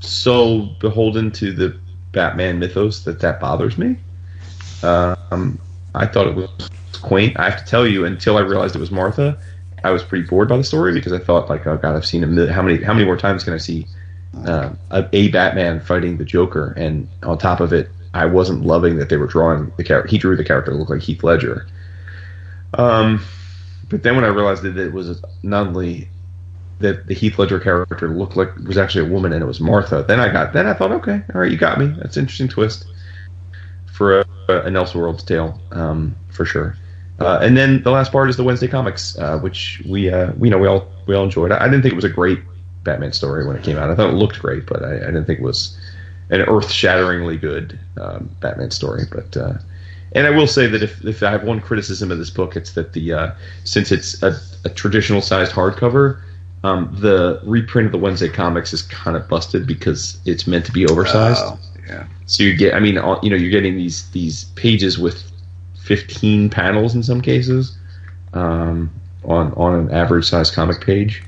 [0.00, 1.76] so beholden to the
[2.12, 3.96] Batman mythos that that bothers me.
[4.82, 5.58] Um,
[5.94, 6.48] I thought it was
[7.02, 7.38] quaint.
[7.38, 9.38] I have to tell you, until I realized it was Martha,
[9.84, 12.24] I was pretty bored by the story because I thought, like, oh god, I've seen
[12.24, 13.86] a mil- how many how many more times can I see
[14.46, 16.72] uh, a, a Batman fighting the Joker?
[16.76, 20.08] And on top of it, I wasn't loving that they were drawing the character.
[20.08, 21.66] He drew the character to look like Heath Ledger.
[22.74, 23.22] Um,
[23.88, 26.08] but then when I realized that it was not only
[26.78, 30.04] that the Heath Ledger character looked like was actually a woman and it was Martha,
[30.06, 31.86] then I got then I thought, okay, all right, you got me.
[31.98, 32.86] That's an interesting twist
[34.02, 36.76] for a, an Elseworlds tale, um, for sure.
[37.20, 40.48] Uh, and then the last part is the Wednesday comics, uh, which we uh, we
[40.48, 41.52] you know we all we all enjoyed.
[41.52, 42.40] I, I didn't think it was a great
[42.82, 43.90] Batman story when it came out.
[43.90, 45.78] I thought it looked great, but I, I didn't think it was
[46.30, 49.04] an earth-shatteringly good um, Batman story.
[49.10, 49.54] But uh,
[50.12, 52.72] and I will say that if, if I have one criticism of this book, it's
[52.72, 53.32] that the uh,
[53.62, 56.22] since it's a, a traditional sized hardcover,
[56.64, 60.72] um, the reprint of the Wednesday comics is kind of busted because it's meant to
[60.72, 61.40] be oversized.
[61.44, 61.58] Oh,
[61.92, 62.06] yeah.
[62.26, 65.30] So you get, I mean, you know, you're getting these these pages with
[65.80, 67.76] 15 panels in some cases
[68.32, 68.90] um,
[69.24, 71.22] on on an average size comic page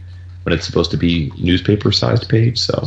[0.45, 2.59] when it's supposed to be newspaper sized page.
[2.59, 2.85] So,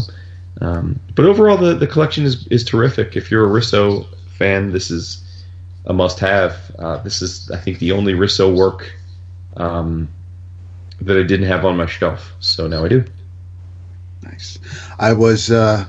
[0.61, 3.15] um, but overall, the the collection is is terrific.
[3.15, 4.07] If you're a Risso
[4.37, 5.23] fan, this is
[5.85, 6.71] a must have.
[6.79, 8.91] Uh, this is, I think, the only Risso work
[9.57, 10.09] um,
[11.01, 12.33] that I didn't have on my shelf.
[12.39, 13.05] So now I do.
[14.23, 14.57] Nice.
[14.99, 15.85] I was uh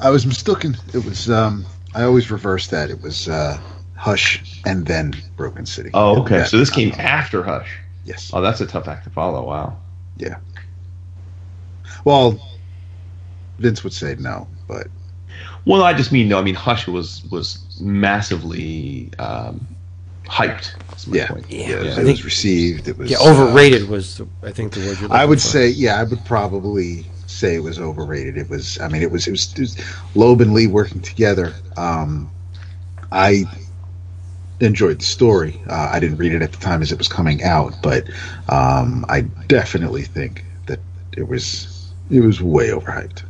[0.00, 0.76] I was mistaken.
[0.94, 2.90] It was um I always reverse that.
[2.90, 3.58] It was uh
[3.96, 5.90] Hush and then Broken City.
[5.94, 6.38] Oh, okay.
[6.38, 7.78] That- So this came after Hush.
[8.04, 8.30] Yes.
[8.32, 9.44] Oh, that's a tough act to follow.
[9.46, 9.78] Wow.
[10.16, 10.36] Yeah.
[12.04, 12.38] Well,
[13.58, 14.86] Vince would say no, but
[15.64, 16.38] Well, I just mean no.
[16.38, 19.66] I mean Hush was was massively um,
[20.26, 20.74] hyped.
[21.08, 21.46] Yeah, point.
[21.48, 22.88] yeah, Yeah, it I think- was received.
[22.88, 25.12] It was Yeah, uh, overrated was the, I think the word you're.
[25.12, 25.46] I would for.
[25.48, 27.06] say, yeah, I would probably
[27.36, 28.36] say it was overrated.
[28.36, 31.54] It was, I mean, it was, it was, it was Loeb and Lee working together.
[31.76, 32.30] Um,
[33.12, 33.44] I
[34.60, 35.60] enjoyed the story.
[35.68, 38.08] Uh, I didn't read it at the time as it was coming out, but
[38.48, 40.80] um, I definitely think that
[41.16, 43.22] it was, it was way overhyped.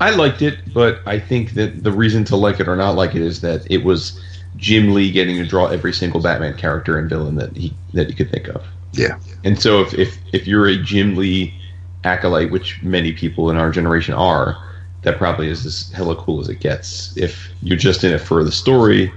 [0.00, 3.14] I liked it, but I think that the reason to like it or not like
[3.14, 4.20] it is that it was
[4.56, 8.14] Jim Lee getting to draw every single Batman character and villain that he that he
[8.14, 8.64] could think of.
[8.92, 11.54] Yeah, And so if if, if you're a Jim Lee
[12.04, 14.56] acolyte, which many people in our generation are,
[15.02, 17.16] that probably is as hella cool as it gets.
[17.16, 19.12] If you're just in it for the story,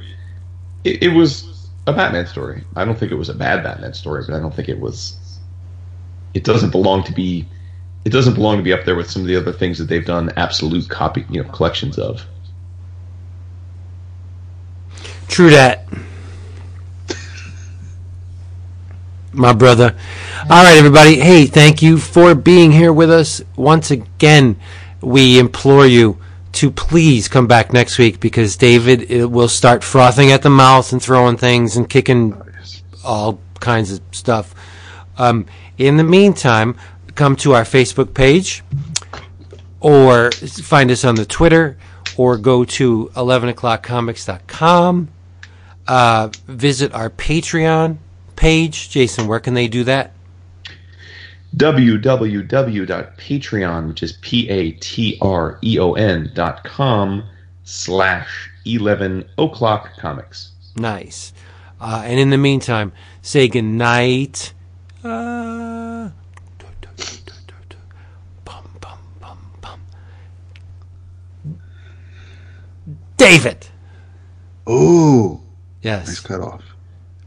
[0.83, 2.63] it, it was a Batman story.
[2.75, 5.17] I don't think it was a bad Batman story, but I don't think it was.
[6.33, 7.47] It doesn't belong to be.
[8.05, 10.05] It doesn't belong to be up there with some of the other things that they've
[10.05, 12.25] done absolute copy, you know, collections of.
[15.27, 15.85] True that.
[19.37, 19.95] My brother.
[20.49, 21.19] All right, everybody.
[21.19, 23.39] Hey, thank you for being here with us.
[23.55, 24.59] Once again,
[24.99, 26.17] we implore you
[26.53, 30.99] to please come back next week because David will start frothing at the mouth and
[30.99, 32.41] throwing things and kicking
[33.03, 34.55] all kinds of stuff.
[35.19, 35.45] Um,
[35.77, 36.75] in the meantime,
[37.13, 38.63] come to our Facebook page
[39.81, 41.77] or find us on the Twitter
[42.17, 45.09] or go to 11o'clockcomics.com.
[45.87, 47.99] Uh, visit our Patreon
[48.37, 48.89] page.
[48.89, 50.13] Jason, where can they do that?
[51.55, 57.23] www.patreon, which is p a t r e o n dot com
[57.63, 60.51] slash eleven o'clock comics.
[60.75, 61.31] Nice.
[61.79, 62.91] Uh, and in the meantime,
[63.21, 64.53] say goodnight.
[65.03, 66.09] Uh,
[68.45, 69.79] bum, bum, bum, bum.
[73.17, 73.67] David.
[74.69, 75.39] Ooh,
[75.81, 76.07] Yes.
[76.07, 76.61] nice cut off.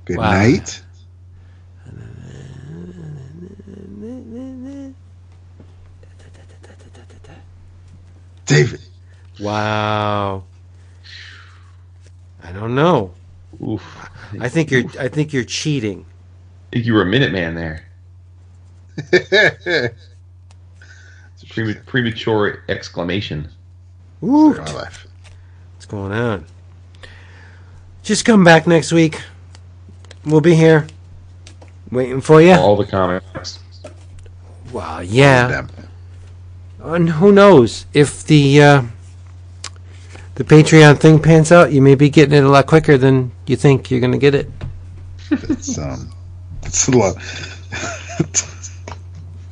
[0.05, 0.33] Good Wow.
[0.33, 0.83] night.
[8.51, 8.81] David.
[9.39, 10.45] Wow.
[12.43, 13.13] I don't know.
[13.63, 13.83] Oof.
[14.41, 14.85] I think you're.
[14.99, 16.05] I think you're cheating.
[16.71, 17.87] I think you were a minute man there.
[19.13, 19.93] It's
[21.43, 23.49] a prema- premature exclamation.
[24.21, 24.55] Woo.
[24.55, 25.07] My life.
[25.75, 26.45] What's going on?
[28.03, 29.21] Just come back next week.
[30.25, 30.87] We'll be here,
[31.91, 32.55] waiting for you.
[32.55, 33.59] All the comics.
[34.73, 35.01] Wow.
[35.01, 35.67] Yeah.
[36.81, 36.95] Damn.
[36.95, 38.83] And who knows if the uh,
[40.37, 43.57] the Patreon thing pans out, you may be getting it a lot quicker than you
[43.57, 44.49] think you're going to get it.
[45.31, 46.11] It's um,
[46.63, 47.17] it's a lot.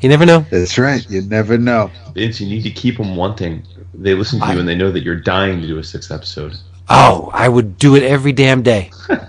[0.01, 0.47] You never know.
[0.51, 1.05] That's right.
[1.11, 1.91] You never know.
[2.15, 3.65] Vince, you need to keep them wanting.
[3.95, 6.55] They listen to you and they know that you're dying to do a sixth episode.
[6.89, 8.91] Oh, I would do it every damn day.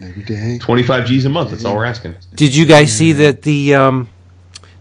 [0.00, 0.58] Every day.
[0.58, 2.14] 25 G's a month, that's all we're asking.
[2.32, 4.08] Did you guys see that the um,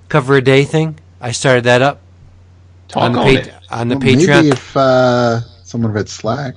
[0.09, 0.99] cover a day thing.
[1.19, 2.01] I started that up
[2.87, 3.53] Talk on the on pa- it.
[3.71, 4.27] on the Well, Patreon.
[4.27, 6.55] Maybe if uh, someone read Slack.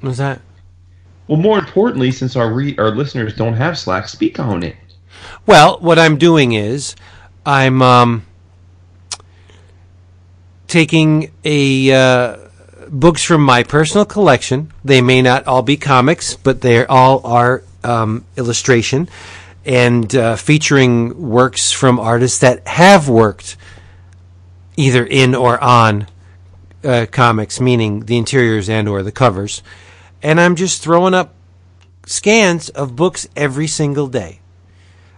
[0.00, 0.40] What was that?
[1.26, 4.76] Well, more importantly, since our re- our listeners don't have Slack, speak on it.
[5.46, 6.94] Well, what I'm doing is
[7.46, 8.26] I'm um,
[10.68, 12.36] taking a uh,
[12.90, 14.70] books from my personal collection.
[14.84, 19.08] They may not all be comics, but they all are um, illustration
[19.64, 23.56] and uh, featuring works from artists that have worked
[24.76, 26.06] either in or on
[26.84, 29.62] uh, comics, meaning the interiors and or the covers.
[30.22, 31.34] And I'm just throwing up
[32.06, 34.40] scans of books every single day.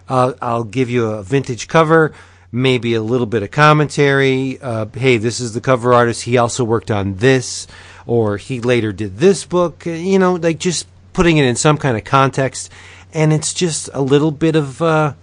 [0.07, 2.13] Uh, I'll give you a vintage cover,
[2.51, 4.59] maybe a little bit of commentary.
[4.61, 6.23] Uh, hey, this is the cover artist.
[6.23, 7.67] He also worked on this,
[8.05, 9.85] or he later did this book.
[9.85, 12.71] You know, like just putting it in some kind of context.
[13.17, 15.15] And it's just a little bit of uh,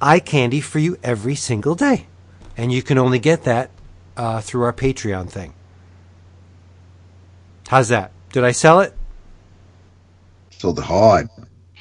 [0.00, 2.06] eye candy for you every single day.
[2.56, 3.72] And you can only get that
[4.16, 5.52] uh, through our Patreon thing.
[7.66, 8.12] How's that?
[8.30, 8.94] Did I sell it?
[10.50, 11.28] Sold it hard.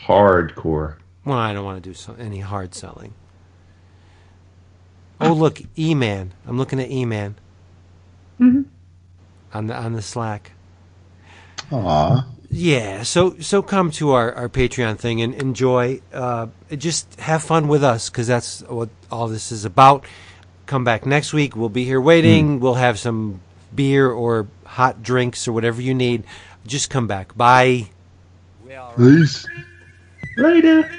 [0.08, 0.96] Hardcore.
[1.24, 3.14] Well, I don't want to do so, any hard selling.
[5.22, 6.34] Oh, look, E-Man.
[6.48, 7.36] I'm looking at E-Man.
[9.54, 10.54] On the on the Slack.
[11.72, 12.28] Aw.
[12.56, 16.02] Yeah, so so come to our, our Patreon thing and enjoy.
[16.14, 20.06] Uh, just have fun with us because that's what all this is about.
[20.68, 21.56] Come back next week.
[21.56, 22.60] We'll be here waiting.
[22.60, 23.42] We'll have some
[23.74, 26.24] beer or hot drinks or whatever you need.
[26.66, 27.36] Just come back.
[27.36, 27.90] Bye.
[28.96, 29.46] Peace.
[30.38, 30.90] Later.